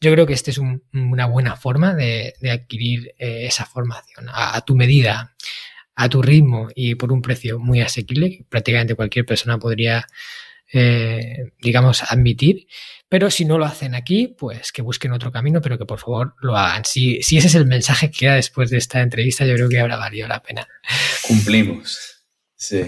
yo 0.00 0.12
creo 0.12 0.26
que 0.26 0.32
esta 0.32 0.50
es 0.50 0.58
una 0.58 1.26
buena 1.26 1.56
forma 1.56 1.94
de, 1.94 2.34
adquirir 2.50 3.14
eh, 3.18 3.46
esa 3.46 3.66
formación 3.66 4.26
a, 4.32 4.60
tu 4.62 4.76
medida, 4.76 5.34
a 5.94 6.08
tu 6.08 6.22
ritmo 6.22 6.68
y 6.74 6.94
por 6.94 7.12
un 7.12 7.22
precio 7.22 7.58
muy 7.58 7.80
asequible 7.80 8.30
que 8.30 8.44
prácticamente 8.44 8.94
cualquier 8.94 9.26
persona 9.26 9.58
podría, 9.58 10.06
eh, 10.72 11.52
digamos, 11.60 12.02
admitir. 12.02 12.66
Pero 13.08 13.30
si 13.30 13.44
no 13.44 13.56
lo 13.56 13.66
hacen 13.66 13.94
aquí, 13.94 14.34
pues 14.36 14.72
que 14.72 14.82
busquen 14.82 15.12
otro 15.12 15.30
camino, 15.30 15.60
pero 15.60 15.78
que 15.78 15.84
por 15.84 16.00
favor 16.00 16.34
lo 16.40 16.56
hagan. 16.56 16.84
Si, 16.84 17.22
si 17.22 17.36
ese 17.36 17.46
es 17.46 17.54
el 17.54 17.66
mensaje 17.66 18.10
que 18.10 18.18
queda 18.18 18.34
después 18.34 18.70
de 18.70 18.78
esta 18.78 19.00
entrevista, 19.00 19.46
yo 19.46 19.54
creo 19.54 19.68
que 19.68 19.78
habrá 19.78 19.96
valido 19.96 20.26
la 20.26 20.42
pena. 20.42 20.66
Cumplimos. 21.22 22.24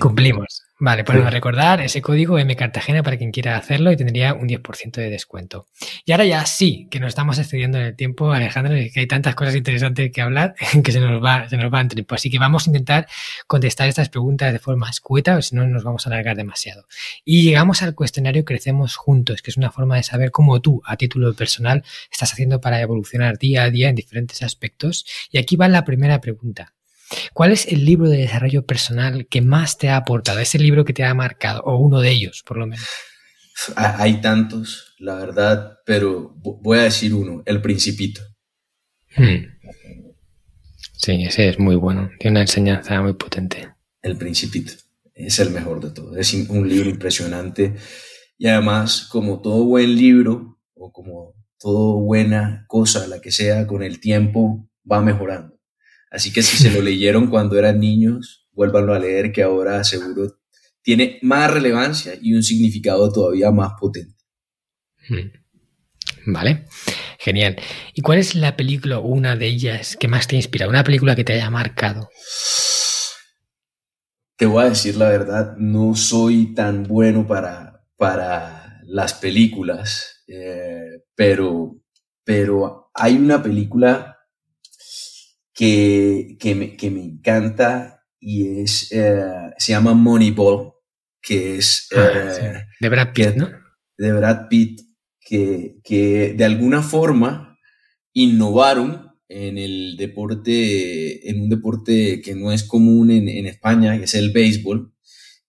Cumplimos. 0.00 0.67
Vale, 0.80 1.02
pues 1.02 1.18
a 1.18 1.30
recordar 1.30 1.80
ese 1.80 2.00
código 2.00 2.38
M 2.38 2.54
Cartagena 2.54 3.02
para 3.02 3.16
quien 3.16 3.32
quiera 3.32 3.56
hacerlo 3.56 3.90
y 3.90 3.96
tendría 3.96 4.34
un 4.34 4.46
10% 4.46 4.92
de 4.92 5.10
descuento. 5.10 5.66
Y 6.04 6.12
ahora 6.12 6.24
ya 6.24 6.46
sí, 6.46 6.86
que 6.88 7.00
nos 7.00 7.08
estamos 7.08 7.36
excediendo 7.40 7.78
en 7.78 7.86
el 7.86 7.96
tiempo, 7.96 8.30
Alejandro, 8.30 8.76
y 8.76 8.92
que 8.92 9.00
hay 9.00 9.08
tantas 9.08 9.34
cosas 9.34 9.56
interesantes 9.56 10.12
que 10.12 10.22
hablar 10.22 10.54
que 10.84 10.92
se 10.92 11.00
nos 11.00 11.22
va, 11.22 11.48
se 11.48 11.56
nos 11.56 11.74
va 11.74 11.80
en 11.80 11.88
tiempo. 11.88 12.14
Así 12.14 12.30
que 12.30 12.38
vamos 12.38 12.66
a 12.66 12.70
intentar 12.70 13.08
contestar 13.48 13.88
estas 13.88 14.08
preguntas 14.08 14.52
de 14.52 14.60
forma 14.60 14.88
escueta, 14.88 15.36
o 15.36 15.42
si 15.42 15.56
no 15.56 15.66
nos 15.66 15.82
vamos 15.82 16.06
a 16.06 16.10
alargar 16.10 16.36
demasiado. 16.36 16.86
Y 17.24 17.42
llegamos 17.42 17.82
al 17.82 17.96
cuestionario 17.96 18.44
Crecemos 18.44 18.94
Juntos, 18.94 19.42
que 19.42 19.50
es 19.50 19.56
una 19.56 19.72
forma 19.72 19.96
de 19.96 20.04
saber 20.04 20.30
cómo 20.30 20.60
tú, 20.60 20.80
a 20.84 20.96
título 20.96 21.34
personal, 21.34 21.82
estás 22.12 22.32
haciendo 22.32 22.60
para 22.60 22.80
evolucionar 22.80 23.36
día 23.36 23.64
a 23.64 23.70
día 23.70 23.88
en 23.88 23.96
diferentes 23.96 24.42
aspectos. 24.44 25.06
Y 25.32 25.38
aquí 25.38 25.56
va 25.56 25.66
la 25.66 25.84
primera 25.84 26.20
pregunta. 26.20 26.77
¿Cuál 27.32 27.52
es 27.52 27.66
el 27.66 27.84
libro 27.84 28.08
de 28.08 28.18
desarrollo 28.18 28.64
personal 28.64 29.26
que 29.28 29.40
más 29.40 29.78
te 29.78 29.88
ha 29.88 29.96
aportado? 29.96 30.38
Ese 30.38 30.58
libro 30.58 30.84
que 30.84 30.92
te 30.92 31.04
ha 31.04 31.14
marcado, 31.14 31.62
o 31.62 31.76
uno 31.76 32.00
de 32.00 32.10
ellos, 32.10 32.42
por 32.46 32.58
lo 32.58 32.66
menos. 32.66 32.86
Hay 33.76 34.20
tantos, 34.20 34.94
la 34.98 35.16
verdad, 35.16 35.78
pero 35.84 36.34
voy 36.36 36.78
a 36.78 36.82
decir 36.82 37.14
uno, 37.14 37.42
El 37.44 37.60
Principito. 37.60 38.20
Hmm. 39.16 39.58
Sí, 40.92 41.24
ese 41.24 41.48
es 41.48 41.58
muy 41.58 41.76
bueno, 41.76 42.10
tiene 42.18 42.34
una 42.34 42.40
enseñanza 42.42 43.00
muy 43.00 43.14
potente. 43.14 43.74
El 44.02 44.16
Principito, 44.16 44.72
es 45.14 45.38
el 45.38 45.50
mejor 45.50 45.80
de 45.80 45.90
todos, 45.90 46.16
es 46.16 46.32
un 46.48 46.68
libro 46.68 46.88
impresionante 46.88 47.74
y 48.36 48.46
además, 48.46 49.08
como 49.10 49.40
todo 49.40 49.64
buen 49.64 49.96
libro 49.96 50.60
o 50.74 50.92
como 50.92 51.34
toda 51.58 52.00
buena 52.00 52.64
cosa, 52.68 53.06
la 53.08 53.20
que 53.20 53.32
sea, 53.32 53.66
con 53.66 53.82
el 53.82 53.98
tiempo 53.98 54.68
va 54.90 55.00
mejorando. 55.00 55.57
Así 56.10 56.32
que 56.32 56.42
si 56.42 56.56
se 56.56 56.70
lo 56.70 56.80
leyeron 56.80 57.28
cuando 57.28 57.58
eran 57.58 57.80
niños, 57.80 58.48
vuélvanlo 58.52 58.94
a 58.94 58.98
leer, 58.98 59.32
que 59.32 59.42
ahora 59.42 59.84
seguro 59.84 60.38
tiene 60.82 61.18
más 61.22 61.50
relevancia 61.50 62.14
y 62.20 62.34
un 62.34 62.42
significado 62.42 63.12
todavía 63.12 63.50
más 63.50 63.72
potente. 63.78 64.24
Hmm. 65.08 65.30
Vale, 66.26 66.66
genial. 67.18 67.56
¿Y 67.94 68.02
cuál 68.02 68.18
es 68.18 68.34
la 68.34 68.56
película 68.56 68.98
una 68.98 69.36
de 69.36 69.46
ellas 69.46 69.96
que 69.96 70.08
más 70.08 70.26
te 70.26 70.36
inspira? 70.36 70.68
Una 70.68 70.84
película 70.84 71.16
que 71.16 71.24
te 71.24 71.34
haya 71.34 71.50
marcado. 71.50 72.10
Te 74.36 74.46
voy 74.46 74.64
a 74.64 74.68
decir 74.68 74.96
la 74.96 75.08
verdad, 75.08 75.56
no 75.56 75.94
soy 75.96 76.54
tan 76.54 76.84
bueno 76.84 77.26
para, 77.26 77.84
para 77.96 78.80
las 78.84 79.14
películas, 79.14 80.22
eh, 80.28 81.02
pero, 81.14 81.76
pero 82.24 82.90
hay 82.94 83.16
una 83.16 83.42
película 83.42 84.07
que, 85.58 86.54
me, 86.54 86.76
que 86.76 86.88
me 86.88 87.02
encanta 87.02 88.04
y 88.20 88.60
es, 88.60 88.92
eh, 88.92 89.50
se 89.58 89.72
llama 89.72 89.92
Moneyball, 89.92 90.72
que 91.20 91.58
es... 91.58 91.88
Ah, 91.96 92.10
eh, 92.14 92.64
de 92.78 92.88
Brad 92.88 93.12
Pitt, 93.12 93.34
¿no? 93.34 93.50
De 93.96 94.12
Brad 94.12 94.46
Pitt, 94.48 94.82
que, 95.20 95.80
que 95.82 96.34
de 96.34 96.44
alguna 96.44 96.82
forma 96.82 97.58
innovaron 98.12 99.10
en 99.28 99.58
el 99.58 99.96
deporte, 99.96 101.28
en 101.28 101.42
un 101.42 101.48
deporte 101.48 102.20
que 102.22 102.36
no 102.36 102.52
es 102.52 102.62
común 102.62 103.10
en, 103.10 103.28
en, 103.28 103.46
España, 103.46 103.98
que 103.98 104.04
es 104.04 104.14
el 104.14 104.30
béisbol, 104.30 104.94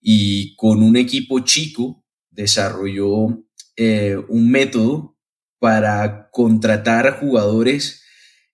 y 0.01 0.55
con 0.55 0.81
un 0.81 0.97
equipo 0.97 1.41
chico 1.41 2.03
desarrolló 2.31 3.45
eh, 3.75 4.17
un 4.27 4.49
método 4.49 5.17
para 5.59 6.29
contratar 6.31 7.19
jugadores 7.19 8.03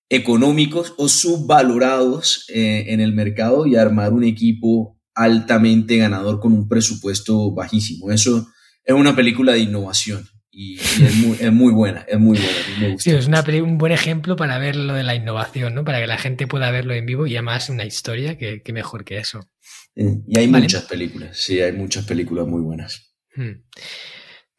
económicos 0.09 0.93
o 0.97 1.07
subvalorados 1.07 2.45
eh, 2.49 2.85
en 2.89 3.01
el 3.01 3.13
mercado 3.13 3.65
y 3.65 3.75
armar 3.75 4.13
un 4.13 4.23
equipo 4.23 4.99
altamente 5.13 5.97
ganador 5.97 6.39
con 6.39 6.53
un 6.53 6.67
presupuesto 6.67 7.51
bajísimo. 7.53 8.11
Eso 8.11 8.47
es 8.83 8.93
una 8.93 9.15
película 9.15 9.53
de 9.53 9.59
innovación 9.59 10.27
y, 10.51 10.79
es, 10.79 11.51
muy, 11.51 11.73
buena, 11.73 12.05
es 12.07 12.17
muy 12.17 12.37
buena. 12.37 12.97
Sí, 12.97 13.11
es 13.11 13.27
una 13.27 13.43
un 13.61 13.77
buen 13.77 13.91
ejemplo 13.91 14.35
para 14.37 14.57
ver 14.57 14.77
lo 14.77 14.93
de 14.93 15.03
la 15.03 15.15
innovación, 15.15 15.75
¿no? 15.75 15.83
Para 15.83 15.99
que 15.99 16.07
la 16.07 16.17
gente 16.17 16.47
pueda 16.47 16.71
verlo 16.71 16.93
en 16.93 17.05
vivo 17.05 17.27
y 17.27 17.35
además 17.35 17.69
una 17.69 17.85
historia 17.85 18.37
que, 18.37 18.61
mejor 18.71 19.03
que 19.03 19.17
eso. 19.17 19.49
Eh, 19.95 20.19
y 20.27 20.39
hay 20.39 20.47
muchas 20.47 20.83
películas, 20.83 21.37
sí, 21.37 21.59
hay 21.59 21.73
muchas 21.73 22.05
películas 22.05 22.47
muy 22.47 22.61
buenas. 22.61 23.15
Hmm. 23.35 23.63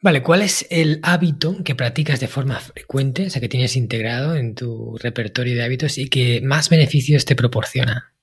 Vale, 0.03 0.23
¿cuál 0.23 0.43
es 0.43 0.67
el 0.71 1.01
hábito 1.03 1.65
que 1.65 1.75
practicas 1.75 2.21
de 2.21 2.29
forma 2.29 2.61
frecuente, 2.61 3.27
o 3.27 3.31
sea, 3.31 3.41
que 3.41 3.49
tienes 3.49 3.77
integrado 3.77 4.37
en 4.37 4.55
tu 4.55 4.97
repertorio 4.99 5.55
de 5.55 5.65
hábitos 5.65 5.97
y 5.97 6.09
que 6.09 6.43
más 6.43 6.69
beneficios 6.69 7.25
te 7.25 7.35
proporciona? 7.35 8.15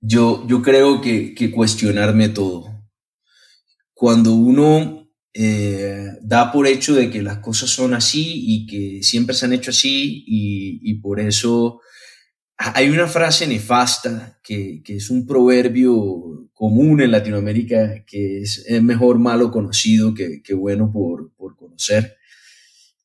Yo, 0.00 0.46
yo 0.46 0.62
creo 0.62 1.00
que, 1.00 1.50
cuestionarme 1.52 2.28
todo. 2.28 2.84
Cuando 3.92 4.32
uno 4.34 5.10
eh, 5.34 6.06
da 6.22 6.52
por 6.52 6.68
hecho 6.68 6.94
de 6.94 7.10
que 7.10 7.20
las 7.20 7.38
cosas 7.38 7.70
son 7.70 7.94
así 7.94 8.44
y 8.46 8.66
que 8.66 9.02
siempre 9.02 9.34
se 9.34 9.46
han 9.46 9.52
hecho 9.52 9.70
así 9.70 10.24
y, 10.24 10.80
y 10.82 10.94
por 11.00 11.18
eso 11.18 11.80
hay 12.58 12.90
una 12.90 13.06
frase 13.06 13.46
nefasta 13.46 14.40
que, 14.42 14.82
que, 14.84 14.96
es 14.96 15.10
un 15.10 15.26
proverbio 15.26 16.50
común 16.52 17.00
en 17.00 17.12
Latinoamérica 17.12 18.04
que 18.04 18.42
es, 18.42 18.66
mejor 18.82 19.18
malo 19.20 19.52
conocido 19.52 20.12
que, 20.12 20.42
que 20.42 20.54
bueno 20.54 20.90
por, 20.90 21.32
por, 21.36 21.56
conocer. 21.56 22.16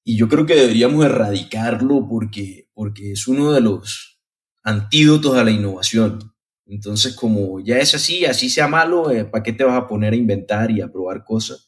Y 0.03 0.17
yo 0.17 0.27
creo 0.27 0.47
que 0.47 0.55
deberíamos 0.55 1.05
erradicarlo 1.05 2.07
porque, 2.09 2.67
porque 2.73 3.11
es 3.11 3.27
uno 3.27 3.51
de 3.51 3.61
los 3.61 4.19
antídotos 4.63 5.37
a 5.37 5.43
la 5.43 5.51
innovación. 5.51 6.33
Entonces, 6.65 7.15
como 7.15 7.59
ya 7.59 7.77
es 7.77 7.93
así, 7.93 8.25
así 8.25 8.49
sea 8.49 8.67
malo, 8.67 9.11
eh, 9.11 9.25
¿para 9.25 9.43
qué 9.43 9.53
te 9.53 9.63
vas 9.63 9.77
a 9.77 9.87
poner 9.87 10.13
a 10.13 10.17
inventar 10.17 10.71
y 10.71 10.81
a 10.81 10.91
probar 10.91 11.23
cosas? 11.23 11.67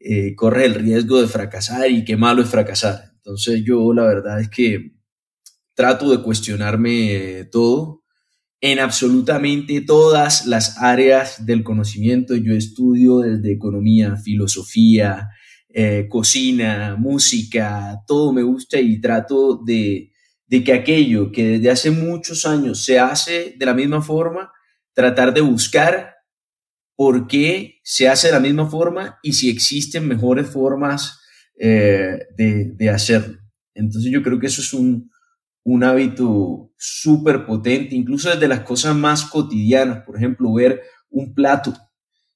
Eh, 0.00 0.34
corres 0.34 0.66
el 0.66 0.74
riesgo 0.74 1.20
de 1.20 1.28
fracasar 1.28 1.88
y 1.88 2.04
qué 2.04 2.16
malo 2.16 2.42
es 2.42 2.48
fracasar. 2.48 3.12
Entonces, 3.14 3.62
yo 3.64 3.92
la 3.92 4.02
verdad 4.02 4.40
es 4.40 4.48
que 4.48 4.92
trato 5.74 6.10
de 6.10 6.22
cuestionarme 6.22 7.48
todo 7.50 8.02
en 8.60 8.78
absolutamente 8.78 9.80
todas 9.80 10.46
las 10.46 10.78
áreas 10.78 11.44
del 11.44 11.64
conocimiento. 11.64 12.36
Yo 12.36 12.54
estudio 12.54 13.18
desde 13.18 13.52
economía, 13.52 14.16
filosofía, 14.16 15.28
eh, 15.68 16.06
cocina, 16.08 16.96
música, 16.98 18.02
todo 18.06 18.32
me 18.32 18.42
gusta 18.42 18.78
y 18.78 19.00
trato 19.00 19.60
de, 19.64 20.12
de 20.46 20.64
que 20.64 20.72
aquello 20.74 21.32
que 21.32 21.58
desde 21.58 21.70
hace 21.70 21.90
muchos 21.90 22.46
años 22.46 22.84
se 22.84 22.98
hace 22.98 23.54
de 23.56 23.66
la 23.66 23.74
misma 23.74 24.02
forma, 24.02 24.52
tratar 24.92 25.32
de 25.32 25.40
buscar 25.40 26.12
por 26.94 27.26
qué 27.26 27.80
se 27.82 28.08
hace 28.08 28.28
de 28.28 28.34
la 28.34 28.40
misma 28.40 28.68
forma 28.68 29.18
y 29.22 29.32
si 29.32 29.48
existen 29.48 30.06
mejores 30.06 30.48
formas 30.48 31.20
eh, 31.58 32.26
de, 32.36 32.90
hacerlo. 32.90 33.38
Entonces 33.74 34.10
yo 34.10 34.22
creo 34.22 34.38
que 34.38 34.46
eso 34.48 34.60
es 34.60 34.72
un, 34.74 35.10
un 35.64 35.84
hábito 35.84 36.72
súper 36.76 37.46
potente, 37.46 37.94
incluso 37.94 38.30
desde 38.30 38.48
las 38.48 38.60
cosas 38.60 38.96
más 38.96 39.24
cotidianas, 39.24 40.04
por 40.04 40.16
ejemplo, 40.16 40.52
ver 40.52 40.82
un 41.10 41.34
plato 41.34 41.74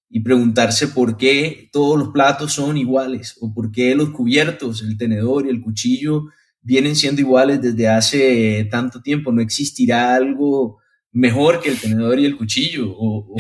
y 0.08 0.20
preguntarse 0.20 0.88
por 0.88 1.16
qué 1.16 1.68
todos 1.72 1.98
los 1.98 2.08
platos 2.10 2.52
son 2.52 2.76
iguales 2.76 3.36
o 3.40 3.52
por 3.52 3.72
qué 3.72 3.94
los 3.94 4.10
cubiertos, 4.10 4.82
el 4.82 4.96
tenedor 4.96 5.46
y 5.46 5.50
el 5.50 5.60
cuchillo 5.60 6.26
vienen 6.60 6.96
siendo 6.96 7.20
iguales 7.20 7.60
desde 7.60 7.88
hace 7.88 8.68
tanto 8.70 9.00
tiempo. 9.02 9.32
No 9.32 9.40
existirá 9.40 10.14
algo 10.14 10.78
mejor 11.12 11.60
que 11.60 11.70
el 11.70 11.80
tenedor 11.80 12.18
y 12.18 12.26
el 12.26 12.36
cuchillo. 12.36 12.92
O, 12.92 13.36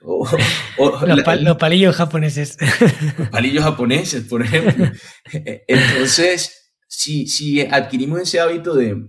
los, 1.06 1.56
palillos 1.58 1.96
japoneses. 1.96 2.56
Los 3.18 3.28
palillos 3.28 3.64
japoneses, 3.64 4.24
por 4.24 4.42
ejemplo. 4.42 4.90
Entonces, 5.68 6.72
si, 6.86 7.26
si 7.26 7.60
adquirimos 7.60 8.20
ese 8.20 8.40
hábito 8.40 8.74
de, 8.74 9.06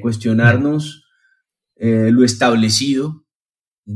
cuestionarnos 0.00 1.02
eh, 1.76 2.10
lo 2.12 2.24
establecido, 2.24 3.26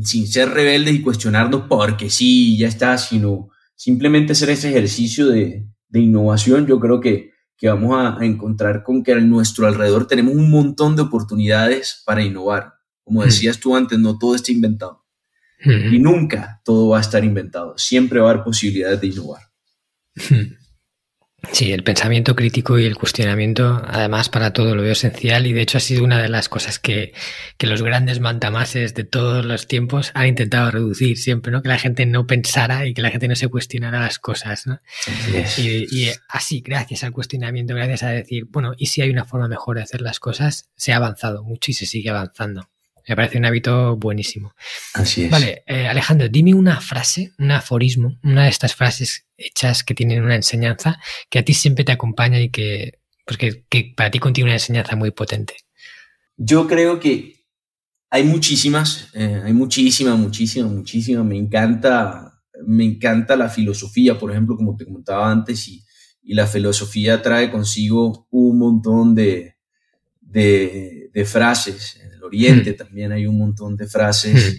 sin 0.03 0.27
ser 0.27 0.51
rebeldes 0.51 0.95
y 0.95 1.03
cuestionarnos 1.03 1.67
porque 1.69 2.11
sí, 2.11 2.59
ya 2.59 2.67
está, 2.67 2.99
sino 2.99 3.51
simplemente 3.77 4.33
hacer 4.33 4.51
ese 4.51 4.71
ejercicio 4.71 5.29
de, 5.29 5.69
innovación, 5.93 6.67
yo 6.67 6.81
creo 6.81 7.01
que, 7.01 7.31
que 7.57 7.69
vamos 7.69 7.97
a, 7.97 8.25
encontrar 8.25 8.83
con 8.83 9.03
que 9.03 9.13
a 9.13 9.21
nuestro 9.21 9.67
alrededor 9.67 10.07
tenemos 10.07 10.35
un 10.35 10.51
montón 10.51 10.97
de 10.97 11.03
oportunidades 11.03 12.03
para 12.05 12.23
innovar. 12.23 12.75
Como 13.05 13.21
hmm. 13.21 13.25
decías 13.25 13.61
tú 13.61 13.77
antes, 13.77 13.99
no 13.99 14.19
todo 14.19 14.35
está 14.35 14.53
inventado. 14.53 15.07
Hmm. 15.65 15.95
Y 15.95 15.99
nunca 15.99 16.61
todo 16.65 16.89
va 16.89 16.99
a 16.99 17.03
estar 17.03 17.25
inventado. 17.25 17.79
Siempre 17.79 18.21
va 18.21 18.29
a 18.29 18.31
haber 18.33 18.45
posibilidades 18.45 19.01
de 19.01 19.07
innovar. 19.07 19.43
Sí, 21.53 21.73
el 21.73 21.83
pensamiento 21.83 22.37
crítico 22.37 22.79
y 22.79 22.85
el 22.85 22.97
cuestionamiento, 22.97 23.83
además, 23.87 24.29
para 24.29 24.53
todo 24.53 24.75
lo 24.75 24.83
veo 24.83 24.93
esencial 24.93 25.47
y 25.47 25.53
de 25.53 25.63
hecho 25.63 25.79
ha 25.79 25.81
sido 25.81 26.05
una 26.05 26.21
de 26.21 26.29
las 26.29 26.49
cosas 26.49 26.79
que, 26.79 27.13
los 27.61 27.83
grandes 27.83 28.21
mantamases 28.21 28.95
de 28.95 29.05
todos 29.05 29.45
los 29.45 29.67
tiempos 29.67 30.13
han 30.15 30.29
intentado 30.29 30.71
reducir 30.71 31.19
siempre, 31.19 31.51
¿no? 31.51 31.63
Que 31.63 31.69
la 31.69 31.79
gente 31.79 32.07
no 32.07 32.27
pensara 32.27 32.87
y 32.87 32.95
que 32.95 33.03
la 33.03 33.11
gente 33.11 33.27
no 33.27 33.35
se 33.35 33.49
cuestionara 33.49 34.01
las 34.01 34.19
cosas, 34.19 34.67
¿no? 34.67 34.81
Y, 35.59 36.11
así, 36.29 36.61
gracias 36.61 37.03
al 37.03 37.13
cuestionamiento, 37.13 37.75
gracias 37.75 38.03
a 38.05 38.11
decir, 38.11 38.45
bueno, 38.49 38.75
¿y 38.77 38.87
si 38.87 39.03
hay 39.03 39.11
una 39.11 39.25
forma 39.25 39.49
mejor 39.49 39.77
de 39.77 39.83
hacer 39.83 40.01
las 40.01 40.21
cosas? 40.21 40.69
Se 40.77 40.93
ha 40.93 40.97
avanzado 40.97 41.43
mucho 41.43 41.71
y 41.71 41.75
se 41.75 41.87
sigue 41.87 42.11
avanzando. 42.11 42.69
Me 43.09 43.15
parece 43.15 43.39
un 43.39 43.45
hábito 43.45 43.97
buenísimo. 43.97 44.55
Así 44.95 45.25
es. 45.25 45.31
Vale, 45.31 45.63
eh, 45.67 45.87
Alejandro, 45.87 46.29
dime 46.29 46.55
una 46.55 46.81
frase, 46.81 47.33
un 47.39 47.53
aforismo, 47.53 48.19
una 48.25 48.45
de 48.45 48.51
estas 48.51 48.75
frases 48.75 49.27
hechas 49.37 49.85
que 49.85 49.95
tienen 49.95 50.25
una 50.25 50.35
enseñanza 50.35 50.99
que 51.31 51.39
a 51.39 51.45
ti 51.45 51.55
siempre 51.55 51.85
te 51.85 51.93
acompaña 51.93 52.41
y 52.41 52.51
que, 52.51 52.99
pues 53.25 53.39
que, 53.39 53.93
para 53.97 54.11
ti 54.11 54.19
contiene 54.19 54.49
una 54.51 54.57
enseñanza 54.57 54.97
muy 54.97 55.13
potente. 55.13 55.55
Yo 56.37 56.67
creo 56.67 56.99
que 56.99 57.45
hay 58.11 58.25
muchísimas, 58.25 59.09
eh, 59.15 59.41
hay 59.45 59.53
muchísimas, 59.53 60.19
muchísimas, 60.19 60.73
muchísimas. 60.73 61.25
Me 61.25 61.37
encanta, 61.37 62.43
me 62.67 62.85
encanta 62.85 63.37
la 63.37 63.49
filosofía, 63.49 64.19
por 64.19 64.33
ejemplo, 64.33 64.57
como 64.57 64.77
te 64.77 64.85
comentaba 64.85 65.31
antes, 65.31 65.69
y, 65.69 65.85
y 66.23 66.35
la 66.35 66.49
filosofía 66.49 67.23
trae 67.23 67.53
consigo 67.53 68.27
un 68.31 68.59
montón 68.59 69.15
de, 69.15 69.59
de, 70.21 71.09
de 71.15 71.25
frases 71.25 72.01
Oriente 72.27 72.73
mm. 72.73 72.77
también 72.77 73.13
hay 73.13 73.27
un 73.27 73.39
montón 73.39 73.77
de 73.77 73.87
frases 73.87 74.55
mm. 74.55 74.57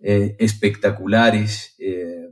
eh, 0.00 0.36
espectaculares. 0.38 1.74
Eh, 1.78 2.28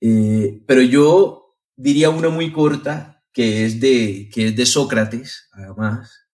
eh, 0.00 0.62
pero 0.66 0.82
yo 0.82 1.58
diría 1.76 2.10
una 2.10 2.28
muy 2.28 2.52
corta 2.52 3.24
que 3.32 3.64
es 3.64 3.80
de, 3.80 4.28
que 4.32 4.48
es 4.48 4.56
de 4.56 4.66
Sócrates, 4.66 5.48
además. 5.52 6.26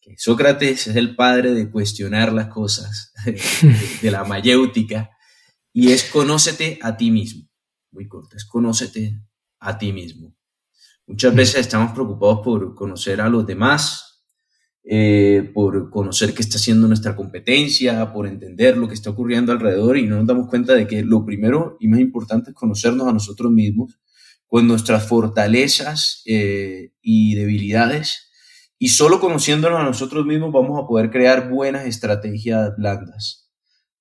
Que 0.00 0.16
Sócrates 0.18 0.88
es 0.88 0.96
el 0.96 1.14
padre 1.14 1.52
de 1.52 1.70
cuestionar 1.70 2.32
las 2.32 2.48
cosas, 2.48 3.12
de, 4.02 4.10
la 4.10 4.24
mayéutica, 4.24 5.10
y 5.72 5.92
es 5.92 6.04
conócete 6.04 6.78
a 6.82 6.96
ti 6.96 7.10
mismo. 7.10 7.48
Muy 7.92 8.08
corta, 8.08 8.36
es 8.36 8.44
conócete 8.44 9.20
a 9.60 9.78
ti 9.78 9.92
mismo. 9.92 10.34
Muchas 11.06 11.32
mm. 11.32 11.36
veces 11.36 11.60
estamos 11.60 11.92
preocupados 11.92 12.40
por 12.42 12.74
conocer 12.74 13.20
a 13.20 13.28
los 13.28 13.46
demás, 13.46 14.11
eh, 14.84 15.48
por 15.54 15.90
conocer 15.90 16.34
qué 16.34 16.42
está 16.42 16.56
haciendo 16.56 16.88
nuestra 16.88 17.14
competencia, 17.14 18.12
por 18.12 18.26
entender 18.26 18.76
lo 18.76 18.88
que 18.88 18.94
está 18.94 19.10
ocurriendo 19.10 19.52
alrededor 19.52 19.96
y 19.96 20.06
no 20.06 20.16
nos 20.16 20.26
damos 20.26 20.48
cuenta 20.48 20.74
de 20.74 20.88
que 20.88 21.04
lo 21.04 21.24
primero 21.24 21.76
y 21.78 21.86
más 21.86 22.00
importante 22.00 22.50
es 22.50 22.56
conocernos 22.56 23.06
a 23.06 23.12
nosotros 23.12 23.52
mismos, 23.52 24.00
con 24.48 24.66
nuestras 24.66 25.06
fortalezas 25.06 26.22
eh, 26.26 26.92
y 27.00 27.36
debilidades. 27.36 28.30
Y 28.76 28.88
solo 28.88 29.20
conociéndonos 29.20 29.78
a 29.78 29.84
nosotros 29.84 30.26
mismos 30.26 30.52
vamos 30.52 30.82
a 30.82 30.86
poder 30.86 31.10
crear 31.10 31.48
buenas 31.48 31.86
estrategias 31.86 32.76
blandas. 32.76 33.50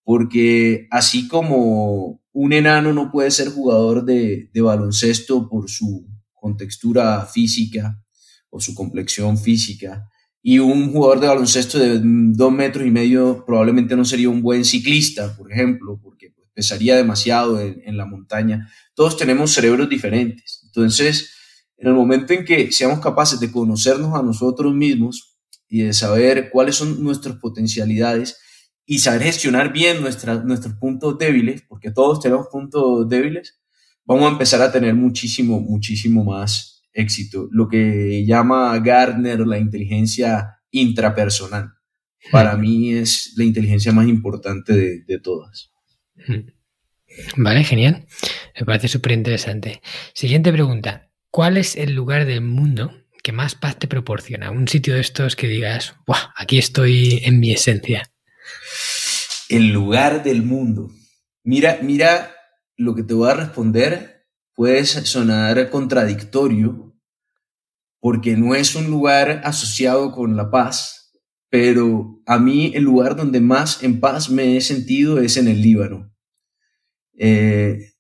Porque 0.04 0.88
así 0.90 1.28
como 1.28 2.24
un 2.34 2.54
enano 2.54 2.92
no 2.92 3.12
puede 3.12 3.30
ser 3.30 3.50
jugador 3.50 4.04
de, 4.04 4.50
de 4.52 4.62
baloncesto 4.62 5.48
por 5.48 5.70
su 5.70 6.08
contextura 6.34 7.24
física 7.28 8.04
o 8.50 8.60
su 8.60 8.74
complexión 8.74 9.38
física, 9.38 10.10
y 10.44 10.60
un 10.60 10.92
jugador 10.92 11.20
de 11.20 11.28
baloncesto 11.28 11.78
de 11.78 12.00
dos 12.04 12.52
metros 12.52 12.86
y 12.86 12.92
medio 12.92 13.44
probablemente 13.46 13.96
no 13.96 14.06
sería 14.06 14.30
un 14.30 14.42
buen 14.42 14.66
ciclista, 14.66 15.36
por 15.38 15.52
ejemplo, 15.52 16.00
porque 16.02 16.32
pues, 16.32 16.48
pesaría 16.54 16.96
demasiado 16.96 17.60
en, 17.60 17.96
la 17.98 18.06
montaña. 18.06 18.70
Todos 18.96 19.18
tenemos 19.18 19.52
cerebros 19.52 19.88
diferentes. 19.88 20.62
Entonces, 20.66 21.32
en 21.78 21.90
el 21.90 21.94
momento 21.94 22.34
en 22.34 22.44
que 22.44 22.72
seamos 22.72 23.00
capaces 23.00 23.40
de 23.40 23.52
conocernos 23.52 24.18
a 24.18 24.24
nosotros 24.24 24.74
mismos 24.74 25.38
y 25.68 25.84
de 25.84 25.94
saber 25.94 26.50
cuáles 26.50 26.76
son 26.76 27.04
nuestras 27.04 27.38
potencialidades 27.38 28.40
y 28.86 29.00
saber 29.00 29.24
gestionar 29.24 29.72
bien 29.72 30.02
nuestros 30.02 30.74
puntos 30.80 31.18
débiles, 31.20 31.62
porque 31.68 31.92
todos 31.92 32.20
tenemos 32.20 32.48
puntos 32.52 33.08
débiles, 33.08 33.62
vamos 34.06 34.26
a 34.26 34.32
empezar 34.32 34.62
a 34.62 34.72
tener 34.72 34.96
muchísimo, 34.96 35.60
muchísimo 35.60 36.26
más 36.26 36.71
éxito, 36.94 37.48
lo 37.52 37.68
que 37.68 38.26
llama 38.26 38.78
Gardner 38.80 39.40
la 39.42 39.58
inteligencia 39.58 40.60
intrapersonal. 40.72 41.74
Para 42.32 42.56
mí 42.56 42.94
es 42.94 43.34
la 43.36 43.44
inteligencia 43.44 43.92
más 43.92 44.08
importante 44.08 44.74
de, 44.74 45.20
todas. 45.20 45.72
Vale, 47.36 47.64
genial. 47.64 48.06
Me 48.60 48.66
parece 48.66 48.88
súper 48.88 49.14
interesante. 49.14 49.82
Siguiente 50.14 50.52
pregunta. 50.52 51.10
¿Cuál 51.32 51.58
es 51.58 51.76
el 51.76 51.94
lugar 51.94 52.26
del 52.26 52.42
mundo 52.42 52.94
que 53.24 53.32
más 53.32 53.56
paz 53.56 53.80
te 53.80 53.88
proporciona? 53.88 54.52
Un 54.52 54.68
sitio 54.68 54.94
de 54.94 55.02
estos 55.02 55.36
que 55.36 55.48
digas, 55.48 55.96
aquí 56.36 56.58
estoy 56.58 57.22
en 57.24 57.40
mi 57.40 57.52
esencia. 57.52 58.12
El 59.50 59.70
lugar 59.70 60.24
del 60.24 60.44
mundo. 60.44 60.92
Mira, 61.44 61.80
mira 61.82 62.36
lo 62.78 62.96
que 62.96 63.04
te 63.04 63.14
voy 63.14 63.30
a 63.30 63.36
responder 63.36 64.21
puede 64.56 64.86
sonar 64.86 65.70
contradictorio 65.70 66.92
porque 68.02 68.36
no 68.36 68.56
es 68.56 68.76
un 68.76 68.90
lugar 68.90 69.42
asociado 69.46 70.12
con 70.12 70.36
la 70.36 70.50
paz, 70.50 71.14
pero 71.50 72.20
a 72.26 72.40
mí 72.40 72.72
el 72.74 72.84
lugar 72.84 73.16
donde 73.16 73.40
más 73.40 73.84
en 73.84 74.00
paz 74.00 74.30
me 74.30 74.58
he 74.58 74.62
sentido 74.62 75.20
es 75.20 75.38
en 75.38 75.48
el 75.48 75.62
Líbano. 75.62 76.12
Eh, 77.14 77.92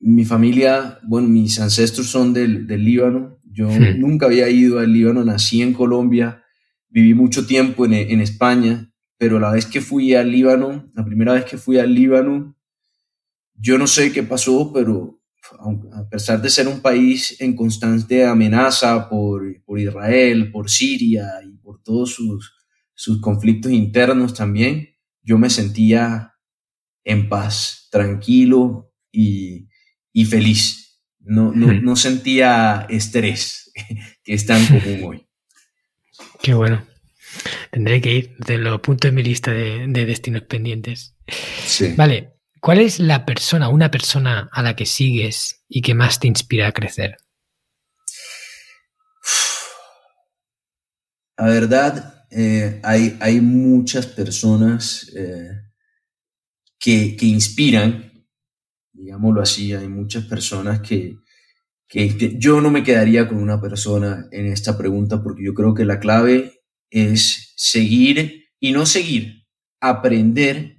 mi 0.00 0.24
familia, 0.24 0.98
bueno, 1.02 1.28
mis 1.28 1.60
ancestros 1.60 2.06
son 2.06 2.32
del, 2.32 2.66
Líbano. 2.66 3.38
Yo 3.44 3.68
hmm. 3.68 4.00
nunca 4.00 4.26
había 4.26 4.48
ido 4.48 4.78
al 4.78 4.92
Líbano, 4.92 5.24
nací 5.24 5.60
en 5.60 5.74
Colombia, 5.74 6.42
viví 6.88 7.12
mucho 7.12 7.46
tiempo 7.46 7.84
en, 7.84 7.92
en 7.92 8.20
España, 8.22 8.90
pero 9.18 9.38
la 9.38 9.50
vez 9.50 9.66
que 9.66 9.82
fui 9.82 10.14
al 10.14 10.30
Líbano, 10.30 10.90
la 10.94 11.04
primera 11.04 11.34
vez 11.34 11.44
que 11.44 11.58
fui 11.58 11.78
al 11.78 11.94
Líbano, 11.94 12.56
yo 13.54 13.76
no 13.76 13.86
sé 13.86 14.10
qué 14.12 14.22
pasó, 14.22 14.72
pero 14.72 15.17
a 15.92 16.08
pesar 16.08 16.40
de 16.40 16.50
ser 16.50 16.68
un 16.68 16.80
país 16.80 17.40
en 17.40 17.54
constante 17.54 18.24
amenaza 18.24 19.08
por, 19.08 19.42
por 19.64 19.78
Israel, 19.78 20.50
por 20.50 20.70
Siria 20.70 21.28
y 21.44 21.56
por 21.58 21.82
todos 21.82 22.14
sus, 22.14 22.52
sus 22.94 23.20
conflictos 23.20 23.72
internos 23.72 24.34
también, 24.34 24.88
yo 25.22 25.38
me 25.38 25.50
sentía 25.50 26.34
en 27.04 27.28
paz, 27.28 27.88
tranquilo 27.90 28.92
y, 29.12 29.68
y 30.12 30.24
feliz. 30.24 31.00
No, 31.20 31.52
no, 31.52 31.72
no, 31.72 31.96
sentía 31.96 32.86
estrés, 32.88 33.70
que 34.24 34.34
es 34.34 34.46
tan 34.46 34.64
común 34.66 35.00
hoy. 35.04 35.26
Qué 36.42 36.54
bueno. 36.54 36.86
Tendré 37.70 38.00
que 38.00 38.14
ir 38.14 38.36
de 38.38 38.58
los 38.58 38.80
puntos 38.80 39.10
de 39.10 39.14
mi 39.14 39.22
lista 39.22 39.52
de, 39.52 39.86
de 39.86 40.06
destinos 40.06 40.42
pendientes. 40.42 41.14
Sí. 41.66 41.92
Vale, 41.96 42.37
¿Cuál 42.60 42.80
es 42.80 42.98
la 42.98 43.24
persona, 43.24 43.68
una 43.68 43.90
persona 43.90 44.48
a 44.52 44.62
la 44.62 44.74
que 44.74 44.86
sigues 44.86 45.64
y 45.68 45.82
que 45.82 45.94
más 45.94 46.18
te 46.18 46.28
inspira 46.28 46.68
a 46.68 46.72
crecer? 46.72 47.16
La 51.36 51.46
verdad, 51.46 52.26
eh, 52.30 52.80
hay, 52.82 53.16
hay 53.20 53.40
muchas 53.40 54.06
personas 54.06 55.10
eh, 55.14 55.50
que, 56.78 57.16
que, 57.16 57.26
inspiran, 57.26 58.26
digámoslo 58.92 59.40
así, 59.40 59.72
hay 59.72 59.88
muchas 59.88 60.24
personas 60.24 60.80
que, 60.80 61.16
que, 61.86 62.36
yo 62.38 62.60
no 62.60 62.70
me 62.70 62.82
quedaría 62.82 63.28
con 63.28 63.38
una 63.38 63.60
persona 63.60 64.26
en 64.32 64.46
esta 64.46 64.76
pregunta 64.76 65.22
porque 65.22 65.44
yo 65.44 65.54
creo 65.54 65.74
que 65.74 65.84
la 65.84 66.00
clave 66.00 66.62
es 66.90 67.54
seguir 67.56 68.48
y 68.58 68.72
no 68.72 68.84
seguir, 68.84 69.46
aprender 69.80 70.77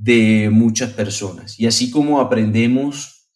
de 0.00 0.48
muchas 0.50 0.94
personas. 0.94 1.60
Y 1.60 1.66
así 1.66 1.90
como 1.90 2.20
aprendemos 2.20 3.28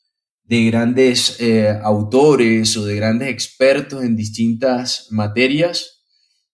de 0.45 0.65
grandes 0.65 1.39
eh, 1.41 1.69
autores 1.83 2.77
o 2.79 2.87
de 2.87 2.97
grandes 2.97 3.29
expertos 3.29 4.03
en 4.03 4.17
distintas 4.17 5.09
materias, 5.11 6.03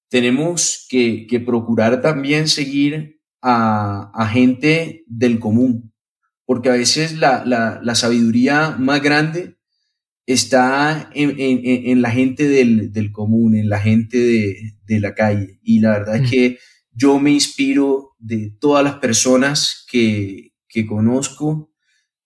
tenemos 0.09 0.87
que, 0.89 1.27
procurar 1.47 2.03
también 2.03 2.49
seguir 2.49 3.21
a, 3.41 4.29
gente 4.33 5.05
del 5.07 5.39
común, 5.39 5.93
porque 6.45 6.71
a 6.71 6.73
veces 6.73 7.17
la, 7.17 7.81
sabiduría 7.95 8.77
más 8.79 9.01
grande 9.03 9.59
está 10.27 11.09
en, 11.15 12.03
la 12.03 12.11
gente 12.11 12.49
del, 12.49 13.13
común, 13.13 13.55
en 13.55 13.69
la 13.69 13.79
gente 13.79 14.19
de, 14.19 15.01
la 15.01 15.15
calle. 15.15 15.61
Y 15.63 15.79
la 15.79 15.91
verdad 15.91 16.17
es 16.17 16.31
que 16.31 16.59
yo 17.01 17.19
me 17.19 17.31
inspiro 17.31 18.15
de 18.19 18.53
todas 18.61 18.85
las 18.85 18.97
personas 18.97 19.87
que, 19.91 20.53
conozco 20.87 21.73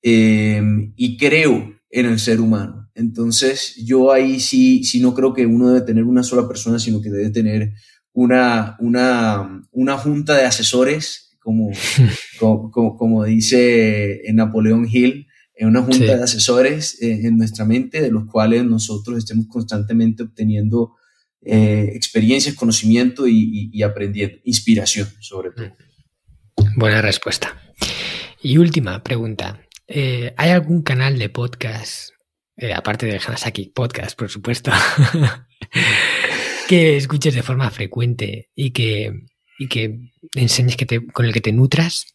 em, 0.03 0.93
y 0.97 1.17
creo 1.17 1.75
en 1.91 2.07
el 2.07 2.19
ser 2.19 2.41
humano. 2.41 2.91
Entonces, 2.95 3.77
yo 3.77 4.13
ahí 4.13 4.41
sí, 4.41 4.85
sí 4.85 5.01
no 5.01 5.15
creo 5.15 5.33
que 5.33 5.47
uno 5.47 5.69
debe 5.69 5.87
tener 5.87 6.05
una 6.05 6.23
sola 6.23 6.47
persona, 6.47 6.79
sino 6.79 7.01
que 7.01 7.11
debe 7.11 7.31
tener 7.31 7.73
una, 8.13 8.77
una, 8.81 9.63
una 9.71 9.97
junta 9.97 10.37
de 10.37 10.45
asesores, 10.45 11.37
como, 11.41 11.71
como, 12.39 12.97
como, 12.97 13.25
dice 13.25 14.29
en 14.29 14.37
Napoleón 14.37 14.89
Hill, 14.91 15.27
en 15.55 15.69
una 15.69 15.83
junta 15.83 16.17
de 16.17 16.23
asesores 16.23 17.01
eh, 17.01 17.27
en 17.27 17.37
nuestra 17.37 17.65
mente, 17.65 18.01
de 18.01 18.11
los 18.11 18.27
cuales 18.27 18.65
nosotros 18.65 19.19
estemos 19.19 19.47
constantemente 19.47 20.25
obteniendo 20.25 20.97
eh, 21.45 21.91
experiencias, 21.95 22.55
conocimiento 22.55 23.27
y, 23.27 23.71
y, 23.73 23.83
aprendiendo, 23.83 24.39
inspiración 24.45 25.09
sobre 25.21 25.51
todo. 25.51 25.77
Buena 26.77 27.03
respuesta. 27.03 27.57
Y 28.43 28.59
última 28.59 29.03
pregunta. 29.03 29.61
Eh, 29.87 30.33
¿Hay 30.37 30.51
algún 30.51 30.83
canal 30.83 31.19
de 31.19 31.29
podcast 31.29 32.15
eh, 32.57 32.73
aparte 32.73 33.07
del 33.07 33.21
Hanasaki 33.25 33.73
Podcast, 33.75 34.17
por 34.17 34.31
supuesto, 34.31 34.71
que 36.69 36.97
escuches 36.97 37.35
de 37.35 37.43
forma 37.43 37.69
frecuente 37.71 38.51
y 38.55 38.71
que, 38.71 39.13
y 39.59 39.69
que 39.69 40.13
enseñes 40.35 40.77
que 40.77 40.87
te, 40.87 41.05
con 41.07 41.27
el 41.27 41.33
que 41.33 41.41
te 41.41 41.53
nutras? 41.53 42.15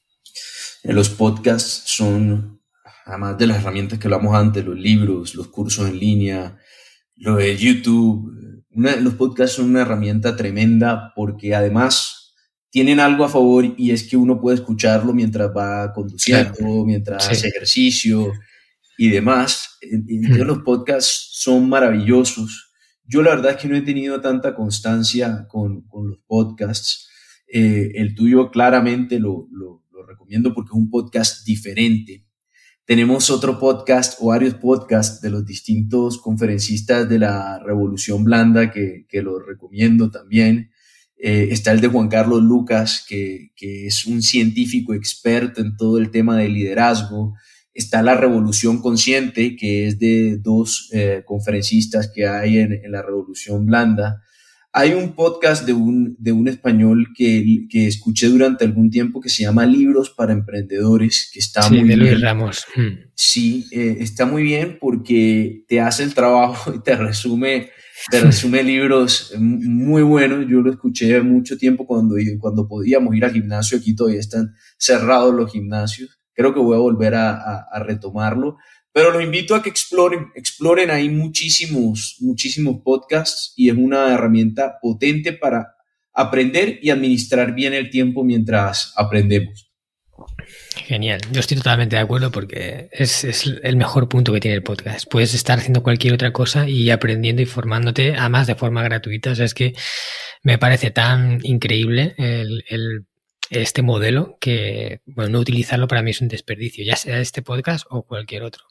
Los 0.83 1.09
podcasts 1.09 1.83
son, 1.87 2.61
además 3.05 3.37
de 3.37 3.47
las 3.47 3.57
herramientas 3.57 3.99
que 3.99 4.07
hablamos 4.07 4.33
antes, 4.33 4.63
los 4.63 4.77
libros, 4.77 5.35
los 5.35 5.49
cursos 5.49 5.89
en 5.89 5.99
línea, 5.99 6.57
lo 7.17 7.35
de 7.35 7.57
YouTube, 7.57 8.58
los 8.71 9.15
podcasts 9.15 9.55
son 9.55 9.69
una 9.69 9.81
herramienta 9.81 10.35
tremenda 10.35 11.11
porque 11.15 11.55
además 11.55 12.19
tienen 12.69 12.99
algo 12.99 13.25
a 13.25 13.29
favor 13.29 13.65
y 13.77 13.91
es 13.91 14.03
que 14.07 14.15
uno 14.15 14.39
puede 14.39 14.57
escucharlo 14.57 15.13
mientras 15.13 15.49
va 15.55 15.91
conduciendo, 15.93 16.85
mientras 16.85 17.27
hace 17.27 17.47
ejercicio 17.47 18.31
y 18.97 19.09
demás. 19.09 19.77
Entonces, 19.81 20.45
los 20.45 20.59
podcasts 20.59 21.29
son 21.31 21.67
maravillosos. 21.67 22.71
Yo 23.05 23.23
la 23.23 23.31
verdad 23.31 23.53
es 23.53 23.57
que 23.57 23.67
no 23.67 23.75
he 23.75 23.81
tenido 23.81 24.21
tanta 24.21 24.53
constancia 24.53 25.47
con, 25.47 25.81
con 25.87 26.09
los 26.09 26.19
podcasts. 26.27 27.09
Eh, 27.51 27.91
el 27.95 28.13
tuyo 28.13 28.51
claramente 28.51 29.19
lo, 29.19 29.47
lo, 29.51 29.83
lo, 29.91 30.05
recomiendo 30.05 30.53
porque 30.53 30.69
es 30.69 30.75
un 30.77 30.91
podcast 30.91 31.43
diferente. 31.43 32.28
Tenemos 32.89 33.29
otro 33.29 33.59
podcast 33.59 34.17
o 34.19 34.29
varios 34.29 34.55
podcasts 34.55 35.21
de 35.21 35.29
los 35.29 35.45
distintos 35.45 36.17
conferencistas 36.17 37.07
de 37.07 37.19
la 37.19 37.59
Revolución 37.59 38.23
Blanda 38.23 38.71
que, 38.71 39.05
que 39.07 39.21
lo 39.21 39.37
recomiendo 39.37 40.09
también. 40.09 40.71
Eh, 41.15 41.49
está 41.51 41.71
el 41.71 41.81
de 41.81 41.87
Juan 41.89 42.09
Carlos 42.09 42.41
Lucas, 42.41 43.05
que, 43.07 43.51
que 43.55 43.85
es 43.85 44.07
un 44.07 44.23
científico 44.23 44.95
experto 44.95 45.61
en 45.61 45.77
todo 45.77 45.99
el 45.99 46.09
tema 46.09 46.35
de 46.35 46.49
liderazgo 46.49 47.35
Está 47.79 48.01
la 48.01 48.15
Revolución 48.15 48.81
Consciente, 48.81 49.55
que 49.55 49.87
es 49.87 49.99
de 49.99 50.37
dos 50.37 50.89
eh, 50.91 51.21
conferencistas 51.25 52.11
que 52.13 52.27
hay 52.27 52.57
en, 52.57 52.91
la 52.91 53.03
Revolución 53.03 53.67
Blanda. 53.67 54.23
Hay 54.71 54.93
un 54.93 55.13
podcast 55.13 55.65
de 55.65 55.73
un, 55.73 56.15
de 56.19 56.31
un 56.31 56.47
español 56.47 57.07
que, 57.15 57.65
que, 57.69 57.87
escuché 57.87 58.27
durante 58.27 58.65
algún 58.65 58.91
tiempo 58.91 59.19
que 59.19 59.29
se 59.29 59.43
llama 59.43 59.65
Libros 59.65 60.11
para 60.11 60.31
Emprendedores, 60.31 61.29
que 61.33 61.39
está 61.39 61.67
muy 61.69 61.83
bien. 61.83 62.21
Ramos. 62.21 62.65
Hmm. 62.75 63.09
Sí, 63.15 63.65
eh, 63.71 63.97
está 63.99 64.25
muy 64.25 64.43
bien 64.43 64.77
porque 64.79 65.65
te 65.67 65.79
hace 65.79 66.03
el 66.03 66.13
trabajo 66.13 66.71
y 66.75 66.83
te 66.83 66.95
resume, 66.95 67.69
te 68.11 68.19
resume 68.21 68.61
libros 68.61 69.33
muy 69.39 70.03
buenos. 70.03 70.45
Yo 70.47 70.61
lo 70.61 70.71
escuché 70.71 71.19
mucho 71.21 71.57
tiempo 71.57 71.87
cuando, 71.87 72.15
cuando 72.39 72.67
podíamos 72.67 73.15
ir 73.15 73.25
al 73.25 73.33
gimnasio. 73.33 73.79
Aquí 73.79 73.95
todavía 73.95 74.19
están 74.19 74.53
cerrados 74.77 75.33
los 75.33 75.51
gimnasios 75.51 76.19
creo 76.39 76.53
que 76.53 76.61
voy 76.61 76.77
a 76.77 76.79
volver 76.79 77.15
a, 77.15 77.67
retomarlo. 77.83 78.55
Pero 78.91 79.11
los 79.11 79.23
invito 79.23 79.55
a 79.55 79.61
que 79.61 79.69
exploren, 79.69 80.31
exploren 80.35 80.89
ahí 80.89 81.09
muchísimos, 81.09 82.17
muchísimos 82.19 82.81
podcasts 82.83 83.53
y 83.55 83.69
es 83.69 83.75
una 83.75 84.13
herramienta 84.13 84.79
potente 84.81 85.33
para 85.33 85.75
aprender 86.13 86.79
y 86.81 86.89
administrar 86.89 87.53
bien 87.53 87.73
el 87.73 87.89
tiempo 87.89 88.23
mientras 88.23 88.93
aprendemos. 88.95 89.69
Genial, 90.75 91.21
yo 91.31 91.39
estoy 91.39 91.57
totalmente 91.57 91.95
de 91.95 92.01
acuerdo 92.01 92.31
porque 92.31 92.89
es, 92.91 93.23
es, 93.23 93.45
el 93.63 93.75
mejor 93.75 94.09
punto 94.09 94.33
que 94.33 94.39
tiene 94.39 94.55
el 94.55 94.63
podcast. 94.63 95.09
Puedes 95.09 95.33
estar 95.33 95.59
haciendo 95.59 95.83
cualquier 95.83 96.13
otra 96.13 96.33
cosa 96.33 96.67
y 96.67 96.89
aprendiendo 96.89 97.41
y 97.41 97.45
formándote, 97.45 98.15
además 98.15 98.47
de 98.47 98.55
forma 98.55 98.83
gratuita. 98.83 99.31
O 99.31 99.35
sea, 99.35 99.45
es 99.45 99.53
que 99.53 99.73
me 100.43 100.57
parece 100.57 100.91
tan 100.91 101.39
increíble 101.43 102.15
el, 102.17 102.63
el 102.69 103.05
este 103.49 103.81
modelo 103.81 104.37
que, 104.39 105.01
bueno, 105.05 105.31
no 105.31 105.39
utilizarlo 105.39 105.87
para 105.87 106.01
mí 106.01 106.11
es 106.11 106.21
un 106.21 106.27
desperdicio, 106.27 106.83
ya 106.85 106.95
sea 106.95 107.19
este 107.19 107.41
podcast 107.41 107.85
o 107.89 108.03
cualquier 108.03 108.43
otro. 108.43 108.68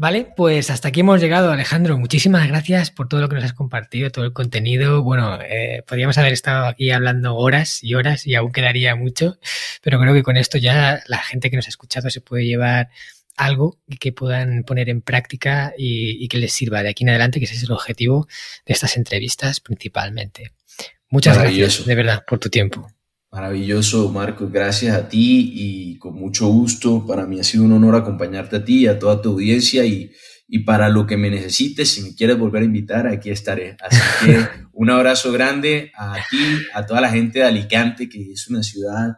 Vale, 0.00 0.32
pues 0.36 0.70
hasta 0.70 0.88
aquí 0.88 1.00
hemos 1.00 1.20
llegado, 1.20 1.50
Alejandro. 1.50 1.98
Muchísimas 1.98 2.46
gracias 2.46 2.92
por 2.92 3.08
todo 3.08 3.20
lo 3.20 3.28
que 3.28 3.34
nos 3.34 3.42
has 3.42 3.52
compartido, 3.52 4.10
todo 4.10 4.24
el 4.24 4.32
contenido. 4.32 5.02
Bueno, 5.02 5.40
eh, 5.42 5.82
podríamos 5.88 6.16
haber 6.18 6.32
estado 6.32 6.66
aquí 6.66 6.92
hablando 6.92 7.34
horas 7.34 7.82
y 7.82 7.94
horas 7.94 8.24
y 8.24 8.36
aún 8.36 8.52
quedaría 8.52 8.94
mucho, 8.94 9.38
pero 9.82 9.98
creo 9.98 10.14
que 10.14 10.22
con 10.22 10.36
esto 10.36 10.56
ya 10.56 11.02
la 11.08 11.18
gente 11.18 11.50
que 11.50 11.56
nos 11.56 11.66
ha 11.66 11.70
escuchado 11.70 12.10
se 12.10 12.20
puede 12.20 12.46
llevar 12.46 12.90
algo 13.36 13.80
que 13.98 14.12
puedan 14.12 14.62
poner 14.62 14.88
en 14.88 15.00
práctica 15.00 15.74
y, 15.76 16.22
y 16.24 16.28
que 16.28 16.38
les 16.38 16.52
sirva 16.52 16.84
de 16.84 16.90
aquí 16.90 17.02
en 17.02 17.10
adelante, 17.10 17.40
que 17.40 17.46
ese 17.46 17.56
es 17.56 17.64
el 17.64 17.72
objetivo 17.72 18.28
de 18.66 18.74
estas 18.74 18.96
entrevistas 18.96 19.58
principalmente. 19.58 20.52
Muchas 21.10 21.38
gracias, 21.38 21.84
de 21.84 21.94
verdad, 21.96 22.24
por 22.24 22.38
tu 22.38 22.50
tiempo. 22.50 22.88
Maravilloso, 23.30 24.10
Marco. 24.10 24.48
Gracias 24.48 24.96
a 24.96 25.08
ti 25.08 25.52
y 25.54 25.98
con 25.98 26.14
mucho 26.14 26.48
gusto. 26.48 27.06
Para 27.06 27.26
mí 27.26 27.38
ha 27.38 27.44
sido 27.44 27.64
un 27.64 27.72
honor 27.72 27.96
acompañarte 27.96 28.56
a 28.56 28.64
ti 28.64 28.80
y 28.80 28.86
a 28.86 28.98
toda 28.98 29.20
tu 29.20 29.30
audiencia 29.30 29.84
y, 29.84 30.10
y 30.46 30.60
para 30.60 30.88
lo 30.88 31.06
que 31.06 31.18
me 31.18 31.28
necesites, 31.28 31.90
si 31.90 32.02
me 32.02 32.14
quieres 32.14 32.38
volver 32.38 32.62
a 32.62 32.64
invitar, 32.64 33.06
aquí 33.06 33.30
estaré. 33.30 33.76
Así 33.80 34.00
que 34.24 34.38
un 34.72 34.88
abrazo 34.90 35.30
grande 35.30 35.92
a 35.94 36.16
ti, 36.30 36.38
a 36.72 36.86
toda 36.86 37.02
la 37.02 37.10
gente 37.10 37.40
de 37.40 37.44
Alicante, 37.44 38.08
que 38.08 38.32
es 38.32 38.48
una 38.48 38.62
ciudad 38.62 39.16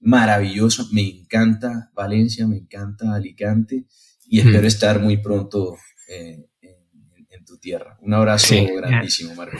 maravillosa. 0.00 0.84
Me 0.92 1.02
encanta 1.02 1.90
Valencia, 1.94 2.46
me 2.46 2.56
encanta 2.56 3.14
Alicante 3.14 3.84
y 4.26 4.40
espero 4.40 4.66
estar 4.66 5.00
muy 5.00 5.18
pronto 5.18 5.76
eh, 6.08 6.46
en, 6.62 7.44
tu 7.44 7.58
tierra. 7.58 7.98
Un 8.00 8.14
abrazo 8.14 8.54
grandísimo, 8.76 9.34
Marco. 9.34 9.58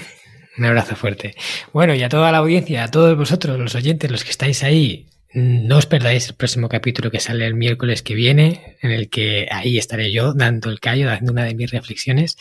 Un 0.60 0.66
abrazo 0.66 0.94
fuerte. 0.94 1.34
Bueno, 1.72 1.94
y 1.94 2.02
a 2.02 2.10
toda 2.10 2.30
la 2.30 2.36
audiencia, 2.36 2.84
a 2.84 2.90
todos 2.90 3.16
vosotros, 3.16 3.58
los 3.58 3.74
oyentes, 3.74 4.10
los 4.10 4.24
que 4.24 4.30
estáis 4.30 4.62
ahí, 4.62 5.06
no 5.32 5.78
os 5.78 5.86
perdáis 5.86 6.28
el 6.28 6.34
próximo 6.34 6.68
capítulo 6.68 7.10
que 7.10 7.18
sale 7.18 7.46
el 7.46 7.54
miércoles 7.54 8.02
que 8.02 8.14
viene, 8.14 8.76
en 8.82 8.90
el 8.90 9.08
que 9.08 9.48
ahí 9.50 9.78
estaré 9.78 10.12
yo 10.12 10.34
dando 10.34 10.68
el 10.68 10.78
callo, 10.78 11.06
dando 11.06 11.32
una 11.32 11.44
de 11.44 11.54
mis 11.54 11.70
reflexiones. 11.70 12.36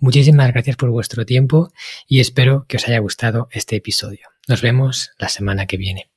Muchísimas 0.00 0.50
gracias 0.52 0.74
por 0.74 0.90
vuestro 0.90 1.24
tiempo 1.24 1.72
y 2.08 2.18
espero 2.18 2.66
que 2.66 2.76
os 2.76 2.88
haya 2.88 2.98
gustado 2.98 3.46
este 3.52 3.76
episodio. 3.76 4.30
Nos 4.48 4.62
vemos 4.62 5.12
la 5.20 5.28
semana 5.28 5.66
que 5.66 5.76
viene. 5.76 6.10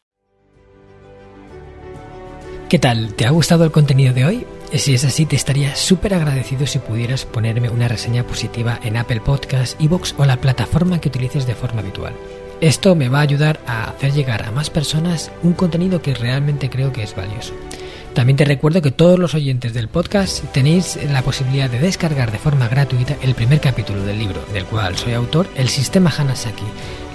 ¿Qué 2.67 2.79
tal? 2.79 3.13
¿Te 3.13 3.27
ha 3.27 3.29
gustado 3.29 3.63
el 3.63 3.71
contenido 3.71 4.15
de 4.15 4.25
hoy? 4.25 4.45
Si 4.75 4.95
es 4.95 5.05
así, 5.05 5.27
te 5.27 5.35
estaría 5.35 5.75
súper 5.75 6.15
agradecido 6.15 6.65
si 6.65 6.79
pudieras 6.79 7.25
ponerme 7.25 7.69
una 7.69 7.87
reseña 7.87 8.25
positiva 8.25 8.79
en 8.83 8.97
Apple 8.97 9.21
Podcasts, 9.21 9.77
Evox 9.79 10.15
o 10.17 10.25
la 10.25 10.37
plataforma 10.37 10.99
que 10.99 11.09
utilices 11.09 11.45
de 11.45 11.53
forma 11.53 11.81
habitual. 11.81 12.13
Esto 12.59 12.95
me 12.95 13.07
va 13.07 13.19
a 13.19 13.21
ayudar 13.21 13.59
a 13.67 13.91
hacer 13.91 14.13
llegar 14.13 14.43
a 14.43 14.51
más 14.51 14.71
personas 14.71 15.31
un 15.43 15.53
contenido 15.53 16.01
que 16.01 16.15
realmente 16.15 16.71
creo 16.71 16.91
que 16.91 17.03
es 17.03 17.15
valioso. 17.15 17.53
También 18.15 18.35
te 18.35 18.45
recuerdo 18.45 18.81
que 18.81 18.91
todos 18.91 19.19
los 19.19 19.35
oyentes 19.35 19.73
del 19.73 19.89
podcast 19.89 20.43
tenéis 20.53 20.97
la 21.11 21.21
posibilidad 21.21 21.69
de 21.69 21.79
descargar 21.79 22.31
de 22.31 22.39
forma 22.39 22.67
gratuita 22.67 23.15
el 23.21 23.35
primer 23.35 23.59
capítulo 23.59 24.03
del 24.03 24.17
libro 24.17 24.43
del 24.53 24.65
cual 24.65 24.97
soy 24.97 25.13
autor, 25.13 25.47
El 25.55 25.69
Sistema 25.69 26.11
Hanasaki 26.15 26.65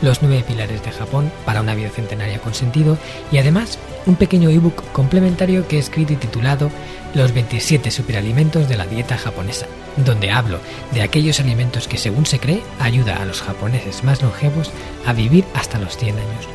los 0.02 0.22
nueve 0.22 0.44
pilares 0.46 0.82
de 0.84 0.92
Japón 0.92 1.30
para 1.44 1.60
una 1.60 1.74
vida 1.74 1.90
centenaria 1.90 2.38
con 2.38 2.54
sentido 2.54 2.98
y 3.32 3.38
además 3.38 3.78
un 4.08 4.16
pequeño 4.16 4.50
ebook 4.50 4.82
complementario 4.92 5.68
que 5.68 5.76
he 5.76 5.78
escrito 5.78 6.14
y 6.14 6.16
titulado 6.16 6.70
Los 7.14 7.32
27 7.32 7.90
superalimentos 7.90 8.68
de 8.68 8.76
la 8.76 8.86
dieta 8.86 9.16
japonesa, 9.16 9.66
donde 10.04 10.30
hablo 10.30 10.58
de 10.92 11.02
aquellos 11.02 11.38
alimentos 11.40 11.86
que 11.86 11.98
según 11.98 12.26
se 12.26 12.40
cree 12.40 12.62
ayuda 12.80 13.16
a 13.16 13.26
los 13.26 13.42
japoneses 13.42 14.02
más 14.04 14.22
longevos 14.22 14.70
a 15.06 15.12
vivir 15.12 15.44
hasta 15.54 15.78
los 15.78 15.96
100 15.96 16.16
años. 16.16 16.48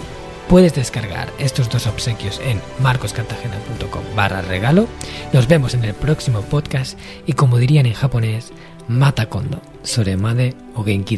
Puedes 0.49 0.73
descargar 0.75 1.31
estos 1.37 1.69
dos 1.69 1.87
obsequios 1.87 2.41
en 2.43 2.59
marcoscartagena.com 2.81 4.03
barra 4.15 4.41
regalo. 4.41 4.87
Nos 5.31 5.47
vemos 5.47 5.73
en 5.73 5.85
el 5.85 5.93
próximo 5.93 6.41
podcast 6.41 6.99
y 7.25 7.33
como 7.33 7.57
dirían 7.59 7.85
en 7.85 7.93
japonés, 7.93 8.51
mata 8.87 9.27
kondo, 9.29 9.61
soremade 9.83 10.53
o 10.75 10.83
genki. 10.83 11.17